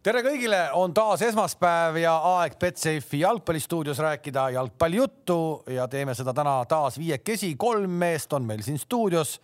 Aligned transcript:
tere 0.00 0.22
kõigile, 0.24 0.58
on 0.80 0.94
taas 0.96 1.20
esmaspäev 1.26 1.98
ja 2.00 2.14
aeg 2.32 2.54
Betsafe'i 2.60 3.20
jalgpallistuudios 3.20 3.98
rääkida 4.00 4.46
jalgpallijuttu 4.54 5.36
ja 5.74 5.84
teeme 5.92 6.14
seda 6.16 6.32
täna 6.36 6.56
taas 6.68 6.96
viiekesi. 6.98 7.52
kolm 7.60 7.90
meest 8.00 8.32
on 8.32 8.46
meil 8.48 8.62
siin 8.64 8.78
stuudios. 8.78 9.40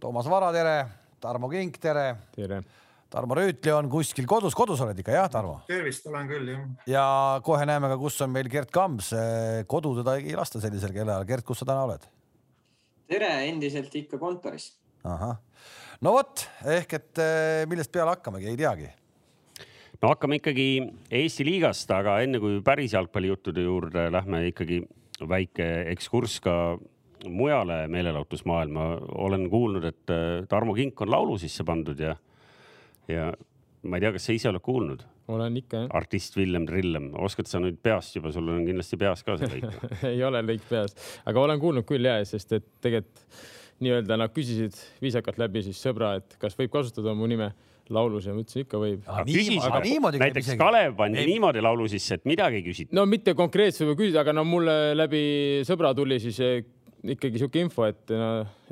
Toomas 0.00 0.28
Vara, 0.28 0.50
tere. 0.52 0.86
Tarmo 1.20 1.48
Kink, 1.48 1.78
tere. 1.80 2.16
tere. 2.34 2.62
Tarmo 3.10 3.36
Rüütli 3.38 3.72
on 3.72 3.88
kuskil 3.88 4.26
kodus, 4.26 4.54
kodus 4.54 4.80
oled 4.84 4.98
ikka 4.98 5.12
jah, 5.14 5.28
Tarmo? 5.30 5.60
tervist, 5.66 6.06
olen 6.10 6.28
küll 6.28 6.50
jah. 6.50 6.66
ja 6.86 7.04
kohe 7.46 7.64
näeme 7.64 7.88
ka, 7.88 7.96
kus 7.96 8.20
on 8.26 8.32
meil 8.34 8.48
Gerd 8.50 8.72
Kams. 8.74 9.12
kodu 9.66 9.94
teda 10.02 10.16
ei 10.18 10.34
lasta 10.36 10.60
sellisel 10.60 10.92
kellaajal. 10.92 11.24
Gerd, 11.24 11.46
kus 11.46 11.62
sa 11.62 11.68
täna 11.70 11.86
oled? 11.86 12.04
tere, 13.08 13.30
endiselt 13.48 13.94
ikka 13.94 14.18
kontoris. 14.18 14.74
ahah, 15.04 15.38
no 16.00 16.12
vot 16.18 16.44
ehk 16.64 16.92
et 16.92 17.22
eh, 17.22 17.64
millest 17.70 17.92
peale 17.92 18.16
hakkamegi, 18.16 18.50
ei 18.50 18.60
teagi 18.60 18.90
no 20.02 20.10
hakkame 20.12 20.40
ikkagi 20.40 20.68
Eesti 21.22 21.46
liigast, 21.46 21.90
aga 21.94 22.18
enne 22.24 22.40
kui 22.42 22.60
päris 22.64 22.96
jalgpallijuttude 22.96 23.64
juurde 23.64 24.08
lähme 24.12 24.44
ikkagi 24.50 24.82
väike 25.30 25.68
ekskurss 25.94 26.42
ka 26.44 26.76
mujale 27.30 27.86
meelelahutusmaailma. 27.88 28.84
olen 29.24 29.48
kuulnud, 29.50 29.84
et 29.84 30.10
äh, 30.10 30.46
Tarmo 30.48 30.74
Kink 30.74 31.00
on 31.00 31.10
laulu 31.10 31.38
sisse 31.38 31.64
pandud 31.64 32.00
ja, 32.00 32.16
ja 33.08 33.32
ma 33.84 33.96
ei 33.96 34.04
tea, 34.04 34.12
kas 34.16 34.28
sa 34.28 34.36
ise 34.36 34.50
oled 34.50 34.64
kuulnud? 34.64 35.04
olen 35.28 35.56
ikka 35.56 35.84
jah. 35.84 35.90
artist 35.96 36.36
Villem 36.36 36.66
Trillem, 36.68 37.08
oskad 37.16 37.48
sa 37.48 37.60
nüüd 37.62 37.78
peast 37.82 38.16
juba, 38.18 38.32
sul 38.32 38.48
on 38.52 38.64
kindlasti 38.66 38.98
peas 39.00 39.24
ka 39.24 39.38
see 39.40 39.48
lõik 39.54 39.86
ei 40.12 40.24
ole 40.26 40.42
lõik 40.44 40.66
peas, 40.68 40.96
aga 41.24 41.44
olen 41.46 41.62
kuulnud 41.62 41.86
küll 41.88 42.04
ja, 42.04 42.18
sest 42.28 42.52
et 42.58 42.66
tegelikult 42.84 43.24
nii-öelda 43.84 44.18
nad 44.20 44.30
küsisid 44.30 44.76
viisakalt 45.02 45.40
läbi 45.40 45.64
siis 45.64 45.80
sõbra, 45.82 46.14
et 46.20 46.36
kas 46.40 46.54
võib 46.58 46.70
kasutada 46.76 47.14
mu 47.16 47.26
nime 47.30 47.50
laulus 47.92 48.28
ja 48.28 48.34
ma 48.34 48.44
ütlesin 48.44 48.64
ikka 48.64 48.80
võib. 48.80 49.04
näiteks 50.20 50.54
Kalev 50.60 50.96
pandi 50.96 51.20
ei... 51.20 51.28
niimoodi 51.34 51.64
laulu 51.64 51.88
sisse, 51.90 52.18
et 52.20 52.24
midagi 52.28 52.62
ei 52.62 52.66
küsitud. 52.66 52.96
no 52.96 53.04
mitte 53.10 53.36
konkreetselt 53.36 53.90
võib 53.90 54.00
küsida, 54.04 54.22
aga 54.24 54.36
no 54.36 54.46
mulle 54.48 54.94
läbi 54.96 55.24
sõbra 55.68 55.92
tuli 55.96 56.20
siis 56.22 56.40
eh, 56.44 56.64
ikkagi 57.14 57.42
sihuke 57.42 57.60
info, 57.60 57.88
et, 57.90 58.14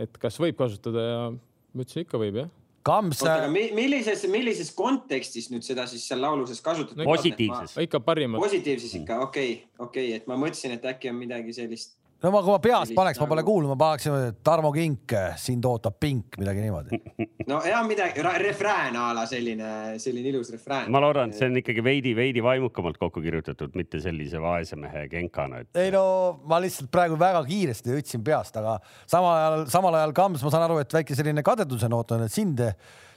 et 0.00 0.18
kas 0.20 0.40
võib 0.40 0.56
kasutada 0.58 1.06
ja 1.06 1.22
ma 1.32 1.84
ütlesin 1.84 2.06
ikka 2.06 2.20
võib 2.20 2.42
jah 2.44 2.50
Kamps. 2.82 3.20
millises, 3.52 4.24
millises 4.26 4.72
kontekstis 4.74 5.52
nüüd 5.52 5.62
seda 5.62 5.84
siis 5.86 6.02
seal 6.08 6.18
lauluses 6.24 6.58
kasutatud? 6.64 7.04
positiivses. 7.06 7.76
ikka 7.84 8.00
parimat. 8.02 8.42
positiivses 8.42 8.96
ikka, 8.98 9.20
okei 9.28 9.52
okay,, 9.52 9.68
okei 9.78 10.06
okay., 10.08 10.16
et 10.18 10.26
ma 10.30 10.38
mõtlesin, 10.40 10.74
et 10.74 10.88
äkki 10.90 11.12
on 11.12 11.20
midagi 11.20 11.54
sellist 11.54 11.94
no 12.22 12.30
ma, 12.30 12.40
kui 12.42 12.52
ma 12.54 12.60
peast 12.62 12.94
paneks, 12.96 13.20
ma 13.22 13.28
pole 13.30 13.44
kuulnud, 13.46 13.72
ma 13.72 13.76
paneksin 13.80 14.38
Tarmo 14.44 14.70
Kink, 14.74 15.14
sind 15.40 15.66
ootab 15.68 15.98
pink, 16.00 16.38
midagi 16.40 16.64
niimoodi. 16.64 17.00
no 17.50 17.60
ja 17.66 17.82
midagi, 17.86 18.22
refrään 18.42 18.96
a 18.96 19.10
la 19.16 19.26
selline, 19.26 19.98
selline 20.02 20.32
ilus 20.32 20.52
refrään. 20.54 20.90
ma 20.92 21.02
loodan, 21.02 21.30
et 21.30 21.38
see 21.38 21.50
on 21.50 21.58
ikkagi 21.60 21.84
veidi, 21.84 22.14
veidi 22.16 22.42
vaimukamalt 22.44 22.98
kokku 23.00 23.22
kirjutatud, 23.24 23.74
mitte 23.78 24.00
sellise 24.00 24.40
vaese 24.42 24.78
mehe 24.78 25.06
kenkana 25.12 25.62
et.... 25.62 25.70
ei 25.76 25.90
no 25.94 26.04
ma 26.48 26.60
lihtsalt 26.62 26.90
praegu 26.92 27.18
väga 27.18 27.44
kiiresti 27.48 27.96
ütlesin 27.98 28.24
peast, 28.26 28.56
aga 28.60 28.78
samal 29.06 29.38
ajal, 29.38 29.66
samal 29.72 30.00
ajal 30.00 30.16
Kams, 30.16 30.44
ma 30.44 30.52
saan 30.54 30.68
aru, 30.68 30.82
et 30.82 30.98
väike 31.00 31.18
selline 31.18 31.44
kadeduse 31.46 31.90
noot 31.90 32.14
on, 32.16 32.26
et 32.26 32.32
sind 32.34 32.62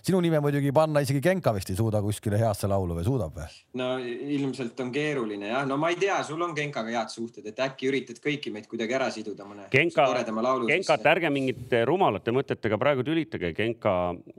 sinu 0.06 0.20
nime 0.22 0.40
muidugi 0.44 0.72
panna 0.76 1.02
isegi 1.02 1.22
Genka 1.24 1.54
vist 1.56 1.72
ei 1.74 1.78
suuda 1.78 2.02
kuskile 2.04 2.38
heasse 2.38 2.70
laulu 2.70 2.98
või 2.98 3.06
suudab 3.08 3.40
või? 3.40 3.48
no 3.80 3.88
ilmselt 4.36 4.80
on 4.84 4.92
keeruline 4.94 5.50
jah, 5.50 5.66
no 5.68 5.78
ma 5.82 5.90
ei 5.94 5.98
tea, 6.02 6.20
sul 6.28 6.42
on 6.46 6.54
Genkaga 6.58 6.94
head 6.94 7.14
suhted, 7.14 7.48
et 7.50 7.62
äkki 7.66 7.90
üritad 7.90 8.22
kõiki 8.24 8.54
meid 8.54 8.70
kuidagi 8.72 8.98
ära 8.98 9.10
siduda 9.14 9.48
mõne 9.48 9.68
Genka, 9.74 10.06
toredama 10.12 10.46
laulu. 10.46 10.70
Genkat 10.70 11.10
ärge 11.16 11.32
mingite 11.34 11.82
rumalate 11.90 12.34
mõtetega 12.36 12.80
praegu 12.82 13.06
tülitage, 13.08 13.52
Genka, 13.58 13.96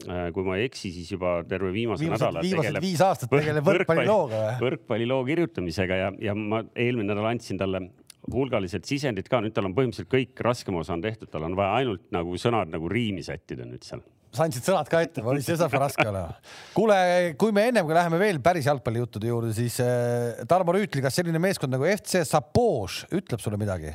äh, 0.06 0.24
kui 0.36 0.46
ma 0.46 0.58
ei 0.60 0.70
eksi, 0.70 0.92
siis 0.94 1.10
juba 1.16 1.38
terve 1.48 1.72
viimase 1.74 2.06
viimased, 2.06 2.26
nädala. 2.28 2.46
viimased 2.46 2.82
viis 2.86 3.02
aastat 3.04 3.32
tegeleb 3.34 3.66
võrkpallilooga 3.66 4.42
või? 4.42 4.56
võrkpalliloo 4.66 5.22
kirjutamisega 5.26 6.02
ja, 6.04 6.10
ja 6.30 6.36
ma 6.38 6.62
eelmine 6.74 7.10
nädal 7.10 7.32
andsin 7.32 7.58
talle 7.58 7.88
hulgaliselt 8.32 8.86
sisendit 8.86 9.28
ka, 9.30 9.42
nüüd 9.42 9.54
tal 9.54 9.68
on 9.68 9.74
põhimõtteliselt 9.74 10.10
kõik 10.10 10.42
raskem 10.46 10.78
osa 10.78 10.94
on 10.96 11.02
tehtud, 11.02 11.30
tal 11.30 11.46
on 11.46 11.54
vaja 11.58 11.80
ainult 11.82 12.06
nagu 12.14 12.38
sõnad 12.40 12.70
nagu 12.70 12.90
riimi 12.90 13.22
sättida 13.26 13.66
nüüd 13.66 13.86
seal 13.86 14.02
sa 14.34 14.46
andsid 14.46 14.66
sõnad 14.66 14.88
ka 14.90 15.02
ette, 15.04 15.22
oli 15.24 15.44
see 15.44 15.56
saab 15.58 15.74
raske 15.78 16.04
olema. 16.06 16.34
kuule, 16.74 16.96
kui 17.40 17.54
me 17.56 17.68
ennem 17.70 17.86
kui 17.86 17.96
läheme 17.96 18.20
veel 18.20 18.40
päris 18.44 18.68
jalgpallijuttude 18.68 19.30
juurde, 19.30 19.52
siis 19.56 19.78
äh, 19.84 20.42
Tarmo 20.48 20.74
Rüütli, 20.76 21.04
kas 21.04 21.18
selline 21.20 21.40
meeskond 21.42 21.74
nagu 21.74 21.86
FC 21.88 22.24
Sapož 22.26 23.04
ütleb 23.16 23.42
sulle 23.42 23.60
midagi? 23.60 23.94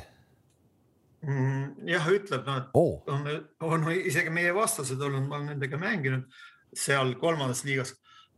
Mm, 1.22 1.86
jah, 1.86 2.08
ütleb, 2.10 2.46
nad 2.48 2.72
oh. 2.74 2.96
on, 3.06 3.28
on 3.62 3.84
isegi 3.94 4.32
meie 4.34 4.54
vastased 4.56 4.98
olnud, 4.98 5.28
ma 5.28 5.38
olen 5.38 5.52
nendega 5.52 5.78
mänginud 5.78 6.40
seal 6.74 7.14
kolmandas 7.20 7.62
liigas 7.66 7.92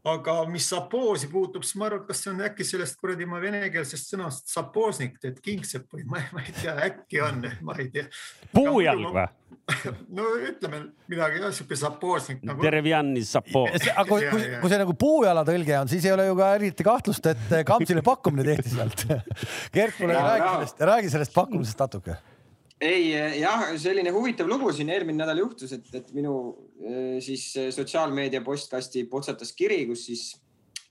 aga 0.05 0.35
mis 0.51 0.67
sapoosi 0.69 1.31
puutub, 1.33 1.65
siis 1.65 1.79
ma 1.81 1.89
arvan, 1.89 2.03
et 2.03 2.11
kas 2.11 2.21
see 2.25 2.33
on 2.33 2.43
äkki 2.45 2.67
sellest 2.69 2.99
kuradi 3.01 3.29
ma 3.29 3.41
venekeelsest 3.41 4.13
sõnast 4.13 4.51
sapoosnik, 4.53 5.17
et 5.25 5.41
kingsepp 5.45 5.97
või 5.97 6.05
ma, 6.11 6.21
ma 6.35 6.45
ei 6.45 6.53
tea, 6.59 6.75
äkki 6.91 7.23
on, 7.25 7.41
ma 7.65 7.79
ei 7.81 7.89
tea. 7.95 8.05
puujalg 8.53 9.09
või? 9.15 9.25
no 10.19 10.27
ütleme 10.45 10.83
midagi 11.09 11.41
jah, 11.41 11.55
sihuke 11.57 11.79
sapoosnik 11.81 12.43
nagu.... 12.45 12.61
Derevjanni 12.61 13.23
sapoo. 13.25 13.65
aga 13.73 14.05
kui, 14.11 14.27
kui, 14.29 14.45
kui 14.61 14.73
see 14.73 14.83
nagu 14.83 14.97
puujala 15.01 15.47
tõlge 15.49 15.79
on, 15.79 15.89
siis 15.89 16.05
ei 16.05 16.13
ole 16.13 16.29
ju 16.29 16.37
ka 16.37 16.51
eriti 16.59 16.85
kahtlust, 16.85 17.33
et 17.33 17.57
Kamsile 17.65 18.05
pakkumine 18.05 18.45
tehti 18.51 18.75
sealt. 18.75 19.07
Gert, 19.75 19.97
kuule 19.97 20.21
räägi 20.21 20.51
sellest, 20.51 20.87
räägi 20.93 21.17
sellest 21.17 21.37
pakkumisest 21.39 21.81
natuke 21.81 22.21
ei 22.81 23.11
jah, 23.41 23.67
selline 23.79 24.11
huvitav 24.15 24.49
lugu 24.51 24.73
siin 24.75 24.91
eelmine 24.91 25.23
nädal 25.23 25.45
juhtus, 25.45 25.73
et, 25.77 25.87
et 25.95 26.11
minu 26.17 26.35
eh, 26.83 27.21
siis 27.23 27.47
eh, 27.61 27.71
sotsiaalmeedia 27.75 28.43
postkasti 28.45 29.07
potsatas 29.11 29.55
kiri, 29.57 29.85
kus 29.87 30.07
siis 30.09 30.25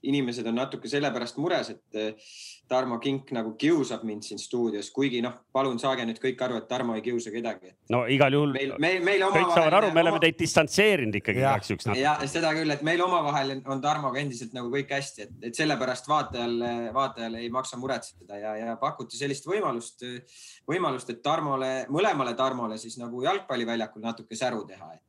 inimesed 0.04 0.46
on 0.48 0.58
natuke 0.60 0.88
sellepärast 0.90 1.38
mures, 1.40 1.74
et 1.74 2.00
eh, 2.00 2.32
Tarmo 2.68 2.98
Kink 2.98 3.30
nagu 3.36 3.52
kiusab 3.60 4.04
mind 4.08 4.24
siin 4.24 4.40
stuudios, 4.40 4.88
kuigi 4.94 5.20
noh, 5.24 5.34
palun 5.52 5.76
saage 5.80 6.06
nüüd 6.08 6.18
kõik 6.22 6.40
aru, 6.46 6.56
et 6.62 6.68
Tarmo 6.68 6.96
ei 6.96 7.02
kiusa 7.04 7.32
kedagi. 7.34 7.74
no 7.92 8.04
igal 8.10 8.32
juhul 8.32 8.54
meil, 8.56 8.72
meil, 8.80 9.02
meil 9.04 9.24
kõik 9.34 9.52
saavad 9.52 9.78
aru, 9.80 9.90
me 9.94 10.04
oleme 10.04 10.20
teid 10.22 10.38
distantseerinud 10.40 11.18
ikkagi 11.20 11.42
igaks 11.44 11.72
juhuks. 11.72 11.90
ja 12.00 12.16
seda 12.30 12.54
küll, 12.56 12.72
et 12.72 12.84
meil 12.86 13.04
omavahel 13.04 13.56
on 13.60 13.84
Tarmoga 13.84 14.22
endiselt 14.22 14.56
nagu 14.56 14.72
kõik 14.72 14.96
hästi, 14.96 15.28
et, 15.28 15.36
et 15.50 15.60
sellepärast 15.60 16.08
vaatajal, 16.08 16.56
vaatajal 16.96 17.38
ei 17.42 17.52
maksa 17.52 17.80
muretseda 17.80 18.40
ja, 18.40 18.56
ja 18.62 18.76
pakuti 18.80 19.20
sellist 19.20 19.48
võimalust, 19.50 20.06
võimalust, 20.70 21.12
et 21.12 21.22
Tarmole, 21.24 21.72
mõlemale 21.92 22.32
Tarmole 22.38 22.80
siis 22.80 22.96
nagu 23.00 23.22
jalgpalliväljakul 23.26 24.04
natuke 24.08 24.40
säru 24.40 24.64
teha, 24.68 24.94
et 24.96 25.04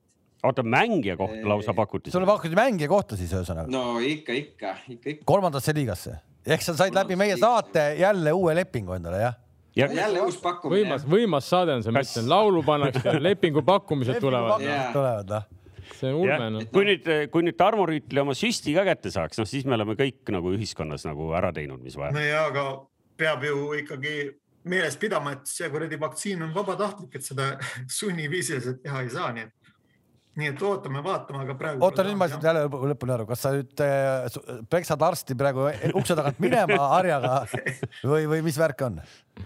oota, 0.45 0.63
mängija 0.63 1.17
kohta 1.17 1.49
lausa 1.49 1.73
pakuti? 1.73 2.11
sulle 2.11 2.25
pakuti 2.25 2.55
mängija 2.55 2.91
kohta 2.91 3.17
siis 3.17 3.33
ühesõnaga? 3.33 3.71
no 3.71 3.99
ikka, 4.03 4.33
ikka, 4.33 4.77
ikka, 4.89 5.09
ikka. 5.15 5.25
kolmandasse 5.25 5.73
liigasse? 5.75 6.19
Ehk 6.45 6.63
sa 6.65 6.77
said 6.77 6.95
läbi 6.95 7.17
meie 7.19 7.37
saate 7.41 7.95
jälle 7.99 8.33
uue 8.35 8.55
lepingu 8.55 8.95
endale, 8.97 9.21
jah? 9.23 9.35
ja 9.75 9.89
jälle 9.91 10.21
uus 10.21 10.37
pakkumine. 10.41 10.85
võimas, 10.85 11.05
võimas 11.09 11.49
saade 11.51 11.75
on 11.75 11.83
see, 11.83 11.93
ma 11.95 12.05
ütlen, 12.05 12.29
laulu 12.31 12.63
pannakse, 12.63 13.19
lepingu 13.19 13.63
pakkumised 13.65 14.21
tulevad. 14.23 14.63
tulevad, 14.93 15.35
noh 15.35 15.51
see 15.95 16.09
on 16.11 16.21
ulme 16.21 16.49
noh. 16.53 16.65
kui 16.73 16.87
nüüd, 16.87 17.09
kui 17.33 17.45
nüüd 17.45 17.57
Tarmo 17.59 17.85
Rüütli 17.89 18.21
oma 18.21 18.35
süsti 18.37 18.73
ka 18.75 18.85
kätte 18.87 19.11
saaks, 19.13 19.39
noh 19.41 19.49
siis 19.49 19.67
me 19.67 19.75
oleme 19.77 19.97
kõik 19.99 20.33
nagu 20.33 20.53
ühiskonnas 20.55 21.05
nagu 21.07 21.29
ära 21.37 21.51
teinud, 21.55 21.83
mis 21.83 21.97
vaja. 21.99 22.15
no 22.15 22.23
ja, 22.23 22.45
aga 22.49 22.65
peab 23.19 23.45
ju 23.45 23.67
ikkagi 23.81 24.15
meeles 24.69 24.97
pidama, 24.99 25.35
et 25.37 25.49
see 25.49 25.69
kuradi 25.69 25.99
vaktsiin 26.01 26.41
on 26.45 26.53
vabatahtlik, 26.55 27.13
et 27.15 27.25
seda 27.25 27.53
sunniviisiliselt 27.99 28.81
teha 28.85 29.03
ei 29.05 29.13
saa, 29.13 29.31
nii 29.35 29.47
et 29.47 29.64
nii 30.39 30.49
et 30.51 30.63
ootame-vaatame, 30.67 31.43
aga 31.45 31.55
praegu. 31.59 31.83
oota, 31.85 32.03
nüüd 32.03 32.17
ma 32.19 32.27
ei 32.27 32.33
saanud 32.33 32.47
jälle 32.49 32.63
lõpuni 32.91 33.13
aru, 33.15 33.27
kas 33.29 33.45
sa 33.45 33.51
nüüd 33.55 33.83
äh, 33.85 34.39
peksad 34.71 35.05
arsti 35.07 35.37
praegu 35.39 35.69
ukse 35.95 36.17
tagant 36.17 36.41
minema 36.43 36.89
harjaga 36.95 37.37
või, 38.11 38.25
või 38.31 38.41
mis 38.45 38.59
värk 38.59 38.83
on? 38.87 38.99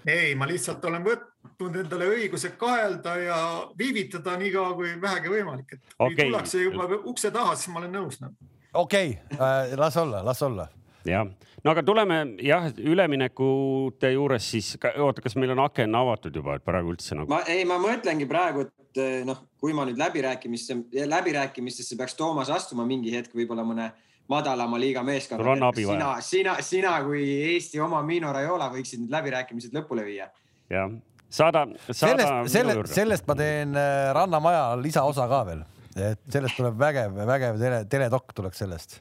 ei, 0.06 0.34
ma 0.40 0.48
lihtsalt 0.50 0.86
olen 0.90 1.06
võtnud 1.06 1.78
endale 1.84 2.10
õiguse 2.16 2.56
kahelda 2.58 3.16
ja 3.22 3.38
viivitada 3.78 4.38
nii 4.42 4.52
kaua 4.56 4.74
kui 4.80 4.96
vähegi 5.02 5.36
võimalik, 5.36 5.78
et 5.78 5.96
okay. 5.98 6.16
kui 6.16 6.24
tullakse 6.24 6.66
juba 6.66 6.90
ukse 7.04 7.34
taha, 7.36 7.56
siis 7.60 7.74
ma 7.74 7.84
olen 7.84 7.96
nõus 8.00 8.22
no.. 8.24 8.34
okei 8.74 9.16
okay. 9.20 9.38
äh,, 9.38 9.78
las 9.78 9.98
olla, 9.98 10.26
las 10.26 10.42
olla 10.46 10.70
jah, 11.09 11.30
no 11.64 11.73
aga 11.73 11.84
tuleme 11.85 12.20
jah, 12.46 12.67
üleminekute 12.79 14.11
juures 14.14 14.50
siis, 14.53 14.73
oota, 14.97 15.23
kas 15.26 15.35
meil 15.40 15.53
on 15.56 15.64
aken 15.66 15.97
avatud 16.00 16.35
juba, 16.35 16.58
et 16.59 16.66
praegu 16.66 16.94
üldse 16.94 17.17
nagu? 17.17 17.32
ma 17.32 17.41
ei, 17.50 17.66
ma 17.70 17.79
mõtlengi 17.82 18.28
praegu, 18.29 18.67
et 18.67 19.02
eh, 19.02 19.17
noh, 19.28 19.41
kui 19.59 19.76
ma 19.76 19.88
nüüd 19.90 20.00
läbirääkimisse, 20.00 20.78
läbirääkimistesse 21.09 21.97
peaks 22.00 22.17
Toomas 22.20 22.52
astuma 22.53 22.85
mingi 22.90 23.14
hetk 23.16 23.35
võib-olla 23.35 23.66
mõne 23.67 23.90
madalama 24.29 24.79
liiga 24.79 25.03
meeskonnaga. 25.03 25.72
sina, 25.76 26.14
sina, 26.22 26.56
sina 26.61 26.96
kui 27.03 27.23
Eesti 27.53 27.82
oma 27.82 28.02
Mino 28.06 28.32
Raiola 28.34 28.70
võiksid 28.73 29.03
need 29.03 29.14
läbirääkimised 29.14 29.76
lõpule 29.76 30.06
viia. 30.06 30.29
jah, 30.70 30.94
saada, 31.29 31.66
saada. 31.90 32.44
sellest, 32.46 32.53
sellest, 32.53 32.94
sellest 32.94 33.28
ma 33.28 33.38
teen 33.40 33.76
eh, 33.76 34.14
Rannamaja 34.16 34.64
lisaosa 34.82 35.28
ka 35.32 35.44
veel, 35.50 35.67
et 35.97 36.26
sellest 36.32 36.61
tuleb 36.61 36.79
vägev, 36.79 37.22
vägev 37.29 37.61
tele, 37.61 37.84
teledokk 37.90 38.35
tuleks 38.38 38.66
sellest. 38.66 39.00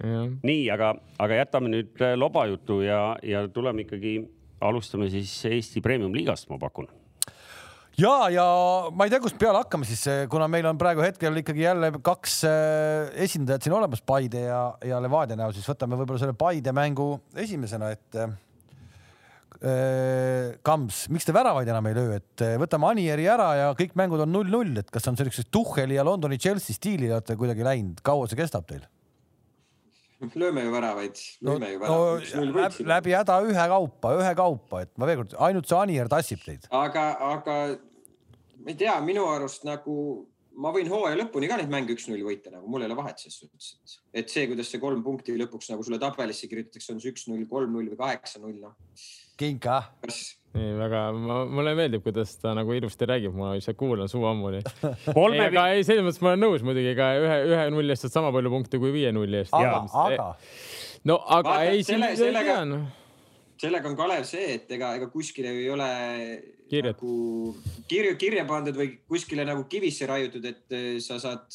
Nii, 0.00 0.62
aga, 0.72 0.94
aga 1.20 1.42
jätame 1.42 1.72
nüüd 1.72 2.00
eh, 2.00 2.16
lobajutu 2.18 2.80
ja, 2.86 3.02
ja 3.26 3.44
tuleme 3.52 3.84
ikkagi, 3.84 4.18
alustame 4.64 5.10
siis 5.12 5.32
Eesti 5.48 5.82
Premium-liigast, 5.84 6.48
ma 6.52 6.58
pakun 6.60 6.88
ja, 8.00 8.14
ja 8.32 8.44
ma 8.94 9.06
ei 9.06 9.12
tea, 9.12 9.20
kust 9.22 9.38
peale 9.40 9.62
hakkame 9.62 9.88
siis, 9.88 10.04
kuna 10.32 10.48
meil 10.50 10.68
on 10.70 10.78
praegu 10.80 11.04
hetkel 11.04 11.40
ikkagi 11.42 11.64
jälle 11.64 11.92
kaks 12.04 12.42
äh, 12.48 13.10
esindajat 13.26 13.66
siin 13.66 13.76
olemas, 13.76 14.02
Paide 14.06 14.46
ja, 14.46 14.62
ja 14.86 15.00
Levadia 15.02 15.38
näol, 15.38 15.54
siis 15.56 15.68
võtame 15.68 15.98
võib-olla 16.00 16.22
selle 16.22 16.36
Paide 16.38 16.74
mängu 16.76 17.12
esimesena, 17.38 17.90
et 17.96 18.20
äh, 18.20 18.30
Kams, 20.64 21.02
miks 21.12 21.26
te 21.28 21.34
väravaid 21.36 21.68
enam 21.68 21.90
ei 21.90 21.98
löö, 21.98 22.20
et 22.20 22.46
äh, 22.46 22.54
võtame 22.60 22.88
Anieri 22.94 23.28
ära 23.28 23.50
ja 23.58 23.66
kõik 23.76 23.92
mängud 23.98 24.24
on 24.24 24.32
null-null, 24.32 24.72
et 24.80 24.88
kas 24.92 25.10
on 25.10 25.18
selliseks 25.20 25.50
Tuhheli 25.52 25.98
ja 25.98 26.06
Londoni 26.06 26.40
Chelsea 26.40 26.76
stiili 26.76 27.10
olete 27.12 27.36
kuidagi 27.40 27.66
läinud, 27.66 28.00
kaua 28.06 28.30
see 28.30 28.40
kestab 28.40 28.68
teil? 28.70 28.86
lööme 30.40 30.64
ju 30.64 30.72
väravaid, 30.74 31.20
lööme 31.42 31.66
no, 31.66 31.70
ju 31.74 31.82
väravaid 31.84 32.34
no,. 32.36 32.62
läbi, 32.62 32.88
läbi 32.88 33.14
häda 33.16 33.38
ühekaupa, 33.46 34.16
ühekaupa, 34.20 34.82
et 34.86 34.92
ma 35.00 35.08
veel 35.08 35.22
kord, 35.22 35.36
ainult 35.48 35.70
see 35.70 35.78
Anier 35.78 36.10
tassib 36.12 36.42
teid. 36.44 36.66
aga, 36.70 37.06
aga 37.34 37.56
ma 38.60 38.74
ei 38.74 38.78
tea, 38.82 38.98
minu 39.04 39.24
arust 39.30 39.64
nagu 39.68 39.96
ma 40.60 40.72
võin 40.74 40.90
hooaja 40.90 41.18
lõpuni 41.18 41.48
ka 41.50 41.58
neid 41.60 41.70
mänge 41.72 41.94
üks-null 41.96 42.22
võita, 42.26 42.52
nagu 42.52 42.68
mul 42.70 42.84
ei 42.84 42.90
ole 42.90 42.98
vahet 42.98 43.22
ses 43.22 43.38
suhtes, 43.40 43.72
et, 44.12 44.28
see, 44.32 44.46
kuidas 44.50 44.70
see 44.70 44.82
kolm 44.82 45.02
punkti 45.06 45.36
lõpuks 45.38 45.70
nagu 45.72 45.86
sulle 45.86 46.00
tabelisse 46.02 46.50
kirjutatakse, 46.50 46.92
on 46.94 47.00
see 47.02 47.14
üks-null, 47.14 47.46
kolm-null 47.50 47.88
või 47.92 48.00
kaheksa-null, 48.00 48.58
noh. 48.60 48.76
kinka. 49.40 49.80
nii 50.56 50.70
väga, 50.80 51.02
mulle 51.14 51.74
meeldib, 51.78 52.04
kuidas 52.04 52.34
ta 52.42 52.52
nagu 52.58 52.74
ilusti 52.76 53.08
räägib, 53.08 53.34
ma 53.38 53.54
lihtsalt 53.56 53.78
kuulan 53.80 54.10
suu 54.10 54.24
ammuli 54.28 54.62
Kolme... 55.18 55.44
aga 55.46 55.68
ei, 55.76 55.84
selles 55.86 56.04
mõttes 56.06 56.22
ma 56.24 56.34
olen 56.34 56.44
nõus 56.46 56.64
muidugi 56.66 56.96
ka 56.98 57.12
ühe, 57.22 57.36
ühe 57.52 57.66
nulli 57.72 57.94
eest 57.94 58.08
saad 58.08 58.18
sama 58.18 58.32
palju 58.34 58.52
punkte 58.52 58.82
kui 58.82 58.92
viie 58.94 59.14
nulli 59.14 59.44
eest. 59.44 59.54
aga, 59.56 59.84
aga. 60.04 60.32
no 61.06 61.20
aga 61.22 61.54
Vaata, 61.54 61.70
ei, 61.70 61.86
selle, 61.86 62.16
sellega, 62.18 62.64
no. 62.68 62.82
Sellega 63.60 63.90
on 63.90 63.96
Kalev 63.98 64.24
see, 64.28 64.54
et 64.56 64.70
ega, 64.76 64.94
ega 64.96 65.10
kuskile 65.12 65.52
ei 65.52 65.68
ole 65.72 65.88
Kirjad. 66.70 66.94
nagu 66.94 67.54
kirju, 67.90 68.14
kirja 68.20 68.46
pandud 68.48 68.78
või 68.78 68.94
kuskile 69.10 69.44
nagu 69.44 69.66
kivisse 69.70 70.08
raiutud, 70.08 70.46
et 70.48 70.76
eh, 70.76 70.94
sa 71.04 71.18
saad 71.22 71.48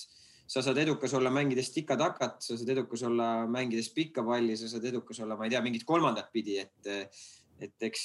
sa 0.46 0.62
saad 0.62 0.78
edukas 0.78 1.14
olla 1.18 1.32
mängides 1.34 1.72
tikatakat, 1.74 2.38
sa 2.46 2.58
saad 2.58 2.70
edukas 2.76 3.02
olla 3.08 3.48
mängides 3.50 3.90
pikka 3.96 4.24
palli, 4.24 4.54
sa 4.58 4.70
saad 4.70 4.86
edukas 4.92 5.20
olla, 5.26 5.38
ma 5.40 5.48
ei 5.48 5.56
tea, 5.56 5.62
mingit 5.66 5.86
kolmandat 5.88 6.30
pidi, 6.34 6.60
et 6.62 6.92
et 7.64 7.88
eks 7.88 8.04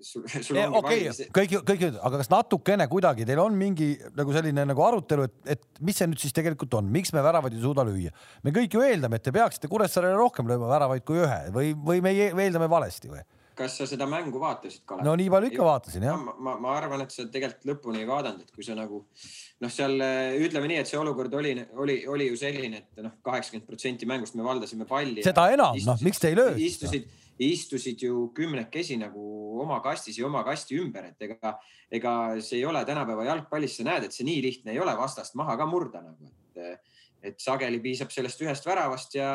sul, 0.00 0.24
sul 0.46 0.58
ongi 0.60 0.78
okay, 0.80 1.02
valmis. 1.04 1.22
kõik, 1.34 1.56
kõik, 1.66 1.84
aga 1.96 2.20
kas 2.22 2.30
natukene 2.32 2.86
kuidagi 2.90 3.26
teil 3.28 3.42
on 3.42 3.56
mingi 3.58 3.92
nagu 4.16 4.34
selline 4.34 4.64
nagu 4.68 4.84
arutelu, 4.84 5.26
et, 5.28 5.56
et 5.56 5.82
mis 5.86 5.96
see 5.96 6.08
nüüd 6.10 6.22
siis 6.22 6.36
tegelikult 6.36 6.78
on, 6.80 6.88
miks 6.92 7.14
me 7.16 7.24
väravaid 7.24 7.56
ei 7.56 7.64
suuda 7.64 7.84
lüüa? 7.88 8.14
me 8.44 8.54
kõik 8.56 8.76
ju 8.76 8.84
eeldame, 8.86 9.20
et 9.20 9.26
te 9.26 9.34
peaksite 9.34 9.70
Kuressaarele 9.70 10.16
rohkem 10.18 10.48
lööma 10.50 10.70
väravaid 10.70 11.06
kui 11.08 11.22
ühe 11.24 11.42
või, 11.54 11.74
või 11.74 12.02
me 12.04 12.14
eeldame 12.16 12.70
valesti 12.70 13.12
või? 13.12 13.24
kas 13.60 13.76
sa 13.76 13.86
seda 13.88 14.06
mängu 14.08 14.40
vaatasid, 14.40 14.82
Kalev? 14.88 15.04
no 15.04 15.14
nii 15.20 15.28
palju 15.32 15.50
ikka 15.50 15.64
vaatasin 15.66 16.06
jah. 16.06 16.20
ma, 16.20 16.34
ma, 16.46 16.56
ma 16.64 16.74
arvan, 16.78 17.04
et 17.04 17.12
sa 17.12 17.26
tegelikult 17.28 17.66
lõpuni 17.68 18.00
ei 18.00 18.08
vaadanud, 18.08 18.46
et 18.46 18.54
kui 18.54 18.64
sa 18.64 18.76
nagu 18.78 19.02
noh, 19.04 19.72
seal 19.72 19.96
ütleme 20.40 20.70
nii, 20.70 20.80
et 20.80 20.90
see 20.90 21.00
olukord 21.00 21.34
oli, 21.36 21.52
oli, 21.84 21.98
oli 22.08 22.30
ju 22.30 22.38
selline, 22.40 22.80
et 22.80 23.02
noh, 23.04 23.18
kaheksakümmend 23.26 23.68
protsenti 23.68 24.08
mängust 24.08 24.38
me 24.38 24.46
valdasime 24.46 24.88
palli. 24.88 25.24
seda 25.26 25.50
enam, 25.52 25.76
noh, 25.86 26.00
miks 26.06 26.22
te 26.22 26.32
ei 26.32 26.38
löö? 26.38 26.54
istusid, 26.70 27.10
istusid 27.40 28.02
ju 28.04 28.28
kümnekesi 28.36 28.98
nagu 29.00 29.24
oma 29.62 29.80
kastis 29.84 30.18
ja 30.18 30.26
oma 30.28 30.42
kasti 30.46 30.78
ümber, 30.80 31.10
et 31.12 31.26
ega, 31.26 31.54
ega 31.90 32.14
see 32.44 32.60
ei 32.60 32.66
ole 32.68 32.82
tänapäeva 32.88 33.24
jalgpallis, 33.28 33.78
sa 33.78 33.86
näed, 33.88 34.06
et 34.06 34.16
see 34.16 34.26
nii 34.28 34.42
lihtne 34.44 34.74
ei 34.74 34.80
ole 34.82 34.94
vastast 34.98 35.36
maha 35.40 35.56
ka 35.60 35.68
murda 35.68 36.02
nagu, 36.04 36.32
et, 36.54 36.98
et 37.30 37.40
sageli 37.40 37.80
piisab 37.84 38.12
sellest 38.12 38.42
ühest 38.44 38.68
väravast 38.68 39.16
ja 39.16 39.30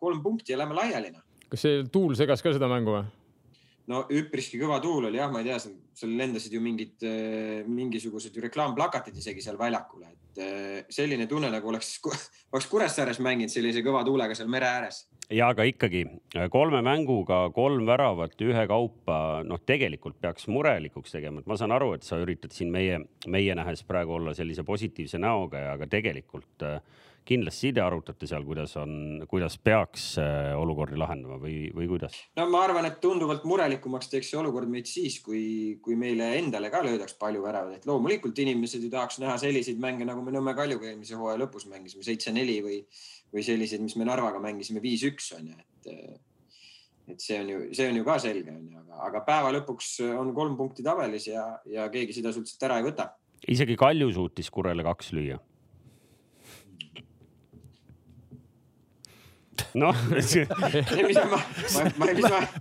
kolm 0.00 0.22
punkti 0.24 0.52
ja 0.52 0.60
lähme 0.60 0.76
laiali. 0.76 1.14
Noh. 1.14 1.24
kas 1.48 1.64
see 1.64 1.80
tuul 1.92 2.16
segas 2.18 2.44
ka 2.44 2.52
seda 2.56 2.68
mängu 2.70 2.98
või? 2.98 3.06
no 3.88 4.04
üpriski 4.12 4.60
kõva 4.60 4.80
tuul 4.84 5.08
oli 5.08 5.20
jah, 5.20 5.32
ma 5.32 5.40
ei 5.40 5.48
tea, 5.48 5.58
seal 5.96 6.16
lendasid 6.20 6.52
ju 6.52 6.60
mingid, 6.60 7.04
mingisugused 7.68 8.36
ju 8.36 8.44
reklaamplakatid 8.44 9.16
isegi 9.16 9.44
seal 9.44 9.56
väljakul, 9.60 10.04
et 10.38 10.44
äh, 10.44 10.84
selline 10.90 11.26
tunne 11.26 11.50
nagu 11.50 11.68
oleks, 11.68 11.98
oleks 12.52 12.68
Kuressaares 12.70 13.20
mänginud 13.24 13.52
sellise 13.52 13.82
kõva 13.86 14.04
tuulega 14.06 14.36
seal 14.38 14.50
mere 14.50 14.68
ääres. 14.70 15.06
ja 15.30 15.50
aga 15.52 15.66
ikkagi 15.68 16.04
kolme 16.50 16.80
mänguga 16.82 17.50
kolm 17.54 17.86
väravat 17.86 18.40
ühekaupa, 18.40 19.42
noh, 19.44 19.60
tegelikult 19.66 20.20
peaks 20.20 20.48
murelikuks 20.48 21.12
tegema, 21.12 21.40
et 21.40 21.50
ma 21.50 21.58
saan 21.60 21.74
aru, 21.74 21.92
et 21.96 22.06
sa 22.06 22.20
üritad 22.22 22.54
siin 22.54 22.72
meie, 22.72 23.02
meie 23.26 23.54
nähes 23.58 23.84
praegu 23.84 24.16
olla 24.18 24.34
sellise 24.34 24.64
positiivse 24.64 25.18
näoga 25.18 25.64
ja, 25.66 25.76
aga 25.76 25.90
tegelikult 25.90 26.66
äh, 26.66 26.80
kindlasti 27.28 27.72
te 27.76 27.82
arutate 27.84 28.28
seal, 28.28 28.44
kuidas 28.46 28.74
on, 28.80 28.92
kuidas 29.28 29.58
peaks 29.60 30.04
äh, 30.22 30.52
olukordi 30.56 30.98
lahendama 31.00 31.36
või, 31.42 31.68
või 31.76 31.88
kuidas? 31.90 32.16
no 32.38 32.46
ma 32.52 32.62
arvan, 32.64 32.88
et 32.88 33.00
tunduvalt 33.04 33.44
murelikumaks 33.48 34.10
teeks 34.12 34.32
see 34.32 34.40
olukord 34.40 34.70
meid 34.72 34.88
siis, 34.88 35.18
kui, 35.24 35.42
kui 35.84 35.98
meile 36.00 36.30
endale 36.38 36.70
ka 36.72 36.82
löödaks 36.86 37.18
palju 37.20 37.44
väravaid, 37.44 37.80
et 37.80 37.88
loomulikult 37.88 38.38
inimesed 38.44 38.86
ju 38.86 38.92
tahaks 38.92 39.20
näha 39.22 39.36
selliseid 39.40 39.80
mänge, 39.82 40.08
nagu 40.08 40.24
me 40.24 40.34
Nõmme 40.38 40.54
Kaljuga 40.54 40.86
eelmise 40.90 41.18
hooaja 41.18 41.40
lõpus 41.40 41.66
mängisime, 41.66 42.04
seitse-neli 42.06 42.58
või, 42.62 42.78
või 43.34 43.44
selliseid, 43.44 43.82
mis 43.82 43.96
me 43.98 44.06
Narvaga 44.08 44.40
mängisime 44.42 44.82
viis-üks 44.84 45.32
on 45.38 45.52
ju, 45.52 45.58
et 45.58 45.92
et 47.08 47.24
see 47.24 47.38
on 47.40 47.48
ju, 47.48 47.60
see 47.72 47.88
on 47.88 47.96
ju 47.96 48.04
ka 48.04 48.18
selge, 48.20 48.52
on 48.52 48.64
ju, 48.68 48.80
aga, 48.82 49.02
aga 49.06 49.22
päeva 49.24 49.52
lõpuks 49.56 49.94
on 50.12 50.34
kolm 50.36 50.58
punkti 50.58 50.84
tabelis 50.84 51.30
ja, 51.30 51.44
ja 51.68 51.88
keegi 51.92 52.18
seda 52.18 52.34
sult 52.36 52.68
ära 52.68 52.80
ei 52.80 52.84
võta. 52.84 53.08
isegi 53.48 53.78
Kalju 53.80 54.10
suutis 54.12 54.52
Kurele 54.52 54.84
kaks 54.84 55.14
lüüa 55.16 55.38
noh 59.76 59.94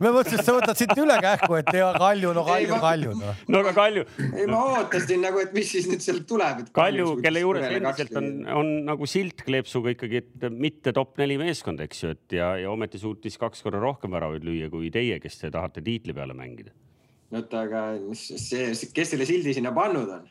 me 0.01 0.09
mõtlesime, 0.11 0.39
et 0.39 0.45
sa 0.45 0.55
võtad 0.55 0.77
siit 0.79 0.93
ülekähku, 0.97 1.57
et 1.59 1.69
ja 1.77 1.91
Kalju, 1.97 2.33
no 2.35 2.43
Kalju, 2.47 2.79
Kalju 2.83 3.11
no.. 3.17 3.33
no 3.53 3.61
aga 3.63 3.73
Kalju. 3.77 4.03
ei, 4.27 4.45
ma 4.49 4.59
ootasin 4.73 5.21
nagu, 5.23 5.41
et 5.43 5.53
mis 5.55 5.69
siis 5.71 5.87
nüüd 5.91 6.03
sealt 6.03 6.25
tuleb. 6.29 6.55
Kalju, 6.75 7.07
kelle 7.23 7.43
juures 7.43 7.67
endiselt 7.69 8.13
on, 8.19 8.27
on 8.61 8.73
nagu 8.89 9.09
silt 9.09 9.43
kleepsuga 9.47 9.93
ikkagi, 9.95 10.23
et 10.23 10.47
mitte 10.53 10.93
top 10.95 11.11
neli 11.21 11.35
meeskond, 11.41 11.79
eks 11.85 12.03
ju, 12.03 12.07
et 12.17 12.37
ja, 12.39 12.47
ja 12.61 12.67
ometi 12.73 12.97
suutis 13.01 13.35
kaks 13.41 13.63
korda 13.65 13.79
rohkem 13.83 14.11
väravaid 14.15 14.43
lüüa 14.47 14.67
kui 14.73 14.91
teie, 14.93 15.19
kes 15.23 15.35
te 15.41 15.53
tahate 15.53 15.83
tiitli 15.85 16.15
peale 16.17 16.35
mängida. 16.37 16.71
oota, 17.33 17.67
aga 17.67 17.79
see, 18.15 18.71
kes 18.95 19.07
selle 19.15 19.25
sildi 19.29 19.55
sinna 19.57 19.71
pannud 19.75 20.09
on? 20.19 20.25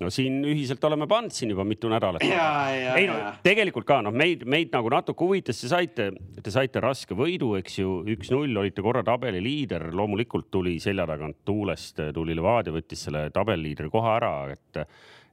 No 0.00 0.10
siin 0.12 0.40
ühiselt 0.48 0.84
oleme 0.88 1.06
pannud 1.10 1.34
siin 1.34 1.52
juba 1.52 1.64
mitu 1.68 1.90
nädalat. 1.92 2.24
ei 2.24 3.06
no 3.08 3.18
tegelikult 3.44 3.86
ka 3.88 4.00
noh, 4.04 4.14
meid, 4.16 4.46
meid 4.48 4.72
nagu 4.74 4.92
natuke 4.92 5.26
huvitas, 5.26 5.60
te 5.60 5.70
saite, 5.70 6.08
te 6.40 6.54
saite 6.54 6.82
raske 6.82 7.16
võidu, 7.16 7.52
eks 7.60 7.80
ju, 7.82 8.00
üks-null 8.16 8.62
olite 8.62 8.84
korra 8.84 9.04
tabeli 9.06 9.42
liider, 9.44 9.90
loomulikult 9.96 10.50
tuli 10.52 10.78
selja 10.82 11.06
tagant 11.10 11.42
tuulest, 11.48 12.00
tuli 12.16 12.36
Levadia, 12.36 12.74
võttis 12.74 13.06
selle 13.08 13.28
tabeliliidri 13.34 13.92
koha 13.92 14.16
ära, 14.16 14.34
et, 14.54 14.82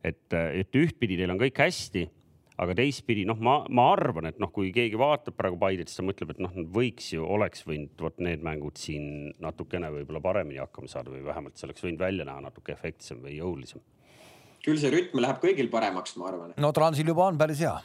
et, 0.04 0.24
et 0.36 0.80
ühtpidi 0.84 1.20
teil 1.20 1.36
on 1.36 1.42
kõik 1.42 1.66
hästi 1.68 2.08
aga 2.58 2.74
teistpidi 2.74 3.22
noh, 3.30 3.38
ma, 3.44 3.60
ma 3.70 3.92
arvan, 3.94 4.32
et 4.32 4.40
noh, 4.42 4.50
kui 4.54 4.72
keegi 4.74 4.98
vaatab 4.98 5.36
praegu 5.38 5.60
Paidet, 5.62 5.92
siis 5.92 6.00
ta 6.00 6.06
mõtleb, 6.08 6.34
et 6.34 6.40
noh, 6.42 6.56
võiks 6.74 7.12
ju, 7.14 7.22
oleks 7.22 7.62
võinud 7.68 8.02
vot 8.02 8.18
need 8.26 8.42
mängud 8.46 8.82
siin 8.82 9.30
natukene 9.44 9.92
võib-olla 9.94 10.24
paremini 10.26 10.64
hakkama 10.64 10.90
saada 10.90 11.14
või 11.14 11.22
vähemalt 11.28 11.58
see 11.58 11.70
oleks 11.70 11.86
võinud 11.86 12.02
välja 12.02 12.26
näha 12.26 12.48
natuke 12.50 12.74
efektsem 12.74 13.22
või 13.22 13.38
jõulisem 13.38 13.84
küll 14.66 14.80
see 14.82 14.92
rütm 14.94 15.22
läheb 15.24 15.40
kõigil 15.44 15.72
paremaks, 15.72 16.18
ma 16.20 16.32
arvan. 16.32 16.56
no 16.58 16.74
Transil 16.76 17.08
juba 17.08 17.30
on 17.30 17.40
päris 17.40 17.64
hea. 17.64 17.76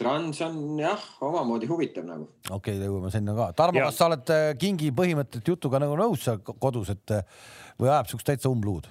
Trans 0.00 0.38
on 0.46 0.78
jah, 0.80 1.02
omamoodi 1.20 1.68
huvitav 1.68 2.06
nagu. 2.08 2.30
okei 2.48 2.78
okay,, 2.78 2.86
jõuame 2.86 3.10
sinna 3.12 3.34
ka. 3.36 3.50
Tarmo, 3.58 3.82
kas 3.84 3.98
sa 4.00 4.08
oled 4.08 4.32
äh, 4.32 4.46
Kingi 4.60 4.88
põhimõtted 4.96 5.44
jutuga 5.44 5.80
nagu 5.82 5.98
nõus 5.98 6.24
seal 6.24 6.40
kodus, 6.40 6.94
et 6.94 7.16
äh, 7.18 7.44
või 7.80 7.90
ajab 7.90 8.08
siukest 8.08 8.30
täitsa 8.32 8.52
umbluud? 8.52 8.88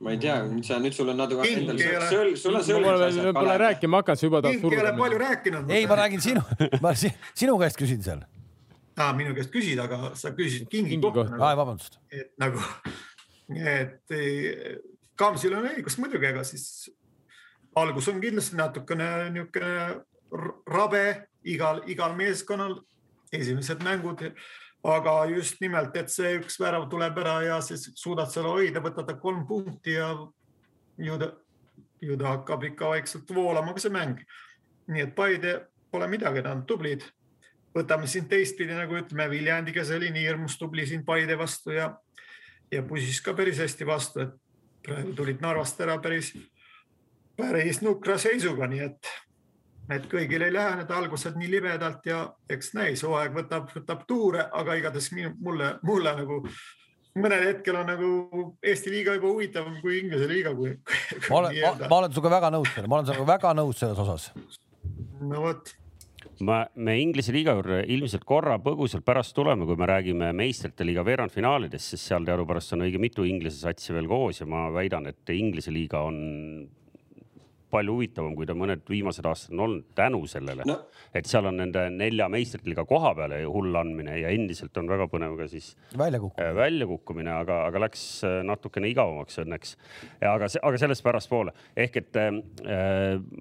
ma 0.00 0.14
ei 0.14 0.20
tea, 0.20 0.36
nüüd 0.48 0.64
sa, 0.64 0.78
nüüd 0.80 0.94
sul 0.96 1.10
on 1.12 1.18
natuke 1.20 1.44
endal 1.44 1.80
sõl, 2.08 2.30
sul 2.40 2.54
on 2.56 2.62
sõl. 2.64 3.32
Pole 3.36 3.56
rääkima 3.60 4.00
hakanud, 4.00 4.20
sa 4.20 4.28
juba 4.28 4.40
tahad 4.46 4.62
suruda. 4.62 4.78
Ei 4.78 4.84
ole 4.86 4.92
palju 4.96 5.18
rääkinud. 5.20 5.72
ei, 5.76 5.88
ma 5.90 5.98
räägin 6.00 6.22
sinu, 6.24 6.44
ma 6.84 6.94
sinu 6.96 7.56
käest 7.60 7.80
küsin 7.80 8.06
seal. 8.06 8.22
aa, 8.96 9.10
minu 9.16 9.34
käest 9.36 9.52
küsid, 9.52 9.82
aga 9.82 10.14
sa 10.16 10.32
küsisid 10.36 10.70
Kingi, 10.72 10.94
Kingi 10.94 11.10
kohta. 11.10 11.36
aa, 11.36 11.52
vabandust. 11.58 11.98
et 12.14 12.32
nagu, 12.40 12.62
et 13.50 14.16
Kamsil 15.20 15.52
on 15.58 15.68
õigus 15.68 15.98
muidugi, 16.00 16.30
ega 16.30 16.44
siis 16.48 16.88
algus 17.76 18.08
on 18.08 18.20
kindlasti 18.22 18.56
natukene 18.56 19.10
niisugune 19.34 20.00
rabe 20.70 21.04
igal, 21.44 21.82
igal 21.90 22.14
meeskonnal, 22.16 22.78
esimesed 23.34 23.82
mängud, 23.84 24.22
aga 24.86 25.14
just 25.34 25.60
nimelt, 25.60 25.96
et 25.96 26.10
see 26.12 26.38
üks 26.38 26.56
värav 26.60 26.88
tuleb 26.90 27.18
ära 27.20 27.36
ja 27.44 27.60
siis 27.64 27.90
suudad 28.00 28.30
selle 28.32 28.52
hoida, 28.54 28.82
võtad 28.82 29.12
kolm 29.20 29.44
punkti 29.48 29.98
ja 29.98 30.14
ju 31.00 31.18
ta, 31.20 31.32
ju 32.00 32.16
ta 32.16 32.36
hakkab 32.36 32.64
ikka 32.70 32.94
vaikselt 32.94 33.34
voolama 33.34 33.74
ka 33.76 33.84
see 33.84 33.92
mäng. 33.92 34.22
nii 34.90 35.02
et 35.04 35.14
Paide 35.14 35.66
pole 35.90 36.06
midagi, 36.08 36.42
nad 36.42 36.56
on 36.56 36.66
tublid. 36.66 37.04
võtame 37.74 38.06
siin 38.10 38.26
teistpidi, 38.26 38.74
nagu 38.74 38.96
ütleme, 38.98 39.28
Viljandi, 39.30 39.72
kes 39.72 39.92
oli 39.94 40.08
nii 40.10 40.24
hirmus 40.26 40.56
tubli 40.58 40.86
siin 40.86 41.04
Paide 41.04 41.36
vastu 41.38 41.70
ja, 41.70 41.92
ja 42.72 42.82
pusis 42.82 43.20
ka 43.20 43.34
päris 43.34 43.60
hästi 43.62 43.86
vastu, 43.86 44.20
et 44.20 44.49
praegu 44.84 45.14
tulid 45.16 45.42
Narvast 45.42 45.80
ära 45.84 45.98
päris, 46.02 46.32
päris 47.36 47.80
nukra 47.84 48.18
seisuga, 48.20 48.68
nii 48.70 48.82
et, 48.86 49.12
et 49.96 50.06
kõigil 50.10 50.44
ei 50.46 50.54
lähe 50.54 50.80
need 50.80 50.92
algused 50.94 51.38
nii 51.40 51.50
libedalt 51.56 52.06
ja 52.06 52.24
eks 52.50 52.74
näis, 52.78 53.04
hooaeg 53.06 53.34
võtab, 53.36 53.70
võtab 53.74 54.04
tuure, 54.08 54.46
aga 54.52 54.76
igatahes 54.80 55.10
mulle, 55.14 55.74
mulle 55.86 56.14
nagu 56.22 56.42
mõnel 57.18 57.46
hetkel 57.48 57.80
on 57.80 57.90
nagu 57.90 58.10
Eesti 58.62 58.92
liiga 58.92 59.16
juba 59.18 59.32
huvitavam 59.34 59.80
kui 59.82 59.98
Inglise 60.00 60.28
liiga, 60.30 60.54
kui, 60.54 60.76
kui. 60.84 61.20
ma 61.28 61.42
olen, 61.42 61.60
ma, 61.60 61.90
ma 61.90 62.00
olen 62.02 62.14
sinuga 62.14 62.34
väga 62.36 62.52
nõus, 62.54 62.74
ma 62.86 63.00
olen 63.00 63.10
sinuga 63.10 63.28
väga 63.34 63.54
nõus 63.58 63.82
selles 63.82 64.02
osas. 64.04 64.30
no 65.20 65.46
vot 65.48 65.74
ma, 66.46 66.62
me 66.74 66.96
Inglise 67.00 67.32
liiga 67.34 67.54
juurde 67.58 67.80
ilmselt 67.92 68.24
korra 68.28 68.56
põgusalt 68.62 69.04
pärast 69.06 69.34
tuleme, 69.36 69.66
kui 69.68 69.78
me 69.78 69.88
räägime 69.90 70.32
meistrite 70.36 70.86
liiga 70.86 71.04
veerandfinaalidest, 71.06 71.94
sest 71.94 72.10
seal 72.10 72.26
teadupärast 72.28 72.76
on 72.76 72.86
õige 72.86 73.00
mitu 73.02 73.26
Inglise 73.28 73.60
satsi 73.60 73.94
veel 73.96 74.08
koos 74.10 74.42
ja 74.42 74.48
ma 74.50 74.68
väidan, 74.74 75.08
et 75.10 75.34
Inglise 75.34 75.72
liiga 75.74 76.04
on 76.06 76.20
palju 77.70 77.96
huvitavam, 77.98 78.34
kui 78.38 78.48
ta 78.48 78.56
mõned 78.58 78.84
viimased 78.90 79.26
aastad 79.26 79.54
on 79.56 79.64
olnud 79.66 79.88
tänu 79.98 80.22
sellele 80.30 80.66
no., 80.68 80.78
et 81.14 81.26
seal 81.26 81.48
on 81.50 81.56
nende 81.60 81.86
nelja 81.94 82.28
meistriliiga 82.32 82.84
koha 82.88 83.14
peale 83.18 83.40
hull 83.44 83.76
andmine 83.80 84.18
ja 84.20 84.30
endiselt 84.34 84.76
on 84.80 84.90
väga 84.90 85.08
põnev 85.10 85.36
ka 85.38 85.48
siis 85.50 85.72
väljakukkumine, 85.98 86.50
äh, 86.50 86.56
väljakukkumine, 86.56 87.34
aga, 87.42 87.62
aga 87.70 87.84
läks 87.86 88.04
äh, 88.26 88.40
natukene 88.46 88.90
igavamaks 88.92 89.40
õnneks. 89.44 89.76
aga, 90.20 90.50
aga 90.62 90.82
sellest 90.84 91.04
pärastpoole 91.06 91.54
ehk 91.78 92.00
et 92.02 92.20
äh, 92.20 92.30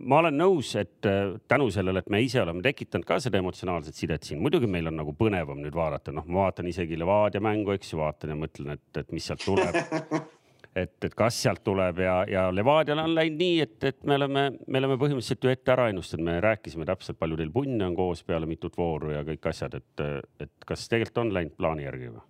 ma 0.02 0.22
olen 0.24 0.38
nõus, 0.40 0.74
et 0.80 1.10
äh, 1.10 1.36
tänu 1.50 1.70
sellele, 1.74 2.04
et 2.04 2.10
me 2.14 2.22
ise 2.24 2.42
oleme 2.42 2.64
tekitanud 2.66 3.08
ka 3.08 3.20
seda 3.24 3.40
emotsionaalset 3.42 3.98
sidet 3.98 4.28
siin, 4.28 4.42
muidugi 4.44 4.70
meil 4.70 4.90
on 4.92 5.00
nagu 5.02 5.14
põnevam 5.18 5.62
nüüd 5.64 5.76
vaadata, 5.76 6.14
noh, 6.16 6.28
ma 6.28 6.48
vaatan 6.48 6.70
isegi 6.72 7.00
Levadia 7.00 7.42
mängu, 7.44 7.74
eks 7.76 7.94
ju, 7.94 8.02
vaatan 8.02 8.36
ja 8.36 8.40
mõtlen, 8.40 8.76
et, 8.78 9.02
et 9.04 9.16
mis 9.16 9.30
sealt 9.30 9.44
tuleb 9.46 9.80
et, 10.86 10.96
et 11.06 11.16
kas 11.18 11.42
sealt 11.44 11.64
tuleb 11.66 12.02
ja, 12.04 12.16
ja 12.30 12.48
Levadial 12.54 13.04
on 13.04 13.14
läinud 13.16 13.40
nii, 13.42 13.60
et, 13.66 13.78
et 13.92 14.00
me 14.08 14.18
oleme, 14.20 14.46
me 14.68 14.82
oleme 14.82 14.98
põhimõtteliselt 15.02 15.46
ju 15.46 15.54
ette 15.54 15.76
ära 15.76 15.90
ennustanud, 15.92 16.26
me 16.30 16.40
rääkisime 16.44 16.88
täpselt, 16.90 17.20
palju 17.20 17.40
teil 17.40 17.54
punne 17.54 17.88
on 17.88 17.98
koos 17.98 18.24
peale 18.28 18.50
mitut 18.50 18.78
vooru 18.80 19.14
ja 19.16 19.24
kõik 19.28 19.52
asjad, 19.52 19.80
et, 19.80 20.08
et 20.46 20.68
kas 20.68 20.88
tegelikult 20.92 21.26
on 21.26 21.34
läinud 21.36 21.58
plaani 21.60 21.88
järgi 21.88 22.14
või? 22.14 22.29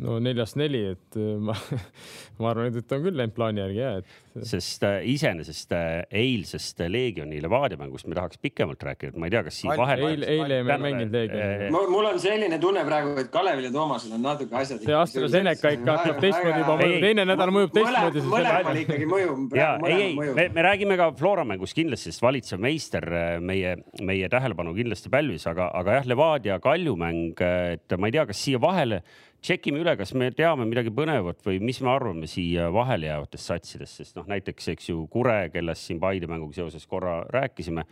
No 0.00 0.16
neljast 0.22 0.56
neli, 0.56 0.82
et 0.94 1.16
äh, 1.20 1.36
ma, 1.42 1.54
ma 2.40 2.50
arvan, 2.52 2.72
et 2.72 2.94
on 2.96 3.04
küll 3.04 3.18
läinud 3.18 3.34
plaani 3.36 3.60
järgi 3.62 3.80
ja 3.80 3.90
et. 4.00 4.14
sest 4.48 4.84
äh, 4.88 5.02
iseenesest 5.12 5.74
äh, 5.76 5.88
eilsest 6.22 6.80
Leegioni 6.88 7.40
Levadia 7.44 7.76
mängust 7.80 8.08
me 8.08 8.16
tahaks 8.16 8.40
pikemalt 8.42 8.82
rääkida, 8.82 9.12
et 9.12 9.20
ma 9.20 9.28
ei 9.28 9.34
tea, 9.34 9.42
kas 9.44 9.58
siin 9.60 9.74
vahel. 9.76 10.04
eile, 10.08 10.28
eile 10.32 10.60
ei 10.62 10.66
mänginud 10.68 11.16
Leegioni. 11.16 11.70
mul 11.92 12.08
on 12.08 12.20
selline 12.22 12.58
tunne 12.62 12.84
praegu, 12.88 13.12
et 13.20 13.28
Kalevil 13.34 13.68
ja 13.68 13.72
Toomasel 13.74 14.14
on 14.16 14.24
natuke 14.24 14.56
asjad. 14.62 14.80
see 14.86 14.96
AstraZeneca 14.96 15.74
ikka 15.76 15.96
hakkab 15.98 16.22
teistmoodi 16.24 16.62
juba 16.62 16.78
mõjuma, 16.80 17.02
teine 17.06 17.26
nädal 17.28 17.52
mõjub 17.58 17.74
teistmoodi. 17.76 18.24
mõlemal 18.32 18.80
ikkagi 18.84 19.10
mõjub. 19.12 19.58
ja 19.58 19.74
ei, 19.90 19.98
ei, 20.06 20.16
me, 20.38 20.48
me 20.56 20.66
räägime 20.68 20.96
ka 21.00 21.10
Flora 21.18 21.44
mängust 21.48 21.76
kindlasti, 21.76 22.10
sest 22.12 22.24
valitsev 22.24 22.62
meister 22.62 23.08
meie, 23.44 23.76
meie 24.00 24.32
tähelepanu 24.32 24.72
kindlasti 24.78 25.12
pälvis, 25.12 25.44
aga, 25.50 25.68
aga 25.82 26.00
jah, 26.00 26.08
Levadia 26.08 26.56
Kalju 26.62 26.96
mäng, 26.96 27.44
et 27.76 27.98
ma 28.00 28.08
ei 28.08 28.16
tea, 28.16 28.24
kas 28.30 28.40
siia 28.40 28.60
vahele 28.62 29.02
tšekime 29.42 29.82
üle, 29.82 29.94
kas 29.98 30.14
me 30.18 30.30
teame 30.34 30.66
midagi 30.68 30.92
põnevat 30.94 31.42
või 31.46 31.58
mis 31.64 31.80
me 31.82 31.90
arvame 31.92 32.28
siia 32.30 32.68
vahele 32.74 33.08
jäävatest 33.10 33.50
satsidest, 33.50 33.98
sest 34.00 34.18
noh, 34.18 34.26
näiteks 34.30 34.72
eks 34.74 34.88
ju 34.92 35.06
Kure, 35.12 35.50
kellest 35.54 35.88
siin 35.88 36.00
Paide 36.02 36.30
mänguga 36.30 36.60
seoses 36.60 36.86
korra 36.86 37.22
rääkisime. 37.34 37.86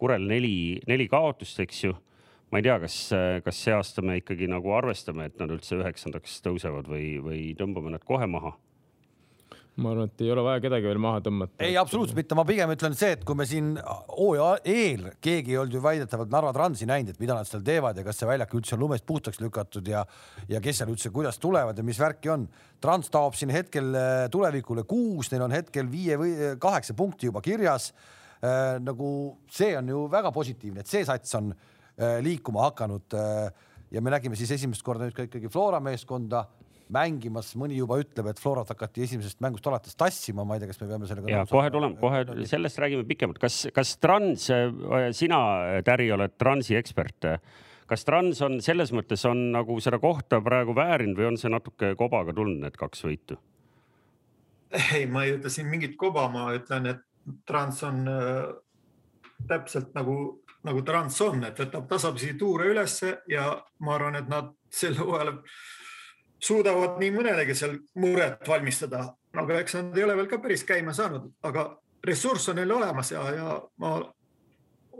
Kurel 0.00 0.24
neli, 0.24 0.80
neli 0.88 1.08
kaotust, 1.12 1.58
eks 1.60 1.84
ju. 1.84 1.96
ma 2.50 2.58
ei 2.58 2.64
tea, 2.66 2.78
kas, 2.82 2.94
kas 3.44 3.58
see 3.64 3.74
aasta 3.76 4.02
me 4.02 4.16
ikkagi 4.18 4.48
nagu 4.50 4.72
arvestame, 4.74 5.28
et 5.28 5.36
nad 5.38 5.52
üldse 5.54 5.76
üheksandaks 5.78 6.40
tõusevad 6.42 6.88
või, 6.90 7.12
või 7.22 7.42
tõmbame 7.58 7.92
nad 7.94 8.04
kohe 8.04 8.26
maha 8.26 8.56
ma 9.80 9.92
arvan, 9.94 10.10
et 10.10 10.22
ei 10.24 10.30
ole 10.32 10.42
vaja 10.44 10.60
kedagi 10.64 10.88
veel 10.88 11.00
maha 11.02 11.20
tõmmata. 11.24 11.54
ei, 11.62 11.76
absoluutselt 11.78 12.18
mitte, 12.18 12.36
ma 12.36 12.44
pigem 12.48 12.72
ütlen 12.74 12.96
see, 12.98 13.12
et 13.16 13.22
kui 13.26 13.38
me 13.38 13.46
siin 13.48 13.70
hooaja 13.80 14.58
eel 14.68 15.06
keegi 15.22 15.54
ei 15.54 15.60
olnud 15.62 15.76
ju 15.76 15.82
väidetavalt 15.84 16.32
Narva 16.32 16.52
Transi 16.56 16.88
näinud, 16.90 17.14
et 17.14 17.22
mida 17.22 17.36
nad 17.38 17.48
seal 17.48 17.62
teevad 17.66 17.98
ja 17.98 18.04
kas 18.06 18.20
see 18.20 18.28
väljak 18.28 18.54
üldse 18.58 18.76
on 18.76 18.84
lumest 18.84 19.06
puhtaks 19.08 19.40
lükatud 19.40 19.88
ja 19.88 20.04
ja 20.50 20.60
kes 20.64 20.82
seal 20.82 20.92
üldse, 20.92 21.12
kuidas 21.14 21.38
tulevad 21.40 21.78
ja 21.78 21.86
mis 21.86 22.00
värki 22.00 22.32
on. 22.32 22.48
Trans 22.80 23.10
taob 23.12 23.36
siin 23.38 23.52
hetkel 23.54 23.94
äh, 23.94 24.26
tulevikule 24.32 24.84
kuus, 24.88 25.30
neil 25.32 25.46
on 25.46 25.54
hetkel 25.54 25.88
viie 25.90 26.18
või 26.20 26.34
äh, 26.34 26.54
kaheksa 26.60 26.96
punkti 26.98 27.30
juba 27.30 27.42
kirjas 27.44 27.92
äh,. 27.92 28.78
nagu 28.80 29.36
see 29.52 29.74
on 29.78 29.88
ju 29.88 30.06
väga 30.10 30.32
positiivne, 30.32 30.80
et 30.80 30.90
see 30.90 31.04
sats 31.06 31.36
on 31.38 31.52
äh, 31.52 32.18
liikuma 32.24 32.70
hakanud 32.70 33.16
äh, 33.16 33.68
ja 33.90 34.00
me 34.02 34.12
nägime 34.14 34.38
siis 34.38 34.52
esimest 34.56 34.84
korda 34.86 35.06
nüüd 35.06 35.16
ka 35.16 35.26
ikkagi 35.26 35.50
Flora 35.52 35.80
meeskonda 35.82 36.46
mängimas, 36.92 37.52
mõni 37.58 37.78
juba 37.78 37.98
ütleb, 38.02 38.30
et 38.32 38.40
Florat 38.42 38.70
hakati 38.72 39.04
esimesest 39.06 39.40
mängust 39.44 39.66
alates 39.70 39.96
tassima, 39.98 40.44
ma 40.46 40.56
ei 40.56 40.62
tea, 40.62 40.70
kas 40.72 40.80
me 40.82 40.88
peame 40.90 41.08
sellega. 41.10 41.32
ja 41.32 41.42
kohe 41.48 41.72
tuleme, 41.72 41.98
kohe 42.00 42.46
sellest 42.50 42.80
räägime 42.82 43.06
pikemalt, 43.08 43.40
kas, 43.42 43.62
kas 43.74 43.96
Trans, 44.02 44.48
sina, 45.16 45.40
Täri, 45.86 46.10
oled 46.14 46.36
Transi 46.40 46.78
ekspert. 46.78 47.30
kas 47.90 48.06
Trans 48.06 48.40
on 48.46 48.60
selles 48.62 48.92
mõttes 48.94 49.24
on 49.26 49.50
nagu 49.54 49.78
seda 49.82 49.98
kohta 50.02 50.40
praegu 50.44 50.74
väärinud 50.76 51.18
või 51.18 51.30
on 51.32 51.38
see 51.40 51.50
natuke 51.50 51.94
kobaga 51.98 52.34
tulnud, 52.36 52.62
need 52.62 52.78
kaks 52.78 53.06
võitu? 53.06 53.38
ei, 54.94 55.06
ma 55.06 55.24
ei 55.26 55.34
ütle 55.36 55.50
siin 55.50 55.66
mingit 55.70 55.96
koba, 55.98 56.28
ma 56.30 56.50
ütlen, 56.54 56.86
et 56.92 57.06
Trans 57.46 57.82
on 57.86 58.04
äh, 58.08 58.44
täpselt 59.48 59.94
nagu, 59.94 60.16
nagu 60.66 60.82
Trans 60.86 61.20
on, 61.26 61.44
et 61.48 61.58
võtab 61.58 61.88
tasapisi 61.90 62.36
tuure 62.38 62.70
ülesse 62.70 63.20
ja 63.30 63.50
ma 63.84 63.96
arvan, 63.96 64.20
et 64.20 64.30
nad 64.30 64.52
sel 64.70 64.96
hooajal 64.98 65.38
suudavad 66.40 66.98
nii 67.00 67.10
mõnelegi 67.14 67.54
seal 67.56 67.76
muret 68.00 68.48
valmistada, 68.48 69.04
aga 69.36 69.60
eks 69.60 69.76
nad 69.78 69.98
ei 69.98 70.06
ole 70.06 70.16
veel 70.16 70.30
ka 70.30 70.40
päris 70.42 70.64
käima 70.68 70.94
saanud, 70.96 71.28
aga 71.46 71.68
ressurss 72.06 72.48
on 72.48 72.60
neil 72.60 72.72
olemas 72.72 73.12
ja, 73.12 73.26
ja 73.34 73.58
ma 73.80 73.98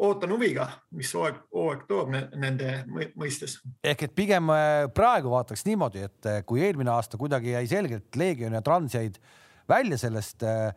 ootan 0.00 0.32
huviga, 0.32 0.66
mis 0.96 1.12
hooaeg, 1.14 1.40
hooaeg 1.54 1.84
toob 1.88 2.12
nende 2.12 2.72
mõistes. 2.88 3.58
ehk 3.84 4.06
et 4.06 4.14
pigem 4.16 4.52
äh, 4.54 4.84
praegu 4.96 5.32
vaataks 5.32 5.64
niimoodi, 5.68 6.04
et 6.08 6.28
äh, 6.28 6.40
kui 6.46 6.62
eelmine 6.64 6.92
aasta 6.94 7.20
kuidagi 7.20 7.54
jäi 7.54 7.66
selgelt 7.68 8.16
Leegion 8.16 8.56
ja 8.56 8.62
Trans 8.64 8.96
jäid 8.96 9.20
välja 9.68 9.98
sellest 10.00 10.44
äh, 10.46 10.70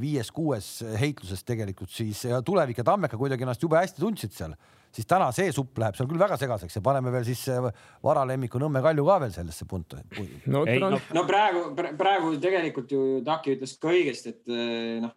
viies-kuues 0.00 0.78
heitlusest 1.00 1.44
tegelikult, 1.46 1.90
siis 1.92 2.22
Tulevik 2.44 2.78
ja 2.80 2.84
Tammeka 2.88 3.18
kuidagi 3.20 3.44
ennast 3.44 3.62
jube 3.62 3.76
hästi 3.76 4.00
tundsid 4.00 4.32
seal 4.32 4.54
siis 4.92 5.08
täna 5.08 5.28
see 5.34 5.52
supp 5.54 5.78
läheb 5.80 5.96
seal 5.96 6.08
küll 6.10 6.20
väga 6.20 6.36
segaseks 6.40 6.78
ja 6.78 6.84
paneme 6.84 7.12
veel 7.14 7.24
siis 7.26 7.44
äh, 7.52 7.68
varalemmiku 8.04 8.60
Nõmme 8.62 8.82
Kalju 8.84 9.06
ka 9.08 9.18
veel 9.24 9.34
sellesse 9.34 9.68
punti. 9.68 10.00
no, 10.52 10.64
no, 10.66 10.90
no 11.16 11.24
praegu, 11.28 11.64
praegu 11.98 12.34
tegelikult 12.42 12.92
ju 12.92 13.06
Taki 13.26 13.56
ütles 13.56 13.76
ka 13.80 13.92
õigesti, 13.92 14.34
et 14.36 14.52
äh, 14.52 14.98
noh, 15.04 15.14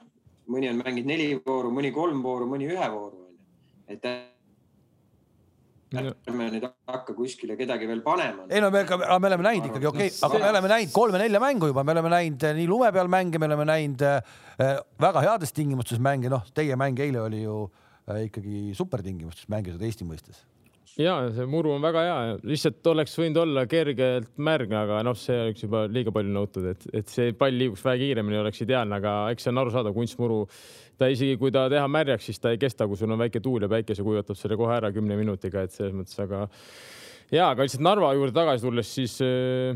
mõni 0.52 0.72
on 0.72 0.80
mänginud 0.80 1.12
neli 1.12 1.34
vooru, 1.42 1.74
mõni 1.76 1.92
kolm 1.96 2.24
vooru, 2.24 2.48
mõni 2.50 2.70
ühe 2.72 2.88
vooru 2.94 3.26
onju, 3.26 3.36
et 3.92 4.08
ärme 5.96 6.50
nüüd 6.52 6.66
hakka 6.90 7.14
kuskile 7.16 7.56
kedagi 7.56 7.88
veel 7.88 8.02
panema. 8.04 8.48
ei 8.50 8.60
no 8.64 8.72
me, 8.74 8.84
me 8.84 9.28
oleme 9.30 9.46
näinud 9.46 9.70
ikkagi 9.70 9.88
okei 9.92 10.10
okay,, 10.10 10.20
aga 10.28 10.42
me 10.42 10.50
oleme 10.54 10.72
näinud 10.72 10.96
kolme-nelja 10.96 11.40
mängu 11.44 11.72
juba, 11.72 11.84
me 11.84 11.96
oleme 11.96 12.12
näinud 12.16 12.48
äh, 12.48 12.56
nii 12.58 12.68
lume 12.72 12.92
peal 12.96 13.12
mänge, 13.12 13.40
me 13.40 13.52
oleme 13.52 13.68
näinud 13.68 14.04
äh, 14.08 14.78
väga 15.02 15.24
heades 15.28 15.56
tingimustes 15.56 16.00
mänge, 16.00 16.32
noh, 16.32 16.48
teie 16.56 16.80
mäng 16.80 17.00
eile 17.04 17.28
oli 17.28 17.44
ju 17.44 17.66
Äh, 17.68 17.85
ikkagi 18.06 18.76
supertingimustes 18.78 19.50
mängisid 19.50 19.82
Eesti 19.82 20.06
mõistes. 20.08 20.44
Ja 20.96 21.16
see 21.34 21.44
muru 21.50 21.74
on 21.76 21.84
väga 21.84 22.02
hea, 22.06 22.20
lihtsalt 22.48 22.88
oleks 22.88 23.18
võinud 23.20 23.42
olla 23.42 23.66
kergelt 23.68 24.30
märg, 24.40 24.72
aga 24.80 25.02
noh, 25.04 25.18
see 25.20 25.36
oleks 25.50 25.66
juba 25.66 25.82
liiga 25.92 26.14
palju 26.16 26.32
nõutud, 26.32 26.70
et, 26.72 26.86
et 27.02 27.12
see 27.12 27.34
pall 27.36 27.58
liiguks 27.60 27.84
vähe 27.84 28.00
kiiremini, 28.00 28.38
oleks 28.40 28.64
ideaalne, 28.64 29.02
aga 29.02 29.16
eks 29.34 29.44
see 29.44 29.52
on 29.52 29.60
arusaadav, 29.66 29.96
kunstmuru. 29.98 30.46
ta 30.96 31.10
isegi 31.12 31.36
kui 31.42 31.52
ta 31.52 31.66
teha 31.68 31.88
märjaks, 31.92 32.30
siis 32.30 32.40
ta 32.40 32.54
ei 32.56 32.62
kesta, 32.62 32.88
kui 32.88 32.96
sul 32.96 33.12
on 33.12 33.20
väike 33.20 33.42
tuul 33.44 33.66
ja 33.66 33.70
päikese 33.74 34.06
kuivatab 34.08 34.40
selle 34.40 34.56
kohe 34.56 34.78
ära 34.78 34.94
kümne 34.96 35.18
minutiga, 35.20 35.66
et 35.66 35.76
selles 35.76 35.92
mõttes, 35.98 36.16
aga 36.24 36.46
ja, 37.34 37.50
aga 37.50 37.66
lihtsalt 37.66 37.84
Narva 37.84 38.14
juurde 38.16 38.38
tagasi 38.38 38.64
tulles, 38.64 38.94
siis 38.96 39.18
äh, 39.26 39.76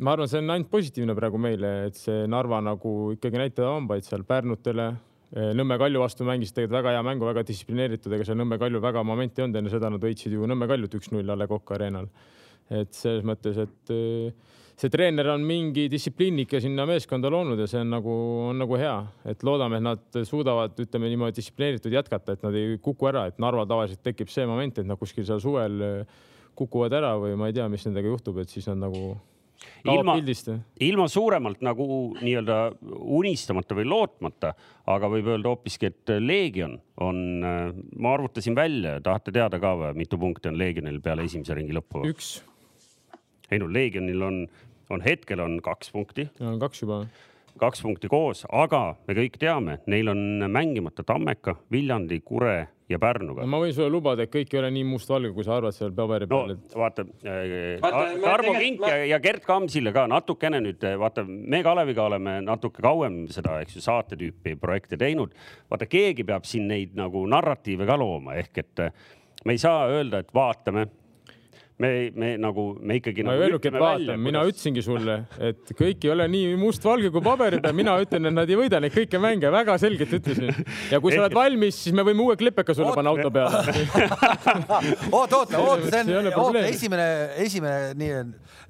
ma 0.00 0.16
arvan, 0.16 0.30
see 0.32 0.40
on 0.40 0.54
ainult 0.56 0.72
positiivne 0.72 1.18
praegu 1.18 1.42
meile, 1.42 1.74
et 1.90 2.00
see 2.00 2.24
Narva 2.32 2.62
nagu 2.64 2.94
ikkagi 3.12 3.44
näitab 3.44 3.68
hambaid 3.74 4.08
seal 4.08 4.24
Pärnutele 4.24 4.94
Nõmme 5.34 5.74
Kalju 5.80 5.98
vastu 5.98 6.24
mängisid 6.26 6.54
tegelikult 6.54 6.78
väga 6.78 6.92
hea 6.94 7.02
mängu, 7.02 7.26
väga 7.26 7.42
distsiplineeritud, 7.48 8.12
ega 8.14 8.24
seal 8.28 8.38
Nõmme 8.38 8.60
Kalju 8.62 8.78
väga 8.82 9.02
momenti 9.02 9.42
ei 9.42 9.46
olnud, 9.46 9.58
enne 9.58 9.72
seda 9.72 9.90
nad 9.90 10.02
võitsid 10.02 10.36
ju 10.36 10.46
Nõmme 10.46 10.68
Kaljut 10.70 10.94
üks-null 11.00 11.32
A 11.32 11.34
Le 11.34 11.48
Coq 11.50 11.72
Arena'l. 11.74 12.06
et 12.70 12.94
selles 12.94 13.22
mõttes, 13.26 13.58
et 13.62 13.90
eh, 13.94 14.54
see 14.74 14.90
treener 14.90 15.28
on 15.30 15.44
mingi 15.46 15.84
distsipliini 15.90 16.42
ikka 16.46 16.58
sinna 16.62 16.82
meeskonda 16.86 17.30
loonud 17.30 17.60
ja 17.62 17.66
see 17.70 17.78
on 17.82 17.92
nagu, 17.94 18.14
on 18.50 18.58
nagu 18.58 18.78
hea, 18.78 18.96
et 19.30 19.44
loodame, 19.46 19.78
et 19.78 19.86
nad 19.86 20.18
suudavad, 20.26 20.74
ütleme 20.82 21.10
niimoodi 21.12 21.38
distsiplineeritud 21.38 21.94
jätkata, 21.94 22.34
et 22.34 22.42
nad 22.42 22.58
ei 22.58 22.74
kuku 22.82 23.06
ära, 23.10 23.28
et 23.30 23.38
Narval 23.42 23.68
tavaliselt 23.70 24.02
tekib 24.02 24.30
see 24.34 24.46
moment, 24.50 24.78
et 24.78 24.86
nad 24.86 24.98
kuskil 24.98 25.26
seal 25.26 25.42
suvel 25.42 25.78
eh, 25.86 26.18
kukuvad 26.58 26.94
ära 26.98 27.14
või 27.22 27.38
ma 27.38 27.50
ei 27.50 27.54
tea, 27.54 27.68
mis 27.70 27.86
nendega 27.86 28.10
juhtub, 28.10 28.42
et 28.42 28.50
siis 28.50 28.66
nad 28.70 28.82
nagu 28.82 29.14
ilma, 29.84 30.16
ilma 30.80 31.06
suuremalt 31.08 31.62
nagu 31.64 31.86
nii-öelda 32.20 32.58
unistamata 33.18 33.76
või 33.78 33.86
lootmata, 33.88 34.52
aga 34.92 35.10
võib 35.12 35.30
öelda 35.34 35.52
hoopiski, 35.52 35.90
et 35.90 36.14
Leegion 36.22 36.76
on, 37.02 37.22
ma 37.42 38.14
arvutasin 38.16 38.56
välja, 38.58 38.98
tahate 39.04 39.34
teada 39.34 39.60
ka 39.62 39.74
või, 39.80 39.94
mitu 40.02 40.18
punkti 40.20 40.50
on 40.50 40.58
Leegionil 40.60 41.00
peale 41.04 41.26
esimese 41.28 41.56
ringi 41.56 41.76
lõppu? 41.76 42.04
üks. 42.10 42.36
ei 43.50 43.62
no 43.62 43.70
Leegionil 43.72 44.26
on, 44.26 44.44
on 44.90 45.06
hetkel 45.06 45.42
on 45.44 45.60
kaks 45.64 45.94
punkti. 45.94 46.28
on 46.40 46.60
kaks 46.62 46.84
juba 46.84 47.04
kaks 47.56 47.80
punkti 47.82 48.08
koos, 48.12 48.44
aga 48.52 48.96
me 49.08 49.14
kõik 49.16 49.38
teame, 49.40 49.78
neil 49.88 50.10
on 50.12 50.44
mängimata 50.52 51.04
Tammeka, 51.06 51.56
Viljandi, 51.72 52.20
Kure, 52.20 52.66
ja 52.88 52.98
Pärnuga 53.02 53.42
no,. 53.42 53.50
ma 53.50 53.60
võin 53.62 53.74
sulle 53.74 53.90
lubada, 53.92 54.26
et 54.26 54.32
kõik 54.32 54.52
ei 54.54 54.60
ole 54.60 54.70
nii 54.76 54.84
mustvalge, 54.86 55.32
kui 55.34 55.46
sa 55.46 55.56
arvad 55.58 55.74
seal 55.74 55.94
paberi 55.96 56.28
peal 56.30 56.52
no,. 56.52 56.58
vaata 56.82 57.06
äh,, 57.26 57.78
Tarmo 57.82 58.54
Kink 58.58 58.82
ma... 58.82 58.92
ja, 58.92 59.08
ja 59.12 59.20
Gerd 59.22 59.46
Kamsile 59.46 59.92
ka 59.96 60.06
natukene 60.10 60.60
nüüd 60.64 60.86
vaata, 61.00 61.24
me 61.26 61.62
Kaleviga 61.66 62.06
oleme 62.06 62.38
natuke 62.46 62.84
kauem 62.84 63.24
seda, 63.32 63.58
eks 63.64 63.78
ju, 63.78 63.84
saate 63.84 64.18
tüüpi 64.20 64.54
projekte 64.60 64.98
teinud. 65.00 65.34
vaata, 65.70 65.88
keegi 65.90 66.26
peab 66.26 66.46
siin 66.48 66.68
neid 66.70 66.94
nagu 66.98 67.24
narratiive 67.30 67.88
ka 67.88 67.98
looma, 67.98 68.38
ehk 68.42 68.62
et 68.62 68.86
me 69.46 69.56
ei 69.56 69.62
saa 69.62 69.88
öelda, 69.90 70.22
et 70.22 70.32
vaatame 70.34 70.86
me, 71.78 72.10
me 72.14 72.36
nagu, 72.40 72.64
me 72.80 72.96
ikkagi. 72.96 73.22
ma 73.24 73.32
nagu 73.34 73.42
ei 73.42 73.46
öelnudki, 73.46 73.68
et 73.68 73.76
vaatame, 73.80 74.16
mina 74.22 74.40
kuidas... 74.40 74.54
ütlesingi 74.54 74.84
sulle, 74.84 75.16
et 75.48 75.72
kõik 75.76 76.06
ei 76.06 76.12
ole 76.14 76.26
nii 76.32 76.54
mustvalge 76.60 77.10
kui 77.12 77.24
paberi 77.24 77.60
peal, 77.60 77.74
mina 77.76 77.96
ütlen, 78.00 78.30
et 78.30 78.36
nad 78.36 78.52
ei 78.52 78.58
võida 78.58 78.80
neid 78.80 78.94
kõiki 78.94 79.20
mänge, 79.20 79.50
väga 79.52 79.76
selgelt 79.82 80.14
ütlesin. 80.18 80.52
ja 80.92 81.00
kui 81.04 81.12
sa 81.12 81.24
oled 81.24 81.36
valmis, 81.36 81.80
siis 81.84 81.96
me 81.96 82.04
võime 82.06 82.24
uue 82.24 82.36
klipeka 82.40 82.76
sulle 82.76 82.94
panna 82.96 83.12
auto 83.12 83.32
peale. 83.34 83.60
oota, 85.12 85.42
oota, 85.42 85.60
oota, 85.60 85.90
see 85.92 86.16
on, 86.16 86.30
oota, 86.32 86.64
esimene, 86.70 87.08
esimene 87.44 87.92
nii, 88.00 88.22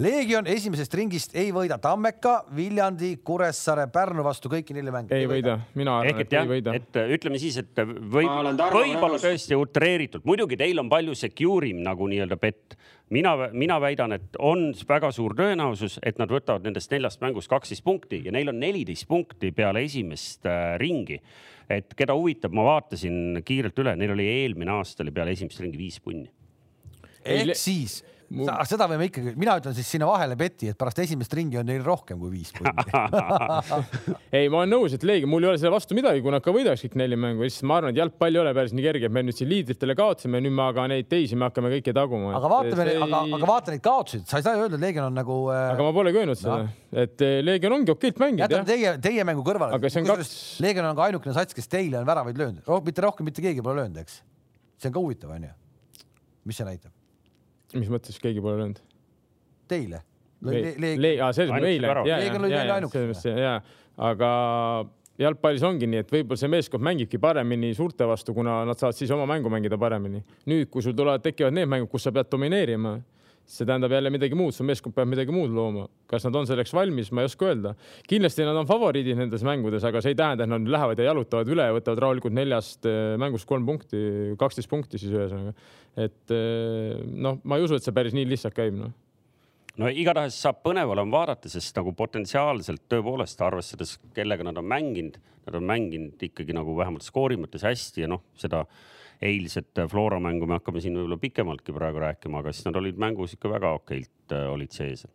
Leegion 0.02 0.50
esimesest 0.50 0.98
ringist 0.98 1.38
ei 1.38 1.52
võida 1.54 1.78
Tammeka, 1.82 2.40
Viljandi, 2.56 3.14
Kuressaare, 3.24 3.86
Pärnu 3.94 4.26
vastu 4.26 4.50
kõiki 4.52 4.74
nelja 4.76 4.92
mängu. 4.94 5.14
ei 5.14 5.30
võida, 5.30 5.60
mina 5.78 6.00
arvan, 6.02 6.24
et 6.26 6.34
ei 6.34 6.50
võida. 6.50 6.74
et 6.74 7.00
ütleme 7.20 7.38
siis, 7.40 7.60
et 7.62 7.84
võib, 7.86 8.26
võib-olla 8.74 9.22
tõesti 9.22 9.56
utreeritult, 9.56 10.26
muidugi 10.26 10.58
teil 10.58 10.82
on 10.82 10.90
palju 10.90 11.14
secure 11.14 11.70
im 11.70 11.84
nagu 11.86 12.10
nii-öelda 12.10 12.42
bett 12.42 12.74
mina, 13.10 13.34
mina 13.52 13.78
väidan, 13.80 14.16
et 14.16 14.38
on 14.38 14.70
väga 14.88 15.10
suur 15.14 15.34
tõenäosus, 15.38 15.98
et 16.06 16.18
nad 16.18 16.32
võtavad 16.32 16.66
nendest 16.66 16.90
neljast 16.92 17.22
mängust 17.22 17.50
kaksteist 17.50 17.84
punkti 17.86 18.22
ja 18.24 18.34
neil 18.34 18.50
on 18.50 18.58
neliteist 18.60 19.06
punkti 19.08 19.52
peale 19.56 19.84
esimest 19.86 20.46
äh, 20.46 20.74
ringi. 20.82 21.20
et 21.70 21.94
keda 21.98 22.14
huvitab, 22.14 22.52
ma 22.54 22.62
vaatasin 22.62 23.40
kiirelt 23.44 23.78
üle, 23.82 23.96
neil 23.98 24.12
oli 24.14 24.26
eelmine 24.30 24.70
aasta 24.70 25.02
oli 25.02 25.10
peale 25.14 25.32
esimest 25.34 25.60
ringi 25.60 25.78
viis 25.78 26.00
punni. 26.00 26.30
ehk 27.24 27.56
siis 27.58 28.02
Mul... 28.26 28.48
seda 28.66 28.88
võime 28.90 29.06
ikkagi, 29.06 29.36
mina 29.38 29.54
ütlen 29.60 29.74
siis 29.76 29.86
sinna 29.94 30.08
vahele 30.08 30.34
Betty, 30.38 30.72
et 30.72 30.78
pärast 30.78 30.98
esimest 31.04 31.34
ringi 31.36 31.60
on 31.60 31.68
neil 31.68 31.84
rohkem 31.86 32.18
kui 32.18 32.32
viis 32.32 32.48
punni 32.56 32.72
ei, 34.34 34.48
ma 34.50 34.64
olen 34.64 34.72
nõus, 34.72 34.96
et 34.96 35.04
Leegi, 35.06 35.28
mul 35.30 35.44
ei 35.46 35.52
ole 35.52 35.60
selle 35.62 35.70
vastu 35.70 35.94
midagi, 35.94 36.24
kui 36.24 36.34
nad 36.34 36.42
ka 36.42 36.50
võidaks 36.54 36.82
kõik 36.82 36.96
neli 36.98 37.18
mängu, 37.22 37.44
lihtsalt 37.46 37.68
ma 37.70 37.76
arvan, 37.78 37.94
et 37.94 38.00
jalgpall 38.00 38.34
ei 38.34 38.42
ole 38.42 38.54
päris 38.56 38.74
nii 38.74 38.86
kerge, 38.88 39.06
et 39.06 39.14
me 39.14 39.22
nüüd 39.28 39.38
siin 39.38 39.50
liidritele 39.52 39.94
kaotasime, 39.98 40.40
nüüd 40.42 40.56
me 40.58 40.64
aga 40.66 40.88
neid 40.90 41.10
teisi 41.12 41.38
me 41.38 41.46
hakkame 41.46 41.70
kõiki 41.76 41.94
taguma. 41.94 42.32
aga 42.40 42.50
vaatame, 42.50 42.88
ei... 42.90 42.98
aga, 43.06 43.22
aga 43.38 43.50
vaata 43.52 43.76
neid 43.76 43.84
kaotusi, 43.86 44.22
sa 44.26 44.42
ei 44.42 44.48
saa 44.48 44.56
ju 44.58 44.66
öelda, 44.66 44.80
et 44.80 44.86
Leegion 44.88 45.06
on 45.06 45.16
nagu 45.20 45.38
äh.... 45.54 45.62
aga 45.76 45.86
ma 45.86 45.94
polegi 46.00 46.22
öelnud 46.24 46.42
seda 46.42 46.58
no., 46.64 46.74
et 47.06 47.26
äh, 47.28 47.38
Leegion 47.46 47.78
ongi 47.78 47.94
okeilt 47.94 48.18
mänginud. 48.24 48.42
jätame 48.48 48.66
teie, 48.72 48.96
teie 49.06 49.28
mängu 49.28 49.46
kõrvale. 49.46 49.78
aga 49.78 49.92
see 49.92 50.02
on 50.02 50.10
kaks. 50.10 50.34
Leegion 50.66 50.90
on 50.90 50.98
ka 50.98 51.06
ainukene 51.06 51.38
sats, 51.38 51.54
kes 51.54 51.70
teile 51.70 52.02
on 52.02 52.10
väravaid 52.10 52.42
löönud, 52.42 52.74
mitte 52.90 53.06
rohkem 53.06 53.30
mitte 53.30 53.44
keegi 53.44 53.62
pole 53.62 53.84
löönud, 53.84 54.02
eks. 54.02 54.18
see 54.82 54.90
on 54.90 54.98
ka 54.98 55.06
huvitav, 55.06 55.38
onju. 55.38 55.54
mis 56.50 56.58
see 56.58 56.66
näitab? 56.66 56.95
Mis 57.80 57.92
mõttes 57.92 58.20
keegi 58.22 58.42
pole 58.44 58.60
löönud? 58.60 58.82
Teile? 59.70 60.02
selles 61.32 61.54
meile, 61.56 61.88
ja, 62.06 62.18
ja, 62.20 62.28
ja, 62.28 63.36
ja, 63.40 63.54
aga 63.96 64.30
jalgpallis 65.20 65.64
ongi 65.64 65.88
nii, 65.88 66.02
et 66.04 66.12
võib-olla 66.12 66.40
see 66.40 66.50
meeskond 66.52 66.84
mängibki 66.84 67.20
paremini 67.20 67.72
suurte 67.76 68.06
vastu, 68.08 68.34
kuna 68.36 68.58
nad 68.68 68.80
saavad 68.80 68.98
siis 68.98 69.12
oma 69.16 69.26
mängu 69.30 69.50
mängida 69.52 69.78
paremini. 69.80 70.22
nüüd, 70.50 70.68
kui 70.72 70.84
sul 70.84 70.96
tulevad, 70.96 71.24
tekivad 71.24 71.56
need 71.56 71.70
mängud, 71.72 71.90
kus 71.92 72.06
sa 72.06 72.12
pead 72.14 72.28
domineerima, 72.32 72.98
see 73.46 73.66
tähendab 73.66 73.92
jälle 73.94 74.10
midagi 74.10 74.34
muud, 74.38 74.54
su 74.54 74.64
meeskond 74.66 74.94
peab 74.96 75.08
midagi 75.08 75.34
muud 75.34 75.52
looma. 75.54 75.86
kas 76.10 76.26
nad 76.26 76.34
on 76.38 76.48
selleks 76.48 76.74
valmis, 76.74 77.12
ma 77.14 77.22
ei 77.22 77.30
oska 77.30 77.46
öelda. 77.46 77.74
kindlasti 78.10 78.46
nad 78.46 78.58
on 78.58 78.66
favoriidid 78.66 79.18
nendes 79.20 79.44
mängudes, 79.46 79.86
aga 79.86 80.02
see 80.02 80.14
ei 80.14 80.18
tähenda, 80.18 80.44
et 80.44 80.50
nad 80.50 80.68
lähevad 80.76 80.98
ja 80.98 81.10
jalutavad 81.12 81.50
üle 81.54 81.68
ja 81.68 81.76
võtavad 81.76 82.02
rahulikult 82.02 82.34
neljast 82.34 82.86
eh, 82.90 83.14
mängust 83.22 83.46
kolm 83.46 83.66
punkti, 83.68 84.02
kaksteist 84.40 84.70
punkti 84.70 84.98
siis 84.98 85.14
ühesõnaga. 85.14 85.54
et 85.96 86.34
eh, 86.34 87.02
noh, 87.06 87.38
ma 87.44 87.58
ei 87.58 87.66
usu, 87.68 87.78
et 87.78 87.86
see 87.86 87.94
päris 87.94 88.16
nii 88.16 88.26
lihtsalt 88.34 88.56
käib, 88.56 88.74
noh 88.82 88.94
no 89.80 89.92
igatahes 89.92 90.36
saab 90.40 90.62
põnev 90.64 90.90
olema 90.94 91.18
vaadata, 91.18 91.50
sest 91.52 91.76
nagu 91.78 91.92
potentsiaalselt 91.96 92.86
tõepoolest 92.90 93.42
arvestades, 93.44 93.96
kellega 94.16 94.46
nad 94.46 94.58
on 94.58 94.68
mänginud, 94.72 95.18
nad 95.46 95.58
on 95.58 95.66
mänginud 95.68 96.22
ikkagi 96.28 96.56
nagu 96.56 96.74
vähemalt 96.78 97.06
skoori 97.06 97.38
mõttes 97.40 97.64
hästi 97.66 98.06
ja 98.06 98.10
noh, 98.10 98.24
seda 98.40 98.64
eilset 99.22 99.82
Flora 99.90 100.18
mängu 100.22 100.48
me 100.48 100.58
hakkame 100.58 100.82
siin 100.84 100.96
võib-olla 100.98 101.18
pikemaltki 101.20 101.74
praegu 101.76 102.02
rääkima, 102.02 102.42
aga 102.42 102.52
siis 102.52 102.66
nad 102.68 102.76
olid 102.80 102.98
mängus 103.00 103.36
ikka 103.36 103.52
väga 103.52 103.72
okeilt 103.78 104.34
äh, 104.36 104.48
olid 104.52 104.74
sees. 104.76 105.06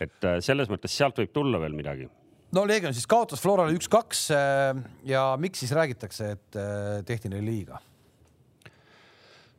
et 0.00 0.24
äh, 0.24 0.38
selles 0.44 0.70
mõttes 0.70 0.94
sealt 0.94 1.18
võib 1.18 1.34
tulla 1.34 1.60
veel 1.62 1.76
midagi. 1.76 2.08
No 2.54 2.64
Leegion 2.64 2.94
siis 2.96 3.06
kaotas 3.06 3.42
Florale 3.44 3.76
üks-kaks 3.76 4.24
äh, 4.32 4.72
ja 5.06 5.30
miks 5.40 5.62
siis 5.62 5.74
räägitakse, 5.76 6.32
et 6.36 6.58
tehti 7.06 7.30
neile 7.30 7.46
liiga? 7.46 7.82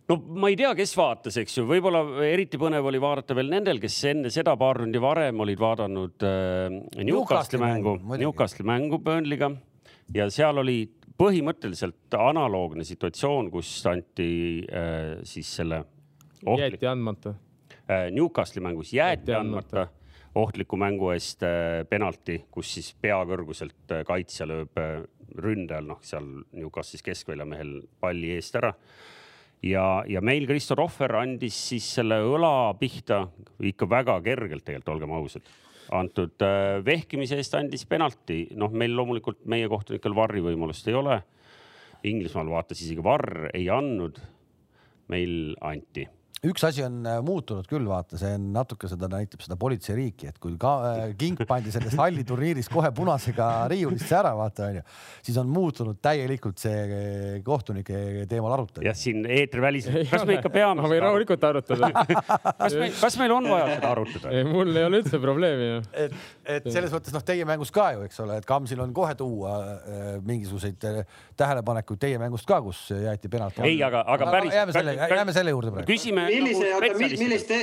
no 0.10 0.18
ma 0.42 0.50
ei 0.50 0.58
tea, 0.58 0.72
kes 0.78 0.96
vaatas, 0.98 1.38
eks 1.38 1.60
ju, 1.60 1.66
võib-olla 1.70 2.02
eriti 2.26 2.58
põnev 2.62 2.88
oli 2.90 3.02
vaadata 3.02 3.36
veel 3.38 3.52
nendel, 3.52 3.80
kes 3.82 3.98
enne 4.10 4.32
seda 4.34 4.56
paar 4.60 4.82
rundi 4.82 5.02
varem 5.02 5.44
olid 5.46 5.62
vaadanud 5.62 6.26
äh, 6.26 6.80
Newcastle'i 7.06 7.62
mängu, 7.62 7.96
Newcastle'i 8.18 8.68
mängu 8.68 9.00
Burnley'ga 9.06 9.54
ja 10.16 10.30
seal 10.34 10.62
oli 10.62 10.80
põhimõtteliselt 11.20 12.16
analoogne 12.16 12.86
situatsioon, 12.88 13.52
kus 13.52 13.72
anti 13.92 14.32
äh, 14.66 15.20
siis 15.28 15.52
selle 15.60 15.84
ohtlik.... 16.46 16.80
jäeti 16.80 16.90
andmata 16.90 17.36
äh,. 17.90 18.10
Newcastle'i 18.16 18.64
mängus 18.64 18.94
jäeti, 18.94 19.32
jäeti 19.32 19.38
andmata, 19.38 19.86
andmata 19.86 19.88
ohtliku 20.40 20.78
mängu 20.78 21.12
eest 21.14 21.44
äh, 21.44 21.84
penalti, 21.90 22.44
kus 22.52 22.74
siis 22.78 22.92
pea 23.02 23.18
kõrguselt 23.28 23.94
äh, 23.96 24.04
kaitsja 24.08 24.48
lööb 24.50 24.78
äh, 24.80 25.00
ründajal, 25.40 25.88
noh, 25.90 26.02
seal 26.06 26.28
Newcastle'is 26.58 27.06
keskväljamehel 27.06 27.80
palli 28.02 28.34
eest 28.36 28.58
ära 28.60 28.74
ja, 29.66 30.04
ja 30.08 30.22
meil 30.22 30.48
Kristo 30.48 30.78
Rohver 30.78 31.18
andis 31.22 31.58
siis 31.72 31.88
selle 32.00 32.20
õla 32.24 32.74
pihta 32.80 33.26
ikka 33.60 33.90
väga 33.90 34.20
kergelt 34.26 34.66
tegelikult, 34.66 34.94
olgem 34.96 35.16
ausad. 35.18 35.50
Antud 35.96 36.42
äh, 36.46 36.80
vehkimise 36.86 37.40
eest 37.40 37.56
andis 37.58 37.86
penalti, 37.90 38.44
noh, 38.60 38.72
meil 38.72 38.96
loomulikult 38.96 39.46
meie 39.50 39.70
kohtunikel 39.72 40.16
varri 40.16 40.44
võimalust 40.46 40.88
ei 40.90 40.98
ole. 41.00 41.22
Inglismaal 42.10 42.52
vaatas 42.52 42.82
isegi 42.86 43.04
varr 43.04 43.50
ei 43.54 43.70
andnud. 43.74 44.20
meil 45.10 45.56
anti 45.66 46.04
üks 46.48 46.64
asi 46.64 46.84
on 46.86 47.02
äh, 47.04 47.18
muutunud 47.26 47.68
küll, 47.68 47.84
vaata, 47.90 48.16
see 48.20 48.32
on 48.38 48.46
natuke 48.56 48.88
seda 48.88 49.10
näitab 49.12 49.42
seda 49.44 49.58
politseiriiki, 49.60 50.30
et 50.32 50.38
kui 50.40 50.54
ka 50.60 50.72
äh, 50.88 51.02
kink 51.20 51.42
pandi 51.50 51.74
sellest 51.74 52.00
halliturniirist 52.00 52.72
kohe 52.72 52.92
punasega 52.96 53.50
riiulisse 53.72 54.16
ära, 54.16 54.32
vaata 54.40 54.70
onju, 54.70 54.84
siis 55.26 55.40
on 55.42 55.50
muutunud 55.52 56.00
täielikult 56.04 56.62
see 56.64 56.78
äh, 56.86 57.34
kohtunike 57.44 58.24
teemal 58.32 58.56
arutamine. 58.56 58.88
jah, 58.88 58.98
siin 58.98 59.28
eetriväliselt, 59.28 60.08
kas 60.12 60.24
me 60.30 60.38
ikka 60.40 60.52
peame? 60.54 60.80
ma 60.86 60.92
võin 60.92 61.04
rahulikult 61.04 61.44
arutada 61.50 61.92
kas 62.64 62.78
me, 62.80 62.88
kas 62.96 63.20
meil 63.20 63.36
on 63.36 63.52
vaja 63.52 63.76
seda 63.76 63.92
arutada? 63.92 64.32
ei, 64.32 64.48
mul 64.48 64.72
ei 64.72 64.88
ole 64.88 65.04
üldse 65.04 65.20
probleemi 65.20 65.70
ju. 65.74 65.84
et, 66.06 66.18
et 66.56 66.72
selles 66.72 66.96
mõttes 66.96 67.16
noh, 67.16 67.26
teie 67.28 67.48
mängus 67.50 67.74
ka 67.76 67.90
ju, 67.98 68.08
eks 68.08 68.24
ole, 68.24 68.40
et 68.40 68.48
Kamsil 68.48 68.80
on 68.86 68.96
kohe 68.96 69.12
tuua 69.20 69.58
mingisuguseid 70.24 70.80
tähelepanekuid 71.40 72.00
teie 72.00 72.22
mängust 72.22 72.48
ka, 72.48 72.62
kus 72.64 72.86
jäeti 72.96 73.28
penalt. 73.28 73.60
ei, 73.68 73.76
aga, 73.84 74.06
aga 74.08 74.32
päris. 74.32 74.56
jääme 74.56 74.80
selle, 74.80 74.96
jääme 75.04 75.36
selle 75.36 75.58
juurde 75.58 75.76
praegu. 75.76 75.92
küsime 75.92 76.29
millise 76.30 76.72
nagu, 76.76 77.02
millist, 77.20 77.54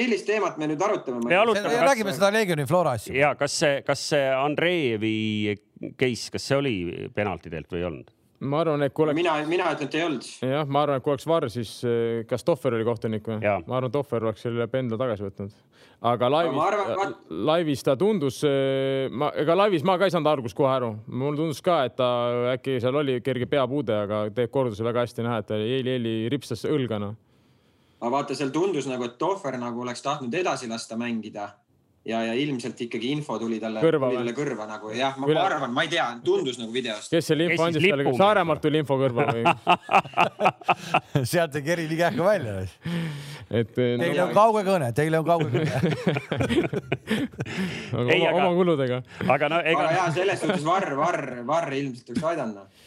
millist 0.00 0.28
teemat 0.28 0.58
me 0.60 0.70
nüüd 0.72 0.82
arutame? 0.88 1.22
me 1.28 1.38
arutame, 1.38 1.76
räägime 1.84 2.16
seda 2.16 2.32
Leegioni 2.34 2.66
Flora 2.70 2.96
asju. 2.98 3.14
ja 3.18 3.34
kas 3.38 3.60
see, 3.62 3.78
kas 3.86 4.08
see 4.12 4.26
Andreevi 4.34 5.14
case, 6.00 6.30
kas 6.34 6.50
see 6.50 6.60
oli 6.60 6.76
penaltidelt 7.14 7.72
või 7.72 7.82
ei 7.82 7.88
olnud? 7.92 8.12
ma 8.44 8.60
arvan, 8.64 8.82
et 8.84 8.94
kui 8.94 9.06
oleks. 9.06 9.16
mina, 9.18 9.34
mina 9.48 9.68
ütlen, 9.74 9.88
et 9.88 9.96
ei 9.98 10.04
olnud. 10.04 10.26
jah, 10.42 10.66
ma 10.68 10.82
arvan, 10.84 11.00
et 11.00 11.04
kui 11.04 11.14
oleks 11.14 11.26
Varr, 11.28 11.48
siis 11.52 11.72
eh, 11.88 12.24
kas 12.28 12.44
Tohver 12.46 12.76
oli 12.78 12.86
kohtunik 12.86 13.28
või? 13.28 13.40
ma 13.40 13.78
arvan, 13.78 13.92
Tohver 13.94 14.28
oleks 14.28 14.44
selle 14.44 14.66
pendla 14.72 14.98
tagasi 15.00 15.26
võtnud. 15.26 15.54
aga 16.10 16.30
laivis, 16.32 16.62
arvan, 16.66 17.14
laivis 17.50 17.84
ta 17.86 17.96
tundus, 18.00 18.40
eh, 18.48 19.08
ma, 19.10 19.30
ega 19.40 19.56
laivis 19.58 19.86
ma 19.86 19.96
ka 20.00 20.08
ei 20.08 20.14
saanud 20.14 20.32
algust 20.32 20.56
kohe 20.58 20.72
aru. 20.72 20.94
mulle 21.06 21.40
tundus 21.40 21.62
ka, 21.64 21.82
et 21.88 21.96
ta 22.00 22.08
äkki 22.54 22.80
seal 22.84 23.02
oli 23.02 23.20
kerge 23.24 23.48
peapuude, 23.50 24.00
aga 24.06 24.24
teeb 24.34 24.52
korduse 24.54 24.86
väga 24.86 25.06
hästi 25.06 25.26
näha, 25.26 25.40
et 25.42 25.52
ta 25.52 25.60
eeli-eeli 25.60 26.16
ripstas 26.32 26.66
õlga 26.68 27.00
noh 27.02 27.16
aga 28.04 28.12
vaata, 28.12 28.36
seal 28.36 28.52
tundus 28.52 28.88
nagu, 28.90 29.08
et 29.08 29.18
Tohver 29.18 29.56
nagu 29.60 29.80
oleks 29.80 30.04
tahtnud 30.04 30.34
edasi 30.36 30.68
lasta 30.68 30.98
mängida 31.00 31.48
ja, 32.04 32.20
ja 32.28 32.34
ilmselt 32.36 32.80
ikkagi 32.84 33.10
info 33.14 33.38
tuli 33.40 33.56
talle 33.62 33.80
kõrva, 33.82 34.10
tuli 34.10 34.20
talle 34.20 34.34
kõrva 34.36 34.66
nagu 34.68 34.92
jah, 34.92 35.16
ma 35.20 35.28
Üle... 35.30 35.40
arvan, 35.40 35.72
ma 35.74 35.84
ei 35.86 35.90
tea, 35.94 36.04
tundus 36.24 36.58
nagu 36.60 36.72
videost. 36.74 37.08
kes 37.12 37.30
selle 37.32 37.48
info 37.48 37.64
andis 37.64 37.86
talle, 37.86 38.06
kas 38.08 38.20
Saaremaalt 38.20 38.62
tuli 38.64 38.82
info 38.84 38.98
kõrva 39.00 39.26
või 39.30 39.42
sealt 41.32 41.56
ei 41.60 41.64
keri 41.64 41.88
nii 41.88 42.00
kähku 42.02 42.26
välja. 42.26 42.58
et. 43.48 43.72
Teil 43.74 44.04
no, 44.04 44.28
on 44.28 44.34
kauge 44.36 44.64
kõne, 44.68 44.92
teil 44.96 45.18
on 45.18 45.28
kauge 45.28 45.48
kõne 45.54 45.72
oma, 48.04 48.32
oma 48.36 48.50
kuludega. 48.60 49.02
aga 49.24 49.52
no 49.52 49.62
ega. 49.64 49.88
aga 49.88 49.92
ja 49.96 50.08
selles 50.20 50.44
suhtes 50.44 50.64
Varr, 50.66 50.92
Varr, 51.00 51.38
Varr 51.48 51.78
ilmselt 51.80 52.12
oleks 52.12 52.32
aidanud 52.34 52.84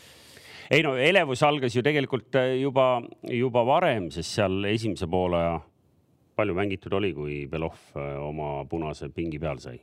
ei 0.70 0.84
no 0.84 0.96
elevus 1.00 1.44
algas 1.48 1.76
ju 1.76 1.84
tegelikult 1.86 2.36
äh, 2.36 2.58
juba, 2.62 3.00
juba 3.32 3.64
varem, 3.68 4.10
sest 4.12 4.38
seal 4.38 4.66
esimese 4.68 5.08
poole 5.08 5.44
palju 6.38 6.56
mängitud 6.58 6.94
oli, 7.00 7.14
kui 7.16 7.38
Belov 7.50 7.78
äh, 7.96 8.18
oma 8.22 8.66
punase 8.70 9.10
pingi 9.14 9.40
peal 9.42 9.62
sai? 9.64 9.80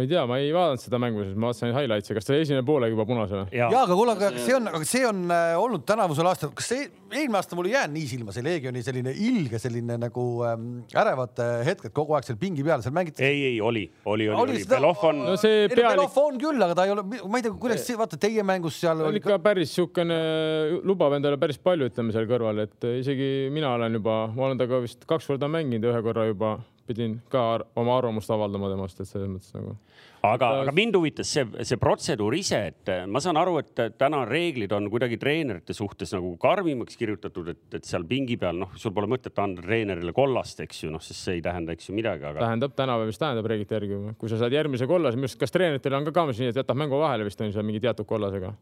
Ma 0.00 0.06
ei 0.06 0.08
tea, 0.08 0.22
ma 0.26 0.38
ei 0.40 0.52
vaadanud 0.54 0.80
seda 0.80 0.98
mängu, 1.02 1.24
sest 1.26 1.36
ma 1.36 1.50
vaatasin 1.50 1.74
highlights'e, 1.76 2.14
kas 2.16 2.26
ta 2.26 2.36
esimene 2.38 2.64
poole 2.66 2.88
juba 2.88 3.04
punas 3.08 3.32
või? 3.34 3.42
ja 3.56 3.68
aga 3.68 3.96
kuule, 3.98 4.14
aga 4.16 4.30
see 4.38 4.54
on, 4.56 4.68
aga 4.70 4.88
see 4.88 5.02
on 5.08 5.20
äh, 5.34 5.52
olnud 5.60 5.84
tänavusel 5.88 6.30
aastal, 6.30 6.52
kas 6.56 6.70
see 6.72 6.86
eelmine 7.10 7.40
aasta 7.40 7.58
mul 7.58 7.68
ei 7.68 7.74
jäänud 7.74 7.96
nii 7.98 8.08
silma, 8.08 8.34
see 8.34 8.44
Leegioni 8.46 8.82
selline 8.86 9.12
ilge 9.26 9.60
selline 9.60 9.98
nagu 10.00 10.24
ähm, 10.48 10.66
ärevad 10.96 11.42
hetked 11.66 11.94
kogu 11.96 12.16
aeg 12.16 12.28
seal 12.28 12.40
pingi 12.40 12.64
peal, 12.66 12.84
seal 12.84 12.96
mängiti. 12.96 13.24
ei, 13.26 13.44
ei 13.50 13.60
oli, 13.60 13.84
oli, 14.04 14.30
oli, 14.30 14.56
oli. 14.56 14.64
Belov 14.70 15.04
on 15.10 15.22
no. 15.26 15.36
see 15.40 15.68
pealik... 15.68 15.98
Belov 15.98 16.18
on 16.22 16.40
küll, 16.40 16.66
aga 16.66 16.78
ta 16.78 16.88
ei 16.88 16.94
ole, 16.94 17.04
ma 17.04 17.40
ei 17.40 17.46
tea, 17.46 17.54
kuidas 17.66 17.84
see, 17.84 17.98
vaata 18.00 18.20
teie 18.20 18.44
mängus 18.46 18.80
seal. 18.80 19.04
oli 19.10 19.20
ikka 19.20 19.40
päris 19.44 19.74
siukene, 19.76 20.18
lubab 20.86 21.18
endale 21.18 21.40
päris 21.40 21.60
palju, 21.60 21.90
ütleme 21.92 22.16
seal 22.16 22.28
kõrval, 22.30 22.64
et 22.64 22.90
isegi 22.96 23.50
mina 23.52 23.74
olen 23.76 24.00
juba, 24.00 24.20
ma 24.32 24.48
olen 24.48 24.60
temaga 24.60 24.84
vist 24.86 25.04
kaks 25.10 25.28
korda 25.28 25.50
mänginud, 25.50 25.90
ühe 25.90 26.04
korra 26.06 26.30
juba 26.30 26.58
pidin 26.90 27.16
ka 27.32 27.44
oma 27.78 27.96
arvamust 27.98 28.30
avaldama 28.34 28.70
temast, 28.72 29.00
et 29.00 29.08
selles 29.08 29.30
mõttes 29.30 29.54
nagu. 29.56 29.76
aga, 30.26 30.50
aga 30.64 30.74
mind 30.76 30.98
huvitas 30.98 31.30
see, 31.32 31.46
see 31.66 31.78
protseduur 31.80 32.36
ise, 32.36 32.60
et 32.72 32.92
ma 33.10 33.22
saan 33.22 33.38
aru, 33.40 33.58
et 33.62 33.84
täna 34.00 34.22
reeglid 34.28 34.74
on 34.76 34.90
kuidagi 34.92 35.20
treenerite 35.22 35.76
suhtes 35.76 36.14
nagu 36.16 36.34
karmimaks 36.42 36.98
kirjutatud, 37.00 37.52
et, 37.54 37.62
et 37.78 37.86
seal 37.88 38.06
pingi 38.10 38.38
peal, 38.40 38.58
noh, 38.64 38.74
sul 38.80 38.94
pole 38.96 39.10
mõtet 39.10 39.38
anda 39.42 39.64
treenerile 39.64 40.14
kollast, 40.16 40.64
eks 40.66 40.84
ju, 40.84 40.92
noh, 40.94 41.04
sest 41.04 41.28
see 41.28 41.38
ei 41.38 41.46
tähenda, 41.46 41.76
eks 41.76 41.90
ju 41.90 41.96
midagi, 41.96 42.26
aga. 42.26 42.42
tähendab 42.42 42.76
tänapäeval, 42.78 43.12
mis 43.12 43.22
tähendab 43.22 43.48
reeglite 43.54 43.78
järgi, 43.78 44.02
kui 44.20 44.32
sa 44.32 44.42
saad 44.42 44.58
järgmise 44.58 44.90
kollase, 44.90 45.20
minu 45.20 45.30
arust, 45.30 45.40
kas 45.40 45.54
treeneritel 45.54 46.00
on 46.00 46.10
ka 46.10 46.16
kaamas 46.20 46.42
nii, 46.42 46.52
et 46.52 46.60
jätab 46.62 46.78
mängu 46.78 47.00
vahele 47.00 47.28
vist 47.28 47.40
on 47.40 47.54
seal 47.54 47.66
mingi 47.66 47.82
teatud 47.82 48.08
kollasega 48.08 48.54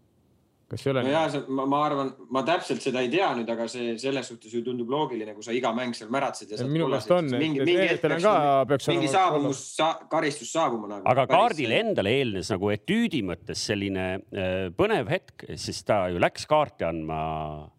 kas 0.68 0.85
ei 0.85 0.90
ole? 0.92 1.02
no 1.07 1.12
jaa, 1.12 1.42
ma, 1.48 1.64
ma 1.70 1.81
arvan, 1.87 2.11
ma 2.35 2.42
täpselt 2.46 2.85
seda 2.85 3.02
ei 3.04 3.11
tea 3.12 3.28
nüüd, 3.38 3.48
aga 3.54 3.66
see 3.72 3.94
selles 4.00 4.28
suhtes 4.31 4.52
ju 4.52 4.62
tundub 4.66 4.90
loogiline, 4.92 5.35
kui 5.37 5.46
sa 5.46 5.54
iga 5.57 5.72
mäng 5.76 5.96
seal 5.96 6.11
märatsed 6.12 6.52
ja. 6.52 6.66
minu 6.68 6.88
meelest 6.90 7.12
on, 7.14 7.31
et 7.33 7.42
mingi, 7.42 7.62
mingi 7.64 7.87
hetk 7.88 8.04
peaks, 8.04 8.26
ka, 8.26 8.35
peaks 8.72 8.90
mingi 8.92 9.11
saabumus 9.12 9.62
sa,, 9.78 9.90
karistus 10.12 10.52
saabuma 10.52 10.92
nagu. 10.92 11.09
aga 11.09 11.26
kaardile 11.31 11.81
endale 11.81 12.12
eelnes 12.20 12.52
nagu 12.54 12.72
etüüdi 12.74 13.22
mõttes 13.26 13.64
selline 13.70 14.09
äh, 14.18 14.68
põnev 14.76 15.09
hetk, 15.12 15.48
sest 15.57 15.87
ta 15.88 16.04
ju 16.12 16.20
läks 16.22 16.48
kaarti 16.50 16.88
andma 16.88 17.18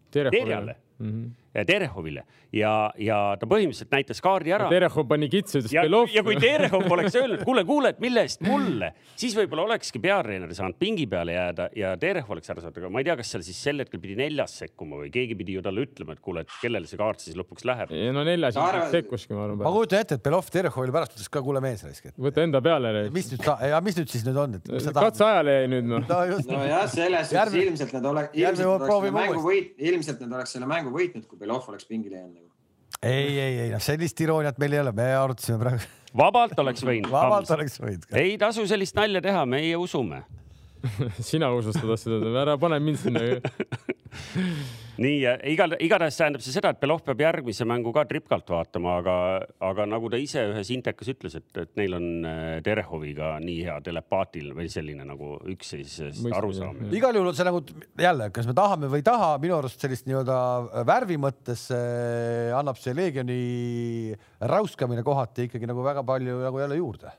Terjale 0.10 0.74
mm 0.98 1.10
-hmm. 1.10 1.28
Terehovile 1.68 2.26
ja, 2.56 2.74
ja 2.98 3.18
ta 3.40 3.48
põhimõtteliselt 3.50 3.92
näitas 3.94 4.22
kaardi 4.24 4.54
ära. 4.56 4.70
Terehov 4.72 5.06
pani 5.10 5.30
kitsa, 5.32 5.60
ütles 5.62 5.74
Belov. 5.76 6.10
ja 6.14 6.24
kui 6.26 6.38
Terehov 6.42 6.86
oleks 6.96 7.18
öelnud, 7.20 7.44
kuule, 7.48 7.64
kuule, 7.68 7.94
et 7.94 8.02
mille 8.04 8.24
eest 8.26 8.44
mulle, 8.46 8.92
siis 9.20 9.36
võib-olla 9.38 9.68
olekski 9.70 10.02
peatreener 10.04 10.54
saanud 10.58 10.80
pingi 10.80 11.06
peale 11.10 11.36
jääda 11.36 11.70
ja 11.78 11.94
Terehov 12.02 12.36
oleks 12.38 12.50
ära 12.54 12.64
saanud, 12.64 12.80
aga 12.82 12.92
ma 12.94 13.04
ei 13.04 13.10
tea, 13.10 13.18
kas 13.20 13.34
seal 13.36 13.46
siis 13.46 13.62
sel 13.70 13.84
hetkel 13.84 14.02
pidi 14.02 14.18
neljas 14.20 14.58
sekkuma 14.64 15.02
või 15.04 15.12
keegi 15.14 15.38
pidi 15.40 15.58
ju 15.58 15.64
talle 15.66 15.86
ütlema, 15.86 16.16
et 16.18 16.24
kuule, 16.26 16.46
et 16.46 16.56
kellele 16.62 16.90
see 16.90 17.00
kaart 17.00 17.24
siis 17.24 17.38
lõpuks 17.40 17.68
läheb. 17.70 17.94
no 18.16 18.26
neljas 18.28 18.58
arvan... 18.60 18.90
sekkuski, 18.94 19.36
ma 19.38 19.46
arvan. 19.48 19.62
ma 19.64 19.74
kujutan 19.76 20.06
ette, 20.06 20.20
et 20.20 20.26
Belov 20.26 20.50
Terehovile 20.54 20.96
pärast 20.96 21.18
ütles 21.18 21.30
ka, 21.32 21.44
kuule 21.46 21.64
mees 21.64 21.86
raisk. 21.86 22.10
võta 22.18 22.46
enda 22.46 22.64
peale. 22.66 22.94
mis 23.14 23.30
nüüd, 23.34 23.46
ja 23.46 23.82
mis 23.86 24.00
nüüd 24.00 24.14
siis 24.14 24.26
nüüd 24.28 24.42
on, 24.42 24.58
et? 24.60 24.90
katseajale 25.00 25.58
jäi 25.60 25.72
nüüd 25.76 25.90
noh. 25.94 26.08
nojah, 26.50 26.86
selles 26.90 27.30
suhtes 27.30 27.60
ilmselt 27.64 27.96
nad 27.98 28.10
oleks, 28.10 28.34
ilmselt 29.78 30.24
nad 30.26 30.38
oleks 30.40 30.56
selle 30.56 30.70
mängu 30.70 30.94
võitnud, 30.94 31.28
kui 31.30 31.40
Belov 31.50 31.70
oleks 31.72 31.88
pingile 31.90 32.20
jäänud 32.20 32.36
nagu 32.38 32.48
ei, 33.02 33.40
ei, 33.40 33.54
ei 33.64 33.70
noh, 33.72 33.82
sellist 33.82 34.20
irooniat 34.22 34.60
meil 34.62 34.76
ei 34.76 34.82
ole, 34.84 34.92
me 34.94 35.08
arutasime 35.16 35.58
praegu. 35.62 35.88
vabalt 36.20 36.60
oleks 36.62 36.84
võinud. 36.86 37.10
vabalt 37.12 37.50
oleks 37.56 37.80
võinud. 37.82 38.06
ei 38.22 38.36
tasu 38.42 38.68
sellist 38.70 38.98
nalja 39.00 39.22
teha, 39.24 39.46
meie 39.50 39.78
usume 39.80 40.22
sina 41.32 41.50
usustad 41.56 41.96
seda, 42.00 42.20
ära 42.44 42.58
pane 42.62 42.80
mind 42.84 43.02
sinna 43.02 43.24
nii 45.00 45.20
igal, 45.54 45.76
igatahes 45.82 46.18
tähendab 46.20 46.44
see 46.44 46.54
seda, 46.56 46.74
et 46.74 46.82
Belov 46.82 47.02
peab 47.06 47.22
järgmise 47.24 47.68
mängu 47.68 47.94
ka 47.96 48.04
tripkalt 48.10 48.50
vaatama, 48.52 48.98
aga, 49.02 49.16
aga 49.70 49.86
nagu 49.90 50.12
ta 50.12 50.20
ise 50.22 50.44
ühes 50.52 50.72
intekas 50.76 51.12
ütles, 51.14 51.38
et, 51.40 51.48
et 51.64 51.72
neil 51.80 51.96
on 51.98 52.08
äh, 52.28 52.58
Terehoviga 52.66 53.36
nii 53.44 53.64
hea 53.68 53.78
telepaatil 53.86 54.52
või 54.58 54.68
selline 54.72 55.08
nagu 55.08 55.38
üksteisest 55.54 56.28
arusaam. 56.36 56.84
igal 56.96 57.16
juhul 57.16 57.32
on 57.32 57.40
see 57.40 57.48
nagu 57.48 57.64
jälle, 58.00 58.30
kas 58.36 58.50
me 58.50 58.58
tahame 58.58 58.92
või 58.92 59.04
ei 59.04 59.08
taha, 59.10 59.32
minu 59.42 59.58
arust 59.60 59.82
sellist 59.82 60.10
nii-öelda 60.10 60.84
värvi 60.90 61.20
mõttes 61.22 61.70
äh, 61.76 62.54
annab 62.60 62.80
see 62.82 62.96
Leegioni 62.98 63.42
räuskamine 64.52 65.06
kohati 65.08 65.48
ikkagi 65.50 65.70
nagu 65.70 65.86
väga 65.86 66.06
palju 66.08 66.42
nagu 66.44 66.64
jälle 66.64 66.80
juurde 66.82 67.18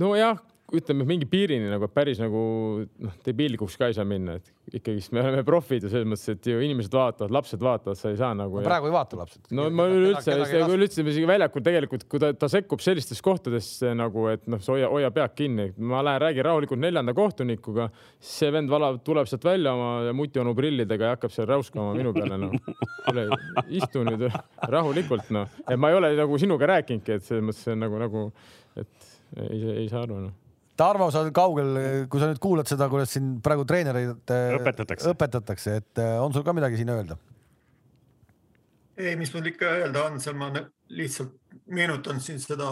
nojah, 0.00 0.38
ütleme 0.74 1.04
mingi 1.06 1.26
piirini 1.30 1.68
nagu 1.70 1.86
päris 1.94 2.18
nagu 2.18 2.40
noh, 2.82 3.12
debiilikuks 3.22 3.76
ka 3.78 3.86
ei 3.90 3.94
saa 3.94 4.06
minna, 4.08 4.34
et 4.40 4.78
ikkagist 4.80 5.12
me 5.14 5.22
oleme 5.22 5.44
profid 5.46 5.84
ja 5.86 5.90
selles 5.92 6.08
mõttes, 6.10 6.26
et 6.32 6.48
ju 6.50 6.58
inimesed 6.64 6.94
vaatavad, 6.94 7.34
lapsed 7.36 7.60
vaatavad, 7.62 7.98
sa 7.98 8.10
ei 8.10 8.16
saa 8.18 8.32
nagu. 8.34 8.58
praegu 8.66 8.88
ei 8.88 8.94
vaata 8.94 9.18
lapsed. 9.20 9.44
no 9.54 9.68
ma 9.70 9.86
üleüldse, 9.92 10.34
üleüldse 10.64 11.04
isegi 11.04 11.28
väljakul 11.30 11.62
tegelikult, 11.66 12.06
kui 12.10 12.22
ta, 12.22 12.32
ta 12.34 12.48
sekkub 12.50 12.82
sellistes 12.82 13.22
kohtades 13.22 13.68
nagu, 13.94 14.26
et 14.32 14.48
noh, 14.50 14.62
hoia, 14.66 14.88
hoia 14.90 15.10
pead 15.14 15.36
kinni, 15.38 15.68
ma 15.78 16.02
lähen 16.06 16.24
räägin 16.24 16.46
rahulikult 16.48 16.82
neljanda 16.82 17.14
kohtunikuga, 17.14 17.86
see 18.18 18.50
vend 18.54 18.72
valab, 18.72 18.98
tuleb 19.06 19.30
sealt 19.30 19.46
välja 19.46 19.74
oma 19.76 20.14
mutionu 20.18 20.54
prillidega 20.58 21.12
ja 21.12 21.14
hakkab 21.14 21.34
seal 21.34 21.46
räuskama 21.50 21.94
minu 21.94 22.14
peale 22.16 22.40
noh. 22.42 22.56
istu 23.70 24.02
nüüd 24.08 24.26
rahulikult 24.66 25.30
noh, 25.36 25.46
et 25.62 25.78
ma 25.78 25.92
ei 25.92 26.00
ole 26.00 26.10
nagu 26.18 26.40
sinuga 26.42 26.72
rääkinudki, 26.74 27.20
et 27.20 27.28
selles 27.28 27.46
mõttes 27.46 27.78
nagu, 27.78 28.02
nagu, 28.02 28.26
et 28.82 29.14
ei, 29.46 29.62
ei 29.84 29.86
saa 29.92 30.02
aru 30.02 30.18
noh 30.24 30.34
Tarmo, 30.76 31.08
sa 31.12 31.22
oled 31.24 31.34
kaugel, 31.36 31.78
kui 32.12 32.20
sa 32.20 32.28
nüüd 32.30 32.40
kuulad 32.42 32.68
seda, 32.68 32.88
kuidas 32.92 33.14
siin 33.14 33.36
praegu 33.44 33.64
treenereid 33.68 34.32
äh, 34.34 34.56
õpetatakse, 34.58 35.14
õpetatakse, 35.14 35.76
et 35.80 36.02
äh, 36.02 36.16
on 36.20 36.34
sul 36.34 36.44
ka 36.46 36.54
midagi 36.56 36.80
siin 36.80 36.92
öelda? 36.92 37.18
ei, 38.96 39.12
mis 39.20 39.32
mul 39.34 39.50
ikka 39.50 39.74
öelda 39.82 40.06
on, 40.08 40.20
seal 40.24 40.36
ma 40.40 40.48
lihtsalt 40.96 41.34
meenutan 41.68 42.20
siin 42.24 42.40
seda 42.40 42.70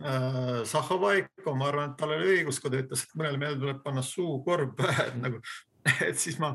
äh, 0.00 0.62
Zahhovaiko, 0.68 1.52
ma 1.56 1.68
arvan, 1.68 1.92
et 1.92 2.00
tal 2.00 2.14
oli 2.16 2.32
õigus, 2.36 2.60
kui 2.62 2.72
ta 2.72 2.80
ütles, 2.80 3.04
et 3.04 3.18
mõnele 3.18 3.40
mehele 3.40 3.60
tuleb 3.60 3.82
panna 3.84 4.04
suukorv 4.04 4.72
pähe, 4.78 5.10
et 5.12 5.20
nagu, 5.20 5.42
et 6.08 6.20
siis 6.20 6.40
ma 6.40 6.54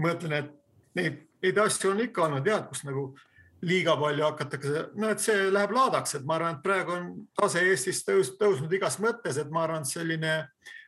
mõtlen, 0.00 0.38
et 0.40 0.52
neid, 1.00 1.22
neid 1.44 1.62
asju 1.66 1.92
on 1.92 2.04
ikka 2.04 2.28
olnud 2.28 2.48
jah, 2.48 2.64
kus 2.68 2.84
nagu 2.88 3.10
äh, 3.10 3.33
liiga 3.64 3.96
palju 4.00 4.24
hakatakse, 4.26 4.86
no 5.00 5.10
et 5.12 5.22
see 5.22 5.48
läheb 5.52 5.74
laadaks, 5.74 6.16
et 6.18 6.24
ma 6.28 6.38
arvan, 6.38 6.56
et 6.56 6.64
praegu 6.64 6.94
on 6.94 7.10
tase 7.38 7.62
Eestis 7.70 8.02
tõus, 8.06 8.34
tõusnud 8.40 8.72
igas 8.76 8.98
mõttes, 9.02 9.38
et 9.40 9.50
ma 9.52 9.64
arvan, 9.64 9.84
et 9.84 9.90
selline 9.90 10.34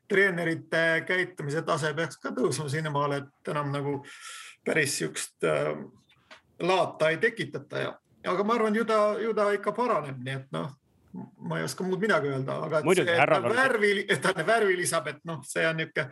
treenerite 0.09 0.83
käitumise 1.07 1.62
tase 1.67 1.93
peaks 1.97 2.21
ka 2.23 2.33
tõusma 2.37 2.69
sinnamaale, 2.71 3.23
et 3.25 3.53
enam 3.53 3.73
nagu 3.75 3.99
päris 4.67 4.99
siukest 5.01 5.47
äh, 5.47 5.73
laata 6.62 7.11
ei 7.12 7.21
tekitata 7.23 7.85
ja, 7.85 7.95
aga 8.33 8.47
ma 8.47 8.59
arvan, 8.59 8.77
ju 8.77 8.85
ta, 8.89 9.01
ju 9.21 9.35
ta 9.37 9.51
ikka 9.57 9.75
paraneb, 9.77 10.19
nii 10.23 10.37
et 10.41 10.53
noh, 10.55 10.71
ma 11.49 11.61
ei 11.61 11.67
oska 11.67 11.87
muud 11.87 12.03
midagi 12.03 12.31
öelda, 12.31 12.61
aga 12.69 12.83
värvi, 13.49 13.95
et 14.05 14.21
ta 14.23 14.35
värvi 14.47 14.77
lisab, 14.79 15.09
et 15.12 15.25
noh, 15.25 15.41
see 15.49 15.65
on 15.67 15.81
niisugune 15.81 16.11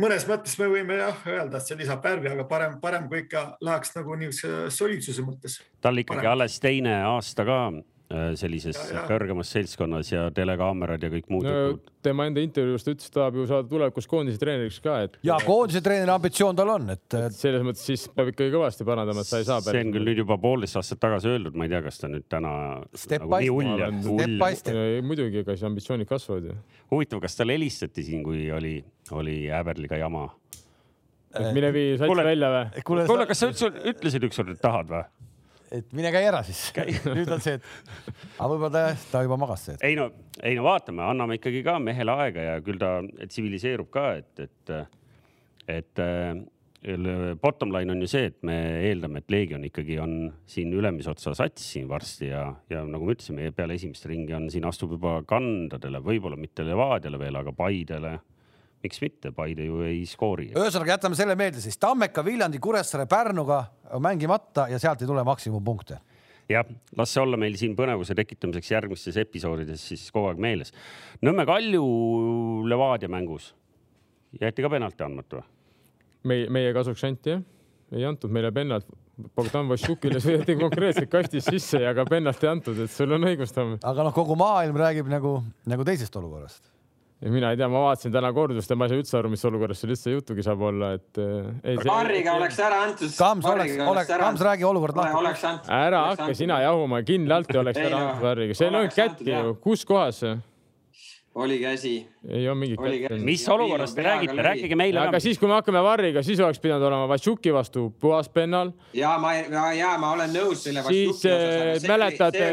mõnes 0.00 0.26
mõttes 0.28 0.58
me 0.60 0.68
võime 0.72 0.98
jah 1.00 1.22
öelda, 1.28 1.60
et 1.60 1.68
see 1.68 1.78
lisab 1.82 2.04
värvi, 2.04 2.32
aga 2.32 2.48
parem, 2.48 2.76
parem 2.82 3.08
kui 3.10 3.24
ikka 3.26 3.46
läheks 3.64 3.96
nagu 3.98 4.18
niisuguse 4.18 4.74
soliidsuse 4.76 5.24
mõttes. 5.26 5.60
tal 5.84 6.00
ikkagi 6.00 6.22
parem. 6.22 6.34
alles 6.36 6.60
teine 6.62 6.94
aasta 7.10 7.44
ka 7.44 7.58
äh, 7.68 8.30
sellises 8.40 8.78
ja, 8.78 9.02
ja. 9.02 9.02
kõrgemas 9.10 9.52
seltskonnas 9.52 10.12
ja 10.14 10.28
telekaamerad 10.34 11.02
ja 11.04 11.10
kõik 11.12 11.28
muud 11.32 11.48
no,. 11.48 11.76
tema 12.02 12.26
enda 12.26 12.42
intervjuus 12.42 12.86
ta 12.86 12.94
ütles, 12.94 13.10
et 13.10 13.16
tahab 13.18 13.36
ju 13.36 13.44
saada 13.50 13.68
tulevikus 13.68 14.08
koondise 14.10 14.40
treeneriks 14.40 14.80
ka, 14.82 14.96
et. 15.06 15.18
ja 15.28 15.36
koondise 15.44 15.84
treeneri 15.84 16.14
ambitsioon 16.14 16.56
tal 16.58 16.72
on, 16.72 16.88
et. 16.96 17.18
selles 17.36 17.66
mõttes 17.66 17.84
siis 17.92 18.06
peab 18.16 18.32
ikkagi 18.32 18.54
kõvasti 18.54 18.88
parandama, 18.88 19.26
et 19.26 19.28
sa 19.28 19.42
ei 19.42 19.48
saa. 19.48 19.60
see 19.66 19.84
on 19.84 19.92
küll 19.98 20.08
nüüd 20.08 20.24
juba 20.24 20.40
poolteist 20.40 20.80
aastat 20.80 21.02
tagasi 21.04 21.34
öeldud, 21.34 21.58
ma 21.58 21.68
ei 21.68 21.74
tea, 21.74 21.82
kas 21.84 22.00
ta 22.00 22.10
nüüd 22.10 22.24
täna. 22.32 22.54
Nagu 23.12 24.16
muidugi, 25.04 25.44
ega 25.44 25.52
siis 25.52 25.68
ambitsioonid 25.68 26.08
kasvavad 26.08 26.48
ju. 26.48 26.58
huvitav, 26.94 27.20
kas 27.22 27.36
talle 27.36 27.58
helistati 27.58 28.08
siin, 28.08 28.24
kui 28.24 28.48
oli 28.54 28.80
oli 29.16 29.36
Äberliga 29.52 29.98
jama. 30.00 30.28
mine 31.52 31.72
vii 31.72 31.98
sats 32.00 32.22
välja 32.24 32.52
või? 32.52 32.86
kuule, 32.86 33.26
kas 33.28 33.42
sa 33.42 33.50
üldse 33.50 33.72
ütlesid 33.92 34.28
ükskord, 34.28 34.54
et 34.54 34.62
tahad 34.62 34.90
või? 34.92 35.04
et 35.72 35.92
mine 35.96 36.12
käi 36.12 36.24
ära 36.28 36.42
siis 36.46 36.60
nüüd 37.16 37.30
on 37.32 37.42
see, 37.42 37.58
et 37.58 38.08
aga 38.36 38.48
võib-olla 38.50 38.72
ta, 38.74 38.96
ta 39.12 39.22
juba 39.24 39.38
magas 39.40 39.68
see. 39.68 39.78
ei 39.88 39.96
no, 39.98 40.10
ei 40.42 40.58
no 40.58 40.66
vaatame, 40.68 41.04
anname 41.06 41.38
ikkagi 41.40 41.62
ka 41.66 41.78
mehele 41.82 42.16
aega 42.24 42.48
ja 42.50 42.58
küll 42.64 42.80
ta 42.80 42.98
tsiviliseerub 43.24 43.88
ka, 43.92 44.08
et, 44.20 44.42
et, 44.46 44.74
et 45.72 46.04
bottom 47.42 47.70
line 47.72 47.94
on 47.94 48.02
ju 48.02 48.10
see, 48.10 48.26
et 48.32 48.38
me 48.46 48.56
eeldame, 48.88 49.22
et 49.22 49.30
Leegion 49.30 49.64
ikkagi 49.68 49.98
on 50.02 50.16
siin 50.50 50.72
ülemise 50.74 51.12
otsa 51.12 51.34
sats 51.38 51.64
siin 51.74 51.86
varsti 51.90 52.32
ja, 52.32 52.48
ja 52.70 52.82
nagu 52.88 53.06
me 53.06 53.14
ütlesime, 53.14 53.52
peale 53.54 53.78
esimest 53.78 54.06
ringi 54.10 54.34
on 54.34 54.48
siin 54.50 54.66
astub 54.68 54.96
juba 54.98 55.20
kandadele, 55.28 56.02
võib-olla 56.02 56.38
mitte 56.40 56.66
Levadiale 56.66 57.20
veel, 57.22 57.38
aga 57.38 57.54
Paidele 57.56 58.16
miks 58.82 59.00
mitte, 59.02 59.32
Paide 59.34 59.66
ju 59.66 59.82
ei 59.86 60.02
skoori. 60.08 60.50
ühesõnaga 60.56 60.96
jätame 60.96 61.18
selle 61.18 61.36
meelde 61.38 61.62
siis 61.62 61.78
Tammeka, 61.78 62.24
Viljandi, 62.26 62.58
Kuressaare, 62.62 63.06
Pärnuga 63.10 63.62
mängimata 64.02 64.68
ja 64.70 64.80
sealt 64.82 65.02
ei 65.02 65.10
tule 65.10 65.24
maksimumpunkte. 65.24 65.98
jah, 66.50 66.66
las 66.98 67.14
see 67.14 67.22
olla 67.22 67.38
meil 67.40 67.56
siin 67.56 67.76
põnevuse 67.78 68.14
tekitamiseks 68.18 68.70
järgmistes 68.70 69.16
episoodides 69.22 69.88
siis 69.92 70.10
kogu 70.12 70.32
aeg 70.32 70.42
meeles. 70.42 70.72
Nõmme 71.22 71.46
Kalju 71.48 71.84
Levadia 72.68 73.08
mängus 73.08 73.52
jäeti 74.40 74.64
ka 74.64 74.70
penalti 74.72 75.06
andmata 75.06 75.38
või? 75.38 75.46
meie, 76.28 76.50
meie 76.50 76.74
kasuks 76.74 77.04
anti 77.06 77.36
jah, 77.36 77.46
ei 77.92 78.04
antud 78.08 78.32
meile 78.32 78.52
pennalt. 78.52 78.90
Bogdan 79.36 79.68
Vašukile 79.68 80.18
sõideti 80.24 80.56
konkreetselt 80.58 81.10
kastis 81.12 81.44
sisse 81.44 81.82
ja 81.82 81.92
ka 81.94 82.06
pennalt 82.08 82.42
ei 82.42 82.48
antud, 82.48 82.78
et 82.80 82.90
sul 82.90 83.12
on 83.12 83.28
õigus, 83.28 83.52
Tamm. 83.54 83.76
aga 83.84 84.06
noh, 84.08 84.14
kogu 84.16 84.34
maailm 84.40 84.78
räägib 84.80 85.10
nagu, 85.12 85.36
nagu 85.68 85.84
teisest 85.86 86.16
olukorrast 86.16 86.71
mina 87.30 87.52
ei 87.52 87.58
tea, 87.60 87.68
ma 87.70 87.84
vaatasin 87.86 88.14
täna 88.14 88.32
kordust 88.34 88.70
ja 88.72 88.76
ma 88.78 88.86
ei 88.86 88.92
saa 88.92 89.02
üldse 89.02 89.18
aru, 89.20 89.32
mis 89.32 89.44
olukorras 89.46 89.82
seal 89.82 89.94
üldse 89.94 90.14
juttugi 90.14 90.44
saab 90.46 90.64
olla, 90.70 90.92
et 90.98 91.20
ei, 91.22 91.76
see.... 91.76 91.88
Varriga 91.88 92.36
oleks 92.38 92.58
ära 92.62 92.80
antud. 92.88 93.12
Kams 93.18 93.50
oleks, 93.52 93.76
oleks, 93.94 94.14
Kams 94.24 94.46
räägi 94.48 94.66
olukord 94.66 94.98
lahti. 94.98 95.52
ära 95.76 96.06
hakka 96.12 96.32
sina 96.38 96.62
jahuma, 96.64 97.02
kindlalt 97.06 97.52
oleks 97.62 97.82
ära 97.82 98.00
antud 98.06 98.26
Varriga, 98.26 98.56
see 98.58 98.66
ei 98.66 98.74
olnud 98.74 98.96
kätki 98.96 99.30
ju, 99.30 99.54
kus 99.62 99.86
kohas 99.88 100.22
see? 100.24 100.38
Oli 101.34 101.58
käsi. 101.58 102.06
ei 102.28 102.48
ole 102.48 102.58
mingit 102.58 102.80
mis 103.24 103.48
olukorrast 103.48 103.94
te 103.96 104.02
räägite, 104.02 104.42
rääkige 104.42 104.76
meile. 104.76 105.00
aga 105.00 105.20
siis, 105.20 105.38
kui 105.38 105.48
me 105.48 105.54
hakkame 105.54 105.82
Varriga, 105.82 106.22
siis 106.22 106.40
oleks 106.40 106.60
pidanud 106.60 106.84
olema 106.86 107.08
Vatšuki 107.08 107.52
vastu 107.54 107.88
puhas 108.00 108.28
pennal. 108.28 108.72
ja 108.94 109.14
ma, 109.18 109.32
ja 109.72 109.94
ma 110.00 110.12
olen 110.12 110.34
nõus 110.36 110.64
selle 110.66 110.84
siis 110.88 111.24
osas, 111.24 111.88
mäletate, 111.88 112.52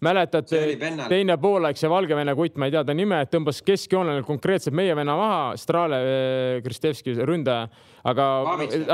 mäletate 0.00 0.62
teine 1.08 1.36
poolaeg 1.36 1.76
see 1.76 1.90
Valgevene 1.92 2.34
kutt, 2.34 2.56
ma 2.56 2.70
ei 2.70 2.76
tea 2.76 2.84
ta 2.84 2.96
nime, 2.96 3.20
tõmbas 3.32 3.60
keskjoonele 3.66 4.24
konkreetselt 4.26 4.76
meie 4.76 4.96
venna 4.96 5.16
maha, 5.16 5.40
Strale 5.60 6.00
eh, 6.02 6.60
Kristevski 6.64 7.18
ründaja, 7.20 7.68
aga, 8.04 8.30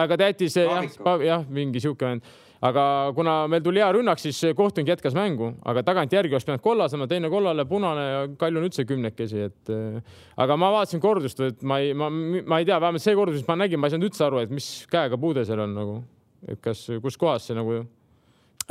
aga 0.02 0.18
ta 0.18 0.32
jättis 0.32 0.58
jah, 0.58 0.82
jah, 1.22 1.46
mingi 1.48 1.82
sihuke 1.82 2.10
vend 2.10 2.26
aga 2.62 2.84
kuna 3.16 3.36
meil 3.50 3.62
tuli 3.64 3.82
hea 3.82 3.88
rünnak, 3.96 4.20
siis 4.22 4.38
kohtunik 4.56 4.92
jätkas 4.92 5.16
mängu, 5.18 5.52
aga 5.66 5.82
tagantjärgi 5.86 6.36
oleks 6.36 6.46
pidanud 6.46 6.62
kollasema, 6.64 7.08
teine 7.10 7.30
kollane, 7.32 7.64
punane 7.68 8.04
ja 8.04 8.20
Kalju 8.38 8.60
on 8.60 8.68
üldse 8.68 8.84
kümnekesi, 8.88 9.48
et 9.48 9.72
äh, 9.72 10.20
aga 10.44 10.58
ma 10.60 10.70
vaatasin 10.76 11.02
kordust, 11.02 11.42
et 11.42 11.64
ma 11.66 11.80
ei, 11.82 11.90
ma, 11.98 12.10
ma 12.10 12.60
ei 12.62 12.68
tea, 12.68 12.78
vähemalt 12.78 13.02
see 13.02 13.16
kordus, 13.18 13.40
mis 13.40 13.48
ma 13.48 13.58
nägin, 13.64 13.82
ma 13.82 13.90
ei 13.90 13.96
saanud 13.96 14.10
üldse 14.10 14.26
aru, 14.28 14.44
et 14.44 14.54
mis 14.54 14.68
käega 14.92 15.18
puude 15.20 15.44
seal 15.48 15.64
on 15.64 15.74
nagu, 15.78 15.98
et 16.46 16.62
kas, 16.62 16.86
kus 17.02 17.18
kohas 17.20 17.50
see 17.50 17.58
nagu 17.58 17.82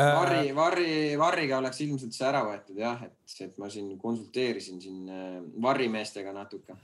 Varri, 0.02 0.54
Varri, 0.56 1.18
Varriga 1.20 1.58
oleks 1.60 1.82
ilmselt 1.84 2.16
see 2.16 2.26
ära 2.26 2.46
võetud 2.48 2.78
jah, 2.80 3.02
et, 3.06 3.36
et 3.44 3.58
ma 3.60 3.68
siin 3.70 3.92
konsulteerisin 4.00 4.80
siin 4.82 5.10
äh, 5.12 5.42
Varri 5.62 5.90
meestega 5.92 6.32
natuke. 6.34 6.78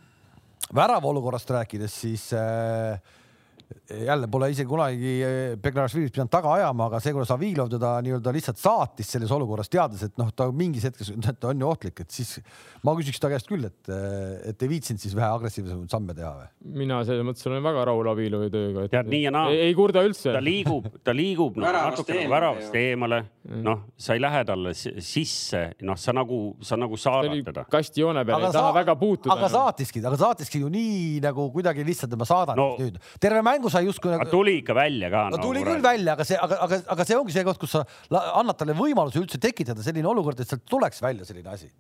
värava 0.76 1.08
olukorrast 1.08 1.50
rääkides, 1.56 2.02
siis 2.04 2.28
äh, 2.36 3.00
jälle 3.90 4.28
pole 4.32 4.50
isegi 4.52 4.68
kunagi 4.70 5.14
Begrašvilis 5.64 6.12
pidanud 6.16 6.32
taga 6.32 6.54
ajama, 6.58 6.88
aga 6.90 7.00
seekord 7.04 7.28
Savilov 7.28 7.70
teda 7.72 7.94
nii-öelda 8.06 8.34
lihtsalt 8.36 8.60
saatis 8.62 9.12
selles 9.14 9.32
olukorras, 9.36 9.70
teades, 9.72 10.04
et 10.08 10.18
noh, 10.20 10.30
ta 10.36 10.50
mingis 10.52 10.88
hetkes 10.88 11.12
ta 11.40 11.52
on 11.52 11.64
ju 11.64 11.70
ohtlik, 11.70 12.02
et 12.04 12.14
siis 12.14 12.38
ma 12.86 12.94
küsiks 12.98 13.20
ta 13.22 13.32
käest 13.32 13.50
küll, 13.50 13.68
et, 13.68 13.92
et 14.52 14.64
ei 14.64 14.72
viitsinud 14.72 15.02
siis 15.02 15.16
vähe 15.18 15.30
agressiivsemaid 15.38 15.92
samme 15.92 16.16
teha 16.18 16.32
või? 16.38 16.50
mina 16.82 17.00
selles 17.08 17.26
mõttes 17.28 17.48
olen 17.50 17.64
väga 17.66 17.86
rahul 17.90 18.12
Avilovi 18.12 18.52
tööga. 18.54 18.88
tead 18.92 19.12
nii 19.12 19.24
ja 19.26 19.34
naa. 19.34 19.52
ei 19.54 19.74
kurda 19.78 20.04
üldse. 20.08 20.32
ta 20.36 20.42
liigub, 20.44 20.88
ta 21.04 21.16
liigub 21.16 21.60
no, 21.60 21.68
natuke 21.72 22.16
nagu 22.16 22.32
väravast 22.32 22.78
eemale, 22.80 23.22
mm. 23.48 23.62
noh, 23.68 23.84
sa 24.00 24.18
ei 24.18 24.24
lähe 24.24 24.44
talle 24.48 24.74
sisse, 24.76 25.64
noh, 25.88 26.00
sa 26.00 26.16
nagu, 26.16 26.42
sa 26.62 26.80
nagu 26.80 27.00
saadad 27.00 27.36
teda. 27.52 27.66
kasti 27.72 28.04
joone 28.04 28.24
peal, 28.28 28.48
ei 28.48 28.56
taha 28.56 28.74
väga 28.80 28.98
puutuda. 29.00 29.36
aga 29.36 29.52
saatiski, 29.54 30.04
aga 30.06 30.20
saatiski 30.20 30.64
ju 30.64 30.72
nii 30.74 31.22
nagu 31.24 31.50
kuidagi 31.56 31.86
lihtsalt, 31.88 32.14
et 32.14 32.22
ma 32.22 32.28
saadan 32.30 32.60
no, 32.60 32.70
nüüd. 32.80 33.00
terve 33.24 33.44
mängu 33.58 33.72
sai 33.74 33.86
justkui 33.88 34.14
nagu.... 34.14 34.30
tuli 34.32 34.60
ikka 34.62 34.76
välja 34.78 35.10
ka. 35.14 35.28
no 35.34 35.42
tuli 35.42 35.64
küll 35.66 35.84
välja, 35.84 36.14
aga 36.14 36.26
see, 36.28 36.38
aga, 36.40 36.60
aga, 36.68 36.80
aga 36.96 37.08
see 37.08 37.18
ongi 37.18 37.36
see 37.36 37.46
koht, 37.48 37.60
kus 37.62 37.76
sa 37.76 37.84
annad 38.14 38.58
talle 38.60 38.78
võimaluse 38.78 39.22
üldse 39.22 39.42
tekitada 39.42 39.86
selline 39.86 40.10
olukord, 40.10 40.40
et 40.42 40.50
sealt 40.50 40.66
tuleks 40.70 41.02
välja 41.04 41.28
selline 41.28 41.54
asi. 41.54 41.72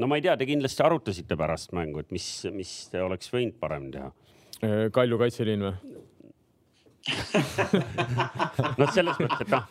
no 0.00 0.08
ma 0.10 0.18
ei 0.18 0.24
tea, 0.26 0.36
te 0.40 0.48
kindlasti 0.48 0.84
arutasite 0.86 1.38
pärast 1.40 1.74
mängu, 1.76 2.02
et 2.04 2.10
mis, 2.14 2.28
mis 2.54 2.72
te 2.92 3.04
oleks 3.04 3.30
võinud 3.32 3.60
parem 3.60 3.90
teha. 3.94 4.10
Äh, 4.64 4.88
Kalju 4.94 5.20
kaitseliin 5.20 5.68
või? 5.68 5.76
noh, 8.80 8.88
selles 8.96 9.18
mõttes, 9.20 9.42
et 9.44 9.50
noh, 9.52 9.64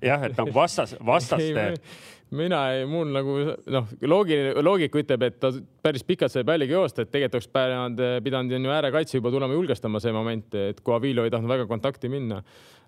jah, 0.00 0.22
et 0.24 0.38
nagu 0.38 0.54
vastas, 0.56 0.94
vastaste 1.04 1.66
mina 2.34 2.62
ei, 2.74 2.86
mul 2.90 3.12
nagu 3.14 3.36
noh, 3.70 3.92
loogiline, 4.02 4.56
loogika 4.64 4.98
ütleb, 5.02 5.26
et 5.28 5.38
ta 5.42 5.52
päris 5.84 6.02
pikalt 6.06 6.34
sai 6.34 6.46
palliga 6.46 6.74
joosta, 6.74 7.04
et 7.04 7.12
tegelikult 7.12 7.38
oleks 7.38 7.52
pidanud, 7.52 8.02
pidanud 8.24 8.58
on 8.58 8.66
ju 8.66 8.74
äärekaitse 8.74 9.20
juba 9.20 9.30
tulema 9.34 9.54
julgestama 9.54 10.02
see 10.02 10.14
moment, 10.16 10.58
et 10.72 10.82
kui 10.82 10.96
Avilo 10.96 11.26
ei 11.26 11.32
tahtnud 11.34 11.54
väga 11.54 11.68
kontakti 11.70 12.10
minna. 12.12 12.42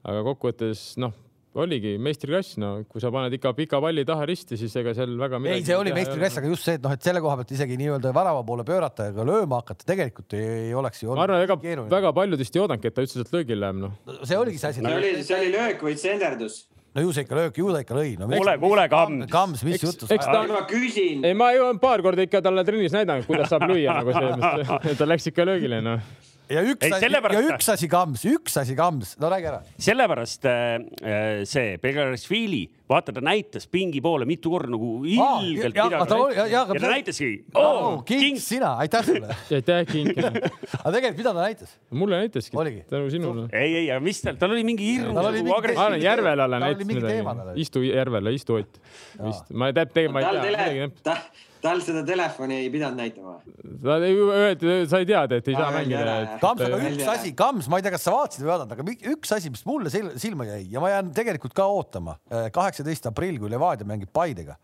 aga 0.09 0.23
kokkuvõttes 0.27 0.93
noh, 1.03 1.15
oligi 1.59 1.97
meistriklass, 2.03 2.57
no 2.61 2.71
kui 2.89 3.03
sa 3.03 3.11
paned 3.15 3.35
ikka 3.35 3.51
pika 3.57 3.81
palli 3.83 4.05
taha 4.07 4.27
risti, 4.29 4.59
siis 4.61 4.75
ega 4.79 4.93
seal 4.97 5.15
väga 5.21 5.41
ei, 5.51 5.65
see 5.67 5.77
oli 5.79 5.95
meistriklass, 5.97 6.39
aga 6.41 6.51
just 6.53 6.69
see, 6.69 6.79
et 6.79 6.85
noh, 6.85 6.95
et 6.95 7.05
selle 7.05 7.23
koha 7.25 7.39
pealt 7.41 7.53
isegi 7.57 7.79
nii-öelda 7.81 8.13
värava 8.15 8.45
poole 8.47 8.67
pöörata 8.69 9.09
ja 9.09 9.17
ka 9.17 9.27
lööma 9.27 9.63
hakata, 9.63 9.87
tegelikult 9.89 10.39
ei, 10.39 10.49
ei 10.69 10.75
oleks 10.79 11.03
ju. 11.03 11.13
ma 11.15 11.27
arvan, 11.27 11.43
ega 11.47 11.59
keeruline. 11.63 11.91
väga 11.93 12.15
paljudest 12.17 12.59
ei 12.59 12.65
oodanudki, 12.65 12.91
et 12.91 12.99
ta 12.99 13.07
üldse 13.07 13.21
sealt 13.21 13.35
löögile 13.35 13.65
läheb, 13.65 13.81
noh. 13.87 14.19
see 14.23 14.39
oligi 14.39 14.63
see 14.63 14.75
asi. 14.75 14.85
see 14.85 14.99
oli, 15.01 15.15
see 15.27 15.39
oli 15.41 15.55
löök 15.57 15.87
või 15.89 15.97
senderdus 15.99 16.63
no 16.95 17.05
ju 17.05 17.13
see 17.13 17.27
ikka 17.27 17.37
löök, 17.39 17.59
ju 17.59 17.73
ta 17.73 17.83
ikka 17.85 17.99
lõi 17.99 18.15
no,. 18.19 18.31
kuule, 18.33 18.55
kuule, 18.63 18.87
Kams. 18.93 19.27
Kams, 19.33 19.65
mis 19.67 19.83
jutus? 19.83 20.11
eks 20.11 20.25
ta. 20.27 20.45
ma 20.49 20.63
küsin. 20.71 21.25
ei, 21.27 21.37
ma 21.37 21.53
ju 21.57 21.69
paar 21.83 22.03
korda 22.03 22.25
ikka 22.25 22.43
talle 22.45 22.65
trennis 22.65 22.97
näidanud, 22.97 23.27
kuidas 23.29 23.53
saab 23.53 23.69
lüüa 23.71 24.01
nagu 24.01 24.17
selles, 24.17 24.73
ta 25.01 25.09
läks 25.09 25.31
ikka 25.33 25.47
löögile, 25.49 25.83
noh 25.85 26.01
ja 26.49 26.63
üks 26.65 26.87
ei, 26.87 26.95
asi, 26.97 27.09
ja 27.13 27.41
üks 27.53 27.69
asi 27.75 27.89
kams, 27.91 28.25
üks 28.29 28.57
asi 28.61 28.77
kams, 28.79 29.15
no 29.21 29.31
räägi 29.33 29.49
ära. 29.51 29.61
sellepärast 29.85 30.49
äh, 30.49 30.75
äh 31.03 31.45
see 31.49 31.77
Belarusvili 31.83 32.65
vaata, 32.89 33.13
ta 33.13 33.23
näitas 33.25 33.69
pingi 33.71 34.01
poole 34.05 34.27
mitu 34.29 34.53
korda 34.53 34.73
nagu 34.73 34.93
ilgelt 35.05 35.77
ah, 35.77 35.89
midagi. 35.89 36.37
ja, 36.37 36.47
ja, 36.47 36.63
ja 36.65 36.81
ta 36.81 36.93
näitaski 36.95 37.31
oh,. 37.55 38.01
King, 38.09 38.39
sina, 38.43 38.75
aitäh 38.85 39.05
sulle 39.05 39.37
aitäh, 39.59 39.83
King 39.91 40.13
aga 40.19 40.95
tegelikult, 40.95 41.21
mida 41.21 41.35
ta 41.35 41.43
näitas? 41.43 41.75
mulle 41.91 42.23
näitaski. 42.25 42.57
tänu 42.89 43.11
sinule. 43.13 43.49
ei, 43.53 43.75
ei, 43.83 43.91
aga 43.91 44.01
mis 44.05 44.23
tal, 44.25 44.41
tal 44.41 44.57
oli 44.57 44.65
mingi 44.69 44.95
hirmus 44.95 45.19
nagu 45.19 45.45
ma 45.49 45.91
olen 45.91 46.03
Järvelale 46.03 46.63
näitas 46.65 46.89
midagi. 46.89 47.21
istu 47.61 47.85
Järvele, 47.85 48.33
istu 48.37 48.59
Ott. 48.59 48.81
vist, 49.27 49.53
ma 49.53 49.73
tegelikult, 49.77 50.17
ma 50.17 50.25
ei 50.25 50.89
tea 51.05 51.21
tal 51.63 51.81
seda 51.85 52.03
telefoni 52.07 52.61
ei 52.63 52.69
pidanud 52.73 52.99
näitama? 53.01 53.37
ta 53.83 53.97
öeldi, 54.03 54.75
sa 54.91 55.01
ei 55.03 55.09
tead, 55.09 55.35
et 55.39 55.51
ei 55.51 55.57
saa 55.59 55.71
mängida. 55.75 56.15
Kams, 56.43 56.65
aga 56.67 56.79
üks 56.91 57.11
asi, 57.15 57.33
Kams, 57.39 57.71
ma 57.71 57.81
ei 57.81 57.87
tea, 57.87 57.95
kas 57.95 58.07
sa 58.07 58.15
vaatasid 58.15 58.45
või 58.45 58.53
vaadanud, 58.53 58.75
aga 58.77 59.13
üks 59.15 59.35
asi, 59.37 59.53
mis 59.55 59.65
mulle 59.69 59.93
silma 59.93 60.49
jäi 60.49 60.63
ja 60.73 60.83
ma 60.83 60.93
jään 60.93 61.13
tegelikult 61.17 61.57
ka 61.57 61.69
ootama. 61.71 62.19
Äh, 62.33 62.49
kaheksateist 62.55 63.11
aprill, 63.11 63.41
kui 63.41 63.53
Levadia 63.53 63.89
mängib 63.89 64.13
Paidega, 64.15 64.59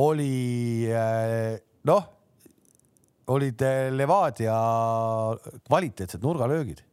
oli 0.00 0.88
äh, 0.92 1.56
noh, 1.88 2.04
olid 3.34 3.64
äh, 3.64 3.88
Levadia 3.94 4.58
kvaliteetsed 5.68 6.24
nurgalöögid 6.24 6.84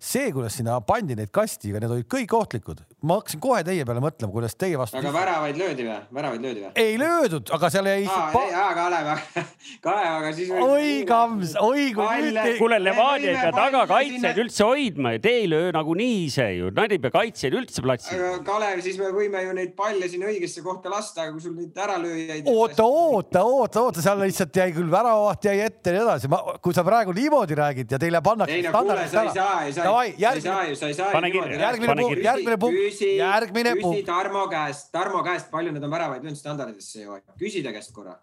see, 0.00 0.30
kuidas 0.32 0.56
sinna 0.56 0.78
pandi 0.80 1.14
neid 1.16 1.30
kasti, 1.34 1.74
need 1.74 1.92
olid 1.92 2.08
kõik 2.10 2.32
ohtlikud 2.36 2.80
ma 3.00 3.16
hakkasin 3.16 3.40
kohe 3.40 3.62
teie 3.64 3.84
peale 3.88 4.00
mõtlema, 4.04 4.28
kuidas 4.34 4.54
teie 4.60 4.76
vastu. 4.76 4.98
aga 5.00 5.12
väravaid 5.14 5.56
löödi 5.56 5.86
või? 5.86 5.96
väravaid 6.12 6.42
löödi 6.44 6.64
või? 6.66 6.70
ei 6.82 6.98
löödud, 7.00 7.48
aga 7.56 7.70
seal 7.72 7.86
jäi. 7.88 8.02
aa, 8.12 8.66
Kalev, 8.76 9.08
Kalev, 9.86 10.08
aga 10.18 10.32
siis. 10.36 10.50
oi, 10.52 10.90
Kams, 11.08 11.54
oi 11.64 11.86
kui 11.96 12.26
nüüd. 12.26 12.58
kuule, 12.58 12.80
Levadia 12.82 13.32
ei 13.32 13.38
pea 13.40 13.54
tagakaitsjaid 13.56 14.40
üldse 14.44 14.68
hoidma 14.68 15.14
ja 15.14 15.22
te 15.24 15.32
ei 15.38 15.46
löö 15.48 15.70
nagunii 15.76 16.18
ise 16.26 16.50
ju, 16.58 16.68
nad 16.76 16.92
ei 16.92 17.00
pea 17.00 17.14
kaitsjaid 17.14 17.56
üldse 17.62 17.84
platsil. 17.86 18.20
aga 18.20 18.42
Kalev, 18.50 18.82
siis 18.84 19.00
me 19.00 19.08
võime 19.16 19.46
ju 19.46 19.56
neid 19.56 19.72
palle 19.78 20.10
sinna 20.12 20.28
õigesse 20.28 20.64
kohta 20.66 20.92
lasta, 20.92 21.24
aga 21.24 21.34
kui 21.38 21.46
sul 21.46 21.56
neid 21.56 21.80
äralööjaid. 21.86 22.52
oota, 22.52 22.84
oota, 22.84 23.46
oota, 23.48 23.86
oota, 23.86 24.04
seal 24.04 24.20
lihtsalt 24.26 24.60
jäi 24.60 24.68
küll 24.76 24.92
väravaht 24.92 25.48
jäi 25.48 25.56
ette 25.70 25.96
ja 25.96 25.96
nii 25.96 26.04
edasi. 26.04 26.32
kui 26.60 26.76
sa 26.76 26.84
praegu 26.84 27.16
niimoodi 27.16 27.56
räägid 27.62 27.96
ja 27.96 28.02
teile 28.02 28.20
pannakse. 28.20 28.60
ei 28.60 28.68
no 28.68 28.76
kuule, 28.76 29.08
sa 29.08 29.24
ei 29.24 29.34
saa, 29.40 29.56
ei 29.64 29.72
saa, 29.72 29.88
sa 29.88 30.36
ei 30.36 30.44
saa 30.44 30.62
ju, 30.68 30.78
sa 30.84 30.92
ei 30.92 31.00
saa. 31.00 31.10
järgmine 31.16 31.96
punkt, 32.04 32.24
järgmine 32.28 32.60
punkt 32.60 32.89
küsi, 32.90 33.10
järgmine 33.20 33.74
küsi 33.78 34.02
Tarmo 34.06 34.46
käest, 34.50 34.90
Tarmo 34.94 35.22
käest, 35.26 35.50
palju 35.52 35.74
need 35.74 35.86
on 35.86 35.94
väravaid 35.94 36.26
löönud 36.26 36.38
standardisse 36.38 36.98
see 36.98 37.06
hooaeg, 37.08 37.24
küsi 37.40 37.64
ta 37.64 37.74
käest 37.74 37.94
korra. 37.96 38.18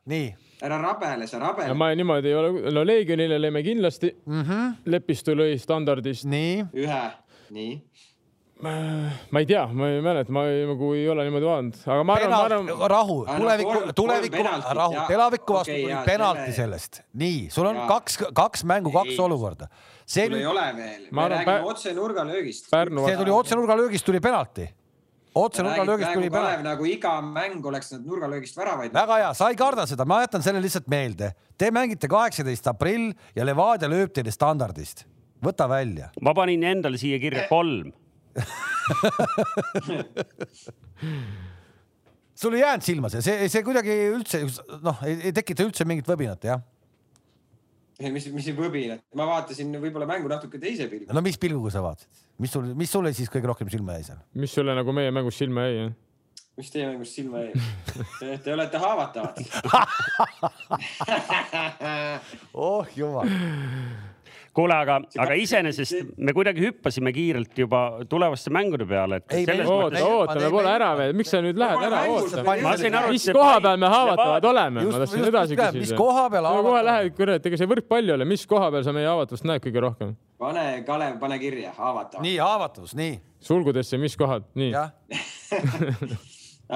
ära 0.61 0.81
rabele, 0.81 1.27
sa 1.27 1.41
rabele. 1.41 1.73
ma 1.77 1.91
niimoodi 1.95 2.31
ei 2.31 2.37
ole, 2.37 2.71
no 2.71 2.85
Leegionile 2.85 3.39
lõime 3.41 3.63
kindlasti 3.65 4.13
mm. 4.25 4.41
-hmm. 4.43 4.75
Lepistu 4.85 5.35
lõi 5.37 5.57
standardist. 5.61 6.25
ühe, 6.27 7.03
nii 7.49 7.81
ma 8.61 9.39
ei 9.39 9.45
tea, 9.45 9.67
ma 9.67 9.89
ei 9.89 10.01
mäleta, 10.01 10.31
ma 10.33 10.47
ei, 10.49 10.63
nagu 10.65 10.89
ei 10.97 11.05
ole 11.09 11.25
niimoodi 11.27 11.45
vaadanud, 11.45 11.81
aga 11.85 12.03
ma 12.03 12.15
arvan, 12.17 12.31
ma 12.31 12.39
arvan. 12.45 12.89
rahu, 12.89 13.17
tuleviku, 13.29 13.75
tuleviku, 13.95 14.45
rahu, 14.79 14.95
tuleviku 15.11 15.57
vastu 15.59 15.75
tuli 15.75 15.93
okay, 15.93 16.05
penalti 16.05 16.55
sellest. 16.55 17.01
nii, 17.13 17.43
sul 17.53 17.69
on 17.69 17.83
ja. 17.83 17.85
kaks, 17.91 18.17
kaks 18.33 18.65
mängu, 18.65 18.93
kaks 18.95 19.19
olukorda 19.27 19.69
see 20.07 20.25
sul 20.25 20.37
nüüd... 20.37 20.41
ei 20.41 20.49
ole 20.49 20.65
veel, 20.77 21.07
me 21.11 21.29
räägime 21.33 21.71
otse 21.73 21.93
nurgalöögist. 21.97 22.69
see 22.71 23.17
tuli 23.19 23.33
otse 23.35 23.59
nurgalöögist, 23.59 24.07
tuli 24.07 24.23
penalti 24.23 24.67
otse 25.37 25.63
nurgalöögist 25.65 26.13
tuli 26.13 26.29
penalti. 26.33 26.63
nagu 26.65 26.87
iga 26.89 27.13
mäng 27.21 27.65
oleks 27.65 27.91
nad 27.93 28.07
nurgalöögist 28.07 28.57
väravaid. 28.57 28.93
väga 28.95 29.19
hea, 29.21 29.33
sa 29.37 29.49
ei 29.51 29.59
karda 29.59 29.85
seda, 29.89 30.05
ma 30.05 30.21
jätan 30.23 30.43
selle 30.45 30.61
lihtsalt 30.63 30.87
meelde. 30.91 31.33
Te 31.57 31.71
mängite 31.73 32.09
kaheksateist 32.11 32.67
aprill 32.71 33.11
ja 33.35 33.45
Levadia 33.45 33.89
lööb 33.91 34.13
teile 34.15 34.31
standardist. 34.33 35.05
võta 35.43 35.69
välja. 35.69 36.09
ma 36.21 36.33
panin 36.33 36.63
endale 36.63 36.97
siia 36.97 37.19
kirja 37.21 37.47
kolm 37.49 37.91
sul 42.37 42.53
ei 42.53 42.61
jäänud 42.61 42.85
silma 42.85 43.09
see, 43.09 43.21
see, 43.25 43.47
see 43.49 43.63
kuidagi 43.65 43.93
üldse 44.13 44.43
noh, 44.85 44.99
ei 45.05 45.33
tekita 45.33 45.65
üldse 45.65 45.85
mingit 45.89 46.07
võbinat, 46.09 46.45
jah 46.45 46.61
mis, 48.13 48.25
mis 48.33 48.47
võbinat, 48.57 49.01
ma 49.17 49.23
vaatasin 49.29 49.67
võib-olla 49.81 50.07
mängu 50.09 50.27
natuke 50.31 50.57
teise 50.61 50.85
pilguga. 50.91 51.13
no 51.15 51.21
mis 51.25 51.37
pilguga 51.41 51.69
sa 51.73 51.81
vaatasid, 51.85 52.09
mis 52.43 52.51
sul, 52.53 52.65
mis 52.77 52.91
sulle 52.93 53.09
siis 53.17 53.29
kõige 53.33 53.47
rohkem 53.49 53.69
silma 53.73 53.91
jäi 53.97 54.05
seal? 54.11 54.19
mis 54.37 54.51
sulle 54.53 54.71
nagu 54.77 54.89
meie 54.95 55.11
mängust 55.15 55.39
silma 55.41 55.61
jäi, 55.67 55.75
jah? 55.81 55.91
mis 56.57 56.69
teie 56.73 56.85
mängust 56.89 57.13
silma 57.17 57.37
jäi 57.45 57.53
Te 58.43 58.49
olete 58.53 58.77
haavatavad 58.81 59.35
oh 62.67 62.85
jumal 62.97 63.27
kuule, 64.57 64.73
aga, 64.73 64.97
aga 65.21 65.37
iseenesest 65.37 66.13
me 66.17 66.33
kuidagi 66.35 66.63
hüppasime 66.65 67.11
kiirelt 67.13 67.57
juba 67.61 67.81
tulevaste 68.09 68.51
mängude 68.53 68.87
peale, 68.89 69.19
et. 69.21 69.51
oota, 69.65 70.03
oota, 70.05 70.37
me 70.41 70.49
pole 70.53 70.71
ära 70.71 70.91
veel, 70.97 71.13
miks 71.17 71.33
sa 71.33 71.41
nüüd 71.45 71.59
lähed 71.61 71.83
ära, 71.87 72.03
oota. 72.13 72.43
mis 73.11 73.27
koha 73.37 73.59
peal 73.63 73.81
me 73.81 73.91
haavatavad 73.93 74.47
oleme, 74.51 74.85
ma 74.87 75.01
tahtsin 75.03 75.27
edasi 75.29 75.59
küsida. 75.59 75.81
mis 75.83 75.93
koha 75.97 76.25
peal 76.33 76.49
haavatavad? 76.49 76.71
kohe 76.71 76.85
lähed, 76.89 77.17
kurat, 77.19 77.51
ega 77.51 77.59
see 77.61 77.69
võrkpall 77.73 78.09
ei 78.09 78.15
ole, 78.17 78.29
mis 78.29 78.47
koha 78.49 78.71
peal 78.73 78.87
sa 78.87 78.95
meie 78.97 79.09
haavatavust 79.09 79.45
näed 79.49 79.65
kõige 79.67 79.83
rohkem? 79.85 80.15
pane, 80.41 80.65
Kalev, 80.87 81.19
pane 81.21 81.37
kirja, 81.43 81.75
haavatavus. 81.77 82.25
nii, 82.25 82.39
haavatavus, 82.41 82.97
nii. 82.97 83.13
sulgudesse, 83.51 84.01
mis 84.01 84.17
kohad, 84.17 84.49
nii 84.57 84.73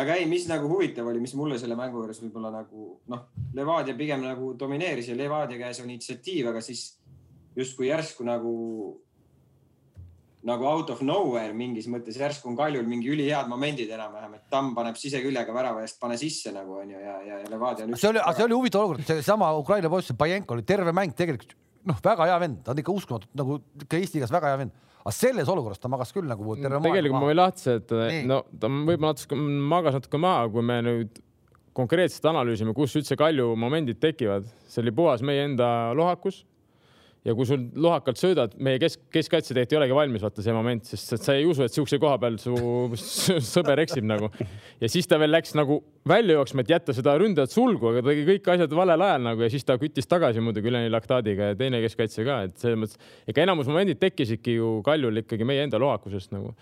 aga 0.01 0.15
ei, 0.15 0.25
mis 0.29 0.45
nagu 0.47 0.69
huvitav 0.71 1.07
oli, 1.11 1.19
mis 1.23 1.33
mulle 1.35 1.57
selle 1.59 1.75
mängu 1.79 1.99
juures 1.99 2.21
võib-olla 2.23 2.53
nagu 2.53 2.93
noh, 3.11 3.27
Levadia 3.57 3.95
pigem 3.97 4.23
nagu 4.23 4.53
domineeris 4.59 5.09
ja 5.11 5.17
Levadia 5.17 5.59
käes 5.59 5.81
on 5.83 5.89
initsiatiiv, 5.89 6.53
aga 6.53 6.61
siis 6.63 6.85
justkui 7.57 7.89
järsku 7.89 8.25
nagu, 8.27 8.53
nagu 10.47 10.67
out 10.69 10.91
of 10.93 11.01
nowhere 11.05 11.53
mingis 11.57 11.89
mõttes 11.91 12.19
järsku 12.19 12.51
on 12.51 12.59
Kaljul 12.59 12.87
mingi 12.89 13.11
ülihead 13.11 13.49
momendid 13.51 13.91
enam-vähem, 13.91 14.37
et 14.39 14.45
Tamm 14.53 14.75
paneb 14.77 14.99
siseküljega 14.99 15.55
värava 15.55 15.83
eest, 15.85 15.99
pane 16.01 16.19
sisse 16.21 16.53
nagu 16.55 16.79
onju 16.83 17.01
ja, 17.01 17.17
ja, 17.27 17.41
ja 17.43 17.49
Levadia 17.51 17.87
on. 17.87 17.97
see 17.99 18.11
oli, 18.13 18.21
see 18.37 18.47
oli 18.47 18.57
huvitav 18.57 18.85
olukord, 18.85 19.07
seesama 19.07 19.51
Ukraina 19.59 19.91
poiss, 19.91 20.15
Bajenko 20.17 20.57
oli 20.57 20.67
terve 20.67 20.95
mäng 20.95 21.17
tegelikult 21.17 21.57
noh, 21.87 21.97
väga 22.03 22.29
hea 22.29 22.39
vend, 22.43 22.61
ta 22.63 22.75
on 22.75 22.81
ikka 22.81 22.95
uskumatult 22.95 23.35
nagu 23.37 23.59
ikka 23.81 23.99
Eesti 23.99 24.19
liigas 24.19 24.33
väga 24.33 24.53
hea 24.53 24.63
vend 24.65 24.79
aga 25.01 25.13
selles 25.15 25.49
olukorras 25.49 25.81
ta 25.81 25.89
magas 25.89 26.13
küll 26.13 26.29
nagu 26.29 26.55
terve 26.55 26.77
maailma. 26.77 26.87
tegelikult 26.87 27.17
ma 27.17 27.29
võin 27.31 27.39
lahti 27.39 27.65
seletada, 27.65 28.07
no 28.29 28.39
ta 28.61 28.69
võib-olla 28.69 29.13
natuke 29.15 29.39
magas 29.73 29.97
natuke 29.97 30.21
maha, 30.21 30.47
kui 30.53 30.65
me 30.65 30.77
nüüd 30.85 31.21
konkreetselt 31.77 32.27
analüüsime, 32.29 32.75
kus 32.77 32.93
üldse 32.99 33.17
Kalju 33.17 33.53
momendid 33.59 34.01
tekivad, 34.03 34.47
see 34.69 34.83
oli 34.83 34.93
puhas 34.95 35.23
meie 35.25 35.47
enda 35.47 35.67
lohakus 35.97 36.43
ja 37.25 37.36
kui 37.38 37.45
sul 37.45 37.67
lohakalt 37.77 38.17
söödad, 38.17 38.55
meie 38.63 38.79
kesk, 38.81 39.03
keskkaitse 39.13 39.53
tegelikult 39.53 39.75
ei 39.75 39.79
olegi 39.79 39.97
valmis, 39.97 40.23
vaata 40.25 40.45
see 40.45 40.55
moment, 40.55 40.88
sest 40.89 41.13
sa 41.21 41.36
ei 41.38 41.45
usu, 41.45 41.65
et 41.67 41.75
siukse 41.75 41.99
koha 42.01 42.17
peal 42.21 42.39
su 42.41 42.55
sõber 43.53 43.84
eksib 43.84 44.07
nagu. 44.10 44.31
ja 44.81 44.89
siis 44.89 45.10
ta 45.10 45.19
veel 45.21 45.34
läks 45.36 45.53
nagu 45.57 45.81
välja 46.07 46.39
jooksma, 46.39 46.65
et 46.65 46.73
jätta 46.73 46.95
seda 46.97 47.13
ründajat 47.21 47.53
sulgu, 47.53 47.91
aga 47.91 48.01
ta 48.01 48.10
tegi 48.10 48.25
kõik 48.31 48.51
asjad 48.55 48.73
valel 48.81 49.05
ajal 49.05 49.25
nagu 49.29 49.45
ja 49.45 49.51
siis 49.53 49.67
ta 49.67 49.77
küttis 49.81 50.10
tagasi 50.10 50.41
muidugi 50.41 50.71
üleni 50.73 50.89
laktaadiga 50.93 51.51
ja 51.51 51.60
teine 51.60 51.84
keskkaitse 51.86 52.25
ka, 52.25 52.41
et 52.49 52.57
selles 52.62 52.81
mõttes, 52.81 53.12
ega 53.29 53.45
enamus 53.45 53.69
momendid 53.69 54.01
tekkisidki 54.01 54.57
ju 54.57 54.79
Kaljul 54.86 55.21
ikkagi 55.21 55.45
meie 55.45 55.67
enda 55.67 55.81
lohakusest 55.81 56.34
nagu 56.34 56.55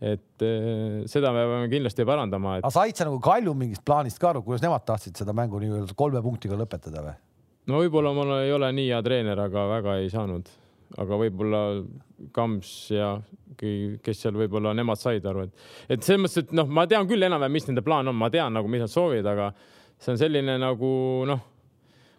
et 0.00 0.44
äh, 0.44 1.04
seda 1.08 1.30
me 1.32 1.44
peame 1.48 1.68
kindlasti 1.72 2.04
parandama 2.08 2.58
et.... 2.58 2.66
aga 2.66 2.72
said 2.72 2.96
sa 2.96 3.06
nagu 3.08 3.20
Kalju 3.24 3.54
mingist 3.56 3.84
plaanist 3.84 4.20
ka 4.20 4.32
aru, 4.32 4.42
kuidas 4.44 4.64
nemad 4.64 4.84
tahtsid 4.88 5.16
seda 5.16 5.32
mängu 5.36 5.60
nii-öelda 5.60 5.96
kolme 5.96 6.20
punktiga 6.24 6.56
lõpetada 6.60 7.04
või? 7.04 7.16
No 7.70 7.82
võib-olla 7.82 8.12
mul 8.16 8.34
ei 8.40 8.52
ole 8.54 8.70
nii 8.76 8.90
hea 8.90 9.00
treener, 9.04 9.40
aga 9.46 9.66
väga 9.76 9.96
ei 10.02 10.10
saanud, 10.12 10.50
aga 11.02 11.18
võib-olla 11.22 11.62
Kams 12.32 12.72
ja 12.94 13.16
kes 13.56 14.20
seal 14.20 14.36
võib-olla 14.36 14.72
nemad 14.76 15.00
said 15.00 15.26
aru, 15.26 15.46
et, 15.46 15.66
et 15.96 16.06
selles 16.06 16.22
mõttes, 16.22 16.44
et 16.44 16.54
noh, 16.56 16.68
ma 16.68 16.86
tean 16.88 17.08
küll 17.08 17.26
enam-vähem, 17.26 17.56
mis 17.56 17.68
nende 17.68 17.84
plaan 17.84 18.08
on, 18.08 18.16
ma 18.16 18.30
tean 18.32 18.54
nagu, 18.56 18.70
mis 18.70 18.84
nad 18.84 18.92
soovivad, 18.92 19.28
aga 19.32 19.50
see 19.96 20.14
on 20.14 20.20
selline 20.20 20.58
nagu 20.60 20.90
noh 21.28 21.44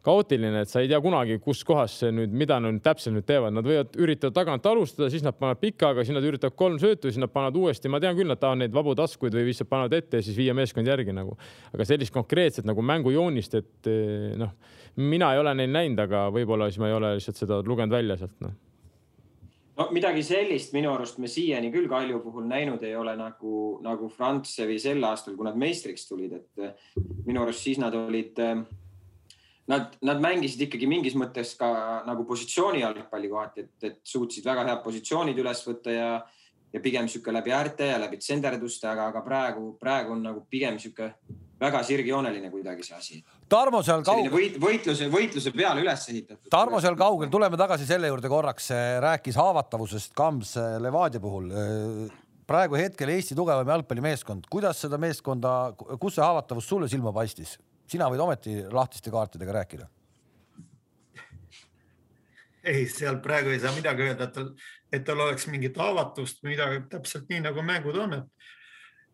kaootiline, 0.07 0.63
et 0.63 0.71
sa 0.71 0.81
ei 0.83 0.89
tea 0.89 0.99
kunagi, 1.03 1.37
kus 1.43 1.63
kohas 1.67 1.97
see 2.01 2.13
nüüd, 2.15 2.33
mida 2.37 2.59
nad 2.63 2.79
täpselt 2.83 3.15
nüüd 3.17 3.27
teevad, 3.27 3.55
nad 3.55 3.67
võivad 3.67 3.97
üritada 3.99 4.33
tagant 4.39 4.65
alustada, 4.69 5.09
siis 5.11 5.25
nad 5.25 5.35
panevad 5.35 5.59
pikaga, 5.61 6.05
siis 6.05 6.15
nad 6.15 6.27
üritavad 6.27 6.55
kolm 6.59 6.77
söötu, 6.81 7.11
siis 7.11 7.19
nad 7.21 7.33
panevad 7.33 7.59
uuesti, 7.59 7.91
ma 7.91 7.99
tean 8.03 8.15
küll, 8.17 8.29
nad 8.31 8.39
tahavad 8.41 8.63
neid 8.63 8.75
vabu 8.75 8.95
taskuid 8.97 9.35
või 9.35 9.49
lihtsalt 9.49 9.71
panevad 9.71 9.97
ette 9.97 10.21
ja 10.21 10.27
siis 10.27 10.37
viia 10.39 10.55
meeskond 10.57 10.87
järgi 10.87 11.15
nagu. 11.15 11.35
aga 11.73 11.87
sellist 11.87 12.15
konkreetset 12.15 12.67
nagu 12.67 12.85
mängujoonist, 12.85 13.59
et 13.59 13.91
eh, 13.91 14.31
noh, 14.39 14.55
mina 15.01 15.33
ei 15.33 15.43
ole 15.43 15.53
neid 15.59 15.75
näinud, 15.75 15.99
aga 16.07 16.27
võib-olla 16.33 16.71
siis 16.71 16.79
ma 16.81 16.91
ei 16.91 16.97
ole 16.97 17.13
lihtsalt 17.17 17.43
seda 17.43 17.59
lugenud 17.65 17.99
välja 17.99 18.17
sealt 18.21 18.39
noh. 18.45 18.55
No 19.77 19.91
midagi 19.93 20.23
sellist 20.25 20.71
minu 20.73 20.89
arust 20.89 21.19
me 21.21 21.29
siiani 21.29 21.67
küll 21.69 21.85
Kalju 21.91 22.23
puhul 22.23 22.47
näinud 22.49 22.81
ei 22.81 22.95
ole 22.97 23.13
nagu, 23.19 23.77
nagu 23.85 24.07
Frantsevi 24.09 24.79
sel 24.81 25.03
aastal, 25.05 25.35
kui 25.37 25.45
nad 25.45 25.59
meistriks 25.59 26.07
tulid, 26.09 26.33
et 26.33 26.95
minu 27.27 27.43
arust 27.43 27.61
siis 27.67 27.77
nad 27.77 27.93
olid 27.93 28.41
äh, 28.41 28.63
nad, 29.71 29.95
nad 30.01 30.21
mängisid 30.23 30.63
ikkagi 30.67 30.88
mingis 30.89 31.15
mõttes 31.19 31.53
ka 31.60 31.69
nagu 32.08 32.25
positsiooni 32.27 32.84
jalgpalli 32.84 33.32
kohati, 33.32 33.65
et, 33.65 33.89
et 33.89 33.99
suutsid 34.08 34.45
väga 34.47 34.65
head 34.69 34.84
positsioonid 34.86 35.41
üles 35.43 35.63
võtta 35.67 35.95
ja, 35.95 36.12
ja 36.73 36.84
pigem 36.84 37.10
sihuke 37.12 37.36
läbi 37.36 37.53
äärte 37.56 37.91
ja 37.91 37.99
läbi 38.01 38.19
tsenderduste, 38.21 38.88
aga, 38.91 39.10
aga 39.12 39.23
praegu, 39.25 39.73
praegu 39.82 40.15
on 40.15 40.23
nagu 40.30 40.45
pigem 40.49 40.80
sihuke 40.80 41.12
väga 41.60 41.82
sirgjooneline 41.84 42.51
kuidagi 42.53 42.86
see 42.86 42.97
asi. 42.97 43.19
Tarmo 43.49 43.82
seal 43.86 44.03
kaugel. 44.06 44.30
võit, 44.32 44.58
võitluse, 44.62 45.08
võitluse 45.12 45.53
peale 45.56 45.82
üles 45.82 46.06
ehitatud. 46.12 46.51
Tarmo 46.53 46.80
seal 46.84 46.97
kaugel, 46.99 47.32
tuleme 47.34 47.58
tagasi 47.60 47.88
selle 47.89 48.12
juurde 48.12 48.30
korraks, 48.32 48.69
rääkis 49.03 49.39
haavatavusest 49.39 50.13
Kams 50.17 50.56
Levadia 50.84 51.23
puhul. 51.23 51.51
praegu 52.47 52.77
hetkel 52.80 53.10
Eesti 53.12 53.36
tugevam 53.36 53.67
jalgpallimeeskond, 53.67 54.45
kuidas 54.49 54.80
seda 54.86 54.99
meeskonda, 55.01 55.73
kus 55.99 56.15
see 56.15 56.23
haavatavus 56.23 56.69
sulle 56.69 56.88
silma 56.88 57.12
paistis? 57.12 57.58
Sina 57.88 58.10
võid 58.12 58.23
ometi 58.23 58.58
lahtiste 58.71 59.12
kaartidega 59.13 59.60
rääkida. 59.62 59.88
ei, 62.67 62.88
seal 62.91 63.21
praegu 63.23 63.54
ei 63.54 63.60
saa 63.63 63.71
midagi 63.71 64.04
öelda, 64.04 64.26
et 64.28 64.34
tal, 64.36 64.47
et 64.91 65.04
tal 65.08 65.21
oleks 65.23 65.45
mingit 65.47 65.78
haavatust 65.80 66.41
või 66.43 66.56
midagi 66.56 66.82
täpselt 66.91 67.30
nii 67.32 67.45
nagu 67.45 67.63
mängud 67.63 67.95
on, 68.04 68.17
et, 68.17 68.50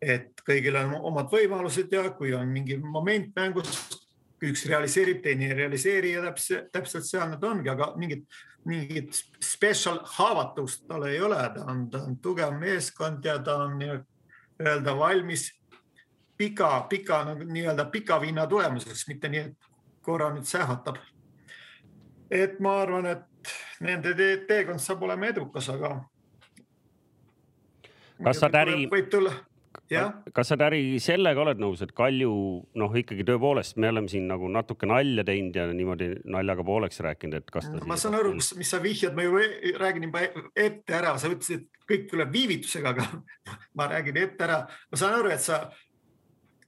et 0.02 0.42
kõigil 0.48 0.80
on 0.80 0.96
omad 1.12 1.30
võimalused 1.30 1.94
ja 1.94 2.08
kui 2.18 2.34
on 2.34 2.50
mingi 2.50 2.80
moment 2.82 3.30
mängus, 3.38 3.78
üks 4.44 4.66
realiseerib, 4.68 5.22
teine 5.24 5.52
ei 5.52 5.58
realiseeri 5.60 6.16
ja 6.16 6.24
täpselt, 6.26 6.72
täpselt 6.74 7.06
seal 7.08 7.30
nad 7.30 7.46
ongi, 7.46 7.70
aga 7.70 7.92
mingit, 8.00 8.26
mingit 8.66 9.14
special 9.44 10.02
haavatust 10.18 10.88
tal 10.90 11.06
ei 11.08 11.22
ole, 11.22 11.40
ta 11.54 11.68
on, 11.70 11.86
ta 11.94 12.02
on 12.08 12.18
tugev 12.24 12.58
meeskond 12.58 13.26
ja 13.26 13.38
ta 13.44 13.60
on 13.68 13.78
nii-öelda 13.80 14.98
valmis 14.98 15.52
pika, 16.44 16.70
pika 16.90 17.24
nagu 17.30 17.48
nii-öelda 17.48 17.88
pika 17.92 18.20
vinna 18.22 18.48
tulemuseks, 18.48 19.08
mitte 19.08 19.32
nii, 19.32 19.46
et 19.48 19.72
korra 20.04 20.30
nüüd 20.36 20.48
sähatab. 20.50 21.00
et 22.32 22.60
ma 22.60 22.80
arvan, 22.82 23.06
et 23.06 23.56
nende 23.80 24.16
te 24.18 24.30
teekond 24.48 24.82
saab 24.82 25.04
olema 25.08 25.30
edukas, 25.30 25.70
aga. 25.70 25.96
kas 28.24 28.40
sa 28.40 28.50
Täri, 28.50 28.88
võib 28.92 29.10
tulla 29.12 29.34
kas 30.34 30.50
sa 30.52 30.58
Täri 30.60 30.82
sellega 31.04 31.42
oled 31.44 31.60
nõus, 31.62 31.82
et 31.84 31.92
Kalju 31.96 32.32
noh, 32.80 32.96
ikkagi 33.00 33.26
tõepoolest 33.28 33.78
me 33.82 33.92
oleme 33.92 34.12
siin 34.12 34.28
nagu 34.30 34.50
natuke 34.52 34.88
nalja 34.90 35.26
teinud 35.28 35.56
ja 35.58 35.68
niimoodi 35.76 36.10
naljaga 36.32 36.66
pooleks 36.68 37.02
rääkinud, 37.06 37.38
et 37.42 37.54
kas 37.54 37.70
ta. 37.70 37.84
ma 37.90 37.98
saan 38.00 38.18
aru, 38.20 38.34
mis 38.38 38.70
sa 38.70 38.82
vihjad, 38.84 39.16
ma 39.18 39.26
ju 39.26 39.42
räägin 39.80 40.08
juba 40.10 40.26
ette 40.56 40.98
ära, 40.98 41.16
sa 41.22 41.32
ütlesid, 41.32 41.66
et 41.66 41.90
kõik 41.90 42.08
tuleb 42.12 42.34
viivitusega, 42.34 42.94
aga 42.96 43.08
ma 43.80 43.90
räägin 43.92 44.22
ette 44.24 44.48
ära, 44.48 44.64
ma 44.92 45.02
saan 45.02 45.20
aru, 45.20 45.34
et 45.34 45.44
sa 45.44 45.66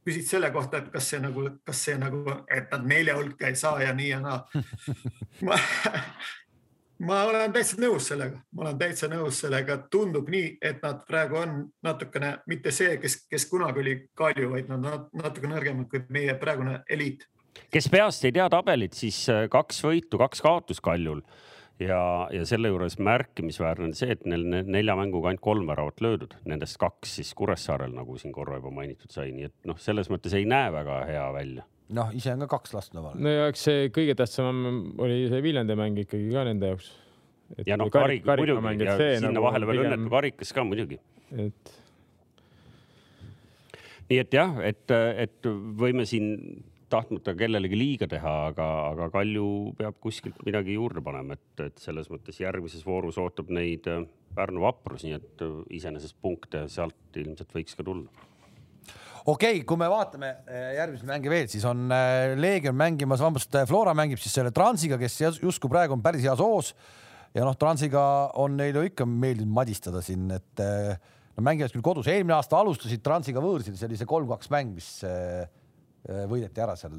küsid 0.06 0.28
selle 0.30 0.52
kohta, 0.54 0.80
et 0.80 0.89
kas 0.94 1.10
see 1.12 1.20
nagu, 1.22 1.48
kas 1.65 1.84
see 1.88 1.98
nagu, 2.00 2.24
et 2.52 2.72
nad 2.72 2.88
nelja 2.88 3.18
hulka 3.18 3.50
ei 3.50 3.58
saa 3.60 3.82
ja 3.84 3.94
nii 3.98 4.10
ja 4.12 4.22
naa. 4.24 4.39
Ma, 5.46 5.58
ma 7.10 7.22
olen 7.28 7.54
täitsa 7.56 7.80
nõus 7.82 8.10
sellega, 8.12 8.39
ma 8.56 8.68
olen 8.68 8.78
täitsa 8.80 9.10
nõus 9.12 9.41
sellega, 9.44 9.78
tundub 9.91 10.30
nii, 10.32 10.54
et 10.63 10.84
nad 10.86 11.02
praegu 11.08 11.41
on 11.41 11.58
natukene 11.84 12.36
mitte 12.48 12.72
see, 12.76 12.96
kes, 13.02 13.24
kes 13.32 13.48
kunagi 13.52 13.82
oli 13.84 13.96
Kalju, 14.15 14.52
vaid 14.54 14.70
nad 14.72 15.10
natuke 15.12 15.50
nõrgemad 15.52 15.89
kui 15.91 16.06
meie 16.13 16.38
praegune 16.39 16.80
eliit. 16.89 17.28
kes 17.72 17.89
peast 17.91 18.26
ei 18.26 18.36
tea 18.36 18.48
tabelit, 18.52 18.94
siis 18.94 19.26
äh, 19.30 19.46
kaks 19.52 19.84
võitu, 19.84 20.22
kaks 20.22 20.41
kaotust 20.46 20.86
Kaljul 20.86 21.26
ja, 21.79 22.27
ja 22.31 22.45
selle 22.47 22.69
juures 22.71 22.97
märkimisväärne 23.03 23.89
on 23.89 23.93
see, 23.97 24.15
et 24.15 24.25
neil 24.29 24.45
nelja 24.47 24.95
mänguga 24.97 25.31
ainult 25.31 25.43
kolm 25.43 25.69
väravat 25.69 26.01
löödud, 26.03 26.35
nendest 26.47 26.77
kaks 26.81 27.17
siis 27.19 27.33
Kuressaarel, 27.38 27.93
nagu 27.95 28.17
siin 28.21 28.33
korra 28.35 28.59
juba 28.59 28.71
mainitud 28.75 29.11
sai, 29.13 29.31
nii 29.35 29.49
et 29.49 29.55
noh, 29.67 29.79
selles 29.81 30.11
mõttes 30.13 30.35
ei 30.38 30.47
näe 30.49 30.71
väga 30.73 30.99
hea 31.09 31.25
välja. 31.35 31.65
noh, 31.95 32.13
ise 32.17 32.33
on 32.33 32.45
ka 32.45 32.51
kaks 32.57 32.75
last 32.77 32.95
nõval. 32.97 33.17
no 33.19 33.33
ja 33.33 33.47
eks 33.51 33.65
see 33.67 33.89
kõige 33.95 34.15
tähtsam 34.17 34.61
oli 34.97 35.25
see 35.31 35.41
Viljandi 35.45 35.79
mäng 35.79 35.99
ikkagi 36.05 36.29
ka 36.33 36.45
nende 36.47 36.73
jaoks. 36.73 36.91
ja 37.67 37.79
noh, 37.79 37.91
karik, 37.93 38.27
muidugi 38.27 38.88
ja 38.88 38.99
sinna 38.99 39.33
nagu 39.33 39.49
vahele 39.49 39.71
veel 39.71 39.83
pigem... 39.83 39.97
õnnetu 39.97 40.15
karikas 40.15 40.53
ka 40.55 40.67
muidugi. 40.67 41.01
et. 41.47 41.75
nii 44.09 44.21
et 44.23 44.39
jah, 44.39 44.55
et, 44.63 44.95
et 45.27 45.51
võime 45.81 46.07
siin 46.07 46.63
tahtmata 46.91 47.34
kellelegi 47.38 47.78
liiga 47.78 48.08
teha, 48.10 48.34
aga, 48.52 48.67
aga 48.91 49.08
Kalju 49.13 49.48
peab 49.80 49.98
kuskilt 50.04 50.38
midagi 50.45 50.76
juurde 50.78 51.02
panema, 51.06 51.38
et, 51.38 51.63
et 51.65 51.82
selles 51.82 52.10
mõttes 52.12 52.38
järgmises 52.41 52.86
voorus 52.86 53.18
ootab 53.22 53.51
neid 53.53 53.89
äh, 53.91 54.05
Pärnu 54.36 54.66
vaprus, 54.66 55.05
nii 55.05 55.16
et 55.18 55.43
äh, 55.45 55.57
iseenesest 55.78 56.18
punkte 56.22 56.66
sealt 56.72 57.20
ilmselt 57.22 57.55
võiks 57.55 57.78
ka 57.78 57.86
tulla 57.88 58.12
okei 59.26 59.57
okay,, 59.57 59.64
kui 59.68 59.80
me 59.82 59.89
vaatame 59.91 60.32
äh, 60.45 60.76
järgmisi 60.78 61.09
mänge 61.09 61.34
veel, 61.34 61.49
siis 61.51 61.66
on 61.70 61.89
Leegion 62.38 62.78
mängimas, 62.78 63.24
vabandust, 63.24 63.57
Flora 63.70 63.95
mängib 63.97 64.22
siis 64.22 64.38
selle 64.38 64.53
Transiga, 64.55 65.01
kes 65.01 65.20
justkui 65.41 65.72
praegu 65.72 65.97
on 65.97 66.05
päris 66.05 66.26
heas 66.28 66.43
hoos. 66.43 66.76
ja 67.34 67.47
noh, 67.47 67.57
Transiga 67.59 68.05
on 68.41 68.57
neil 68.62 68.78
ju 68.78 68.88
ikka 68.91 69.09
meeldinud 69.09 69.53
madistada 69.57 70.05
siin, 70.05 70.30
et 70.38 70.62
no 70.62 71.43
mängivad 71.43 71.74
küll 71.74 71.84
kodus, 71.84 72.07
eelmine 72.14 72.38
aasta 72.38 72.62
alustasid 72.62 73.01
Transiga 73.03 73.41
võõrsil, 73.43 73.74
see 73.76 73.89
oli 73.89 73.97
see 73.99 74.07
kolm-kaks 74.14 74.53
mäng, 74.53 74.78
mis 74.78 75.01
võideti 76.30 76.64
ära 76.64 76.78
seal 76.80 76.95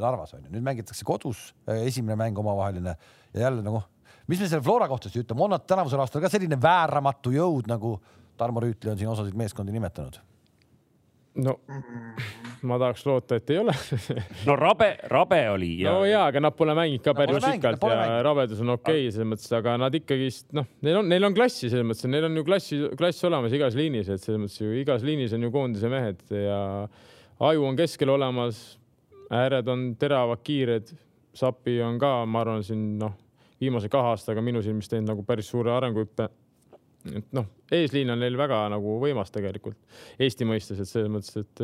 Narvas 0.00 0.32
on 0.32 0.46
ju, 0.46 0.50
nüüd 0.54 0.64
mängitakse 0.64 1.04
kodus 1.04 1.50
esimene 1.68 2.16
mäng 2.16 2.38
omavaheline 2.40 2.94
ja 3.34 3.42
jälle 3.42 3.64
nagu, 3.64 3.82
mis 4.30 4.40
me 4.40 4.48
selle 4.48 4.64
Flora 4.64 4.88
kohta 4.88 5.10
siis 5.10 5.26
ütleme, 5.26 5.44
on 5.44 5.52
nad 5.52 5.66
tänavusel 5.68 6.00
aastal 6.00 6.24
ka 6.24 6.30
selline 6.32 6.56
vääramatu 6.62 7.34
jõud, 7.34 7.68
nagu 7.68 7.98
Tarmo 8.36 8.62
Rüütli 8.64 8.92
on 8.92 8.96
siin 8.96 9.12
osasid 9.12 9.36
meeskondi 9.36 9.74
nimetanud? 9.76 10.16
no 11.36 11.52
ma 12.66 12.78
tahaks 12.80 13.04
loota, 13.06 13.36
et 13.36 13.50
ei 13.52 13.58
ole 13.60 13.74
no 14.48 14.56
rabe, 14.58 14.88
rabe 15.12 15.40
oli 15.52 15.72
ja.... 15.82 15.92
no 15.92 16.06
ja, 16.08 16.24
aga 16.30 16.40
nad 16.46 16.56
pole 16.56 16.74
mänginud 16.76 17.04
ka 17.04 17.12
päris 17.16 17.44
pikalt 17.44 17.84
ja 17.84 17.98
mänginud. 18.00 18.22
rabedus 18.26 18.62
on 18.64 18.72
okei 18.76 19.02
okay, 19.02 19.12
selles 19.14 19.30
mõttes, 19.34 19.50
aga 19.58 19.76
nad 19.84 19.98
ikkagist 20.00 20.48
noh, 20.56 20.68
neil 20.86 21.02
on, 21.02 21.10
neil 21.12 21.28
on 21.28 21.36
klassi 21.36 21.68
selles 21.68 21.86
mõttes, 21.88 22.08
neil 22.08 22.28
on 22.30 22.40
ju 22.40 22.46
klassi, 22.46 22.80
klass 22.98 23.28
olemas 23.28 23.56
igas 23.56 23.76
liinis, 23.78 24.08
et 24.12 24.24
selles 24.24 24.40
mõttes 24.46 24.62
ju 24.62 24.72
igas 24.80 25.04
liinis 25.06 25.36
on 25.36 25.44
ju 25.46 25.52
koondise 25.54 25.92
mehed 25.92 26.24
ja 26.32 26.60
aju 27.40 27.66
on 27.66 27.76
keskel 27.76 28.10
olemas, 28.14 28.78
ääred 29.30 29.68
on 29.68 29.90
teravad, 29.98 30.42
kiired, 30.44 30.94
Sapi 31.36 31.82
on 31.84 31.98
ka, 32.00 32.24
ma 32.24 32.40
arvan, 32.40 32.62
siin 32.64 32.94
noh, 32.96 33.12
viimase 33.60 33.90
kahe 33.92 34.14
aastaga 34.14 34.40
minu 34.40 34.62
silmis 34.64 34.88
teinud 34.88 35.10
nagu 35.10 35.24
päris 35.26 35.50
suure 35.52 35.68
arenguhüppe 35.74 36.30
et 37.14 37.36
noh, 37.36 37.46
eesliin 37.72 38.10
on 38.12 38.20
neil 38.22 38.36
väga 38.38 38.62
nagu 38.72 38.96
võimas 39.02 39.30
tegelikult 39.34 39.78
Eesti 40.22 40.46
mõistes, 40.48 40.80
et 40.80 40.90
selles 40.90 41.12
mõttes, 41.12 41.36
et 41.38 41.62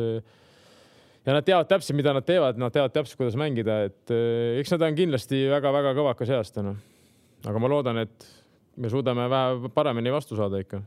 ja 1.25 1.35
nad 1.35 1.45
teavad 1.47 1.69
täpselt, 1.71 1.97
mida 1.97 2.13
nad 2.15 2.25
teevad, 2.27 2.59
nad 2.61 2.73
teavad 2.75 2.93
täpselt, 2.95 3.17
kuidas 3.19 3.37
mängida, 3.39 3.79
et 3.89 4.13
eks 4.59 4.73
nad 4.75 4.87
on 4.87 4.97
kindlasti 4.97 5.43
väga-väga 5.51 5.95
kõvaka 5.97 6.27
seast 6.29 6.57
täna. 6.57 6.75
aga 7.45 7.59
ma 7.59 7.71
loodan, 7.71 8.03
et 8.05 8.27
me 8.77 8.89
suudame 8.89 9.27
vähe 9.29 9.73
paremini 9.73 10.13
vastu 10.13 10.35
saada 10.39 10.61
ikka. 10.63 10.81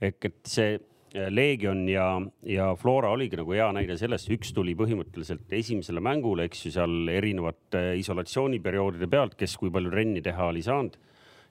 ehk 0.00 0.24
et 0.24 0.40
see 0.46 0.78
Leegion 1.14 1.84
ja, 1.86 2.08
ja 2.48 2.72
Flora 2.78 3.12
oligi 3.14 3.38
nagu 3.38 3.54
hea 3.54 3.68
näide 3.76 3.94
sellest, 4.00 4.26
üks 4.34 4.50
tuli 4.54 4.74
põhimõtteliselt 4.78 5.52
esimesele 5.54 6.02
mängule, 6.02 6.48
eks 6.48 6.66
ju, 6.66 6.72
seal 6.74 7.10
erinevate 7.12 7.92
isolatsiooniperioodide 8.00 9.06
pealt, 9.10 9.36
kes 9.38 9.54
kui 9.60 9.70
palju 9.74 9.92
trenni 9.94 10.24
teha 10.24 10.50
oli 10.50 10.64
saanud. 10.66 10.98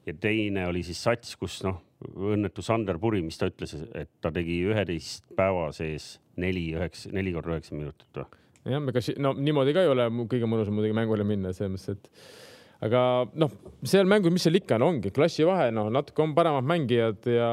ja 0.04 0.14
teine 0.20 0.68
oli 0.68 0.82
siis 0.84 1.00
sats, 1.00 1.38
kus 1.40 1.62
noh 1.64 1.80
õnnetu 2.04 2.64
Sander 2.66 2.98
Puri, 3.00 3.22
mis 3.24 3.38
ta 3.40 3.48
ütles, 3.48 3.76
et 3.96 4.10
ta 4.22 4.32
tegi 4.36 4.60
üheteist 4.68 5.30
päeva 5.38 5.70
sees 5.76 6.18
neli 6.42 6.70
üheksa, 6.76 7.12
neli 7.16 7.34
korda 7.36 7.56
üheksa 7.56 7.78
minutit 7.78 8.20
või? 8.20 8.28
jah, 8.74 8.84
ega 8.92 9.04
no 9.24 9.34
niimoodi 9.38 9.76
ka 9.76 9.84
ei 9.84 9.92
ole 9.92 10.08
kõige 10.32 10.48
mõnusam 10.50 10.76
muidugi 10.78 10.96
mängule 10.98 11.26
minna 11.28 11.52
selles 11.56 11.74
mõttes, 11.76 11.96
et 11.96 12.88
aga 12.88 13.02
noh, 13.40 13.56
seal 13.88 14.08
mängul, 14.10 14.34
mis 14.36 14.44
seal 14.44 14.60
ikka 14.60 14.78
on, 14.80 14.88
ongi 14.90 15.12
klassivahe, 15.16 15.70
noh, 15.76 15.90
natuke 15.94 16.24
on 16.24 16.36
paremad 16.36 16.68
mängijad 16.68 17.28
ja 17.32 17.50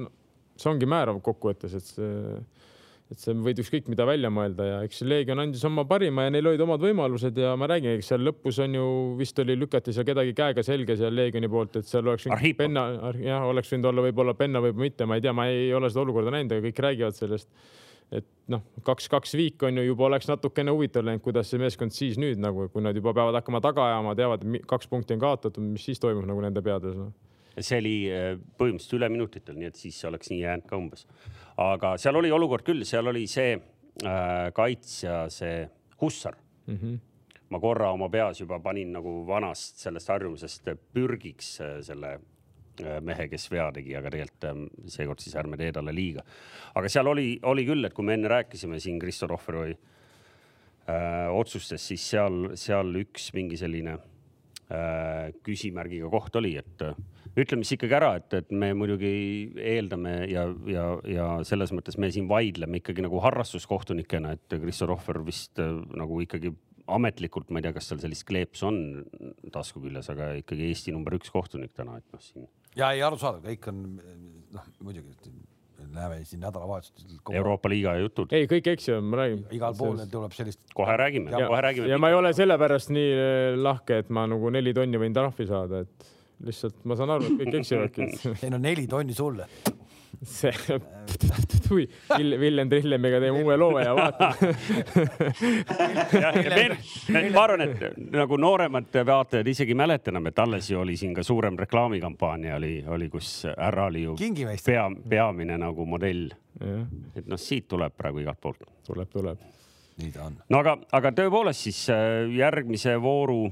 no, 0.00 0.10
see 0.62 0.72
ongi 0.72 0.88
määrav 0.88 1.20
kokkuvõttes, 1.24 1.76
et 1.78 1.92
see 1.94 2.12
et 3.12 3.20
see 3.20 3.34
võid 3.44 3.60
ükskõik 3.60 3.88
mida 3.92 4.06
välja 4.08 4.30
mõelda 4.32 4.66
ja 4.66 4.78
eks 4.86 5.02
Leegion 5.04 5.42
andis 5.42 5.62
oma 5.68 5.84
parima 5.88 6.26
ja 6.26 6.32
neil 6.32 6.48
olid 6.48 6.62
omad 6.64 6.82
võimalused 6.82 7.36
ja 7.38 7.52
ma 7.60 7.68
räägin, 7.70 7.98
eks 7.98 8.12
seal 8.12 8.24
lõpus 8.24 8.60
on 8.64 8.76
ju 8.78 8.86
vist 9.18 9.38
oli, 9.42 9.56
lükati 9.58 9.94
seal 9.94 10.06
kedagi 10.08 10.34
käega 10.38 10.64
selga 10.66 10.96
seal 10.98 11.14
Leegioni 11.16 11.50
poolt, 11.52 11.76
et 11.80 11.88
seal 11.88 12.06
oleks 12.06 12.28
võinud 12.28 12.58
Penna, 12.58 12.86
jah, 13.20 13.46
oleks 13.48 13.72
võinud 13.72 13.90
olla 13.90 14.04
võib-olla 14.06 14.36
Penna, 14.38 14.62
võib-olla 14.64 14.88
mitte, 14.88 15.08
ma 15.08 15.18
ei 15.18 15.24
tea, 15.24 15.34
ma 15.36 15.48
ei 15.52 15.72
ole 15.76 15.90
seda 15.92 16.04
olukorda 16.06 16.32
näinud, 16.34 16.54
aga 16.56 16.66
kõik 16.68 16.84
räägivad 16.86 17.18
sellest. 17.18 17.50
et 18.12 18.28
noh, 18.52 18.64
kaks-kaks 18.84 19.36
viik 19.40 19.62
on 19.64 19.80
ju 19.80 19.86
juba 19.86 20.04
oleks 20.08 20.28
natukene 20.28 20.72
huvitav 20.72 21.04
läinud, 21.08 21.24
kuidas 21.24 21.52
see 21.52 21.60
meeskond 21.60 21.96
siis 21.96 22.18
nüüd 22.20 22.40
nagu, 22.40 22.68
kui 22.72 22.84
nad 22.84 22.96
juba 22.96 23.14
peavad 23.16 23.40
hakkama 23.40 23.60
taga 23.64 23.90
ajama, 23.90 24.16
teavad, 24.16 24.44
kaks 24.68 24.88
punkti 24.88 25.16
on 25.16 25.22
kaotatud, 25.22 25.64
mis 25.64 25.84
siis 25.88 26.00
toimub 26.00 26.28
nagu 26.28 26.44
nende 26.44 26.64
peades 26.64 26.96
no 26.96 27.10
see 27.58 27.78
oli 27.82 27.94
äh, 28.08 28.32
põhimõtteliselt 28.58 28.98
üle 28.98 29.08
minutitel, 29.12 29.58
nii 29.58 29.68
et 29.68 29.78
siis 29.78 29.98
oleks 30.08 30.32
nii 30.32 30.40
jäänud 30.42 30.66
ka 30.68 30.80
umbes. 30.80 31.06
aga 31.60 31.96
seal 32.00 32.16
oli 32.16 32.32
olukord 32.32 32.64
küll, 32.66 32.84
seal 32.88 33.10
oli 33.12 33.26
see 33.30 33.54
äh, 33.56 34.50
kaitsja, 34.56 35.26
see 35.32 35.68
Hussar 36.00 36.36
mm. 36.66 36.76
-hmm. 36.76 36.98
ma 37.48 37.60
korra 37.60 37.92
oma 37.92 38.08
peas 38.08 38.40
juba 38.40 38.58
panin 38.60 38.92
nagu 38.92 39.26
vanast 39.26 39.78
sellest 39.78 40.08
harjumusest 40.08 40.68
pürgiks 40.94 41.60
äh, 41.60 41.80
selle 41.82 42.14
äh, 42.80 43.00
mehe, 43.00 43.28
kes 43.28 43.50
vea 43.50 43.70
tegi, 43.72 43.96
aga 43.96 44.10
tegelikult 44.10 44.44
ähm, 44.44 44.66
seekord 44.86 45.20
siis 45.20 45.36
ärme 45.36 45.56
tee 45.56 45.72
talle 45.72 45.94
liiga. 45.94 46.24
aga 46.74 46.88
seal 46.88 47.06
oli, 47.06 47.38
oli 47.42 47.66
küll, 47.66 47.84
et 47.84 47.94
kui 47.94 48.04
me 48.04 48.14
enne 48.14 48.28
rääkisime 48.28 48.80
siin 48.80 48.98
Kristo 48.98 49.26
Rohveroi 49.26 49.76
äh, 50.88 51.28
otsustest, 51.30 51.84
siis 51.84 52.10
seal, 52.10 52.52
seal 52.54 52.94
üks 53.04 53.32
mingi 53.34 53.56
selline 53.56 53.98
äh, 54.72 55.32
küsimärgiga 55.44 56.10
koht 56.10 56.36
oli, 56.36 56.56
et 56.56 56.82
äh, 56.82 56.96
ütleme 57.38 57.64
siis 57.64 57.78
ikkagi 57.78 57.96
ära, 57.96 58.10
et, 58.20 58.34
et 58.36 58.50
me 58.52 58.72
muidugi 58.76 59.12
eeldame 59.56 60.16
ja, 60.30 60.44
ja, 60.68 60.86
ja 61.08 61.28
selles 61.48 61.72
mõttes 61.74 61.96
me 62.00 62.10
siin 62.12 62.28
vaidleme 62.30 62.82
ikkagi 62.82 63.04
nagu 63.04 63.22
harrastuskohtunikena, 63.24 64.36
et 64.36 64.58
Kristo 64.62 64.88
Rohver 64.90 65.22
vist 65.26 65.62
äh, 65.62 65.72
nagu 65.98 66.20
ikkagi 66.24 66.52
ametlikult, 66.92 67.52
ma 67.52 67.60
ei 67.60 67.68
tea, 67.68 67.76
kas 67.76 67.88
tal 67.88 68.02
sellist 68.02 68.26
kleepsu 68.28 68.68
on 68.68 68.82
tasku 69.54 69.80
küljes, 69.84 70.10
aga 70.12 70.32
ikkagi 70.40 70.66
Eesti 70.68 70.94
number 70.94 71.16
üks 71.16 71.30
kohtunik 71.32 71.72
täna, 71.76 72.00
et 72.02 72.06
noh 72.12 72.22
siin. 72.24 72.50
ja 72.78 72.92
ei 72.92 73.04
arusaadav, 73.06 73.44
kõik 73.46 73.70
on 73.72 73.82
noh, 74.52 74.68
muidugi 74.82 75.14
näeme 75.92 76.24
siin 76.24 76.40
nädalavahetusel. 76.40 77.18
Euroopa 77.32 77.68
liiga 77.68 77.94
jutud. 78.00 78.32
ei, 78.32 78.46
kõik 78.50 78.70
eksivad, 78.74 79.04
ma 79.04 79.22
räägin. 79.22 79.44
igal 79.56 79.74
pool 79.78 80.00
tuleb 80.10 80.34
sellist. 80.36 80.62
kohe 80.74 80.96
räägime, 80.96 81.32
kohe 81.32 81.60
räägime. 81.60 81.90
ja 81.90 81.98
ma 81.98 82.12
ei 82.12 82.18
ole 82.18 82.32
sellepärast 82.36 82.92
nii 82.94 83.12
äh, 83.12 83.60
lahke, 83.60 84.02
et 84.02 84.10
ma 84.10 84.26
nagu 84.30 84.50
neli 84.54 84.74
tonni 84.76 85.00
võin 85.00 85.16
trahvi 85.16 85.46
saada, 85.48 85.82
et 85.86 86.12
lihtsalt 86.46 86.82
ma 86.88 86.96
saan 86.98 87.14
aru, 87.14 87.30
et 87.30 87.40
kõik 87.40 87.56
eksivadki. 87.60 88.08
ei 88.44 88.52
no 88.52 88.60
neli 88.62 88.86
tonni 88.90 89.14
sulle. 89.16 89.48
see, 90.22 90.52
tui, 91.66 91.88
Villem 92.18 92.68
Trillemiga 92.70 93.18
teeme 93.20 93.42
uue 93.42 93.56
loo 93.58 93.80
ja 93.80 93.94
vaatame 93.96 94.52
ma 97.34 97.42
arvan, 97.42 97.64
et 97.64 97.96
nagu 98.12 98.38
nooremad 98.38 99.00
vaatajad 99.08 99.50
isegi 99.50 99.74
ei 99.74 99.80
mäleta 99.80 100.12
enam, 100.12 100.28
et 100.30 100.38
alles 100.38 100.68
ju 100.70 100.78
oli 100.78 100.94
siin 101.00 101.14
ka 101.16 101.24
suurem 101.26 101.58
reklaamikampaania 101.58 102.54
oli, 102.60 102.84
oli, 102.86 103.08
kus 103.10 103.32
härra 103.50 103.88
oli 103.90 104.04
ju 104.04 104.14
pea, 104.64 104.86
peamine 105.08 105.58
nagu 105.58 105.86
modell. 105.88 106.28
et 107.16 107.26
noh, 107.26 107.40
siit 107.40 107.66
tuleb 107.68 107.96
praegu 107.96 108.22
igalt 108.22 108.40
poolt. 108.40 108.62
tuleb, 108.86 109.10
tuleb. 109.10 109.42
nii 110.04 110.12
ta 110.14 110.28
on. 110.28 110.38
no 110.48 110.62
aga, 110.62 110.76
aga 110.92 111.14
tõepoolest 111.18 111.66
siis 111.66 111.82
äh, 111.90 112.30
järgmise 112.36 112.94
vooru 113.02 113.48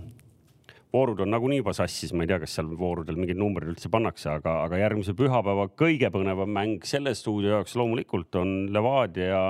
voorud 0.93 1.22
on 1.22 1.30
nagunii 1.30 1.61
juba 1.61 1.74
sassis, 1.76 2.12
ma 2.16 2.24
ei 2.24 2.30
tea, 2.30 2.41
kas 2.43 2.57
seal 2.59 2.70
voorudel 2.78 3.18
mingid 3.18 3.38
numbrid 3.38 3.70
üldse 3.72 3.91
pannakse, 3.93 4.28
aga, 4.32 4.57
aga 4.66 4.80
järgmise 4.80 5.14
pühapäeva 5.18 5.68
kõige 5.78 6.11
põnevam 6.14 6.51
mäng 6.55 6.86
selle 6.88 7.14
stuudio 7.18 7.57
jaoks 7.57 7.76
loomulikult 7.78 8.41
on 8.41 8.55
Levadia 8.74 9.30
ja 9.30 9.43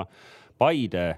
Paide. 0.61 1.17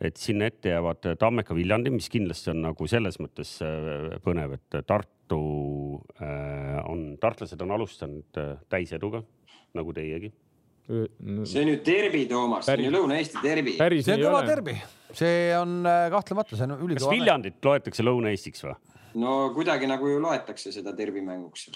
et 0.00 0.16
sinna 0.16 0.46
ette 0.46 0.70
jäävad 0.70 1.08
Tammeka, 1.18 1.54
Viljandi, 1.58 1.90
mis 1.90 2.06
kindlasti 2.08 2.52
on 2.52 2.60
nagu 2.62 2.86
selles 2.86 3.16
mõttes 3.18 3.56
äh, 3.66 4.12
põnev, 4.22 4.54
et 4.54 4.76
Tartu 4.86 5.40
äh, 6.22 6.76
on, 6.86 7.16
tartlased 7.20 7.60
on 7.64 7.74
alustanud 7.74 8.38
äh, 8.38 8.52
täiseduga 8.70 9.24
nagu 9.74 9.92
teiegi 9.92 10.30
see 10.88 11.60
on 11.60 11.68
ju 11.68 11.80
derbi, 11.84 12.22
Toomas, 12.30 12.64
see 12.64 12.78
on 12.78 12.84
ju 12.86 12.92
Lõuna-Eesti 12.94 13.42
derbi. 13.44 13.74
see 13.76 14.14
on 14.14 14.22
kõva 14.22 14.44
derbi, 14.46 14.76
see 15.12 15.42
on 15.58 15.74
kahtlemata, 16.14 16.56
see 16.56 16.64
on 16.64 16.78
ülikõva. 16.78 17.10
kas 17.10 17.12
Viljandit 17.18 17.68
loetakse 17.68 18.06
Lõuna-Eestiks 18.06 18.64
või? 18.64 18.78
No 19.18 19.38
kuidagi 19.54 19.88
nagu 19.90 20.08
ju 20.08 20.20
loetakse 20.22 20.72
seda 20.72 20.94
derbimänguks. 20.96 21.70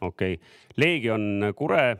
okei 0.00 0.34
okay., 0.34 0.38
Leegion 0.76 1.52
Kure, 1.56 1.96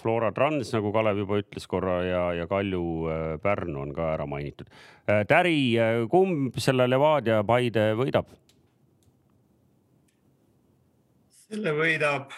Flora 0.00 0.32
Trans, 0.32 0.72
nagu 0.74 0.92
Kalev 0.94 1.20
juba 1.24 1.40
ütles 1.42 1.66
korra 1.66 2.00
ja, 2.04 2.24
ja 2.36 2.46
Kalju 2.46 2.82
äh, 3.10 3.28
Pärnu 3.42 3.80
on 3.82 3.94
ka 3.96 4.12
ära 4.14 4.26
mainitud. 4.26 4.68
Äh, 5.08 5.24
Täri, 5.28 5.58
äh, 5.80 6.02
kumb 6.10 6.58
selle 6.62 6.88
Levadia 6.88 7.42
Paide 7.44 7.92
võidab? 7.98 8.34
selle 11.46 11.70
võidab 11.76 12.32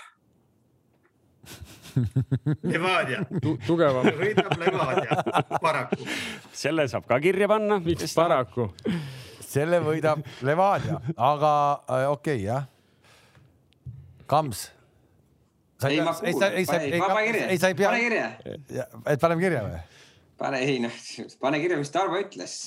Levadia 2.72 3.22
tu. 3.40 3.54
tugevam. 3.66 4.04
võidab 4.18 4.52
Levadia, 4.60 5.22
paraku. 5.62 6.04
selle 6.52 6.84
saab 6.90 7.08
ka 7.08 7.20
kirja 7.22 7.48
panna. 7.50 7.80
miks 7.84 8.14
paraku? 8.16 8.68
selle 9.54 9.80
võidab 9.84 10.24
Levadia, 10.46 10.98
aga 11.16 11.52
äh, 11.88 12.08
okei 12.10 12.40
okay, 12.40 12.42
jah. 12.46 12.66
Kams. 14.28 14.66
ei, 15.88 16.00
ma 16.04 16.12
kuulan, 16.12 16.56
pane 16.58 17.22
kirja, 17.30 17.46
pane 17.78 18.02
kirja. 18.02 18.26
et 19.06 19.22
paneme 19.22 19.46
kirja 19.46 19.62
või? 19.64 19.80
pane, 20.38 20.60
ei 20.66 20.78
noh, 20.82 21.00
pane 21.40 21.60
kirja, 21.62 21.78
mis 21.80 21.94
Tarmo 21.94 22.18
ütles 22.20 22.58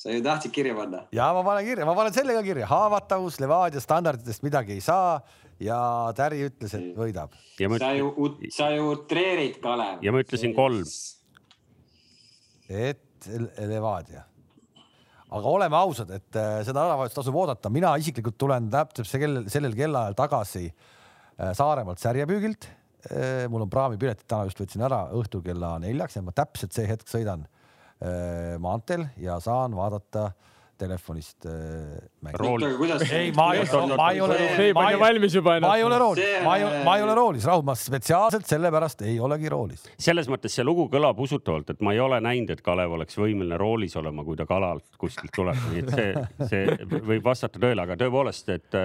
sa 0.00 0.12
ju 0.14 0.22
tahtsid 0.24 0.52
kirja 0.54 0.74
panna. 0.74 1.04
ja 1.12 1.28
ma 1.36 1.44
panen 1.44 1.66
kirja, 1.66 1.86
ma 1.88 1.94
panen 1.98 2.14
selle 2.16 2.34
ka 2.36 2.42
kirja, 2.44 2.68
haavatavus 2.70 3.38
Levadia 3.42 3.82
standarditest 3.84 4.44
midagi 4.46 4.78
ei 4.78 4.84
saa 4.84 5.20
ja 5.60 5.78
Täri 6.16 6.40
ütles, 6.48 6.74
et 6.76 6.96
võidab. 6.96 7.36
sa 7.82 7.92
ju, 7.98 8.30
sa 8.54 8.70
ju 8.72 8.90
utreerid, 8.94 9.60
Kalev. 9.60 10.00
ja 10.04 10.14
ma 10.14 10.24
ütlesin 10.24 10.56
kolm. 10.56 10.88
et 12.70 13.28
Levadia 13.58 14.24
aga 15.30 15.52
oleme 15.54 15.78
ausad, 15.78 16.10
et 16.14 16.38
äh, 16.38 16.60
seda 16.66 16.80
nädalavahetust 16.80 17.20
tasub 17.20 17.38
oodata, 17.38 17.70
mina 17.72 17.92
isiklikult 18.00 18.38
tulen 18.40 18.68
täpselt 18.72 19.08
sellel, 19.08 19.46
sellel 19.52 19.76
kellaajal 19.78 20.16
tagasi 20.18 20.66
äh, 20.66 21.52
Saaremaalt 21.56 22.02
särjepüügilt. 22.02 22.68
Äh, 23.10 23.46
mul 23.52 23.64
on 23.64 23.72
praamipiletid 23.72 24.26
täna 24.28 24.48
just 24.48 24.60
võtsin 24.60 24.84
ära 24.86 25.04
õhtul 25.16 25.44
kella 25.46 25.76
neljaks 25.82 26.18
ja 26.18 26.24
ma 26.26 26.34
täpselt 26.36 26.76
see 26.76 26.88
hetk 26.90 27.08
sõidan 27.10 27.46
maanteel 28.64 29.02
ja 29.20 29.34
saan 29.44 29.74
vaadata 29.76 30.30
telefonist 30.80 31.46
äh,. 31.46 31.52
ei, 33.12 33.32
ma 33.36 33.46
ei, 33.54 33.64
ma 33.96 34.10
ei 34.10 34.20
ole, 34.24 34.38
ma 34.76 34.86
ei, 34.90 34.98
valmis 35.00 35.36
juba 35.36 35.56
ennast. 35.58 35.70
ma 35.70 35.76
ei 35.76 35.84
ole 35.84 35.98
roolis, 36.00 36.30
ma 36.44 36.56
ei 36.56 36.64
ole, 36.64 36.82
ma 36.86 36.96
ei 36.96 37.04
ole 37.04 37.16
roolis, 37.18 37.46
Raul, 37.48 37.64
ma 37.66 37.76
spetsiaalselt 37.78 38.48
sellepärast 38.48 39.04
ei 39.08 39.18
olegi 39.20 39.52
roolis. 39.52 39.84
selles 40.00 40.30
mõttes 40.32 40.56
see 40.56 40.66
lugu 40.66 40.88
kõlab 40.92 41.20
usutavalt, 41.20 41.74
et 41.74 41.84
ma 41.84 41.94
ei 41.96 42.00
ole 42.02 42.20
näinud, 42.24 42.54
et 42.54 42.64
Kalev 42.64 42.96
oleks 42.96 43.18
võimeline 43.20 43.58
roolis 43.60 43.96
olema, 44.00 44.24
kui 44.26 44.38
ta 44.40 44.48
kalalt 44.48 44.86
kuskilt 45.00 45.34
tuleb, 45.36 45.60
nii 45.72 45.84
et 45.84 45.92
see, 45.94 46.24
see 46.54 47.02
võib 47.12 47.28
vastata 47.28 47.60
tõele, 47.62 47.84
aga 47.84 47.98
tõepoolest, 48.00 48.50
et, 48.56 48.80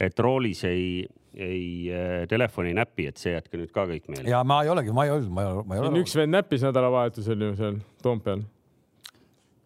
et 0.00 0.24
roolis 0.26 0.64
ei, 0.68 0.86
ei 1.34 1.66
äh, 1.88 2.14
telefoni 2.30 2.74
ei 2.74 2.80
näpi, 2.82 3.08
et 3.10 3.20
see 3.20 3.34
jätke 3.36 3.60
nüüd 3.60 3.72
ka 3.74 3.88
kõik 3.90 4.08
meelde. 4.12 4.30
ja 4.30 4.44
ma 4.44 4.62
ei 4.64 4.72
olegi, 4.72 4.94
ma 4.94 5.08
ei 5.08 5.16
olnud, 5.16 5.34
ma 5.34 5.46
ei 5.46 5.52
ole, 5.54 5.66
ma 5.66 5.76
ei 5.76 5.84
ole. 5.84 6.00
üks 6.04 6.16
vend 6.20 6.36
näppis 6.36 6.64
nädalavahetusel 6.68 7.48
ju 7.48 7.54
seal 7.60 7.84
Toompeal 8.04 8.44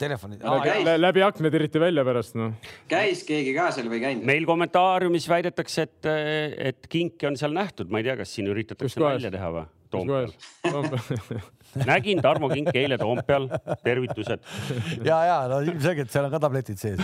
telefoni 0.00 0.38
ah,. 0.42 0.64
läbi 0.98 1.22
akna 1.24 1.50
tiriti 1.54 1.80
välja 1.82 2.04
pärast 2.06 2.36
noh. 2.38 2.54
käis 2.90 3.22
keegi 3.26 3.54
ka 3.56 3.70
seal 3.74 3.88
või 3.90 4.00
ei 4.00 4.04
käinud? 4.08 4.26
meil 4.28 4.48
kommentaariumis 4.48 5.28
väidetakse, 5.30 5.86
et, 5.88 6.10
et 6.72 6.88
kinki 6.90 7.28
on 7.30 7.38
seal 7.40 7.54
nähtud, 7.56 7.92
ma 7.92 8.02
ei 8.02 8.08
tea, 8.08 8.18
kas 8.20 8.34
siin 8.34 8.50
üritatakse 8.52 9.02
välja 9.02 9.32
teha 9.34 9.50
või? 9.54 9.66
Toompeal. 9.94 10.32
nägin 11.90 12.22
Tarmo 12.22 12.48
Kinki 12.50 12.78
eile 12.78 12.98
Toompeal, 12.98 13.48
tervitused. 13.84 14.42
ja, 15.04 15.18
ja 15.28 15.36
no 15.50 15.60
ilmselgelt 15.64 16.10
seal 16.10 16.28
on 16.28 16.34
ka 16.34 16.42
tabletid 16.42 16.80
sees 16.80 16.98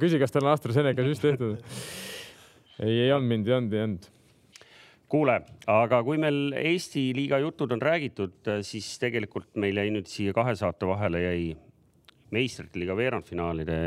küsi, 0.00 0.20
kas 0.20 0.32
tal 0.32 0.46
on 0.46 0.54
AstraZeneca 0.54 1.04
süst 1.06 1.24
tehtud? 1.24 1.60
ei, 2.80 3.06
ei 3.06 3.12
olnud 3.12 3.34
mind, 3.34 3.48
ei 3.48 3.56
olnud, 3.58 3.76
ei 3.76 3.86
olnud 3.88 4.10
kuule, 5.10 5.40
aga 5.70 6.02
kui 6.06 6.20
meil 6.22 6.54
Eesti 6.54 7.10
liiga 7.16 7.40
jutud 7.42 7.72
on 7.74 7.82
räägitud, 7.82 8.52
siis 8.66 8.92
tegelikult 9.02 9.50
meil 9.60 9.80
jäi 9.82 9.90
nüüd 9.94 10.10
siia 10.10 10.34
kahe 10.36 10.54
saate 10.58 10.88
vahele 10.88 11.24
jäi 11.24 11.48
meistrite 12.30 12.78
liiga 12.78 12.94
veerandfinaalide 12.98 13.80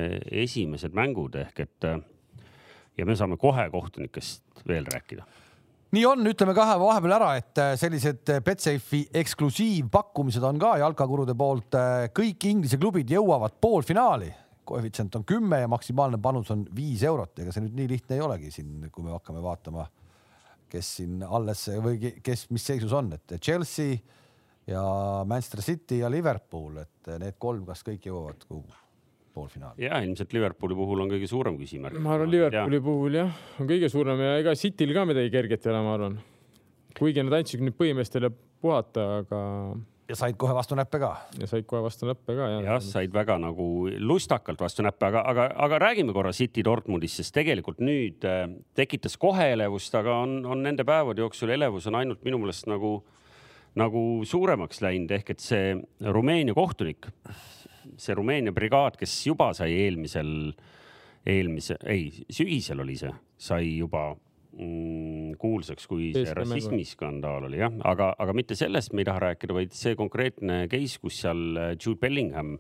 esimesed 0.44 0.96
mängud 0.96 1.38
ehk 1.40 1.64
et 1.64 1.88
ja 2.98 3.08
me 3.08 3.16
saame 3.16 3.40
kohe 3.40 3.70
kohtunikest 3.72 4.68
veel 4.68 4.88
rääkida 4.92 5.24
nii 5.94 6.06
on, 6.10 6.26
ütleme 6.26 6.56
kahe 6.58 6.76
vahepeal 6.82 7.16
ära, 7.20 7.34
et 7.38 7.60
sellised 7.78 8.32
Betsafe'i 8.46 9.04
eksklusiivpakkumised 9.22 10.44
on 10.48 10.62
ka 10.62 10.72
jalkakurude 10.82 11.36
poolt. 11.38 11.78
kõik 12.18 12.48
Inglise 12.50 12.80
klubid 12.82 13.14
jõuavad 13.14 13.60
poolfinaali, 13.62 14.32
koefitsient 14.66 15.16
on 15.20 15.26
kümme 15.28 15.60
ja 15.62 15.70
maksimaalne 15.70 16.18
panus 16.22 16.50
on 16.52 16.66
viis 16.76 17.04
eurot, 17.06 17.38
ega 17.40 17.54
see 17.54 17.66
nüüd 17.68 17.78
nii 17.78 17.92
lihtne 17.92 18.18
ei 18.18 18.26
olegi 18.26 18.50
siin, 18.56 18.88
kui 18.90 19.06
me 19.06 19.14
hakkame 19.14 19.44
vaatama 19.44 19.86
kes 20.74 20.96
siin 21.00 21.22
alles 21.24 21.68
või 21.84 22.14
kes, 22.26 22.48
mis 22.54 22.66
seisus 22.66 22.94
on, 22.98 23.12
et 23.14 23.38
Chelsea 23.38 24.00
ja 24.68 24.82
Manchester 25.28 25.62
City 25.62 26.02
ja 26.02 26.10
Liverpool, 26.12 26.82
et 26.82 27.14
need 27.22 27.38
kolm, 27.42 27.66
kas 27.68 27.84
kõik 27.86 28.08
jõuavad 28.10 28.46
poolfinaali? 29.34 29.86
ja 29.86 30.02
ilmselt 30.06 30.34
Liverpooli 30.36 30.78
puhul 30.78 31.06
on 31.06 31.14
kõige 31.14 31.30
suurem 31.30 31.58
küsimärk. 31.60 32.00
ma 32.02 32.16
arvan, 32.18 32.32
Liverpooli 32.32 32.80
ja. 32.80 32.86
puhul 32.90 33.20
jah, 33.20 33.42
on 33.60 33.70
kõige 33.70 33.90
suurem 33.92 34.24
ja 34.24 34.36
ega 34.42 34.56
Cityl 34.60 34.94
ka 34.96 35.06
midagi 35.10 35.34
kerget 35.34 35.68
ei 35.68 35.74
ole, 35.74 35.82
ma 35.86 35.96
arvan. 35.98 36.20
kuigi 36.98 37.26
nad 37.26 37.40
andsid 37.40 37.64
nüüd 37.66 37.78
põhimeestele 37.80 38.32
puhata, 38.64 39.08
aga 39.24 39.42
ja 40.14 40.18
said 40.20 40.38
kohe 40.38 40.53
vastu 40.53 40.78
näppe 40.78 40.99
ka. 41.01 41.11
ja 41.39 41.47
said 41.49 41.66
kohe 41.70 41.82
vastu 41.84 42.07
näppe 42.07 42.36
ka 42.38 42.49
jah. 42.51 42.61
jah, 42.68 42.80
said 42.86 43.14
väga 43.14 43.39
nagu 43.41 43.66
lustakalt 43.99 44.61
vastu 44.61 44.86
näppe, 44.86 45.07
aga, 45.09 45.24
aga, 45.32 45.47
aga 45.66 45.80
räägime 45.88 46.14
korra 46.14 46.34
City 46.36 46.64
Dortmundist, 46.66 47.18
sest 47.20 47.34
tegelikult 47.36 47.82
nüüd 47.84 48.26
äh, 48.30 48.45
tekitas 48.78 49.18
kohe 49.22 49.49
elevust, 49.55 49.95
aga 49.97 50.20
on, 50.26 50.38
on 50.45 50.61
nende 50.66 50.86
päevade 50.88 51.24
jooksul 51.24 51.55
elevus 51.55 51.89
on 51.89 51.97
ainult 52.01 52.22
minu 52.28 52.41
meelest 52.43 52.70
nagu, 52.70 52.99
nagu 53.80 54.03
suuremaks 54.30 54.84
läinud, 54.86 55.16
ehk 55.18 55.34
et 55.34 55.43
see 55.43 55.74
Rumeenia 56.05 56.55
kohtunik, 56.57 57.09
see 57.97 58.18
Rumeenia 58.18 58.53
brigaad, 58.53 58.99
kes 59.01 59.16
juba 59.32 59.49
sai 59.57 59.74
eelmisel, 59.86 60.53
eelmise, 61.26 61.80
ei, 61.89 62.11
sügisel 62.30 62.86
oli 62.86 62.99
see, 63.01 63.14
sai 63.49 63.80
juba 63.80 64.11
kuulsaks, 64.54 65.88
kui 65.89 66.12
see 66.14 66.34
rassismiskandaal 66.38 67.47
oli 67.49 67.62
jah, 67.62 67.74
aga, 67.89 68.12
aga 68.22 68.36
mitte 68.38 68.58
sellest 68.58 68.93
me 68.93 69.04
ei 69.04 69.08
taha 69.10 69.30
rääkida, 69.30 69.56
vaid 69.58 69.74
see 69.78 69.97
konkreetne 69.99 70.66
case, 70.72 70.99
kus 71.01 71.24
seal 71.24 71.41
äh, 71.58 71.72
Jude 71.74 71.99
Bellingham 72.01 72.54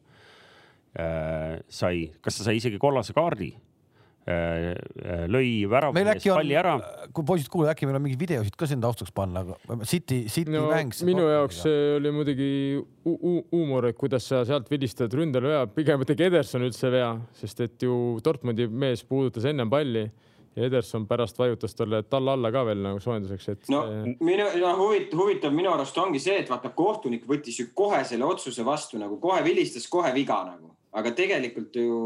äh, 0.97 1.59
sai, 1.69 2.07
kas 2.23 2.39
ta 2.39 2.49
sai 2.49 2.57
isegi 2.57 2.81
kollase 2.81 3.13
kaardi 3.13 3.51
äh, 3.53 4.73
äh 4.73 5.27
lõi 5.29 5.67
värava 5.69 6.01
eest 6.01 6.25
palli 6.31 6.57
ära. 6.57 6.73
kui 7.13 7.27
poisid 7.29 7.51
kuulavad, 7.53 7.75
äkki 7.75 7.89
meil 7.89 7.99
on 7.99 8.05
mingeid 8.07 8.25
videosid 8.25 8.57
ka 8.57 8.69
siin 8.69 8.81
taustaks 8.81 9.13
panna, 9.13 9.45
aga 9.45 9.85
City, 9.85 10.23
City 10.33 10.57
no, 10.57 10.65
mäng. 10.73 10.97
minu 11.05 11.29
jaoks 11.29 11.61
see 11.67 11.95
oli 11.99 12.15
muidugi 12.17 12.51
huumor, 13.05 13.91
et 13.91 14.01
kuidas 14.01 14.25
sa 14.33 14.41
sealt 14.49 14.73
vilistad 14.73 15.13
ründel 15.13 15.45
vea, 15.51 15.63
pigem 15.77 16.09
tegi 16.09 16.25
Ederson 16.31 16.65
üldse 16.65 16.89
vea, 16.93 17.13
sest 17.37 17.67
et 17.67 17.85
ju 17.85 18.17
Dortmundi 18.25 18.65
mees 18.71 19.05
puudutas 19.05 19.45
ennem 19.53 19.69
palli 19.69 20.07
ja 20.55 20.65
Ederson 20.67 21.07
pärast 21.07 21.39
vajutas 21.39 21.75
talle 21.75 22.03
talla 22.03 22.33
alla 22.37 22.51
ka 22.51 22.65
veel 22.67 22.83
nagu 22.83 22.99
soojenduseks, 23.01 23.49
et. 23.49 23.71
no 23.73 23.83
minu 24.19 24.45
no, 24.61 24.75
huvitav, 24.81 25.19
huvitav 25.19 25.55
minu 25.55 25.71
arust 25.73 25.97
ongi 25.97 26.21
see, 26.21 26.37
et 26.43 26.51
vaata, 26.51 26.73
kohtunik 26.77 27.25
võttis 27.29 27.59
ju 27.61 27.69
kohe 27.75 28.03
selle 28.07 28.27
otsuse 28.27 28.65
vastu 28.65 29.01
nagu 29.01 29.17
kohe 29.21 29.41
vilistas, 29.45 29.87
kohe 29.91 30.13
viga 30.15 30.43
nagu, 30.47 30.73
aga 30.93 31.13
tegelikult 31.17 31.79
ju 31.81 31.97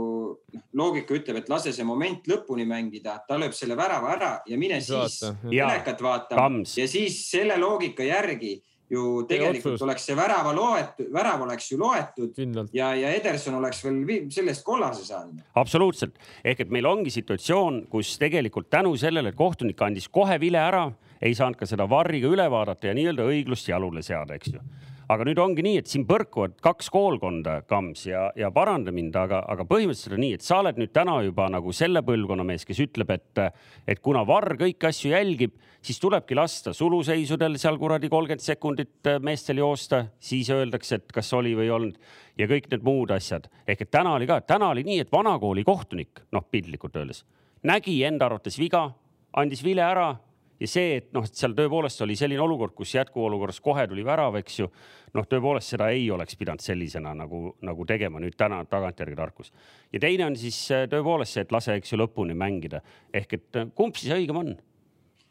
noh, 0.54 0.64
loogika 0.80 1.18
ütleb, 1.18 1.42
et 1.42 1.52
lase 1.52 1.76
see 1.76 1.88
moment 1.88 2.28
lõpuni 2.30 2.68
mängida, 2.70 3.20
ta 3.28 3.40
lööb 3.40 3.56
selle 3.58 3.76
värava 3.80 4.14
ära 4.16 4.32
ja 4.48 4.60
mine 4.60 4.80
siis 4.82 5.20
telekat 5.44 6.02
vaatama. 6.04 6.64
ja 6.64 6.88
siis 6.88 7.20
selle 7.30 7.60
loogika 7.60 8.08
järgi 8.08 8.58
ju 8.90 9.24
tegelikult 9.28 9.82
oleks 9.84 10.06
see 10.08 10.16
värava 10.18 10.54
loetud, 10.56 11.10
värav 11.14 11.42
oleks 11.44 11.72
ju 11.72 11.80
loetud 11.82 12.34
Kindlalt. 12.36 12.74
ja, 12.76 12.94
ja 12.96 13.12
Ederson 13.16 13.58
oleks 13.60 13.84
veel 13.86 14.28
sellest 14.32 14.64
kollase 14.66 15.06
saanud. 15.06 15.42
absoluutselt, 15.56 16.16
ehk 16.44 16.66
et 16.66 16.72
meil 16.74 16.88
ongi 16.88 17.12
situatsioon, 17.14 17.86
kus 17.92 18.16
tegelikult 18.22 18.70
tänu 18.70 18.96
sellele, 18.98 19.34
et 19.34 19.40
kohtunik 19.40 19.82
andis 19.82 20.08
kohe 20.08 20.40
vile 20.40 20.62
ära, 20.64 20.88
ei 21.22 21.36
saanud 21.36 21.60
ka 21.60 21.68
seda 21.70 21.90
varriga 21.90 22.30
üle 22.32 22.46
vaadata 22.52 22.92
ja 22.92 22.98
nii-öelda 22.98 23.26
õiglust 23.28 23.68
jalule 23.70 24.04
seada, 24.06 24.38
eks 24.38 24.54
ju 24.56 24.64
aga 25.12 25.26
nüüd 25.28 25.40
ongi 25.40 25.64
nii, 25.64 25.82
et 25.82 25.90
siin 25.90 26.04
põrkuvad 26.08 26.58
kaks 26.64 26.90
koolkonda, 26.92 27.62
Kams 27.70 28.04
ja, 28.10 28.28
ja 28.36 28.50
paranda 28.54 28.92
mind, 28.96 29.16
aga, 29.16 29.40
aga 29.48 29.64
põhimõtteliselt 29.68 30.18
on 30.18 30.24
nii, 30.26 30.36
et 30.38 30.46
sa 30.46 30.60
oled 30.62 30.80
nüüd 30.82 30.92
täna 30.96 31.16
juba 31.26 31.48
nagu 31.52 31.74
selle 31.76 32.04
põlvkonna 32.08 32.44
mees, 32.48 32.66
kes 32.68 32.82
ütleb, 32.84 33.14
et, 33.16 33.42
et 33.88 34.04
kuna 34.04 34.26
Varr 34.28 34.58
kõiki 34.60 34.90
asju 34.90 35.14
jälgib, 35.14 35.56
siis 35.84 36.02
tulebki 36.04 36.36
lasta 36.36 36.74
suluseisudel 36.76 37.56
seal 37.62 37.80
kuradi 37.80 38.12
kolmkümmend 38.12 38.44
sekundit 38.44 39.12
meestel 39.24 39.64
joosta, 39.64 40.04
siis 40.20 40.52
öeldakse, 40.54 41.00
et 41.00 41.16
kas 41.16 41.32
oli 41.38 41.56
või 41.56 41.70
ei 41.70 41.76
olnud 41.78 42.00
ja 42.38 42.50
kõik 42.52 42.70
need 42.74 42.86
muud 42.86 43.16
asjad. 43.16 43.48
ehk 43.68 43.88
et 43.88 43.92
täna 43.92 44.18
oli 44.18 44.28
ka, 44.28 44.42
täna 44.42 44.74
oli 44.76 44.84
nii, 44.88 45.02
et 45.06 45.12
vanakooli 45.12 45.64
kohtunik, 45.68 46.28
noh 46.36 46.44
piltlikult 46.52 47.00
öeldes, 47.00 47.24
nägi 47.64 48.02
enda 48.04 48.28
arvates 48.28 48.60
viga, 48.60 48.90
andis 49.38 49.64
vile 49.64 49.86
ära 49.86 50.16
ja 50.60 50.70
see, 50.70 50.98
et 51.02 51.10
noh, 51.16 51.26
et 51.26 51.38
seal 51.38 51.56
tõepoolest 51.58 52.02
oli 52.06 52.16
selline 52.20 52.42
olukord, 52.44 52.74
kus 52.78 52.96
jätkuolukorras 52.96 53.60
kohe 53.64 53.88
tuli 53.90 54.06
värav, 54.06 54.38
eks 54.42 54.60
ju. 54.62 54.70
noh, 55.18 55.28
tõepoolest 55.30 55.74
seda 55.74 55.90
ei 55.96 56.10
oleks 56.12 56.36
pidanud 56.38 56.62
sellisena 56.62 57.14
nagu, 57.18 57.56
nagu 57.66 57.86
tegema 57.90 58.22
nüüd 58.22 58.36
täna 58.38 58.64
tagantjärgi 58.70 59.16
tarkus. 59.16 59.54
ja 59.94 60.00
teine 60.00 60.26
on 60.26 60.36
siis 60.36 60.60
äh, 60.72 60.88
tõepoolest 60.92 61.38
see, 61.38 61.46
et 61.48 61.52
lase, 61.52 61.78
eks 61.78 61.94
ju, 61.94 62.02
lõpuni 62.02 62.38
mängida 62.38 62.82
ehk 63.14 63.38
et 63.40 63.62
äh, 63.62 63.70
kumb 63.76 63.96
siis 63.96 64.14
õigem 64.18 64.42
on? 64.44 64.58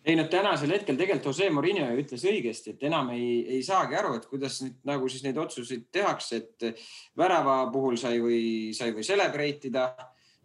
ei 0.06 0.14
no 0.16 0.24
tänasel 0.30 0.70
hetkel 0.70 0.98
tegelikult 0.98 1.32
Jose 1.32 1.48
Mourinho 1.50 1.88
ütles 1.98 2.22
õigesti, 2.30 2.76
et 2.76 2.84
enam 2.86 3.10
ei, 3.16 3.40
ei 3.56 3.62
saagi 3.66 3.96
aru, 3.98 4.14
et 4.20 4.28
kuidas 4.30 4.60
nüüd 4.62 4.76
nagu 4.86 5.08
siis 5.10 5.24
neid 5.26 5.38
otsuseid 5.42 5.88
tehakse, 5.92 6.38
et 6.38 6.84
värava 7.18 7.64
puhul 7.74 7.98
sai 7.98 8.20
või, 8.22 8.42
sai 8.76 8.94
või 8.94 9.06
celebrate 9.06 9.66
ida 9.72 9.88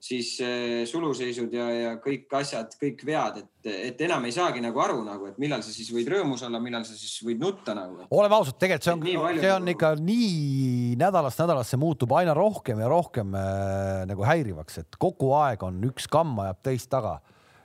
siis 0.01 0.31
eh, 0.41 0.81
suluseisud 0.89 1.51
ja, 1.53 1.67
ja 1.71 1.91
kõik 2.01 2.31
asjad, 2.39 2.73
kõik 2.81 3.03
vead, 3.05 3.41
et, 3.43 3.69
et 3.91 4.03
enam 4.07 4.25
ei 4.25 4.33
saagi 4.33 4.63
nagu 4.63 4.81
aru 4.81 5.03
nagu, 5.05 5.27
et 5.29 5.37
millal 5.41 5.61
sa 5.61 5.73
siis 5.73 5.91
võid 5.93 6.09
rõõmus 6.09 6.41
olla, 6.47 6.61
millal 6.63 6.85
sa 6.87 6.97
siis 6.97 7.19
võid 7.25 7.41
nutta 7.41 7.75
nagu. 7.77 8.07
oleme 8.09 8.39
ausad, 8.39 8.57
tegelikult 8.61 8.87
see 9.05 9.17
on, 9.19 9.41
see 9.43 9.53
on 9.53 9.73
ikka 9.75 9.93
nii 10.01 10.95
nädalast 11.01 11.43
nädalasse 11.43 11.77
muutub 11.81 12.15
aina 12.17 12.33
rohkem 12.37 12.81
ja 12.81 12.89
rohkem 12.89 13.35
äh, 13.37 14.01
nagu 14.09 14.25
häirivaks, 14.25 14.81
et 14.81 15.01
kogu 15.01 15.35
aeg 15.37 15.61
on 15.67 15.77
üks 15.91 16.09
kamm 16.11 16.41
ajab 16.47 16.63
teist 16.65 16.89
taga. 16.91 17.19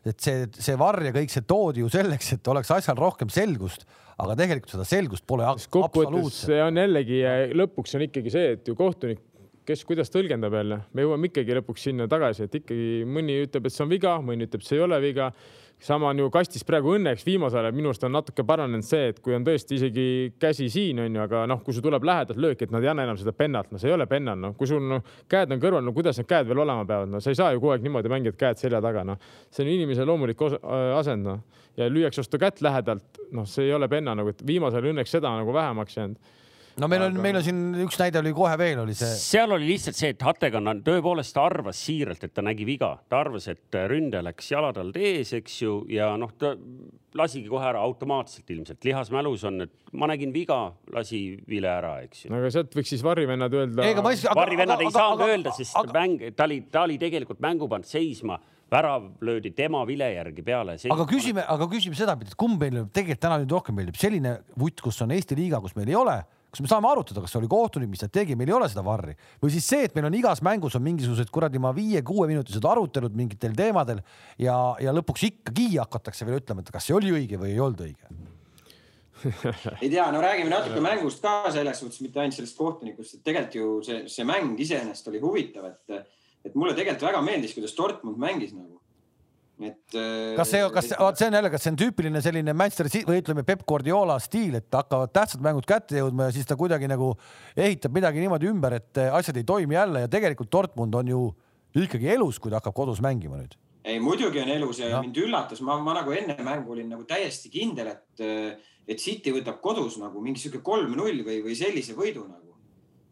et 0.06 0.20
see, 0.20 0.44
see 0.60 0.76
varr 0.78 1.08
ja 1.08 1.14
kõik 1.16 1.32
see 1.32 1.46
toodi 1.48 1.82
ju 1.82 1.88
selleks, 1.90 2.34
et 2.36 2.52
oleks 2.52 2.70
asjal 2.76 3.00
rohkem 3.00 3.32
selgust 3.32 3.88
aga 4.16 4.36
tegelikult 4.38 4.72
seda 4.72 4.84
selgust 4.88 5.24
pole 5.28 5.44
absoluutselt. 5.44 6.50
see 6.50 6.60
on 6.64 6.78
jällegi 6.80 7.18
lõpuks 7.56 7.96
on 7.98 8.04
ikkagi 8.06 8.32
see, 8.32 8.52
et 8.56 8.68
ju 8.68 8.76
kohtunik 8.76 9.25
kes 9.66 9.84
kuidas 9.86 10.10
tõlgendab 10.14 10.54
jälle, 10.54 10.80
me 10.94 11.04
jõuame 11.04 11.30
ikkagi 11.30 11.56
lõpuks 11.58 11.86
sinna 11.88 12.06
tagasi, 12.10 12.46
et 12.46 12.58
ikkagi 12.60 13.04
mõni 13.10 13.40
ütleb, 13.44 13.66
et 13.66 13.74
see 13.74 13.84
on 13.84 13.90
viga, 13.90 14.16
mõni 14.22 14.46
ütleb, 14.46 14.64
see 14.66 14.78
ei 14.78 14.84
ole 14.86 15.00
viga. 15.02 15.32
sama 15.78 16.08
on 16.08 16.18
ju 16.18 16.30
kastis 16.32 16.64
praegu 16.64 16.94
õnneks. 16.96 17.24
Viimasel 17.26 17.58
ajal 17.60 17.74
minu 17.76 17.90
arust 17.90 18.04
on 18.04 18.12
natuke 18.12 18.44
paranenud 18.48 18.84
see, 18.84 19.10
et 19.10 19.18
kui 19.20 19.34
on 19.36 19.44
tõesti 19.44 19.76
isegi 19.76 20.32
käsi 20.40 20.70
siin 20.72 21.00
on 21.00 21.14
ju, 21.14 21.20
aga 21.20 21.42
noh, 21.46 21.60
kui 21.62 21.74
sul 21.74 21.82
tuleb 21.84 22.02
lähedalt 22.02 22.38
löök, 22.40 22.62
et 22.62 22.70
nad 22.70 22.82
ei 22.82 22.88
anna 22.88 23.04
enam 23.04 23.18
seda 23.20 23.34
pennalt, 23.36 23.70
no 23.70 23.78
see 23.78 23.90
ei 23.90 23.94
ole 23.94 24.06
pennal, 24.06 24.38
noh, 24.40 24.54
kui 24.56 24.66
sul 24.66 24.80
no, 24.80 25.02
käed 25.28 25.52
on 25.52 25.60
kõrval, 25.60 25.84
no 25.84 25.92
kuidas 25.92 26.16
need 26.16 26.30
käed 26.30 26.48
veel 26.48 26.62
olema 26.64 26.86
peavad, 26.88 27.12
no. 27.12 27.20
Sa 27.20 27.28
ei 27.30 27.36
saa 27.36 27.52
ju 27.52 27.60
kogu 27.60 27.74
aeg 27.74 27.84
niimoodi 27.84 28.08
mängida, 28.08 28.38
käed 28.40 28.56
selja 28.62 28.80
taga, 28.80 29.04
noh. 29.04 29.20
see 29.50 29.66
on 29.66 29.74
inimese 29.74 30.08
loomulik 30.08 30.40
asend, 30.96 31.28
noh 31.28 31.44
ja 31.76 31.90
lüüakse 31.92 32.22
vastu 32.22 32.38
kätt 32.40 32.62
lähedalt, 32.64 33.20
noh, 33.36 33.44
see 33.44 33.68
ei 33.68 33.74
ole 33.76 33.88
penna 33.88 34.14
nagu, 34.16 34.32
et 34.32 34.40
viimasel 34.46 34.92
õnneks 34.94 35.12
seda 35.18 35.34
nagu 35.36 35.52
vähemaks 35.52 35.98
jäänud 35.98 36.32
no 36.80 36.88
meil 36.90 37.06
on 37.06 37.14
aga..., 37.14 37.22
meil 37.24 37.38
on 37.40 37.44
siin 37.46 37.62
üks 37.86 37.98
näide 38.00 38.20
oli 38.20 38.32
kohe 38.36 38.52
veel 38.60 38.82
oli 38.82 38.96
see. 38.96 39.14
seal 39.20 39.54
oli 39.56 39.70
lihtsalt 39.70 39.98
see, 39.98 40.12
et 40.14 40.24
Hattegan 40.26 40.82
tõepoolest 40.86 41.38
arvas 41.40 41.80
siiralt, 41.88 42.24
et 42.26 42.34
ta 42.36 42.44
nägi 42.44 42.66
viga, 42.68 42.92
ta 43.10 43.22
arvas, 43.24 43.48
et 43.52 43.78
ründe 43.90 44.22
läks 44.24 44.50
jalad 44.52 44.80
alt 44.80 44.98
ees, 45.00 45.32
eks 45.40 45.60
ju, 45.62 45.78
ja 45.92 46.12
noh, 46.20 46.32
ta 46.38 46.54
lasigi 47.16 47.48
kohe 47.48 47.64
ära 47.64 47.80
automaatselt 47.84 48.50
ilmselt, 48.52 48.82
lihas 48.84 49.12
mälus 49.14 49.46
on, 49.48 49.62
et 49.64 49.94
ma 49.96 50.08
nägin 50.10 50.34
viga, 50.34 50.58
lasi 50.92 51.22
vile 51.48 51.70
ära, 51.72 51.96
eks 52.04 52.26
ju. 52.26 52.32
no 52.32 52.42
aga 52.42 52.52
sealt 52.58 52.76
võiks 52.76 52.92
siis 52.92 53.06
varrivennad 53.06 53.56
öelda. 53.56 53.88
varrivennad 54.36 54.84
ei 54.84 54.92
saanud 54.92 55.24
öelda, 55.28 55.56
sest 55.56 55.78
aga, 55.80 55.96
mäng, 55.96 56.28
ta 56.36 56.44
oli, 56.48 56.60
ta 56.72 56.84
oli 56.84 57.00
tegelikult 57.00 57.40
mängu 57.44 57.70
pannud 57.72 57.88
seisma 57.88 58.38
värav 58.70 59.12
löödi 59.22 59.52
tema 59.54 59.84
vile 59.86 60.08
järgi 60.10 60.42
peale. 60.42 60.74
aga 60.90 61.04
küsime, 61.08 61.44
aga 61.46 61.68
küsime 61.70 61.96
sedapidi, 61.96 62.34
et 62.34 62.38
kumb 62.38 62.60
meile 62.60 62.84
tegelikult 62.92 63.22
täna 63.22 63.38
nüüd 63.40 63.52
rohkem 63.54 63.78
meeldib, 63.78 63.98
selline 64.00 64.40
vutt, 64.58 64.82
kus 64.82 64.98
on 65.06 65.14
Eesti 65.14 65.38
liiga, 65.38 65.62
kus 65.62 65.76
meil 65.78 65.92
ei 65.92 65.98
ole 65.98 66.16
kas 66.56 66.64
me 66.64 66.70
saame 66.70 66.88
arutada, 66.88 67.20
kas 67.20 67.34
see 67.34 67.40
oli 67.42 67.50
kohtunik, 67.52 67.90
mis 67.92 68.00
ta 68.00 68.08
tegi, 68.12 68.36
meil 68.38 68.48
ei 68.48 68.56
ole 68.56 68.68
seda 68.72 68.84
varri. 68.86 69.12
Või 69.42 69.52
siis 69.52 69.66
see, 69.68 69.84
et 69.84 69.96
meil 69.96 70.08
on 70.08 70.16
igas 70.16 70.40
mängus 70.46 70.78
on 70.78 70.84
mingisugused 70.86 71.28
kuradi 71.34 71.60
ma 71.60 71.74
viie-kuueminutised 71.76 72.64
arutelud 72.64 73.16
mingitel 73.18 73.56
teemadel 73.58 74.00
ja, 74.40 74.56
ja 74.80 74.94
lõpuks 74.96 75.26
ikkagi 75.28 75.74
hakatakse 75.76 76.28
veel 76.28 76.40
ütlema, 76.40 76.64
et 76.64 76.72
kas 76.72 76.88
see 76.88 76.96
oli 76.96 77.12
õige 77.12 77.40
või 77.42 77.52
ei 77.52 77.60
olnud 77.60 77.84
õige. 77.88 78.16
Ei 79.82 79.88
tea, 79.88 80.04
no 80.12 80.20
räägime 80.20 80.52
natuke 80.52 80.80
mängust 80.84 81.22
ka 81.24 81.50
selles 81.52 81.78
suhtes, 81.80 82.02
mitte 82.04 82.20
ainult 82.20 82.36
sellest 82.36 82.56
kohtunikust, 82.58 83.16
et 83.16 83.22
tegelikult 83.26 83.56
ju 83.56 83.68
see, 83.86 84.02
see 84.12 84.26
mäng 84.28 84.60
iseenesest 84.60 85.08
oli 85.08 85.22
huvitav, 85.22 85.70
et, 85.70 86.10
et 86.44 86.58
mulle 86.58 86.76
tegelikult 86.76 87.08
väga 87.08 87.22
meeldis, 87.24 87.54
kuidas 87.56 87.72
Dortmund 87.78 88.20
mängis 88.20 88.52
nagu 88.52 88.75
et. 89.64 89.96
kas 90.36 90.50
see, 90.52 90.60
kas 90.74 90.90
vot 91.00 91.18
see 91.18 91.28
on 91.30 91.36
jälle, 91.38 91.50
kas 91.52 91.64
see 91.64 91.72
on 91.72 91.78
tüüpiline 91.80 92.22
selline 92.24 92.54
Manchester 92.56 92.90
City 92.92 93.08
või 93.08 93.22
ütleme 93.22 93.44
Peep 93.46 93.64
Guardiola 93.68 94.18
stiil, 94.22 94.58
et 94.58 94.68
hakkavad 94.72 95.14
tähtsad 95.16 95.44
mängud 95.44 95.66
kätte 95.68 96.00
jõudma 96.00 96.28
ja 96.28 96.36
siis 96.36 96.48
ta 96.48 96.58
kuidagi 96.60 96.90
nagu 96.90 97.14
ehitab 97.56 97.94
midagi 97.96 98.20
niimoodi 98.24 98.50
ümber, 98.50 98.76
et 98.80 99.02
asjad 99.06 99.38
ei 99.40 99.46
toimi 99.48 99.78
jälle 99.78 100.04
ja 100.04 100.12
tegelikult 100.12 100.52
Dortmund 100.52 100.94
on 101.00 101.12
ju 101.12 101.22
ikkagi 101.76 102.10
elus, 102.14 102.40
kui 102.40 102.52
ta 102.52 102.60
hakkab 102.60 102.76
kodus 102.76 103.02
mängima 103.04 103.40
nüüd. 103.40 103.56
ei, 103.86 104.00
muidugi 104.02 104.40
on 104.42 104.48
elus 104.50 104.80
ja 104.82 104.90
no. 104.96 105.04
mind 105.04 105.20
üllatas, 105.22 105.60
ma, 105.62 105.78
ma 105.80 105.94
nagu 106.00 106.12
enne 106.12 106.36
mängu 106.42 106.74
olin 106.74 106.88
nagu 106.90 107.04
täiesti 107.08 107.52
kindel, 107.52 107.92
et, 107.94 108.24
et 108.88 109.02
City 109.02 109.32
võtab 109.34 109.60
kodus 109.62 110.00
nagu 110.02 110.20
mingi 110.24 110.42
sihuke 110.42 110.64
kolm-null 110.64 111.22
või, 111.26 111.40
või 111.44 111.56
sellise 111.58 111.94
võidu 111.96 112.26
nagu 112.26 112.55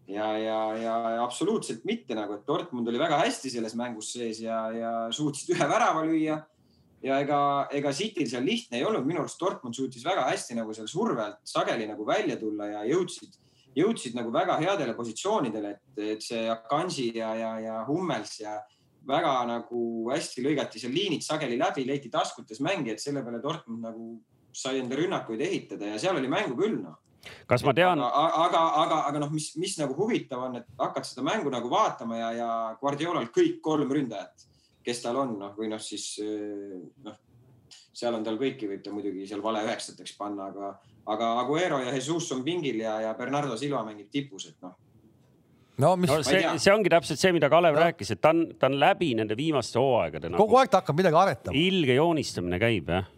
ja, 0.08 0.26
ja, 0.38 0.58
ja 0.78 0.96
absoluutselt 1.24 1.84
mitte 1.88 2.16
nagu, 2.16 2.36
et 2.36 2.48
Dortmund 2.48 2.88
oli 2.88 3.00
väga 3.00 3.18
hästi 3.22 3.52
selles 3.52 3.76
mängus 3.78 4.12
sees 4.14 4.42
ja, 4.44 4.58
ja 4.74 4.92
suutsid 5.14 5.54
ühe 5.54 5.68
värava 5.70 6.04
lüüa. 6.06 6.40
ja 7.04 7.18
ega, 7.20 7.38
ega 7.72 7.92
Cityl 7.92 8.28
seal 8.28 8.44
lihtne 8.44 8.78
ei 8.78 8.84
olnud, 8.84 9.04
minu 9.06 9.20
arust 9.20 9.40
Dortmund 9.40 9.76
suutis 9.76 10.04
väga 10.04 10.26
hästi 10.30 10.56
nagu 10.56 10.74
seal 10.76 10.88
surve 10.88 11.24
alt 11.24 11.40
sageli 11.48 11.88
nagu 11.88 12.06
välja 12.06 12.36
tulla 12.40 12.68
ja 12.70 12.84
jõudsid, 12.88 13.36
jõudsid 13.76 14.16
nagu 14.16 14.32
väga 14.32 14.56
headele 14.60 14.94
positsioonidele, 14.96 15.74
et, 15.74 16.04
et 16.14 16.24
see 16.24 16.46
Akanji 16.48 17.10
ja, 17.18 17.34
ja, 17.36 17.52
ja 17.60 17.80
Hummels 17.88 18.38
ja 18.40 18.58
väga 19.04 19.34
nagu 19.48 20.08
hästi 20.12 20.44
lõigati 20.44 20.80
seal 20.80 20.96
liinid 20.96 21.24
sageli 21.24 21.58
läbi, 21.60 21.84
leiti 21.88 22.12
taskutes 22.12 22.60
mängijad, 22.64 23.00
selle 23.00 23.24
peale 23.24 23.42
Dortmund 23.44 23.84
nagu 23.84 24.14
sai 24.54 24.78
enda 24.80 24.96
rünnakuid 24.96 25.40
ehitada 25.42 25.90
ja 25.90 25.98
seal 26.00 26.16
oli 26.16 26.30
mängu 26.30 26.56
küll 26.56 26.78
noh 26.80 27.03
kas 27.50 27.64
ma 27.66 27.74
tean? 27.76 28.00
aga, 28.00 28.24
aga, 28.46 28.62
aga, 28.84 29.00
aga 29.10 29.22
noh, 29.24 29.32
mis, 29.34 29.50
mis 29.60 29.76
nagu 29.80 29.96
huvitav 29.98 30.46
on, 30.48 30.58
et 30.60 30.66
hakkad 30.80 31.08
seda 31.08 31.26
mängu 31.26 31.52
nagu 31.52 31.70
vaatama 31.72 32.18
ja, 32.20 32.32
ja 32.38 32.48
Guardiolal 32.80 33.30
kõik 33.34 33.60
kolm 33.64 33.92
ründajat, 33.92 34.48
kes 34.84 35.04
tal 35.04 35.20
on, 35.22 35.36
noh 35.40 35.54
või 35.58 35.70
noh, 35.72 35.82
siis 35.82 36.16
noh, 37.04 37.18
seal 37.94 38.16
on 38.16 38.24
tal 38.26 38.38
kõiki, 38.40 38.68
võib 38.70 38.82
ta 38.84 38.94
muidugi 38.94 39.26
seal 39.28 39.42
vale 39.44 39.64
üheksateks 39.66 40.16
panna, 40.18 40.50
aga, 40.50 40.72
aga 41.14 41.34
Aguero 41.42 41.80
ja 41.82 41.94
Jesus 41.94 42.32
on 42.34 42.42
pingil 42.46 42.82
ja, 42.82 42.98
ja 43.08 43.14
Bernardo 43.18 43.56
Silva 43.60 43.84
mängib 43.86 44.10
tipus, 44.12 44.50
et 44.50 44.58
noh 44.64 44.74
no 45.82 45.94
mis 45.98 46.10
no,. 46.10 46.20
see, 46.26 46.42
see 46.62 46.74
ongi 46.74 46.92
täpselt 46.92 47.20
see, 47.20 47.32
mida 47.34 47.50
Kalev 47.52 47.74
no. 47.74 47.82
rääkis, 47.86 48.14
et 48.14 48.22
ta 48.22 48.34
on, 48.34 48.46
ta 48.58 48.70
on 48.70 48.78
läbi 48.80 49.12
nende 49.18 49.36
viimaste 49.38 49.80
hooaegade 49.80 50.30
nagu,. 50.30 50.42
kogu 50.42 50.60
aeg 50.60 50.70
ta 50.72 50.82
hakkab 50.82 51.00
midagi 51.00 51.20
aretama. 51.20 51.58
ilge 51.58 51.98
joonistamine 51.98 52.60
käib 52.62 52.92
jah 52.94 53.10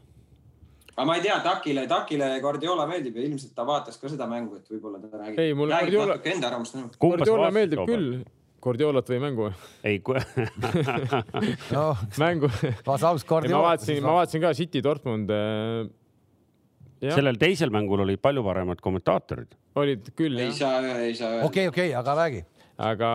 aga 0.97 1.05
ma 1.05 1.17
ei 1.19 1.23
tea, 1.27 1.37
Takile, 1.45 1.85
Takile 1.91 2.31
Guardiola 2.41 2.87
meeldib 2.89 3.19
ja 3.21 3.27
ilmselt 3.27 3.53
ta 3.57 3.67
vaatas 3.69 4.01
ka 4.01 4.09
seda 4.09 4.29
mängu, 4.31 4.57
et 4.57 4.73
võib-olla 4.73 5.01
ta 5.03 5.21
räägib. 5.21 5.43
ei, 5.45 5.53
mulle 5.55 5.77
Guardiola, 5.77 6.17
natuke 6.17 6.33
enda 6.33 6.49
arvamust. 6.51 6.99
Guardiola 7.03 7.53
meeldib 7.55 7.85
küll. 7.89 8.25
Guardiolat 8.67 9.11
või 9.13 9.21
mängu? 9.23 9.51
ei 9.87 10.01
no, 11.77 11.85
mängu. 12.19 12.49
ma 12.89 12.97
vaatasin, 12.97 14.01
ma 14.03 14.17
vaatasin 14.17 14.43
ka 14.43 14.55
City 14.59 14.83
Dortmund. 14.83 15.31
Äh, 15.31 17.13
sellel 17.13 17.39
teisel 17.39 17.71
mängul 17.71 18.03
olid 18.07 18.19
palju 18.23 18.43
paremad 18.47 18.81
kommentaatorid. 18.83 19.55
olid 19.77 20.11
küll, 20.17 20.41
ei 20.41 20.53
saa, 20.57 20.81
ei 21.05 21.15
saa. 21.15 21.45
okei, 21.47 21.69
okei, 21.69 21.93
aga 21.95 22.17
räägi. 22.23 22.43
aga 22.89 23.11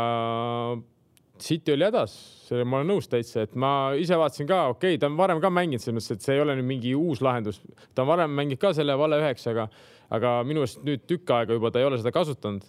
City 1.42 1.74
oli 1.74 1.88
hädas, 1.88 2.14
ma 2.66 2.80
olen 2.80 2.92
nõus 2.94 3.10
täitsa, 3.10 3.46
et 3.48 3.56
ma 3.60 3.92
ise 3.98 4.18
vaatasin 4.20 4.50
ka, 4.50 4.64
okei 4.76 4.96
okay,, 4.96 5.02
ta 5.02 5.10
on 5.10 5.18
varem 5.20 5.42
ka 5.44 5.50
mänginud 5.54 5.84
selles 5.84 5.98
mõttes, 5.98 6.20
et 6.20 6.28
see 6.28 6.38
ei 6.38 6.44
ole 6.44 6.56
nüüd 6.60 6.70
mingi 6.70 6.94
uus 6.98 7.22
lahendus. 7.26 7.62
ta 7.96 8.06
on 8.06 8.12
varem 8.12 8.34
mänginud 8.38 8.62
ka 8.62 8.74
selle 8.78 8.98
vale 9.00 9.20
üheksaga, 9.22 9.68
aga 10.14 10.36
minu 10.48 10.66
arust 10.66 10.84
nüüd 10.86 11.08
tükk 11.10 11.34
aega 11.38 11.58
juba 11.58 11.72
ta 11.72 11.82
ei 11.82 11.88
ole 11.90 12.00
seda 12.02 12.14
kasutanud 12.14 12.68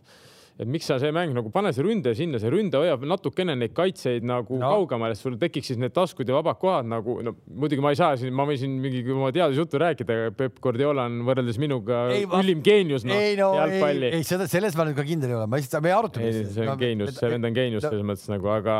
et 0.60 0.68
miks 0.68 0.86
sa 0.88 0.98
see 1.00 1.12
mäng 1.14 1.32
nagu 1.36 1.50
pane 1.52 1.72
see 1.72 1.84
ründe 1.86 2.12
sinna, 2.16 2.40
see 2.42 2.50
ründe 2.52 2.76
hoiab 2.80 3.06
natukene 3.08 3.54
neid 3.56 3.72
kaitseid 3.76 4.26
nagu 4.28 4.58
no. 4.60 4.72
kaugemale, 4.76 5.16
sul 5.18 5.38
tekiks 5.40 5.72
siis 5.72 5.80
need 5.80 5.94
taskud 5.96 6.28
ja 6.28 6.36
vabad 6.36 6.58
kohad 6.60 6.88
nagu 6.90 7.18
no 7.24 7.34
muidugi 7.48 7.84
ma 7.84 7.94
ei 7.94 7.98
saa 8.00 8.18
siin, 8.20 8.34
ma 8.36 8.46
võin 8.48 8.60
siin 8.60 8.76
mingi 8.82 9.02
oma 9.14 9.32
teadusjuttu 9.34 9.80
rääkida, 9.82 10.18
Peep 10.36 10.60
Guardiola 10.62 11.08
on 11.08 11.22
võrreldes 11.28 11.60
minuga 11.62 12.04
ei, 12.12 12.28
ülim 12.42 12.60
geenius 12.64 13.08
no, 13.08 13.16
ei, 13.16 13.38
no, 13.40 13.52
jalgpalli. 13.56 14.12
ei, 14.18 14.28
seda, 14.28 14.48
selles 14.50 14.76
ma 14.78 14.88
nüüd 14.88 14.98
ka 14.98 15.06
kindel 15.08 15.32
ei 15.32 15.40
ole, 15.40 15.48
ma 15.48 15.60
lihtsalt, 15.60 15.84
me 15.84 15.96
arutame. 15.96 16.32
see 16.52 16.68
on 16.68 16.80
geenius, 16.80 17.16
see 17.16 17.32
vend 17.32 17.48
on 17.48 17.56
geenius 17.56 17.88
selles 17.88 18.06
mõttes 18.12 18.28
nagu, 18.32 18.52
aga 18.52 18.76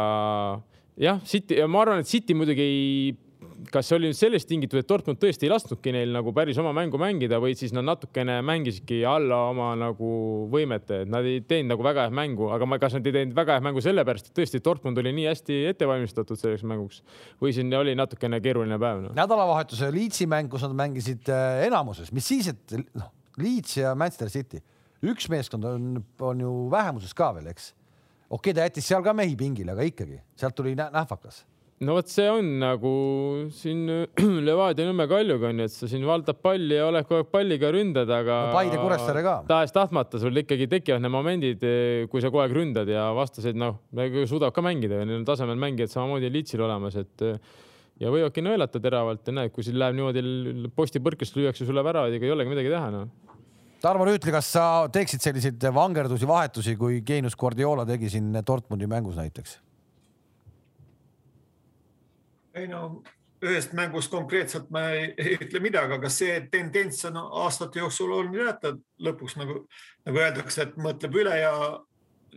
jah, 1.01 1.21
City 1.25 1.61
ma 1.65 1.87
arvan, 1.87 2.05
et 2.05 2.11
City 2.11 2.37
muidugi 2.37 2.69
ei 2.69 3.15
kas 3.71 3.89
see 3.89 3.97
oli 3.99 4.11
nüüd 4.11 4.19
sellest 4.19 4.49
tingitud, 4.51 4.81
et 4.81 4.89
Dortmund 4.89 5.21
tõesti 5.21 5.47
ei 5.47 5.53
lasknudki 5.53 5.93
neil 5.95 6.13
nagu 6.15 6.33
päris 6.35 6.59
oma 6.61 6.73
mängu 6.77 6.99
mängida 7.01 7.39
või 7.43 7.55
siis 7.59 7.75
nad 7.77 7.87
natukene 7.87 8.39
mängisidki 8.47 9.03
alla 9.09 9.39
oma 9.51 9.73
nagu 9.79 10.13
võimete, 10.53 11.03
et 11.05 11.13
nad 11.13 11.27
ei 11.29 11.43
teinud 11.47 11.75
nagu 11.75 11.87
väga 11.87 12.07
head 12.07 12.17
mängu, 12.17 12.49
aga 12.55 12.69
ma, 12.69 12.79
kas 12.83 12.97
nad 12.97 13.07
ei 13.07 13.15
teinud 13.19 13.37
väga 13.37 13.59
head 13.59 13.67
mängu 13.67 13.85
sellepärast, 13.85 14.31
et 14.31 14.39
tõesti 14.39 14.63
Dortmund 14.65 14.99
oli 15.03 15.13
nii 15.19 15.29
hästi 15.31 15.59
ette 15.71 15.89
valmistatud 15.89 16.41
selleks 16.41 16.65
mänguks 16.69 17.03
või 17.43 17.55
siin 17.57 17.73
oli 17.79 17.95
natukene 17.99 18.41
keeruline 18.45 18.81
päev 18.83 19.05
no.? 19.07 19.15
nädalavahetuse 19.19 19.93
Leedsi 19.95 20.27
mäng, 20.31 20.51
kus 20.53 20.65
nad 20.67 20.75
mängisid 20.79 21.31
äh, 21.33 21.67
enamuses, 21.69 22.11
mis 22.17 22.27
siis, 22.33 22.51
et 22.53 22.77
noh, 22.99 23.13
Leeds 23.43 23.79
ja 23.79 23.95
Manchester 23.99 24.33
City, 24.33 24.63
üks 25.13 25.31
meeskond 25.33 25.69
on, 25.69 25.95
on 26.23 26.43
ju 26.43 26.57
vähemuses 26.73 27.15
ka 27.17 27.33
veel, 27.37 27.53
eks. 27.53 27.73
okei 28.29 28.51
okay,, 28.51 28.59
ta 28.59 28.69
jättis 28.69 28.91
seal 28.91 29.05
ka 29.07 29.15
mehi 29.17 29.39
pingile, 29.39 29.77
aga 29.77 29.87
ikkagi 29.87 30.23
sealt 30.39 30.59
tuli 30.59 30.75
nähvakas 30.79 31.45
no 31.83 31.97
vot, 31.97 32.11
see 32.11 32.29
on 32.31 32.49
nagu 32.63 32.93
siin 33.55 33.83
Levadia 34.47 34.87
Nõmme 34.89 35.07
Kaljuga 35.11 35.51
on 35.51 35.63
ju, 35.63 35.69
et 35.69 35.75
sa 35.75 35.89
siin 35.91 36.05
valdad 36.07 36.39
palli 36.45 36.79
ja 36.79 36.87
oled 36.91 37.07
kogu 37.09 37.23
aeg 37.23 37.33
palliga 37.33 37.73
ründad, 37.75 38.11
aga 38.13 38.39
no,. 38.49 38.55
Paide 38.57 38.79
Kuressaare 38.81 39.25
ka. 39.27 39.35
tahes-tahtmata 39.49 40.21
sul 40.23 40.43
ikkagi 40.45 40.69
tekivad 40.71 41.03
need 41.03 41.15
momendid, 41.15 41.67
kui 42.13 42.23
sa 42.23 42.31
kogu 42.31 42.45
aeg 42.45 42.55
ründad 42.57 42.91
ja 42.91 43.09
vastased 43.17 43.59
noh, 43.59 43.81
suudavad 43.97 44.55
ka 44.55 44.65
mängida 44.65 45.03
ja 45.03 45.09
neil 45.09 45.21
on 45.21 45.27
tasemel 45.29 45.59
mängijad 45.61 45.93
samamoodi 45.93 46.31
Litsil 46.33 46.63
olemas, 46.63 47.01
et 47.03 47.27
ja 48.03 48.15
võivadki 48.15 48.45
nõelata 48.47 48.81
teravalt 48.83 49.27
ja 49.27 49.37
näed, 49.41 49.53
kui 49.55 49.67
siin 49.67 49.79
läheb 49.83 49.99
niimoodi 49.99 50.71
posti 50.77 51.03
põrkest 51.03 51.37
lüüakse 51.39 51.67
sulle 51.69 51.85
väravaid, 51.85 52.15
ega 52.17 52.29
ei 52.29 52.35
olegi 52.37 52.55
midagi 52.55 52.73
teha 52.73 52.95
noh 52.95 53.11
Tarmo 53.83 54.05
Rüütli, 54.07 54.31
kas 54.31 54.47
sa 54.55 54.65
teeksid 54.95 55.25
selliseid 55.25 55.65
vangerdusi, 55.75 56.23
vahetusi, 56.31 56.77
kui 56.79 57.01
Geenus 57.03 57.35
Guardiola 57.35 57.83
tegi 57.89 58.13
siin 58.13 58.29
Dortmundi 58.47 58.87
mängus 58.87 59.19
näiteks? 59.19 59.57
Ei 62.55 62.69
no 62.69 63.03
ühest 63.43 63.73
mängust 63.75 64.11
konkreetselt 64.11 64.71
ma 64.71 64.85
ei, 64.95 65.15
ei 65.19 65.37
ütle 65.41 65.61
midagi, 65.63 65.97
aga 65.97 66.11
see 66.13 66.37
tendents 66.53 67.03
on 67.09 67.19
aastate 67.23 67.81
jooksul 67.83 68.13
olnud 68.15 68.39
jätta 68.39 68.77
lõpuks 69.03 69.37
nagu, 69.41 69.65
nagu 70.07 70.23
öeldakse, 70.23 70.69
et 70.69 70.77
mõtleb 70.79 71.19
üle 71.23 71.39
ja 71.41 71.55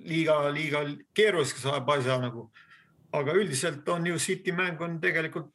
liiga, 0.02 0.40
liiga 0.54 0.82
keeruliseks 1.16 1.68
ajab 1.70 1.92
asja 1.98 2.18
nagu. 2.22 2.50
aga 3.16 3.32
üldiselt 3.32 3.90
on 3.90 4.08
ju 4.08 4.18
City 4.20 4.52
mäng 4.52 4.82
on 4.82 5.00
tegelikult 5.00 5.54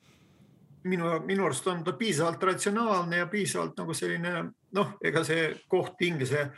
minu, 0.84 1.18
minu 1.26 1.44
arust 1.44 1.66
on 1.66 1.82
ta 1.84 1.92
piisavalt 1.92 2.42
ratsionaalne 2.42 3.16
ja 3.16 3.26
piisavalt 3.26 3.76
nagu 3.76 3.94
selline 3.94 4.52
noh, 4.72 4.92
ega 5.04 5.24
see 5.24 5.50
koht 5.68 6.00
Inglise 6.00 6.50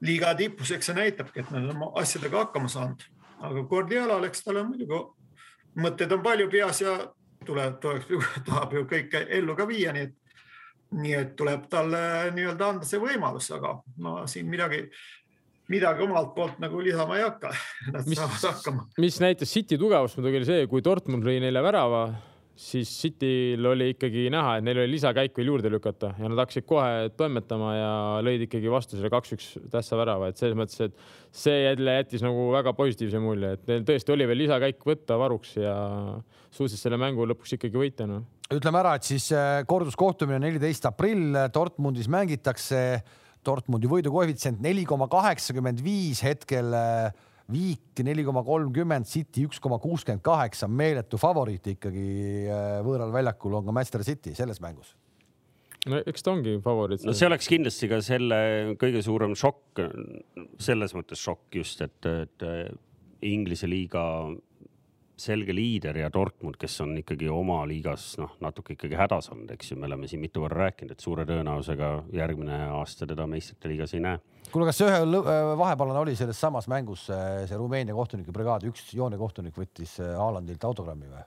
liiga 0.00 0.34
tipus, 0.38 0.70
eks 0.70 0.86
see 0.86 0.94
näitabki, 0.94 1.40
et 1.40 1.50
nad 1.50 1.64
on 1.64 1.74
oma 1.74 1.92
asjadega 1.98 2.44
hakkama 2.44 2.68
saanud. 2.68 3.02
aga 3.40 3.62
Guardiola, 3.62 4.20
eks 4.26 4.44
tal 4.44 4.60
on 4.60 4.74
muidugi 4.74 5.00
mõtteid 5.78 6.12
on 6.12 6.22
palju 6.22 6.50
peas 6.50 6.82
ja 6.82 6.98
tuleb, 7.46 7.78
tahab 8.48 8.74
ju 8.74 8.86
kõike 8.88 9.26
ellu 9.38 9.56
ka 9.58 9.66
viia, 9.68 9.92
nii 9.96 10.08
et, 10.08 10.16
nii 10.98 11.14
et 11.18 11.36
tuleb 11.38 11.68
talle 11.70 12.00
nii-öelda 12.36 12.72
anda 12.74 12.88
see 12.88 13.00
võimalus, 13.02 13.50
aga 13.54 13.76
ma 14.04 14.22
siin 14.30 14.48
midagi, 14.50 14.84
midagi 15.72 16.06
omalt 16.06 16.34
poolt 16.36 16.58
nagu 16.62 16.80
lisama 16.84 17.18
ei 17.18 17.26
hakka. 17.26 17.52
Nad 17.94 18.08
mis, 18.08 18.18
saavad 18.20 18.48
hakkama. 18.54 18.88
mis 18.98 19.20
näitas 19.24 19.52
City 19.52 19.78
tugevust 19.80 20.18
muidugi 20.18 20.42
oli 20.42 20.50
see, 20.50 20.66
kui 20.70 20.84
Dortmund 20.84 21.26
lõi 21.28 21.38
neile 21.44 21.62
värava 21.64 22.08
siis 22.58 22.90
Cityl 22.90 23.66
oli 23.70 23.92
ikkagi 23.92 24.26
näha, 24.34 24.56
et 24.58 24.64
neil 24.66 24.80
oli 24.82 24.96
lisakäik 24.96 25.36
veel 25.38 25.52
juurde 25.52 25.70
lükata 25.70 26.10
ja 26.18 26.30
nad 26.30 26.40
hakkasid 26.42 26.66
kohe 26.66 27.06
toimetama 27.14 27.70
ja 27.76 27.90
lõid 28.26 28.42
ikkagi 28.48 28.72
vastu 28.72 28.96
selle 28.96 29.10
kaks-üks 29.12 29.52
tähtsa 29.70 29.98
värava, 30.00 30.30
et 30.30 30.40
selles 30.40 30.58
mõttes, 30.58 30.80
et 30.88 30.96
see 31.34 31.54
jälle 31.62 31.94
jättis 32.00 32.24
nagu 32.26 32.48
väga 32.56 32.72
positiivse 32.78 33.22
mulje, 33.22 33.52
et 33.54 33.70
neil 33.70 33.86
tõesti 33.86 34.14
oli 34.14 34.26
veel 34.26 34.42
lisakäik 34.42 34.82
võtta 34.90 35.20
varuks 35.20 35.54
ja 35.60 35.76
suutsid 36.50 36.82
selle 36.82 36.98
mängu 36.98 37.28
lõpuks 37.30 37.54
ikkagi 37.58 37.78
võita 37.78 38.08
no.. 38.10 38.24
ütleme 38.50 38.82
ära, 38.82 38.96
et 38.98 39.06
siis 39.06 39.30
äh, 39.36 39.62
korduskohtumine 39.68 40.42
neliteist 40.42 40.90
aprill 40.90 41.38
Dortmundis 41.54 42.10
mängitakse. 42.10 42.84
Dortmundi 43.46 43.86
võidukoefitsient 43.88 44.58
neli 44.60 44.82
koma 44.84 45.06
kaheksakümmend 45.08 45.78
viis 45.80 46.18
hetkel 46.26 46.74
äh, 46.74 47.14
Viik 47.48 48.02
neli 48.04 48.24
koma 48.26 48.42
kolmkümmend, 48.44 49.08
City 49.08 49.46
üks 49.48 49.60
koma 49.64 49.78
kuuskümmend 49.80 50.20
kaheksa, 50.24 50.68
meeletu 50.68 51.20
favoriit 51.20 51.70
ikkagi 51.72 52.08
äh, 52.44 52.78
võõral 52.84 53.14
väljakul 53.14 53.56
on 53.56 53.68
ka 53.68 53.74
Manchester 53.76 54.04
City 54.04 54.34
selles 54.36 54.60
mängus 54.64 54.94
no 55.88 56.00
eks 56.10 56.24
ta 56.24 56.32
ongi 56.34 56.58
favoriit. 56.64 57.04
no 57.06 57.14
see 57.16 57.28
oleks 57.28 57.48
kindlasti 57.50 57.88
ka 57.90 58.00
selle 58.04 58.38
kõige 58.80 59.02
suurem 59.04 59.34
šokk, 59.38 59.82
selles 60.60 60.94
mõttes 60.96 61.22
šokk 61.22 61.60
just, 61.60 61.82
et, 61.86 62.08
et 62.08 62.46
Inglise 63.24 63.68
liiga 63.70 64.02
selge 65.20 65.54
liider 65.54 65.98
ja 65.98 66.10
Dortmund, 66.12 66.56
kes 66.60 66.80
on 66.84 66.96
ikkagi 67.00 67.28
oma 67.32 67.60
liigas 67.68 68.12
noh, 68.20 68.36
natuke 68.44 68.74
ikkagi 68.76 68.98
hädas 68.98 69.30
olnud, 69.34 69.50
eks 69.54 69.72
ju, 69.72 69.78
me 69.80 69.88
oleme 69.88 70.08
siin 70.10 70.22
mitu 70.22 70.42
korda 70.44 70.62
rääkinud, 70.64 70.94
et 70.94 71.04
suure 71.04 71.26
tõenäosusega 71.28 71.92
järgmine 72.14 72.60
aasta 72.78 73.08
teda 73.08 73.26
meistrite 73.30 73.72
liigas 73.72 73.94
ei 73.96 74.04
näe. 74.04 74.20
kuule, 74.52 74.68
kas 74.70 74.80
ühe 74.86 75.00
äh, 75.02 75.52
vahepalana 75.58 76.04
oli 76.04 76.16
selles 76.16 76.40
samas 76.40 76.68
mängus 76.70 77.08
äh, 77.14 77.44
see 77.50 77.58
Rumeenia 77.58 77.96
kohtunike 77.96 78.34
brigaad, 78.34 78.66
üks 78.70 78.92
joonekohtunik 78.94 79.58
võttis 79.58 79.98
äh, 80.02 80.14
Haalandilt 80.18 80.64
autogrammi 80.64 81.10
või? 81.12 81.24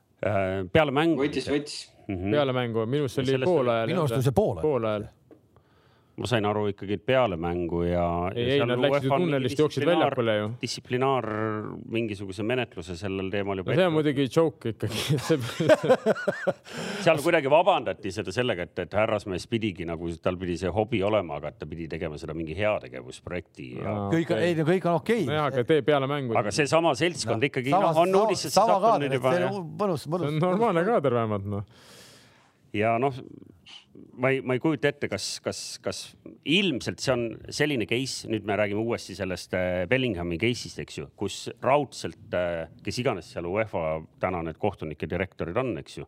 peale 0.71 0.93
mängu. 0.93 1.23
võttis, 1.23 1.47
võttis 1.49 1.79
mm. 2.07 2.15
-hmm. 2.15 2.35
peale 2.35 2.53
mängu, 2.53 2.85
minu 2.85 3.07
arust 3.07 3.17
see 3.17 3.35
oli 3.35 3.49
poolajal. 3.49 3.89
minu 3.89 4.05
arust 4.05 4.19
oli 4.19 4.29
see 4.29 4.37
poolajal. 4.37 4.67
poolajal 4.67 5.09
ma 6.19 6.27
sain 6.27 6.45
aru 6.45 6.65
ikkagi 6.73 6.97
peale 6.99 7.37
mängu 7.39 7.83
ja. 7.87 8.03
ei, 8.35 8.57
ei 8.57 8.65
nad 8.67 8.79
läksid 8.83 9.05
ju 9.07 9.11
tunnelist, 9.13 9.59
jooksid 9.59 9.85
väljakule 9.87 10.33
ju. 10.35 10.47
distsiplinaar 10.61 11.27
mingisuguse 11.95 12.43
menetluse 12.43 12.97
sellel 12.99 13.29
teemal 13.31 13.61
juba. 13.61 13.71
no 13.71 13.79
see 13.79 13.87
on 13.87 13.95
muidugi 13.95 14.25
joke 14.27 14.73
ikkagi 14.73 15.17
seal 17.05 17.21
kuidagi 17.23 17.51
vabandati 17.51 18.11
seda 18.11 18.33
sellega, 18.35 18.67
et, 18.67 18.83
et 18.83 18.97
härrasmees 18.99 19.47
pidigi 19.51 19.87
nagu, 19.87 20.11
tal 20.23 20.39
pidi 20.41 20.57
see 20.59 20.73
hobi 20.73 20.99
olema, 21.07 21.39
aga 21.39 21.53
ta 21.63 21.69
pidi 21.69 21.87
tegema 21.91 22.19
seda 22.19 22.35
mingi 22.37 22.57
heategevusprojekti 22.59 23.69
ja.... 23.79 23.95
kõik 24.11 24.35
okay., 24.35 24.49
ei 24.49 24.59
no 24.59 24.67
kõik 24.67 24.89
on 24.91 24.99
okei 24.99 25.23
okay.. 25.23 25.29
nojah, 25.31 25.47
aga 25.47 25.65
tee 25.71 25.87
peale 25.87 26.11
mängu. 26.11 26.35
aga 26.43 26.51
seesama 26.59 26.91
seltskond 26.99 27.39
no, 27.39 27.51
ikkagi 27.53 27.71
sama, 27.71 27.95
no, 27.95 28.03
on 28.03 28.19
uudistesse 28.25 28.59
sattunud 28.59 29.15
juba. 29.15 29.37
mõnus, 29.85 30.05
mõnus. 30.11 30.37
normaalne 30.43 30.85
kaader 30.91 31.19
vähemalt 31.21 31.49
noh 31.55 31.89
ja 32.75 32.95
noh, 33.01 33.15
ma 34.17 34.29
ei, 34.29 34.41
ma 34.41 34.55
ei 34.55 34.61
kujuta 34.61 34.89
ette, 34.91 35.09
kas, 35.11 35.25
kas, 35.43 35.59
kas 35.83 36.01
ilmselt 36.47 37.01
see 37.03 37.13
on 37.13 37.25
selline 37.53 37.87
case, 37.89 38.29
nüüd 38.31 38.47
me 38.47 38.57
räägime 38.59 38.83
uuesti 38.83 39.15
sellest 39.17 39.53
äh, 39.57 39.83
Bellinghami 39.91 40.39
case'ist, 40.41 40.81
eks 40.83 40.99
ju, 41.01 41.09
kus 41.19 41.43
raudselt, 41.63 42.23
äh, 42.37 42.65
kes 42.85 43.01
iganes 43.03 43.31
seal 43.33 43.47
UEFA 43.49 44.01
täna 44.21 44.43
need 44.47 44.59
kohtunike 44.61 45.09
direktorid 45.09 45.59
on, 45.61 45.75
eks 45.81 46.01
ju. 46.01 46.07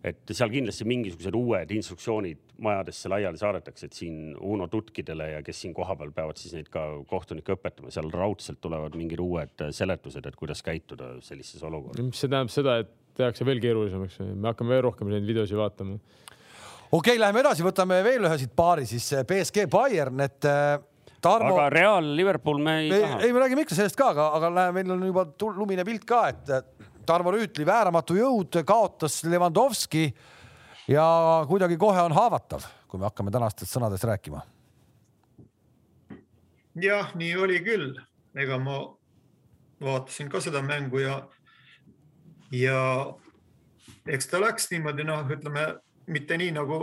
et 0.00 0.32
seal 0.32 0.48
kindlasti 0.48 0.86
mingisugused 0.88 1.34
uued 1.36 1.72
instruktsioonid 1.76 2.54
majadesse 2.64 3.10
laiali 3.12 3.36
saadetakse, 3.36 3.90
et 3.90 3.98
siin 3.98 4.30
Uno 4.40 4.64
tutkidele 4.72 5.26
ja 5.34 5.42
kes 5.44 5.60
siin 5.60 5.74
kohapeal 5.76 6.14
peavad 6.16 6.40
siis 6.40 6.54
neid 6.56 6.70
ka 6.72 6.86
kohtunikke 7.08 7.52
õpetama, 7.58 7.92
seal 7.92 8.08
raudselt 8.14 8.62
tulevad 8.64 8.96
mingid 8.96 9.20
uued 9.20 9.66
äh, 9.66 9.74
seletused, 9.76 10.24
et 10.24 10.40
kuidas 10.40 10.64
käituda 10.64 11.18
sellises 11.24 11.60
olukorras. 11.68 12.00
see 12.16 12.32
tähendab 12.32 12.54
seda, 12.54 12.80
et 12.84 12.96
tehakse 13.20 13.44
veel 13.44 13.60
keerulisemaks, 13.60 14.22
me 14.32 14.52
hakkame 14.54 14.72
veel 14.72 14.86
rohkem 14.88 15.12
neid 15.12 15.26
videosid 15.28 15.60
vaatama 15.60 15.98
okei 16.90 17.14
okay,, 17.14 17.18
läheme 17.22 17.42
edasi, 17.44 17.64
võtame 17.66 18.00
veel 18.04 18.26
ühe 18.26 18.38
siit 18.40 18.54
paari 18.56 18.86
siis 18.88 19.08
BSG 19.26 19.66
Bayern, 19.70 20.20
et 20.26 20.48
äh, 20.48 20.78
Tarmo. 21.20 21.54
aga 21.54 21.68
Real 21.72 22.14
Liverpool 22.16 22.60
me 22.64 22.76
ei 22.80 22.90
me, 22.90 23.00
taha. 23.00 23.20
ei, 23.24 23.32
me 23.32 23.42
räägime 23.42 23.64
ikka 23.66 23.76
sellest 23.76 23.98
ka, 23.98 24.10
aga, 24.14 24.28
aga 24.38 24.50
näe, 24.56 24.76
meil 24.78 24.94
on 24.94 25.02
juba 25.04 25.26
lumine 25.56 25.84
pilt 25.84 26.06
ka, 26.08 26.22
et 26.32 26.52
Tarmo 27.06 27.32
Rüütli 27.34 27.66
vääramatu 27.66 28.16
jõud 28.16 28.60
kaotas 28.66 29.20
Levandovski 29.28 30.06
ja 30.90 31.04
kuidagi 31.48 31.76
kohe 31.80 32.00
on 32.06 32.14
haavatav, 32.16 32.64
kui 32.88 33.00
me 33.00 33.08
hakkame 33.08 33.32
tänastest 33.34 33.76
sõnadest 33.76 34.06
rääkima. 34.08 34.42
jah, 36.80 37.12
nii 37.18 37.36
oli 37.36 37.60
küll, 37.66 37.92
ega 38.34 38.56
ma 38.58 38.80
vaatasin 39.82 40.30
ka 40.32 40.40
seda 40.40 40.62
mängu 40.64 41.02
ja, 41.02 41.20
ja 42.54 42.80
eks 44.06 44.30
ta 44.30 44.40
läks 44.40 44.70
niimoodi, 44.72 45.04
noh, 45.04 45.26
ütleme 45.28 45.66
mitte 46.10 46.36
nii, 46.36 46.50
nagu 46.52 46.80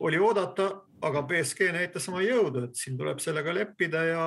oli 0.00 0.18
oodata, 0.18 0.68
aga 1.02 1.22
BSG 1.22 1.72
näitas 1.74 2.08
oma 2.10 2.22
jõudu, 2.22 2.64
et 2.68 2.78
siin 2.78 2.98
tuleb 2.98 3.20
sellega 3.22 3.54
leppida 3.54 4.02
ja, 4.06 4.24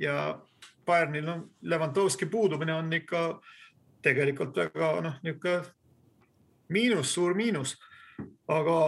ja 0.00 0.16
Bayernil 0.86 1.28
on 1.28 1.44
Levanovski 1.62 2.26
puudumine 2.26 2.74
on 2.74 2.92
ikka 2.92 3.22
tegelikult 4.02 4.56
väga 4.56 4.92
noh, 5.04 5.18
niisugune 5.22 5.62
miinus, 6.72 7.12
suur 7.14 7.34
miinus, 7.36 7.76
aga 8.48 8.78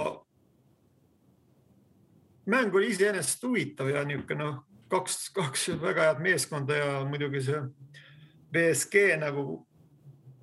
mäng 2.50 2.74
oli 2.74 2.90
iseenesest 2.92 3.44
huvitav 3.44 3.92
ja 3.92 4.04
niisugune 4.04 4.44
noh, 4.44 4.62
kaks, 4.92 5.28
kaks 5.36 5.68
väga 5.82 6.10
head 6.10 6.24
meeskonda 6.24 6.80
ja 6.80 6.90
muidugi 7.08 7.44
see 7.44 7.62
BSG 8.54 9.06
nagu 9.20 9.62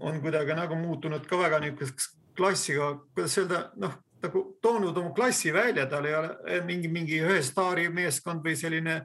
on 0.02 0.22
kuidagi 0.22 0.56
nagu 0.58 0.76
muutunud 0.76 1.26
ka 1.28 1.38
väga 1.38 1.60
niisuguseks 1.66 2.16
klassiga, 2.38 2.96
kuidas 3.14 3.38
öelda, 3.38 3.68
noh 3.76 4.00
nagu 4.24 4.44
toonud 4.62 4.98
oma 4.98 5.14
klassi 5.16 5.54
välja, 5.54 5.86
tal 5.90 6.06
ei 6.06 6.16
ole 6.16 6.32
eh, 6.48 6.64
mingi, 6.66 6.88
mingi 6.92 7.20
ühe 7.24 7.42
staari 7.44 7.90
meeskond 7.94 8.46
või 8.46 8.56
selline 8.60 9.02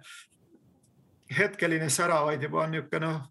hetkeline 1.38 1.88
sära, 1.90 2.20
vaid 2.26 2.42
juba 2.42 2.64
on 2.64 2.76
niisugune 2.76 3.06
noh, 3.06 3.24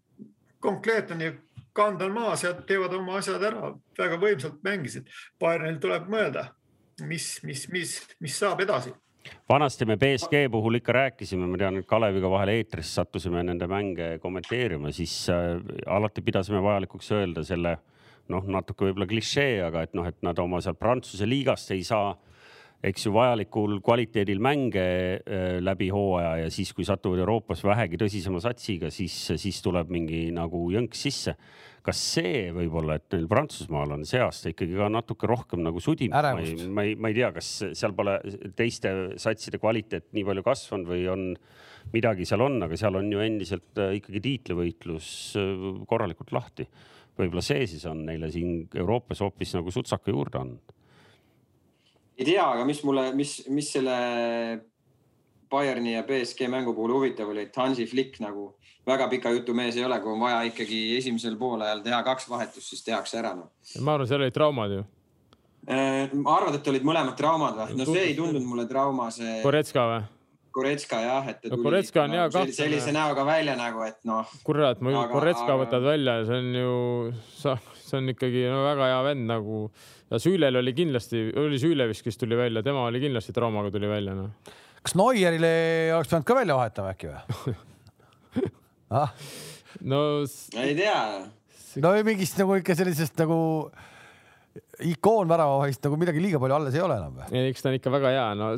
konkreetne 0.60 1.32
kand 1.76 2.02
on 2.02 2.12
maas 2.16 2.44
ja 2.44 2.52
teevad 2.66 2.94
oma 2.96 3.18
asjad 3.20 3.42
ära, 3.44 3.72
väga 3.98 4.18
võimsalt 4.20 4.62
mängisid. 4.64 5.08
Bayernil 5.40 5.80
tuleb 5.80 6.06
mõelda, 6.12 6.48
mis, 7.04 7.36
mis, 7.44 7.66
mis, 7.72 7.98
mis 8.20 8.38
saab 8.38 8.64
edasi 8.64 8.94
vanasti 9.50 9.82
me 9.90 9.96
BSG 9.98 10.44
puhul 10.50 10.78
ikka 10.78 10.92
rääkisime, 10.94 11.48
ma 11.50 11.58
tean, 11.58 11.80
et 11.80 11.86
Kaleviga 11.90 12.28
vahel 12.30 12.52
eetris 12.52 12.92
sattusime 12.94 13.40
nende 13.42 13.66
mänge 13.66 14.20
kommenteerima, 14.22 14.92
siis 14.94 15.16
äh, 15.34 15.56
alati 15.90 16.22
pidasime 16.22 16.60
vajalikuks 16.62 17.10
öelda 17.16 17.42
selle 17.44 17.72
äh, 17.72 17.95
noh, 18.32 18.46
natuke 18.56 18.88
võib-olla 18.88 19.08
klišee, 19.10 19.60
aga 19.66 19.84
et 19.86 19.96
noh, 19.96 20.06
et 20.08 20.18
nad 20.26 20.38
oma 20.42 20.60
seal 20.64 20.76
Prantsuse 20.78 21.28
liigast 21.28 21.72
ei 21.74 21.84
saa, 21.86 22.14
eks 22.86 23.06
ju, 23.06 23.12
vajalikul 23.14 23.78
kvaliteedil 23.84 24.40
mänge 24.42 24.86
äh, 24.86 25.46
läbi 25.64 25.88
hooaja 25.92 26.44
ja 26.44 26.50
siis, 26.52 26.72
kui 26.76 26.86
satuvad 26.86 27.22
Euroopas 27.24 27.64
vähegi 27.66 27.98
tõsisema 28.00 28.42
satsiga, 28.44 28.90
siis, 28.94 29.14
siis 29.40 29.62
tuleb 29.64 29.90
mingi 29.92 30.26
nagu 30.34 30.66
jõnks 30.74 31.06
sisse. 31.08 31.36
kas 31.86 32.00
see 32.02 32.48
võib-olla, 32.50 32.96
et 32.98 33.14
neil 33.14 33.28
Prantsusmaal 33.30 33.92
on 33.94 34.00
see 34.04 34.18
aasta 34.18 34.50
ikkagi 34.50 34.74
ka 34.74 34.88
natuke 34.90 35.28
rohkem 35.30 35.60
nagu 35.62 35.78
sudi, 35.78 36.08
ma 36.10 36.32
ei, 36.42 36.66
ma 36.66 36.82
ei, 36.82 36.96
ma 36.98 37.12
ei 37.12 37.14
tea, 37.14 37.28
kas 37.36 37.50
seal 37.78 37.94
pole 37.94 38.16
teiste 38.58 38.90
satside 39.22 39.60
kvaliteet 39.62 40.08
nii 40.10 40.24
palju 40.26 40.42
kasvanud 40.48 40.90
või 40.90 41.06
on 41.12 41.28
midagi 41.94 42.26
seal 42.26 42.42
on, 42.42 42.58
aga 42.66 42.78
seal 42.78 42.98
on 42.98 43.06
ju 43.12 43.22
endiselt 43.22 43.78
äh, 43.78 43.96
ikkagi 44.00 44.22
tiitlivõitlus 44.24 45.08
äh, 45.38 45.64
korralikult 45.86 46.34
lahti 46.34 46.66
võib-olla 47.18 47.44
see 47.44 47.66
siis 47.70 47.84
on 47.88 48.04
neile 48.06 48.30
siin 48.32 48.66
Euroopas 48.74 49.22
hoopis 49.24 49.54
nagu 49.56 49.72
sutsaka 49.74 50.12
juurde 50.12 50.40
andnud. 50.40 50.74
ei 52.18 52.24
tea, 52.24 52.44
aga 52.44 52.64
mis 52.68 52.82
mulle, 52.84 53.10
mis, 53.16 53.38
mis 53.52 53.72
selle 53.76 53.96
Bayerni 55.50 55.94
ja 55.94 56.02
BSG 56.02 56.48
mängu 56.50 56.74
puhul 56.74 56.96
huvitav 56.96 57.30
oli, 57.30 57.46
et 57.46 57.56
Hansi 57.56 57.86
Flick 57.86 58.18
nagu 58.20 58.50
väga 58.86 59.08
pika 59.10 59.30
jutu 59.34 59.54
mees 59.54 59.76
ei 59.76 59.84
ole, 59.84 59.98
kui 60.02 60.12
on 60.12 60.20
vaja 60.20 60.42
ikkagi 60.48 60.80
esimesel 60.96 61.36
poolajal 61.38 61.82
teha 61.84 62.02
kaks 62.06 62.28
vahetust, 62.30 62.70
siis 62.70 62.84
tehakse 62.86 63.20
ära 63.20 63.34
no.. 63.38 63.50
ma 63.80 63.96
arvan, 63.96 64.10
seal 64.10 64.22
olid 64.22 64.34
traumad 64.34 64.74
ju. 64.76 64.84
Äh, 65.66 66.12
arvad, 66.30 66.60
et 66.60 66.68
olid 66.70 66.84
mõlemad 66.86 67.16
traumad 67.18 67.56
või? 67.58 67.78
no 67.78 67.86
see 67.88 68.04
ei 68.10 68.18
tundunud 68.18 68.46
mulle 68.46 68.66
trauma, 68.70 69.08
see. 69.14 69.40
Koretska 69.42 69.86
või? 69.90 70.04
Koretska 70.56 71.00
jah, 71.04 71.26
et 71.28 71.40
ta 71.42 71.50
tuli 71.50 71.58
no, 71.58 71.64
Koretska 71.66 72.02
on 72.06 72.14
hea 72.14 72.22
nagu 72.22 72.32
kahtlane. 72.32 72.56
sellise 72.56 72.92
näoga 72.96 73.26
välja 73.28 73.56
nagu, 73.58 73.82
et 73.84 73.98
noh. 74.08 74.30
kurat, 74.46 74.80
ma 74.80 74.94
aga, 75.02 75.12
Koretska 75.12 75.50
aga... 75.50 75.58
võtad 75.64 75.84
välja, 75.84 76.14
see 76.28 76.38
on 76.40 76.54
ju, 76.56 76.70
see 77.36 77.98
on 78.00 78.14
ikkagi 78.14 78.46
no, 78.48 78.62
väga 78.64 78.88
hea 78.92 79.02
vend 79.10 79.28
nagu 79.28 79.66
ja 80.10 80.20
Süülel 80.22 80.60
oli 80.62 80.72
kindlasti, 80.76 81.26
oli 81.42 81.58
Süüle 81.60 81.88
vist, 81.90 82.04
kes 82.06 82.16
tuli 82.20 82.38
välja, 82.38 82.62
tema 82.64 82.86
oli 82.86 83.02
kindlasti 83.02 83.34
traumaga 83.36 83.72
tuli 83.74 83.90
välja 83.90 84.14
noh. 84.16 84.54
kas 84.80 84.96
Neuerile 84.98 85.50
oleks 85.96 86.12
pidanud 86.12 86.28
ka 86.28 86.38
välja 86.38 86.58
vahetama 86.58 86.94
äkki 86.94 87.10
või 87.10 87.56
ah?? 89.02 89.12
no. 89.82 90.00
ei 90.62 90.78
tea. 90.78 91.02
no 91.84 91.92
mingist 92.06 92.40
nagu 92.40 92.56
ikka 92.62 92.78
sellisest 92.78 93.18
nagu 93.20 93.38
ikoonväravahist 94.86 95.84
nagu 95.84 96.00
midagi 96.00 96.22
liiga 96.22 96.40
palju 96.40 96.56
alles 96.60 96.78
ei 96.78 96.84
ole 96.86 96.96
enam 96.96 97.20
või? 97.20 97.44
eks 97.50 97.64
ta 97.64 97.72
on 97.72 97.78
ikka 97.80 97.92
väga 97.98 98.14
hea, 98.14 98.26
no 98.40 98.54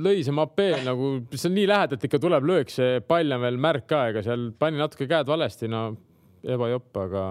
lõi 0.00 0.22
see 0.24 0.34
Mape 0.34 0.68
nagu, 0.86 1.10
see 1.34 1.48
on 1.50 1.56
nii 1.56 1.66
lähedalt 1.68 2.06
ikka 2.08 2.20
tuleb 2.22 2.46
löök, 2.48 2.72
see 2.72 3.02
pall 3.06 3.36
on 3.36 3.42
veel 3.44 3.58
märk 3.60 3.86
ka, 3.90 4.06
ega 4.12 4.22
seal 4.24 4.50
pani 4.58 4.80
natuke 4.80 5.08
käed 5.10 5.28
valesti, 5.28 5.68
no 5.70 5.84
ebajopp, 6.42 6.96
aga 7.04 7.24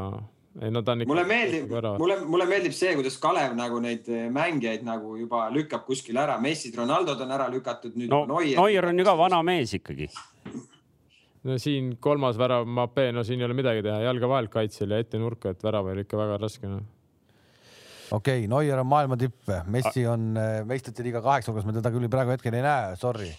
ei 0.62 0.72
no 0.74 0.84
ta 0.86 0.94
on 0.94 1.04
ikka. 1.04 1.14
mulle 1.14 1.26
meeldib, 1.28 1.72
mulle, 2.00 2.20
mulle 2.28 2.48
meeldib 2.50 2.76
see, 2.76 2.94
kuidas 3.00 3.18
Kalev 3.24 3.56
nagu 3.58 3.80
neid 3.84 4.08
mängijaid 4.36 4.86
nagu 4.88 5.16
juba 5.20 5.46
lükkab 5.54 5.86
kuskile 5.88 6.22
ära. 6.26 6.38
Messid, 6.44 6.76
Ronaldod 6.78 7.24
on 7.24 7.32
ära 7.32 7.48
lükatud. 7.52 7.96
no 8.12 8.26
Neuer, 8.30 8.58
Neuer 8.60 8.92
on 8.92 9.00
ju 9.00 9.08
ka 9.08 9.18
vana 9.18 9.42
mees 9.48 9.74
ikkagi. 9.80 10.12
no 11.44 11.58
siin 11.58 11.96
kolmas 12.00 12.38
värav, 12.38 12.68
Mape, 12.68 13.12
no 13.12 13.24
siin 13.24 13.42
ei 13.42 13.50
ole 13.50 13.58
midagi 13.58 13.82
teha, 13.88 14.02
jalga 14.06 14.30
vahelt 14.30 14.54
kaitsel 14.54 14.92
ja 14.92 15.02
ette 15.02 15.20
nurka, 15.20 15.56
et 15.56 15.64
värav 15.64 15.90
oli 15.94 16.06
ikka 16.06 16.20
väga 16.20 16.38
raske 16.42 16.70
no 16.70 16.84
okei 18.12 18.46
okay,, 18.46 18.50
Neuer 18.52 18.82
on 18.84 18.90
maailma 18.92 19.18
tipp, 19.20 19.50
Messi 19.72 20.06
on 20.08 20.36
äh, 20.38 20.60
meistrite 20.68 21.06
liiga 21.06 21.24
kaheksa 21.24 21.52
hulgas, 21.52 21.68
me 21.68 21.76
teda 21.78 21.94
küll 21.94 22.12
praegu 22.12 22.36
hetkel 22.36 22.60
ei 22.60 22.66
näe, 22.66 22.96
sorry 23.00 23.32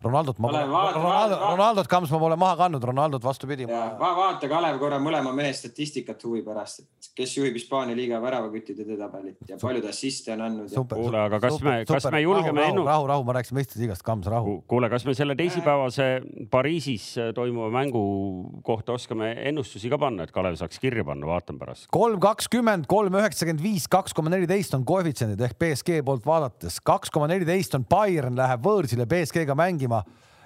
Ronaldot 0.00 0.38
ma 0.40 0.48
pole, 0.48 0.60
Ronaldo, 0.64 1.36
Ronaldot 1.44 1.88
Kams 1.92 2.08
ma 2.14 2.18
pole 2.22 2.36
maha 2.40 2.56
kandnud, 2.56 2.84
Ronaldot 2.88 3.24
vastupidi. 3.24 3.66
Ma... 3.68 3.82
vaata 4.00 4.48
Kalev 4.48 4.78
korra 4.80 4.96
mõlema 5.02 5.34
mehe 5.36 5.50
statistikat 5.52 6.22
huvi 6.24 6.40
pärast, 6.46 6.80
et 6.80 7.10
kes 7.18 7.34
juhib 7.36 7.58
Hispaania 7.58 7.96
liiga 7.98 8.16
väravaküttide 8.22 8.86
edetabelit 8.86 9.50
ja 9.50 9.58
palju 9.60 9.82
ta 9.84 9.90
assiste 9.92 10.32
on 10.32 10.44
andnud. 10.46 10.72
kuule, 10.72 11.18
aga 11.20 11.40
kas 11.42 11.52
super, 11.58 11.68
me, 11.68 11.74
kas 11.84 12.06
super, 12.06 12.16
me 12.16 12.22
julgeme 12.24 12.64
ennu-? 12.70 12.84
rahu, 12.88 13.08
rahu, 13.10 13.26
ma 13.28 13.34
rääkisin 13.36 13.58
meistrite 13.58 13.82
liigast, 13.82 14.04
Kams, 14.06 14.30
rahu. 14.32 14.54
kuule, 14.72 14.88
kas 14.92 15.04
me 15.04 15.14
selle 15.18 15.36
teisipäevase 15.36 16.08
Pariisis 16.50 17.10
toimuva 17.36 17.68
mängu 17.74 18.06
kohta 18.64 18.96
oskame 18.96 19.34
ennustusi 19.52 19.92
ka 19.92 20.00
panna, 20.00 20.24
et 20.24 20.32
Kalev 20.32 20.56
saaks 20.62 20.80
kirja 20.80 21.04
panna, 21.04 21.28
vaatan 21.28 21.60
pärast. 21.60 21.90
kolm 21.92 22.16
kakskümmend, 22.24 22.88
kolm 22.88 23.20
üheksakümmend 23.20 23.60
viis, 23.68 23.84
kaks 23.92 24.16
koma 24.16 24.32
neliteist 24.32 24.72
on 24.80 24.88
koefitsiendid 24.88 25.44
ehk 25.44 25.60
BSG 25.60 26.00
poolt 26.08 26.24
vaadates, 26.24 26.80
kaks 26.88 27.12
koma 27.12 27.28
neliteist 27.28 27.76
on 27.76 27.84
Bayern 27.84 28.40
läheb 28.40 28.64
võõrsile 28.64 29.04
BSG-ga 29.10 29.58
mängima 29.58 29.89
mängima 29.90 30.04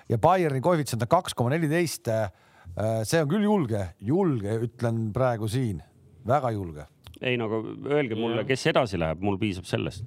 ja 0.09 0.19
Bayerni 0.19 0.61
koefitsient 0.61 1.05
on 1.05 1.09
kaks 1.09 1.35
koma 1.35 1.55
neliteist. 1.55 2.09
Äh, 2.09 3.05
see 3.05 3.21
on 3.23 3.31
küll 3.31 3.45
julge, 3.45 3.95
julge, 4.01 4.59
ütlen 4.67 5.13
praegu 5.15 5.49
siin, 5.49 5.83
väga 6.27 6.51
julge 6.55 6.89
ei 7.25 7.37
no 7.39 7.47
aga 7.47 7.61
öelge 7.95 8.17
mulle, 8.19 8.43
kes 8.45 8.67
edasi 8.73 8.99
läheb, 8.99 9.21
mul 9.23 9.37
piisab 9.39 9.65
sellest 9.69 10.03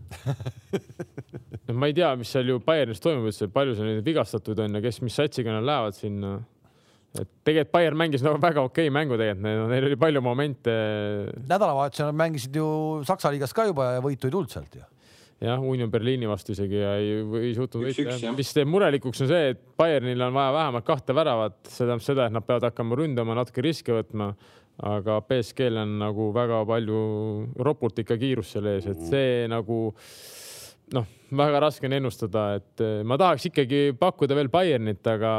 no 1.65 1.75
ma 1.79 1.87
ei 1.87 1.95
tea, 1.95 2.09
mis 2.19 2.29
seal 2.33 2.51
ju 2.51 2.59
Bayernis 2.61 2.99
toimub 3.01 3.29
üldse, 3.29 3.47
palju 3.53 3.77
seal 3.77 3.87
neid 3.87 4.03
vigastatud 4.05 4.59
on 4.59 4.75
ja 4.77 4.81
kes, 4.83 4.99
mis 5.05 5.15
satsiga 5.17 5.55
nad 5.55 5.65
lähevad 5.65 5.95
sinna. 5.95 6.33
et 7.15 7.31
tegelikult 7.47 7.71
Bayern 7.77 8.01
mängis 8.03 8.25
nagu 8.27 8.41
väga 8.43 8.65
okei 8.67 8.91
mängu 8.93 9.15
tegelikult, 9.17 9.71
neil 9.71 9.87
oli 9.87 10.01
palju 10.03 10.21
momente. 10.25 10.75
nädalavahetusel 11.47 12.11
nad 12.11 12.19
mängisid 12.25 12.59
ju 12.59 12.67
Saksa 13.07 13.31
liigas 13.31 13.55
ka 13.55 13.69
juba 13.71 13.93
ja 13.95 14.03
võitu 14.03 14.27
ei 14.27 14.35
tulnud 14.35 14.51
sealt 14.51 14.75
ju 14.75 14.83
jah, 15.43 15.61
Union 15.61 15.91
Berliini 15.91 16.29
vastu 16.29 16.53
isegi 16.55 16.79
ja 16.79 16.93
ei, 16.97 17.17
ei 17.41 17.51
suutnud 17.57 17.85
võita. 17.85 18.31
mis 18.37 18.53
teeb 18.55 18.69
murelikuks, 18.71 19.21
on 19.23 19.29
see, 19.29 19.51
et 19.53 19.59
Bayernil 19.77 20.23
on 20.27 20.35
vaja 20.35 20.53
vähemalt 20.55 20.87
kahte 20.87 21.15
väravat, 21.15 21.59
see 21.67 21.83
tähendab 21.83 22.05
seda, 22.05 22.27
et 22.27 22.37
nad 22.37 22.45
peavad 22.47 22.69
hakkama 22.69 22.97
ründama, 22.97 23.37
natuke 23.37 23.65
riske 23.65 23.93
võtma. 23.95 24.31
aga 24.77 25.21
BSG-l 25.25 25.79
on 25.81 25.95
nagu 25.97 26.27
väga 26.33 26.61
palju 26.69 26.97
ropult 27.65 27.97
ikka 28.03 28.17
kiirust 28.21 28.53
seal 28.53 28.67
ees, 28.69 28.85
et 28.85 28.99
see 29.09 29.47
nagu 29.49 29.77
noh, 30.93 31.07
väga 31.37 31.61
raske 31.65 31.89
on 31.89 31.97
ennustada, 31.97 32.47
et 32.59 32.85
eh, 32.85 33.01
ma 33.03 33.17
tahaks 33.17 33.49
ikkagi 33.49 33.95
pakkuda 33.99 34.37
veel 34.37 34.51
Bayernit, 34.53 35.01
aga 35.09 35.31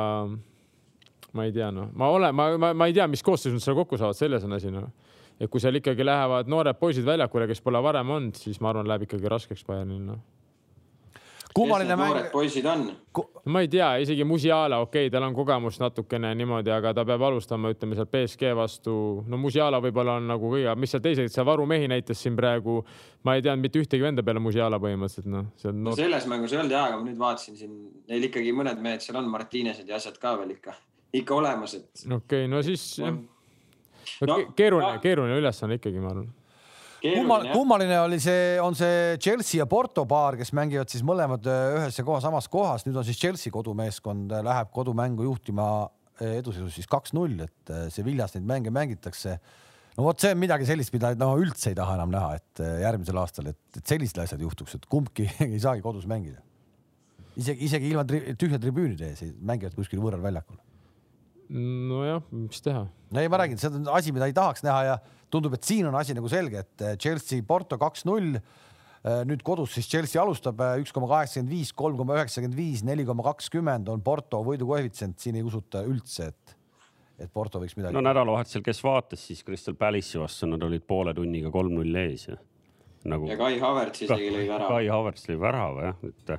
ma 1.38 1.46
ei 1.46 1.54
tea, 1.54 1.70
noh, 1.74 1.92
ma 1.94 2.10
olen, 2.10 2.34
ma, 2.34 2.50
ma, 2.58 2.72
ma 2.74 2.88
ei 2.90 2.96
tea, 2.96 3.06
mis 3.06 3.22
koosseisus 3.22 3.60
nad 3.60 3.66
seal 3.66 3.78
kokku 3.78 3.98
saavad, 4.00 4.18
selles 4.18 4.46
on 4.46 4.58
asi 4.58 4.74
noh 4.74 4.90
et 5.40 5.50
kui 5.50 5.62
seal 5.62 5.78
ikkagi 5.80 6.06
lähevad 6.06 6.50
noored 6.50 6.80
poisid 6.80 7.06
väljakule, 7.06 7.46
kes 7.50 7.62
pole 7.62 7.82
varem 7.82 8.10
olnud, 8.16 8.36
siis 8.36 8.60
ma 8.60 8.72
arvan, 8.72 8.88
läheb 8.90 9.06
ikkagi 9.08 9.30
raskeks 9.30 9.64
Bayernil 9.68 10.02
noh 10.06 10.26
kummaline 11.58 11.96
mäng. 11.96 12.12
noored 12.12 12.30
poisid 12.32 12.66
on 12.66 12.96
Ku...? 13.12 13.24
ma 13.44 13.60
ei 13.60 13.68
tea, 13.68 13.88
isegi 14.04 14.24
Musiala, 14.24 14.78
okei 14.84 15.06
okay,, 15.06 15.12
tal 15.12 15.26
on 15.26 15.34
kogemust 15.34 15.80
natukene 15.82 16.30
niimoodi, 16.38 16.70
aga 16.72 16.92
ta 16.94 17.04
peab 17.08 17.22
alustama, 17.28 17.72
ütleme 17.74 17.96
seal 17.98 18.08
BSG 18.12 18.52
vastu. 18.56 18.94
no 19.26 19.40
Musiala 19.40 19.80
võib-olla 19.84 20.18
on 20.20 20.28
nagu 20.30 20.52
kõige, 20.52 20.74
mis 20.80 20.92
seal 20.94 21.04
teised, 21.04 21.32
see 21.32 21.46
varumehi 21.46 21.88
näitas 21.90 22.22
siin 22.22 22.36
praegu. 22.38 22.82
ma 23.24 23.36
ei 23.36 23.44
teadnud 23.44 23.64
mitte 23.66 23.82
ühtegi 23.82 24.04
venda 24.04 24.24
peale 24.24 24.42
Musiala 24.42 24.80
põhimõtteliselt 24.82 25.30
noh. 25.32 25.48
No, 25.72 25.96
selles 25.96 26.28
mängus 26.30 26.52
ei 26.54 26.60
olnud 26.60 26.76
jaa, 26.76 26.84
aga 26.90 27.00
ma 27.00 27.08
nüüd 27.08 27.18
vaatasin 27.20 27.56
siin, 27.56 27.74
neil 28.08 28.28
ikkagi 28.28 28.52
mõned 28.56 28.84
mehed 28.84 29.04
seal 29.04 29.18
on, 29.20 29.32
Martinesed 29.32 29.88
ja 29.88 29.98
asjad 29.98 30.20
ka 30.20 30.36
veel 30.40 30.54
ikka, 30.58 30.76
ikka 31.22 31.40
olemas, 31.40 31.74
et. 31.80 31.90
okei 32.04 32.44
okay,, 32.44 32.50
no 32.50 32.62
siis 32.66 32.90
on 33.04 33.24
no, 34.26 34.42
keeruline 34.56 34.98
no., 34.98 35.02
keeruline 35.02 35.40
ülesanne 35.40 35.78
ikkagi, 35.80 36.02
ma 36.02 36.12
arvan. 36.14 36.28
Kummal, 36.98 37.44
kummaline 37.52 37.94
oli 38.02 38.18
see, 38.18 38.56
on 38.58 38.74
see 38.74 39.18
Chelsea 39.22 39.60
ja 39.60 39.68
Porto 39.70 40.02
paar, 40.10 40.34
kes 40.38 40.50
mängivad 40.56 40.90
siis 40.90 41.04
mõlemad 41.06 41.46
äh, 41.46 41.76
ühes 41.78 41.98
ja 42.00 42.04
koha 42.06 42.18
samas 42.24 42.48
kohas, 42.50 42.84
nüüd 42.86 42.98
on 42.98 43.06
siis 43.06 43.20
Chelsea 43.20 43.54
kodumeeskond 43.54 44.34
äh, 44.34 44.42
läheb 44.42 44.72
kodumängu 44.74 45.28
juhtima 45.28 45.68
äh, 46.18 46.40
eduseisus 46.40 46.74
siis 46.74 46.90
kaks-null, 46.90 47.38
et 47.46 47.74
see 47.94 48.06
viljas 48.06 48.34
neid 48.34 48.48
mänge 48.50 48.74
mängitakse. 48.74 49.36
no 49.94 50.08
vot, 50.08 50.18
see 50.18 50.34
on 50.34 50.42
midagi 50.42 50.66
sellist, 50.66 50.90
mida 50.94 51.12
no 51.20 51.30
üldse 51.38 51.70
ei 51.70 51.78
taha 51.78 51.94
enam 52.00 52.10
näha, 52.14 52.34
et 52.40 52.64
järgmisel 52.82 53.22
aastal, 53.22 53.52
et, 53.54 53.60
et 53.78 53.94
sellised 53.94 54.18
asjad 54.24 54.42
juhtuks, 54.42 54.74
et 54.80 54.90
kumbki 54.90 55.30
ei 55.46 55.62
saagi 55.62 55.84
kodus 55.84 56.08
mängida. 56.10 56.42
isegi, 57.38 57.62
isegi 57.70 57.92
ilma 57.94 58.02
tri, 58.10 58.24
tühja 58.34 58.58
tribüünide 58.58 59.12
ees 59.12 59.22
mängivad 59.38 59.78
kuskil 59.78 60.02
võõral 60.02 60.26
väljakul 60.26 60.58
nojah, 61.48 62.22
mis 62.34 62.62
teha. 62.64 62.84
no 62.86 63.22
ei, 63.22 63.30
ma 63.32 63.40
räägin, 63.40 63.60
see 63.60 63.70
on 63.72 63.88
asi, 63.96 64.12
mida 64.14 64.28
ei 64.28 64.36
tahaks 64.36 64.64
näha 64.66 64.82
ja 64.86 64.96
tundub, 65.32 65.56
et 65.56 65.66
siin 65.66 65.88
on 65.88 65.96
asi 65.98 66.16
nagu 66.16 66.30
selge, 66.30 66.64
et 66.64 66.84
eh, 66.84 66.96
Chelsea 67.00 67.44
Porto 67.46 67.78
kaks-null. 67.80 68.38
Eh, 68.98 69.20
nüüd 69.28 69.44
kodus 69.46 69.76
siis 69.76 69.86
Chelsea 69.88 70.20
alustab 70.20 70.60
eh, 70.64 70.76
üks 70.82 70.92
koma 70.94 71.08
kaheksakümmend 71.12 71.52
viis, 71.52 71.72
kolm 71.76 71.98
koma 72.00 72.16
üheksakümmend 72.18 72.58
viis, 72.58 72.82
neli 72.86 73.06
koma 73.08 73.24
kakskümmend 73.28 73.88
on 73.92 74.02
Porto 74.04 74.40
võidukoefitsient, 74.46 75.18
siin 75.22 75.38
ei 75.38 75.46
usuta 75.46 75.84
üldse, 75.86 76.32
et, 76.32 76.56
et 77.24 77.32
Porto 77.32 77.62
võiks 77.62 77.76
midagi. 77.78 77.94
no 77.94 78.02
nädalavahetusel, 78.04 78.64
kes 78.66 78.82
vaatas, 78.84 79.22
siis 79.30 79.44
Crystal 79.46 79.78
Palace'i 79.78 80.20
vastu 80.20 80.50
nad 80.50 80.66
olid 80.66 80.84
poole 80.88 81.14
tunniga 81.16 81.52
kolm-null 81.54 82.02
ees 82.02 82.26
ja 82.26 82.40
nagu. 83.08 83.30
ja 83.30 83.38
Kai 83.38 83.54
Havertz 83.62 84.02
isegi 84.08 84.34
lõi 84.34 84.48
värava. 84.50 84.74
Kai 84.74 84.90
Havertz 84.90 85.30
lõi 85.30 85.38
värava 85.46 85.86
jah, 85.92 86.04
et 86.10 86.34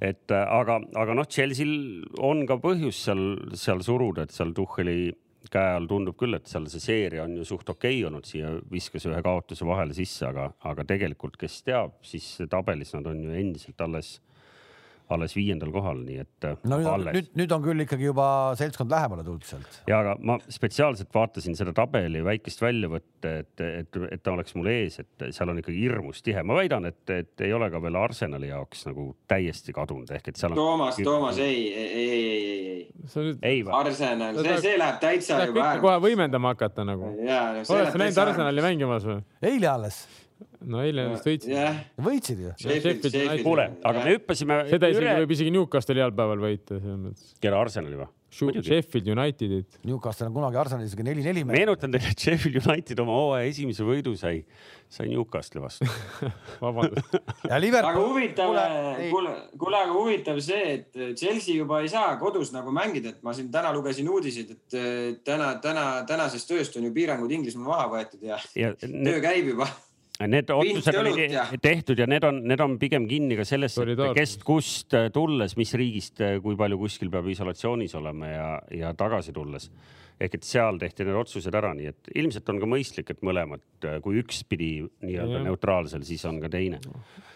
et 0.00 0.34
äh, 0.34 0.44
aga, 0.60 0.80
aga 0.98 1.16
noh, 1.18 1.26
Chelsea'l 1.26 2.04
on 2.24 2.44
ka 2.46 2.58
põhjus 2.62 3.00
seal, 3.08 3.24
seal 3.58 3.82
suruda, 3.86 4.26
et 4.26 4.34
seal 4.34 4.54
Tuhheli 4.56 5.10
käe 5.48 5.74
all 5.78 5.88
tundub 5.88 6.16
küll, 6.18 6.36
et 6.36 6.48
seal 6.50 6.66
see 6.68 6.82
seeria 6.82 7.24
on 7.24 7.36
ju 7.38 7.46
suht 7.46 7.68
okei 7.72 8.00
okay 8.00 8.06
olnud, 8.08 8.26
siia 8.28 8.50
viskas 8.70 9.06
ühe 9.08 9.20
kaotuse 9.24 9.66
vahele 9.66 9.96
sisse, 9.96 10.26
aga, 10.28 10.50
aga 10.68 10.84
tegelikult, 10.88 11.38
kes 11.40 11.62
teab, 11.66 11.96
siis 12.04 12.26
tabelis 12.50 12.92
nad 12.96 13.06
on 13.08 13.22
ju 13.24 13.36
endiselt 13.38 13.80
alles 13.86 14.18
alles 15.14 15.34
viiendal 15.36 15.70
kohal, 15.72 16.02
nii 16.04 16.20
et. 16.22 16.44
Äh, 16.44 16.56
no 16.68 16.78
nüüd, 16.82 17.08
nüüd, 17.14 17.30
nüüd 17.40 17.54
on 17.54 17.64
küll 17.64 17.84
ikkagi 17.84 18.08
juba 18.08 18.26
seltskond 18.58 18.92
lähemale 18.92 19.24
tulnud 19.26 19.46
sealt. 19.48 19.80
ja, 19.88 20.00
aga 20.02 20.16
ma 20.20 20.38
spetsiaalselt 20.52 21.10
vaatasin 21.14 21.56
seda 21.58 21.72
tabeli 21.76 22.22
väikest 22.26 22.62
väljavõtte, 22.62 23.32
et, 23.44 23.64
et, 23.64 24.00
et 24.12 24.22
ta 24.24 24.34
oleks 24.34 24.56
mul 24.58 24.70
ees, 24.72 25.00
et 25.02 25.26
seal 25.34 25.52
on 25.52 25.62
ikkagi 25.62 25.80
hirmus 25.80 26.22
tihe. 26.26 26.44
ma 26.46 26.58
väidan, 26.60 26.88
et, 26.90 27.02
et 27.14 27.46
ei 27.46 27.54
ole 27.56 27.70
ka 27.72 27.82
veel 27.84 27.98
Arsenali 28.00 28.52
jaoks 28.52 28.86
nagu 28.90 29.10
täiesti 29.30 29.74
kadunud, 29.76 30.12
ehk 30.18 30.32
et 30.32 30.40
seal 30.40 30.54
on. 30.54 30.60
Toomas, 30.60 31.00
Toomas, 31.04 31.42
ei, 31.42 31.64
ei, 31.72 31.88
ei, 31.88 32.08
ei, 32.12 32.86
ei. 33.08 33.34
ei 33.42 33.64
või? 33.64 33.74
Arsenal, 33.80 34.40
see, 34.44 34.60
see 34.68 34.78
läheb 34.80 35.02
täitsa 35.02 35.42
juba 35.46 35.66
ära. 35.72 35.82
kohe 35.84 35.98
võimendama 36.04 36.54
hakata 36.54 36.86
nagu. 36.88 37.14
oled 37.18 37.66
sa 37.66 38.00
näinud 38.04 38.24
Arsenali 38.28 38.64
mängimas 38.70 39.08
või? 39.08 39.22
eile 39.48 39.72
alles 39.72 40.04
no 40.68 40.82
eile 40.84 41.08
vist 41.12 41.26
võitsid 41.28 41.52
yeah.. 41.52 41.80
võitsid 42.02 42.44
ju. 42.44 42.52
kuule, 43.46 43.70
aga 43.86 44.04
me 44.04 44.14
hüppasime. 44.16 44.60
seda 44.70 44.90
isegi 44.92 45.06
üle... 45.06 45.16
võib 45.22 45.34
isegi 45.36 45.54
Newcastle'i 45.54 46.04
jalgpäeval 46.04 46.46
võita 46.48 46.78
selles 46.78 47.02
mõttes. 47.02 47.34
kelle 47.42 47.60
Arsenali 47.60 48.00
või? 48.00 48.08
Sheffield 48.28 49.06
Unitedit. 49.08 49.78
Newcastle 49.88 50.26
on 50.28 50.34
kunagi 50.34 50.58
Arsenalis 50.60 50.90
isegi 50.92 51.06
neli-neli. 51.06 51.46
meenutan 51.48 51.94
teile, 51.94 52.10
et 52.12 52.20
Sheffield 52.20 52.58
United 52.60 53.00
oma 53.00 53.16
hooaja 53.16 53.48
esimese 53.48 53.86
võidu 53.88 54.12
sai, 54.20 54.42
sai 54.92 55.08
Newcastle'i 55.14 55.64
vastu 55.64 55.88
vabandust 56.64 57.16
aga 57.48 57.94
huvitav, 57.96 58.52
kuule, 59.08 59.34
kuule, 59.56 59.80
aga 59.80 59.96
huvitav 59.96 60.42
see, 60.44 60.76
et 60.76 61.02
Chelsea 61.16 61.56
juba 61.56 61.80
ei 61.80 61.88
saa 61.92 62.12
kodus 62.20 62.52
nagu 62.52 62.74
mängida, 62.74 63.16
et 63.16 63.24
ma 63.24 63.32
siin 63.36 63.48
täna 63.54 63.72
lugesin 63.72 64.12
uudiseid, 64.12 64.52
et 64.58 65.24
täna, 65.24 65.54
täna, 65.64 65.88
tänasest 66.08 66.52
ööst 66.58 66.76
on 66.76 66.90
ju 66.90 66.94
piirangud 67.00 67.32
Inglismaal 67.32 67.72
maha 67.72 67.92
võetud 67.96 68.28
ja, 68.28 68.42
ja 68.58 68.74
töö 68.76 69.22
käib 69.24 69.54
juba 69.54 69.72
Need 70.26 70.48
otsused 70.50 70.96
olid 70.98 71.60
tehtud 71.62 72.00
ja 72.02 72.06
need 72.10 72.24
on, 72.26 72.40
need 72.50 72.58
on 72.58 72.72
pigem 72.80 73.04
kinni 73.06 73.36
ka 73.38 73.44
sellest, 73.46 73.78
et 73.84 74.00
kes 74.16 74.32
kust 74.42 74.96
tulles, 75.14 75.52
mis 75.54 75.70
riigist, 75.78 76.18
kui 76.42 76.56
palju 76.58 76.78
kuskil 76.80 77.10
peab 77.12 77.28
isolatsioonis 77.30 77.94
olema 78.00 78.30
ja, 78.32 78.48
ja 78.74 78.90
tagasi 78.98 79.30
tulles. 79.36 79.68
ehk 80.18 80.32
et 80.34 80.42
seal 80.42 80.80
tehti 80.82 81.04
need 81.06 81.14
otsused 81.14 81.54
ära, 81.54 81.70
nii 81.78 81.86
et 81.92 82.08
ilmselt 82.18 82.48
on 82.50 82.56
ka 82.58 82.66
mõistlik, 82.66 83.12
et 83.14 83.20
mõlemad, 83.22 83.62
kui 84.02 84.18
üks 84.18 84.40
pidi 84.50 84.72
nii-öelda 85.06 85.44
neutraalsel, 85.44 86.02
siis 86.02 86.24
on 86.26 86.40
ka 86.42 86.50
teine. 86.50 86.80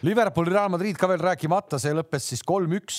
Liverpool, 0.02 0.50
Real 0.50 0.72
Madrid 0.74 0.98
ka 0.98 1.06
veel 1.12 1.22
rääkimata, 1.22 1.78
see 1.78 1.94
lõppes 1.94 2.26
siis 2.32 2.42
kolm-üks. 2.42 2.96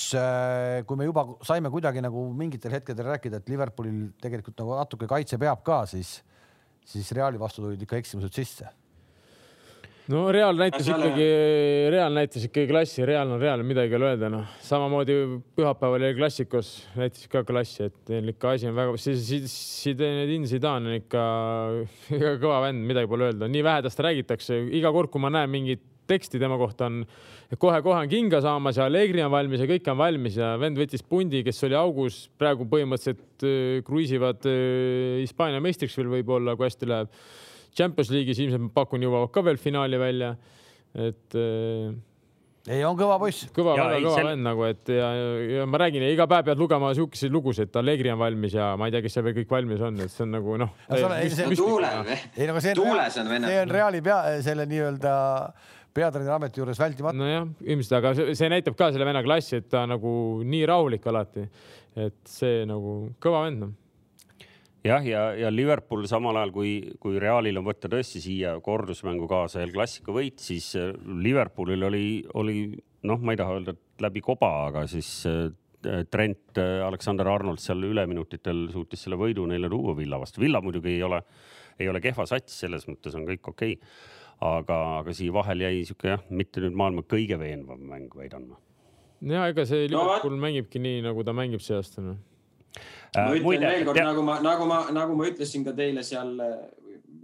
kui 0.88 0.96
me 0.96 1.10
juba 1.10 1.26
saime 1.44 1.68
kuidagi 1.68 2.00
nagu 2.00 2.24
mingitel 2.32 2.72
hetkedel 2.78 3.10
rääkida, 3.10 3.42
et 3.42 3.52
Liverpoolil 3.52 4.14
tegelikult 4.24 4.56
nagu 4.64 4.80
natuke 4.80 5.10
kaitse 5.12 5.36
peab 5.36 5.60
ka, 5.68 5.82
siis, 5.92 6.22
siis 6.80 7.12
Reali 7.12 7.36
vastu 7.36 7.66
tulid 7.66 7.84
ikka 7.84 8.00
eksimused 8.00 8.32
sisse 8.40 8.72
no 10.12 10.24
Real 10.32 10.58
näitas 10.58 10.88
ikkagi, 10.90 11.28
Real 11.92 12.12
näitas 12.16 12.44
ikkagi 12.48 12.68
klassi, 12.68 13.04
Real 13.08 13.30
on 13.32 13.40
Real, 13.40 13.62
midagi 13.66 13.94
ei 13.94 13.98
ole 13.98 14.10
öelda, 14.12 14.28
noh. 14.32 14.44
samamoodi 14.64 15.16
pühapäeval 15.56 16.02
oli 16.02 16.12
klassikos, 16.18 16.74
näitas 16.98 17.28
ka 17.32 17.44
klassi, 17.48 17.88
et 17.88 18.12
neil 18.12 18.34
ikka 18.34 18.54
asi 18.56 18.68
on 18.68 18.76
väga, 18.76 18.98
Zinedine 19.00 20.50
Zidane 20.50 20.92
on 20.92 20.98
ikka, 21.00 21.24
ikka 22.18 22.36
kõva 22.42 22.60
vend, 22.66 22.84
midagi 22.88 23.10
pole 23.10 23.30
öelda, 23.30 23.48
nii 23.50 23.64
vähe 23.64 23.86
tast 23.86 24.04
räägitakse, 24.04 24.60
iga 24.76 24.92
kord, 24.94 25.12
kui 25.14 25.24
ma 25.24 25.32
näen 25.32 25.52
mingit 25.52 25.84
teksti 26.04 26.36
tema 26.36 26.58
kohta 26.60 26.90
on 26.90 27.00
kohe-kohe 27.56 28.02
on 28.02 28.10
kinga 28.10 28.42
saamas 28.44 28.76
ja 28.76 28.88
Allegri 28.90 29.22
on 29.24 29.32
valmis 29.32 29.62
ja 29.62 29.68
kõik 29.70 29.88
on 29.88 29.96
valmis 29.96 30.36
ja 30.36 30.50
vend 30.60 30.76
võttis 30.76 31.00
pundi, 31.06 31.40
kes 31.46 31.64
oli 31.64 31.78
augus, 31.78 32.26
praegu 32.40 32.66
põhimõtteliselt 32.68 33.46
äh, 33.48 33.80
kruiisivad 33.86 34.44
äh, 34.50 35.22
Hispaania 35.22 35.64
meistriks 35.64 35.96
veel 35.96 36.12
võib-olla, 36.18 36.58
kui 36.58 36.68
hästi 36.68 36.90
läheb 36.92 37.16
Champions 37.74 38.10
League'is 38.14 38.40
ilmselt 38.44 38.72
pakun 38.74 39.04
jõuavad 39.04 39.32
ka 39.34 39.44
veel 39.44 39.60
finaali 39.60 39.98
välja, 40.00 40.34
et 40.94 41.38
äh, 41.38 41.94
ei, 42.64 42.80
on 42.86 42.96
kõva 42.96 43.18
poiss. 43.20 43.44
kõva, 43.52 43.74
väga 43.76 43.98
kõva 44.06 44.14
sel... 44.16 44.28
vend 44.30 44.46
nagu, 44.46 44.64
et 44.70 44.92
ja, 44.94 45.10
ja 45.58 45.66
ma 45.68 45.80
räägin, 45.82 46.06
iga 46.08 46.24
päev 46.30 46.46
pead 46.48 46.62
lugema 46.62 46.94
sihukeseid 46.96 47.34
lugusid, 47.34 47.68
et 47.68 47.76
Allegri 47.76 48.12
on 48.14 48.20
valmis 48.22 48.56
ja 48.56 48.70
ma 48.80 48.88
ei 48.88 48.94
tea, 48.94 49.02
kes 49.04 49.18
seal 49.18 49.26
veel 49.26 49.36
kõik 49.42 49.52
valmis 49.52 49.84
on, 49.84 50.00
et 50.00 50.14
see 50.14 50.24
on 50.24 50.32
nagu 50.38 50.56
noh. 50.62 50.72
tuulel, 51.60 52.14
ei 52.14 52.48
no 52.48 52.56
aga 52.56 52.64
see 52.64 52.76
on, 52.78 53.36
see 53.44 53.60
on 53.60 53.76
Reali 53.76 54.00
pea, 54.06 54.18
selle 54.46 54.64
nii-öelda 54.70 55.14
peatreeneri 55.94 56.36
ameti 56.38 56.62
juures 56.62 56.80
vältimatu. 56.80 57.20
nojah, 57.20 57.52
ilmselt, 57.68 57.98
aga 58.00 58.32
see 58.32 58.52
näitab 58.54 58.80
ka 58.80 58.88
selle 58.94 59.12
venna 59.12 59.22
klassi, 59.26 59.60
et 59.60 59.68
ta 59.68 59.84
nagu 59.90 60.16
nii 60.48 60.64
rahulik 60.72 61.04
alati, 61.12 61.44
et 62.00 62.20
see 62.26 62.64
nagu 62.70 62.96
kõva 63.22 63.44
vend 63.44 63.66
noh 63.66 63.80
jah, 64.84 65.04
ja, 65.06 65.22
ja 65.38 65.50
Liverpool 65.52 66.06
samal 66.10 66.36
ajal 66.38 66.52
kui, 66.54 66.72
kui 67.00 67.18
Realil 67.22 67.58
on 67.60 67.66
võtta 67.66 67.90
tõesti 67.92 68.22
siia 68.22 68.54
kordusmängu 68.64 69.28
kaasa 69.30 69.62
El 69.64 69.72
Clasico 69.74 70.14
võit, 70.16 70.38
siis 70.42 70.72
äh, 70.80 70.92
Liverpoolil 71.24 71.88
oli, 71.88 72.06
oli 72.40 72.58
noh, 73.08 73.20
ma 73.20 73.34
ei 73.34 73.40
taha 73.40 73.58
öelda, 73.58 73.74
et 73.74 74.04
läbi 74.04 74.22
koba, 74.24 74.50
aga 74.68 74.84
siis 74.90 75.10
äh, 75.30 75.46
Trent 76.10 76.60
äh, 76.60 76.80
Alexander 76.84 77.28
Arnold 77.28 77.62
seal 77.62 77.84
üleminutitel 77.84 78.66
suutis 78.72 79.04
selle 79.04 79.18
võidu 79.20 79.44
neile 79.48 79.68
tuua 79.72 79.96
Villa 79.96 80.20
vastu. 80.20 80.40
Villa 80.40 80.62
muidugi 80.64 80.94
ei 80.94 81.02
ole, 81.04 81.20
ei 81.78 81.88
ole 81.92 82.00
kehva 82.04 82.28
sats, 82.28 82.60
selles 82.64 82.88
mõttes 82.88 83.16
on 83.16 83.26
kõik 83.28 83.52
okei 83.54 83.78
okay.. 83.78 83.96
aga, 84.44 84.78
aga 85.00 85.16
siia 85.16 85.32
vahel 85.32 85.64
jäi 85.64 85.82
sihuke 85.88 86.12
jah, 86.12 86.28
mitte 86.30 86.64
nüüd 86.64 86.76
maailma 86.76 87.04
kõige 87.08 87.40
veenvam 87.40 87.80
mäng, 87.88 88.12
väidan 88.16 88.48
ma. 88.52 88.60
ja 89.32 89.48
ega 89.48 89.64
see 89.68 89.88
Liverpool 89.88 90.36
no, 90.36 90.44
mängibki 90.44 90.82
nii, 90.82 91.02
nagu 91.04 91.24
ta 91.24 91.36
mängib 91.36 91.64
see 91.64 91.76
aasta 91.80 92.04
noh 92.04 92.20
ma 93.14 93.26
äh, 93.26 93.34
ütlen 93.38 93.46
Muide, 93.46 93.68
veel 93.68 93.84
kord, 93.88 94.00
nagu 94.02 94.24
ma, 94.26 94.38
nagu 94.44 94.68
ma, 94.70 94.80
nagu 94.94 95.18
ma 95.18 95.28
ütlesin 95.30 95.66
ka 95.66 95.74
teile 95.76 96.04
seal, 96.06 96.34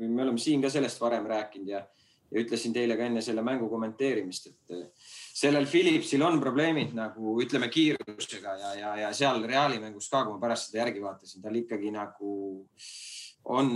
me 0.01 0.23
oleme 0.23 0.39
siin 0.39 0.63
ka 0.63 0.71
sellest 0.73 1.01
varem 1.03 1.27
rääkinud 1.31 1.73
ja, 1.73 1.85
ja 2.31 2.45
ütlesin 2.45 2.75
teile 2.77 2.97
ka 2.99 3.07
enne 3.09 3.23
selle 3.25 3.45
mängu 3.47 3.69
kommenteerimist, 3.73 4.51
et 4.53 4.77
äh, 4.77 5.15
sellel 5.41 5.69
Philipsil 5.71 6.23
on 6.27 6.41
probleemid 6.43 6.95
nagu 6.97 7.37
ütleme 7.43 7.71
kiirusega 7.73 8.59
ja, 8.65 8.75
ja, 8.79 8.97
ja 9.05 9.15
seal 9.17 9.43
Reali 9.49 9.81
mängus 9.83 10.11
ka, 10.13 10.25
kui 10.25 10.37
ma 10.37 10.43
pärast 10.47 10.71
seda 10.71 10.85
järgi 10.85 11.03
vaatasin, 11.05 11.43
tal 11.45 11.59
ikkagi 11.63 11.95
nagu 11.95 12.35
äh, 12.61 13.20
on 13.49 13.71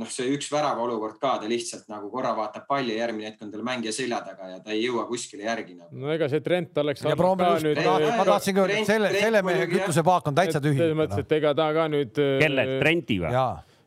noh, 0.00 0.08
see 0.10 0.32
üks 0.34 0.48
värava 0.52 0.82
olukord 0.84 1.20
ka, 1.22 1.36
ta 1.40 1.48
lihtsalt 1.48 1.86
nagu 1.92 2.10
korra 2.12 2.34
vaatab 2.36 2.66
palli, 2.68 2.96
järgmine 2.98 3.30
hetk 3.30 3.44
on 3.46 3.52
tal 3.52 3.62
mängija 3.66 3.92
selja 3.94 4.20
taga 4.26 4.50
ja 4.50 4.58
ta 4.64 4.74
ei 4.74 4.82
jõua 4.82 5.06
kuskile 5.08 5.46
järgi 5.46 5.76
nagu.. 5.78 5.92
no 6.02 6.10
ega 6.14 6.28
see 6.32 6.42
Trent 6.44 6.82
oleks. 6.82 7.04
ma 7.06 8.26
tahtsingi 8.28 8.64
öelda, 8.64 8.80
et 8.80 8.90
selle, 8.90 9.12
selle 9.14 9.44
mehe 9.46 9.68
kütusepaak 9.70 10.32
on 10.32 10.40
täitsa 10.40 10.62
tühi. 10.64 10.80
selles 10.82 10.98
mõttes, 10.98 11.22
et 11.24 11.38
ega 11.38 11.54
ta 11.54 11.70
ka 11.76 11.86
nüüd. 11.92 12.18
kelle, 12.42 12.66
Trenti 12.82 13.20
või? 13.22 13.32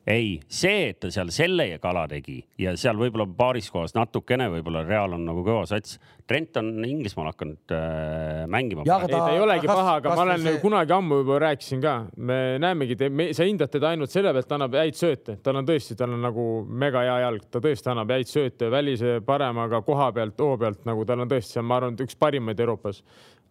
Ei, 0.07 0.37
see, 0.47 0.91
et 0.91 0.99
ta 1.03 1.09
seal 1.11 1.29
selle 1.35 1.65
kala 1.83 2.05
tegi 2.07 2.37
ja 2.61 2.73
seal 2.79 2.95
võib-olla 2.99 3.27
paaris 3.37 3.67
kohas 3.73 3.93
natukene, 3.97 4.47
võib-olla 4.53 4.85
Real 4.87 5.17
on 5.17 5.25
nagu 5.27 5.43
kõva 5.45 5.65
sats. 5.67 5.97
Trent 6.27 6.57
on 6.59 6.83
Inglismaal 6.83 7.29
hakanud 7.29 7.73
äh, 7.75 8.41
mängima. 8.51 8.83
ei, 8.83 9.11
ta 9.11 9.19
ei 9.31 9.39
olegi 9.39 9.67
kas, 9.67 9.79
paha, 9.79 9.93
aga 10.01 10.15
ma 10.15 10.25
olen 10.25 10.43
see... 10.43 10.57
kunagi 10.63 10.95
ammu 10.95 11.21
juba 11.21 11.39
rääkisin 11.43 11.83
ka, 11.83 11.93
me 12.17 12.39
näemegi, 12.63 12.97
sa 13.35 13.47
hindad 13.47 13.71
teda 13.71 13.93
ainult 13.93 14.11
selle 14.11 14.33
pealt, 14.35 14.47
ta 14.49 14.57
annab 14.57 14.75
häid 14.79 14.99
sööte, 14.99 15.37
tal 15.43 15.61
on 15.61 15.67
tõesti, 15.67 15.95
tal 15.99 16.15
on 16.15 16.23
nagu 16.27 16.47
mega 16.67 17.03
hea 17.07 17.15
jalg, 17.23 17.47
ta 17.51 17.63
tõesti 17.63 17.91
annab 17.93 18.11
häid 18.15 18.31
sööte 18.31 18.71
välise 18.73 19.17
paremaga 19.27 19.79
koha 19.87 20.11
pealt, 20.15 20.43
hoo 20.43 20.59
pealt, 20.59 20.83
nagu 20.87 21.07
tal 21.07 21.23
on 21.23 21.31
tõesti, 21.31 21.55
see 21.55 21.63
on, 21.63 21.69
ma 21.71 21.79
arvan, 21.79 21.99
üks 22.03 22.19
parimaid 22.19 22.59
Euroopas 22.63 23.03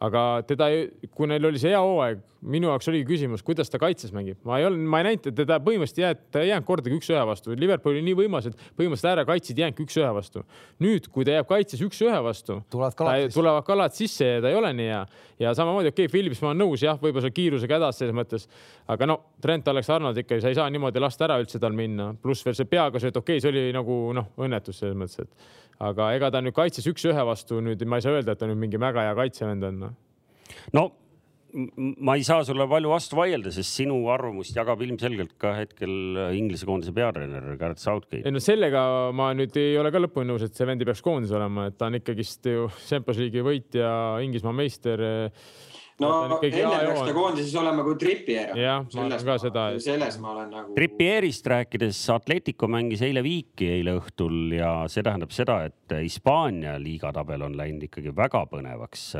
aga 0.03 0.23
teda, 0.47 0.69
kui 1.17 1.29
neil 1.31 1.49
oli 1.49 1.61
see 1.61 1.73
hea 1.73 1.81
hooaeg, 1.81 2.21
minu 2.47 2.69
jaoks 2.69 2.89
oligi 2.91 3.07
küsimus, 3.09 3.43
kuidas 3.45 3.71
ta 3.73 3.79
kaitses 3.81 4.13
mängib. 4.15 4.37
ma 4.47 4.59
ei 4.61 4.67
olnud, 4.69 4.85
ma 4.93 5.01
ei 5.01 5.07
näinud, 5.09 5.29
et 5.31 5.37
teda 5.39 5.57
põhimõtteliselt 5.65 6.03
jääd, 6.03 6.21
ta 6.33 6.43
ei 6.45 6.51
jäänud 6.51 6.67
kordagi 6.69 6.99
üks-ühe 6.99 7.23
vastu. 7.27 7.57
Liverpool 7.59 7.97
oli 7.97 8.05
nii 8.07 8.17
võimas, 8.21 8.49
et 8.51 8.61
põhimõtteliselt 8.77 9.11
äärekaitsjad 9.15 9.63
jäänudki 9.63 9.87
üks-ühe 9.87 10.13
vastu. 10.15 10.45
nüüd, 10.85 11.09
kui 11.13 11.25
ta 11.25 11.39
jääb 11.39 11.49
kaitses 11.49 11.83
üks-ühe 11.83 12.21
vastu, 12.23 12.61
tulevad 13.35 13.67
kalad 13.67 13.97
sisse 13.97 14.29
ja 14.37 14.45
ta 14.45 14.53
ei 14.53 14.59
ole 14.61 14.73
nii 14.77 14.89
hea. 14.93 15.03
ja 15.41 15.55
samamoodi, 15.57 15.95
okei 15.95 16.07
okay,, 16.07 16.13
Philips, 16.13 16.43
ma 16.45 16.53
olen 16.53 16.63
nõus, 16.65 16.85
jah, 16.85 17.01
võib-olla 17.01 17.27
seal 17.27 17.37
kiirusega 17.37 17.81
hädas 17.81 18.01
selles 18.01 18.17
mõttes, 18.17 18.47
aga 18.89 19.09
no 19.09 19.19
Trent 19.43 19.69
Alexander 19.69 20.17
ikka, 20.21 20.41
sa 20.41 20.53
ei 20.53 20.57
saa 20.57 20.71
niimoodi 20.71 21.01
lasta 21.01 21.27
ära 21.27 21.41
üldse 21.41 21.61
tal 21.61 21.77
minna, 21.77 22.13
pluss 22.23 22.45
veel 22.45 22.57
see 22.57 22.69
peaga 22.69 23.01
sööt, 23.01 23.17
okei 23.17 23.37
okay,, 23.37 23.45
see 23.45 23.53
oli 23.53 23.69
nagu 23.77 23.99
noh, 24.17 24.33
õnnetus 24.41 24.81
selles 24.81 24.97
mõttes, 24.97 25.25
et 25.25 25.66
aga 25.83 26.13
ega 26.17 26.31
ta 26.33 26.43
nüüd 26.45 26.57
kaitses 26.57 26.87
üks-ühe 26.89 27.27
vastu 27.29 27.61
nüüd, 27.65 27.83
ma 27.89 27.99
ei 27.99 28.07
saa 28.07 28.17
öelda, 28.17 28.37
et 28.37 28.41
ta 28.41 28.49
nüüd 28.49 28.61
mingi 28.61 28.81
väga 28.81 29.09
hea 29.09 29.17
kaitsevend 29.19 29.67
on 29.69 29.83
no.. 29.83 29.91
no 30.77 30.87
ma 31.57 32.17
ei 32.19 32.25
saa 32.27 32.45
sulle 32.45 32.67
palju 32.69 32.91
vastu 32.91 33.17
vaielda, 33.17 33.53
sest 33.55 33.79
sinu 33.79 33.97
arvamust 34.13 34.57
jagab 34.57 34.83
ilmselgelt 34.85 35.37
ka 35.41 35.55
hetkel 35.57 36.19
Inglise 36.37 36.69
koondise 36.69 36.93
peatreener 36.97 37.57
Gareth 37.61 37.81
Southgate. 37.81 38.25
ei 38.27 38.35
no 38.35 38.43
sellega 38.43 38.83
ma 39.17 39.31
nüüd 39.37 39.57
ei 39.61 39.79
ole 39.81 39.93
ka 39.95 40.03
lõpuni 40.03 40.29
nõus, 40.33 40.45
et 40.45 40.57
see 40.57 40.69
vend 40.69 40.83
ei 40.83 40.89
peaks 40.89 41.05
koondises 41.05 41.37
olema, 41.39 41.69
et 41.71 41.79
ta 41.79 41.89
on 41.89 41.97
ikkagist 42.01 42.51
ju 42.51 42.69
Champions 42.89 43.23
League'i 43.23 43.47
võitja, 43.47 43.89
Inglismaa 44.27 44.57
meister 44.57 45.05
no 46.03 46.11
enne 46.27 46.39
peaks 46.43 47.03
ta 47.07 47.15
koondises 47.17 47.55
olema 47.61 47.85
kui 47.87 47.97
Trippier. 48.01 48.53
jah, 48.59 48.85
ma 48.85 49.05
arvan 49.07 49.27
ka 49.31 49.37
seda 49.43 49.67
selles 49.83 50.19
ma 50.23 50.33
olen 50.35 50.51
nagu. 50.53 50.75
Trippierist 50.77 51.49
rääkides, 51.53 52.01
Atletico 52.15 52.69
mängis 52.71 53.05
eile 53.07 53.23
viiki 53.25 53.71
eile 53.79 53.97
õhtul 54.01 54.57
ja 54.59 54.73
see 54.93 55.05
tähendab 55.07 55.33
seda, 55.35 55.63
et 55.71 55.97
Hispaania 56.01 56.77
liigatabel 56.83 57.47
on 57.49 57.57
läinud 57.59 57.89
ikkagi 57.89 58.15
väga 58.17 58.45
põnevaks. 58.53 59.13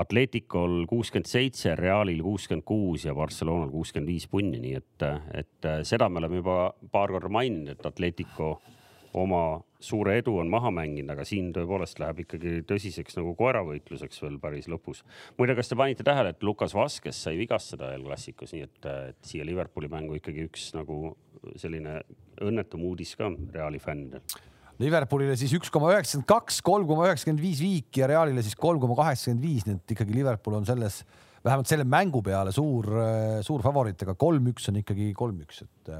Atleticol 0.00 0.84
kuuskümmend 0.88 1.26
seitse, 1.26 1.74
Realil 1.76 2.20
kuuskümmend 2.22 2.64
kuus 2.64 3.04
ja 3.08 3.14
Barcelonal 3.14 3.72
kuuskümmend 3.72 4.08
viis 4.08 4.28
punni, 4.30 4.60
nii 4.62 4.76
et, 4.78 5.06
et 5.42 5.70
seda 5.84 6.06
me 6.08 6.22
oleme 6.22 6.38
juba 6.38 6.58
paar 6.94 7.10
korda 7.10 7.28
maininud, 7.34 7.74
et 7.74 7.88
Atletico 7.90 8.54
oma 9.18 9.60
suure 9.80 10.18
edu 10.20 10.36
on 10.38 10.50
maha 10.52 10.70
mänginud, 10.74 11.10
aga 11.14 11.24
siin 11.26 11.50
tõepoolest 11.56 11.98
läheb 12.02 12.22
ikkagi 12.24 12.60
tõsiseks 12.68 13.16
nagu 13.18 13.32
koeravõitluseks 13.38 14.20
veel 14.22 14.36
päris 14.42 14.68
lõpus. 14.70 15.02
muide, 15.38 15.56
kas 15.58 15.72
te 15.72 15.78
panite 15.78 16.06
tähele, 16.06 16.34
et 16.34 16.44
Lukas 16.46 16.74
Vaskes 16.76 17.22
sai 17.24 17.38
vigastada 17.40 17.94
El 17.94 18.04
Classicos, 18.04 18.52
nii 18.54 18.66
et, 18.68 18.90
et 19.10 19.18
siia 19.26 19.46
Liverpooli 19.46 19.88
mängu 19.90 20.18
ikkagi 20.18 20.46
üks 20.50 20.70
nagu 20.76 21.16
selline 21.56 22.00
õnnetum 22.44 22.84
uudis 22.90 23.16
ka 23.16 23.32
Reali 23.54 23.80
fännidel. 23.82 24.22
Liverpoolile 24.80 25.34
siis 25.36 25.52
üks 25.56 25.72
koma 25.72 25.90
üheksakümmend 25.92 26.28
kaks, 26.28 26.60
kolm 26.64 26.86
koma 26.88 27.08
üheksakümmend 27.08 27.42
viis 27.42 27.58
viiki 27.60 28.00
ja 28.00 28.08
Realile 28.08 28.44
siis 28.44 28.56
kolm 28.56 28.80
koma 28.80 28.96
kaheksakümmend 29.02 29.44
viis, 29.44 29.66
nii 29.66 29.76
et 29.76 29.96
ikkagi 29.96 30.16
Liverpool 30.16 30.56
on 30.60 30.68
selles, 30.68 31.02
vähemalt 31.44 31.68
selle 31.68 31.84
mängu 31.88 32.22
peale 32.24 32.52
suur, 32.56 32.88
suur 33.44 33.64
favoriit, 33.64 34.06
aga 34.06 34.16
kolm-üks 34.16 34.70
on 34.72 34.80
ikkagi 34.80 35.10
kolm-üks, 35.16 35.66
et 35.66 35.92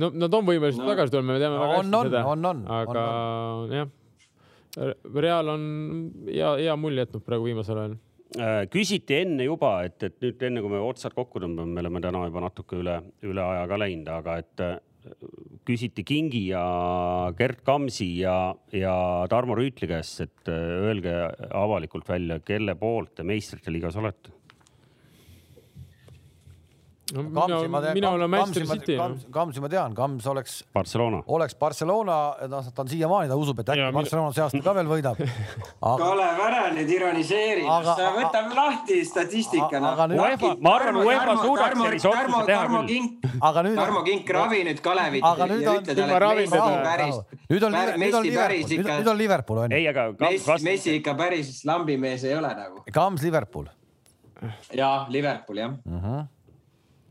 no 0.00 0.10
nad 0.14 0.34
on 0.38 0.48
võimelised 0.48 0.82
no. 0.82 0.88
tagasi 0.92 1.14
tulema, 1.14 1.36
me 1.36 1.42
teame 1.42 1.60
väga 1.60 1.78
hästi 1.78 2.02
seda. 2.08 2.24
on, 2.32 2.50
on, 2.50 2.64
aga 2.80 3.06
jah, 3.74 3.94
Real 5.16 5.48
on 5.48 5.62
hea, 6.28 6.50
hea 6.60 6.74
mulje 6.76 7.06
jätnud 7.06 7.24
praegu 7.24 7.48
viimasel 7.48 7.80
ajal 7.80 7.94
äh, 8.36 8.64
küsiti 8.72 9.20
enne 9.22 9.46
juba, 9.48 9.78
et, 9.88 9.96
et 10.04 10.18
nüüd 10.24 10.42
enne 10.50 10.64
kui 10.64 10.74
me 10.74 10.82
otsad 10.84 11.16
kokku 11.16 11.40
tõmbame, 11.42 11.72
me 11.72 11.84
oleme 11.84 12.02
täna 12.04 12.26
juba 12.28 12.44
natuke 12.44 12.80
üle, 12.82 12.98
üle 13.24 13.44
aja 13.44 13.64
ka 13.70 13.80
läinud, 13.80 14.12
aga 14.18 14.36
et 14.42 14.64
äh, 14.64 14.76
küsiti 15.66 16.04
Kingi 16.06 16.48
ja 16.50 16.62
Gerd 17.38 17.62
Kamsi 17.66 18.08
ja, 18.20 18.36
ja 18.74 18.94
Tarmo 19.30 19.56
Rüütli 19.58 19.88
käest, 19.90 20.24
et 20.26 20.50
äh, 20.52 20.72
öelge 20.90 21.14
avalikult 21.56 22.08
välja, 22.10 22.40
kelle 22.44 22.76
poolt 22.78 23.14
te 23.16 23.26
meistrite 23.26 23.72
liigas 23.72 23.96
olete 23.96 24.34
no, 27.14 27.22
Kamsi 27.30 27.68
ma 27.70 27.80
tean, 27.80 27.94
mina 27.94 28.10
olen 28.10 28.30
Manchester 28.30 28.66
City. 28.66 28.96
Kamsi 29.30 29.60
ma 29.62 29.68
tean, 29.70 29.94
Kams 29.94 30.26
oleks. 30.26 30.64
Barcelona. 30.74 31.22
oleks 31.26 31.54
Barcelona, 31.54 32.16
noh, 32.50 32.70
ta 32.74 32.82
on 32.82 32.90
siiamaani, 32.90 33.30
ta 33.30 33.36
usub, 33.38 33.60
et 33.62 33.70
äkki 33.74 33.92
Barcelona 33.94 34.32
see 34.34 34.42
aasta 34.42 34.62
ka 34.64 34.74
veel 34.74 34.90
võidab 34.90 35.20
aga.... 35.22 35.94
Kalev, 36.02 36.42
ära 36.48 36.64
nüüd 36.74 36.90
ironiseeri, 36.96 37.62
võtame 37.62 38.58
lahti 38.58 38.98
statistika. 39.06 39.82
UEFA, 40.16 40.52
ma 40.58 40.74
arvan, 40.80 41.00
UEFA 41.04 41.38
suudaks 41.44 41.80
sellise 41.84 42.10
otsuse 42.10 42.44
teha 42.50 42.66
küll. 42.74 43.08
aga 43.50 43.66
nüüd. 43.68 43.80
Tarmo 43.80 44.04
Kink, 44.10 44.36
ravi 44.40 44.62
nüüd 44.66 44.82
Kalevit 44.82 45.26
et 45.26 45.50
Messi 45.54 46.60
päris. 46.90 47.18
nüüd 47.50 47.66
on, 47.70 47.80
nüüd 48.02 48.14
on 48.18 48.26
Liverpool, 48.26 48.86
nüüd 48.90 49.10
on 49.14 49.18
Liverpool 49.18 49.64
on 49.64 49.74
ju. 49.74 49.78
ei, 49.78 49.90
aga. 49.94 50.10
Messi 50.66 50.98
ikka 50.98 51.14
päris 51.18 51.60
lambimees 51.68 52.26
ei 52.26 52.34
ole 52.34 52.54
nagu. 52.58 52.82
Kams 52.94 53.22
Liverpool. 53.22 53.70
ja 54.74 55.06
Liverpool 55.08 55.62
jah. 55.62 55.76
-huh 55.86 56.24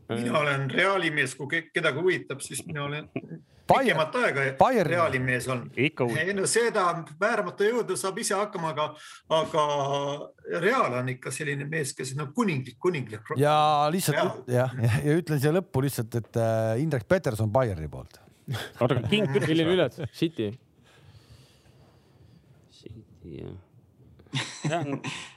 mina 0.08 0.38
olen 0.38 0.70
Reali 0.70 1.10
mees, 1.10 1.34
kui 1.34 1.62
kedagi 1.72 2.00
huvitab, 2.00 2.40
siis 2.44 2.62
mina 2.66 2.84
olen 2.84 3.08
pikemat 3.66 4.14
aega 4.20 4.44
Reali 4.86 5.18
mees 5.22 5.48
olnud. 5.50 5.74
ei 5.76 6.34
no 6.36 6.46
seda 6.50 6.84
vääramata 7.20 7.66
jõudu 7.66 7.96
saab 7.98 8.20
ise 8.22 8.36
hakkama, 8.38 8.72
aga, 8.74 8.86
aga 9.40 9.64
Real 10.62 10.98
on 11.00 11.10
ikka 11.16 11.32
selline 11.34 11.66
mees, 11.70 11.94
kes 11.96 12.14
on 12.14 12.22
no, 12.22 12.28
kuninglik, 12.36 12.78
kuninglik. 12.82 13.34
ja 13.40 13.56
lihtsalt 13.92 14.46
jah, 14.50 14.70
ja, 14.82 14.92
ja 15.02 15.18
ütlen 15.18 15.42
siia 15.42 15.54
lõppu 15.56 15.82
lihtsalt, 15.86 16.14
et 16.20 16.40
äh, 16.40 16.76
Indrek 16.82 17.08
Peterson 17.08 17.50
Bayerni 17.52 17.90
poolt. 17.90 18.20
oota, 18.46 18.94
aga 18.94 19.08
king, 19.10 19.30
milline 19.42 19.74
üllatus, 19.74 20.10
City? 20.14 20.52
City 22.70 23.40
jah 23.42 24.84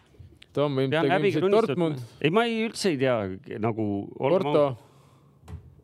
Tom 0.59 0.77
ilmselt 0.83 1.49
Dortmund. 1.55 2.05
ei, 2.21 2.31
ma 2.33 2.45
ei 2.49 2.61
üldse 2.67 2.93
ei 2.93 3.01
tea 3.01 3.17
nagu. 3.63 3.87
Porto. 4.19 4.65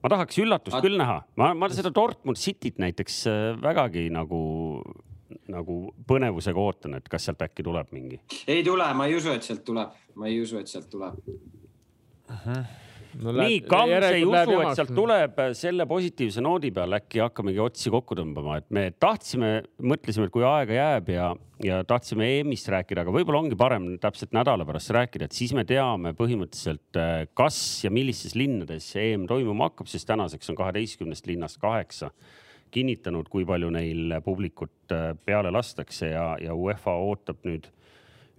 ma 0.03 0.11
tahaks 0.13 0.38
üllatust 0.43 0.78
küll 0.86 0.99
näha, 1.01 1.17
ma, 1.39 1.53
ma 1.57 1.69
seda 1.73 1.89
Dortmund 1.95 2.38
Cityt 2.38 2.78
näiteks 2.84 3.19
äh, 3.32 3.41
vägagi 3.61 4.05
nagu, 4.13 4.39
nagu 5.49 5.82
põnevusega 6.07 6.61
ootan, 6.61 6.99
et 6.99 7.09
kas 7.09 7.26
sealt 7.26 7.41
äkki 7.47 7.65
tuleb 7.65 7.89
mingi. 7.95 8.21
ei 8.45 8.63
tule, 8.67 8.88
ma 8.93 9.09
ei 9.09 9.17
usu, 9.17 9.34
et 9.34 9.47
sealt 9.47 9.65
tuleb, 9.65 9.95
ma 10.19 10.30
ei 10.32 10.41
usu, 10.43 10.61
et 10.61 10.71
sealt 10.71 10.91
tuleb 10.93 11.21
uh. 11.26 12.41
-huh 12.45 12.65
no, 13.24 13.34
nii, 13.36 13.59
Kams 13.70 14.07
ei 14.09 14.24
usu, 14.28 14.55
et 14.61 14.80
sealt 14.80 14.93
tuleb 14.95 15.41
selle 15.57 15.88
positiivse 15.89 16.43
noodi 16.43 16.72
peal 16.76 16.97
äkki 16.97 17.22
hakkamegi 17.24 17.61
otsi 17.63 17.91
kokku 17.93 18.18
tõmbama, 18.18 18.59
et 18.61 18.68
me 18.76 18.86
tahtsime, 18.99 19.51
mõtlesime, 19.84 20.28
et 20.28 20.34
kui 20.34 20.45
aega 20.47 20.78
jääb 20.78 21.11
ja, 21.13 21.28
ja 21.63 21.82
tahtsime 21.88 22.28
EM-ist 22.39 22.70
rääkida, 22.74 23.05
aga 23.05 23.13
võib-olla 23.16 23.43
ongi 23.43 23.59
parem 23.59 23.91
täpselt 24.01 24.36
nädala 24.36 24.68
pärast 24.68 24.93
rääkida, 24.95 25.30
et 25.30 25.38
siis 25.38 25.53
me 25.57 25.66
teame 25.68 26.16
põhimõtteliselt, 26.18 27.01
kas 27.38 27.59
ja 27.86 27.93
millistes 27.93 28.36
linnades 28.39 28.89
EM 28.99 29.28
toimuma 29.32 29.70
hakkab, 29.70 29.91
sest 29.91 30.09
tänaseks 30.09 30.51
on 30.53 30.59
kaheteistkümnest 30.59 31.30
linnast 31.32 31.61
kaheksa 31.63 32.11
kinnitanud, 32.76 33.30
kui 33.32 33.45
palju 33.47 33.70
neil 33.72 34.18
publikut 34.26 34.93
peale 35.26 35.51
lastakse 35.53 36.11
ja, 36.11 36.34
ja 36.41 36.55
UEFA 36.57 36.97
ootab 37.05 37.45
nüüd 37.47 37.70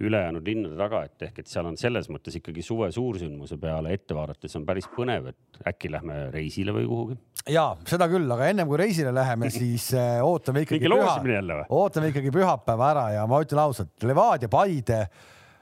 ülejäänud 0.01 0.45
linnade 0.47 0.77
taga, 0.77 1.03
et 1.07 1.23
ehk, 1.29 1.39
et 1.41 1.49
seal 1.51 1.69
on 1.69 1.77
selles 1.81 2.11
mõttes 2.13 2.37
ikkagi 2.37 2.65
suve 2.65 2.89
suursündmuse 2.93 3.57
peale 3.61 3.95
ette 3.97 4.17
vaadates 4.17 4.57
on 4.59 4.67
päris 4.69 4.89
põnev, 4.93 5.31
et 5.33 5.61
äkki 5.73 5.91
lähme 5.93 6.19
reisile 6.35 6.75
või 6.77 6.89
kuhugi. 6.91 7.17
ja 7.53 7.69
seda 7.89 8.09
küll, 8.13 8.29
aga 8.37 8.51
ennem 8.53 8.69
kui 8.69 8.81
reisile 8.81 9.15
läheme, 9.17 9.51
siis 9.55 9.89
äh, 9.97 10.19
ootame 10.25 10.67
ikkagi 10.67 10.91
püha, 10.93 11.63
ootame 11.79 12.13
ikkagi 12.13 12.35
pühapäeva 12.35 12.91
ära 12.93 13.07
ja 13.17 13.25
ma 13.31 13.41
ütlen 13.45 13.63
ausalt, 13.65 13.95
Levadia, 14.05 14.53
Paide, 14.53 15.01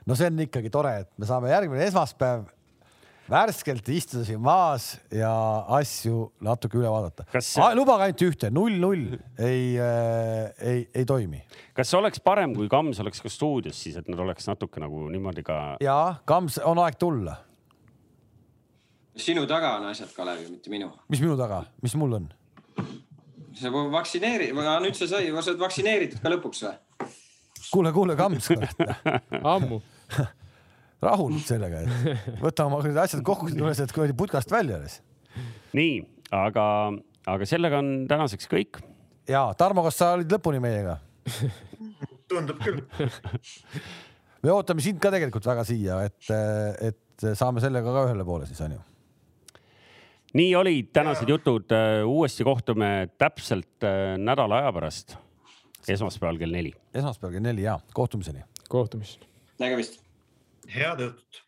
no 0.07 0.19
see 0.19 0.33
on 0.33 0.45
ikkagi 0.49 0.73
tore, 0.73 0.97
et 1.05 1.13
me 1.19 1.31
saame 1.31 1.55
järgmine 1.55 1.87
esmaspäev 1.87 2.49
värskelt 3.31 3.89
istuda 3.89 4.25
siin 4.27 4.41
maas 4.45 4.95
ja 5.13 5.31
asju 5.79 6.29
natuke 6.45 6.79
üle 6.79 6.91
vaadata 6.93 7.27
Kas.... 7.33 7.55
lubage 7.77 8.09
ainult 8.09 8.25
ühte, 8.27 8.51
null-null 8.53 9.17
ei 9.41 9.75
äh,, 9.81 10.53
ei, 10.61 10.85
ei 10.95 11.07
toimi. 11.09 11.41
kas 11.77 11.95
oleks 11.97 12.21
parem, 12.25 12.55
kui 12.57 12.69
Kams 12.73 13.01
oleks 13.05 13.23
ka 13.25 13.33
stuudios 13.33 13.81
siis, 13.81 13.97
et 14.01 14.11
nad 14.11 14.21
oleks 14.21 14.49
natuke 14.51 14.83
nagu 14.83 15.09
niimoodi 15.13 15.45
ka? 15.47 15.59
ja, 15.85 15.99
Kams, 16.29 16.61
on 16.65 16.83
aeg 16.85 17.01
tulla. 17.01 17.39
sinu 19.17 19.47
taga 19.51 19.79
on 19.81 19.89
asjad, 19.93 20.13
Kalev, 20.17 20.45
mitte 20.51 20.73
minu. 20.73 20.93
mis 21.09 21.25
minu 21.25 21.39
taga, 21.41 21.65
mis 21.83 21.97
mul 22.01 22.21
on? 22.21 22.31
sa 23.55 23.71
vaktsineeri-, 23.71 24.53
nüüd 24.53 24.97
sa 24.99 25.09
sai, 25.09 25.29
sa 25.33 25.53
oled 25.55 25.63
vaktsineeritud 25.63 26.21
ka 26.23 26.33
lõpuks 26.37 26.65
või? 26.67 26.79
kuule, 27.73 27.93
kuule, 27.97 28.17
Kams 28.21 28.53
ammu 29.57 29.81
rahul 31.05 31.37
sellega, 31.45 31.85
et 31.85 32.41
võta 32.43 32.67
oma 32.69 32.81
asjad 33.03 33.23
kokku, 33.27 33.51
tule 33.53 33.75
sealt 33.77 33.93
kuradi 33.95 34.17
putkast 34.17 34.53
välja 34.53 34.79
alles. 34.81 35.01
nii, 35.77 36.01
aga, 36.35 36.67
aga 37.31 37.49
sellega 37.49 37.81
on 37.83 37.93
tänaseks 38.11 38.51
kõik. 38.51 38.81
ja 39.29 39.47
Tarmo, 39.59 39.85
kas 39.87 40.01
sa 40.01 40.15
olid 40.19 40.33
lõpuni 40.33 40.63
meiega 40.65 40.99
tundub 42.31 42.61
küll 42.63 42.83
me 44.45 44.53
ootame 44.53 44.85
sind 44.85 45.01
ka 45.03 45.13
tegelikult 45.15 45.47
väga 45.49 45.65
siia, 45.67 46.01
et, 46.07 46.29
et 46.85 47.29
saame 47.39 47.63
sellega 47.65 47.95
ka 47.95 48.07
ühele 48.11 48.27
poole 48.29 48.49
siis 48.49 48.61
onju. 48.65 48.81
nii 50.41 50.55
olid 50.61 50.93
tänased 50.97 51.31
jutud, 51.31 51.75
uuesti 52.09 52.47
kohtume 52.47 52.95
täpselt 53.21 53.87
äh, 53.87 54.15
nädala 54.21 54.63
aja 54.63 54.73
pärast. 54.77 55.19
esmaspäeval 55.89 56.41
kell 56.41 56.57
neli. 56.61 56.75
esmaspäeval 56.95 57.39
kell 57.39 57.49
neli 57.53 57.69
ja 57.69 57.79
kohtumiseni. 57.97 58.45
kohtumist. 58.69 59.29
nägemist 59.59 60.04
head 60.69 61.01
õhtut 61.05 61.44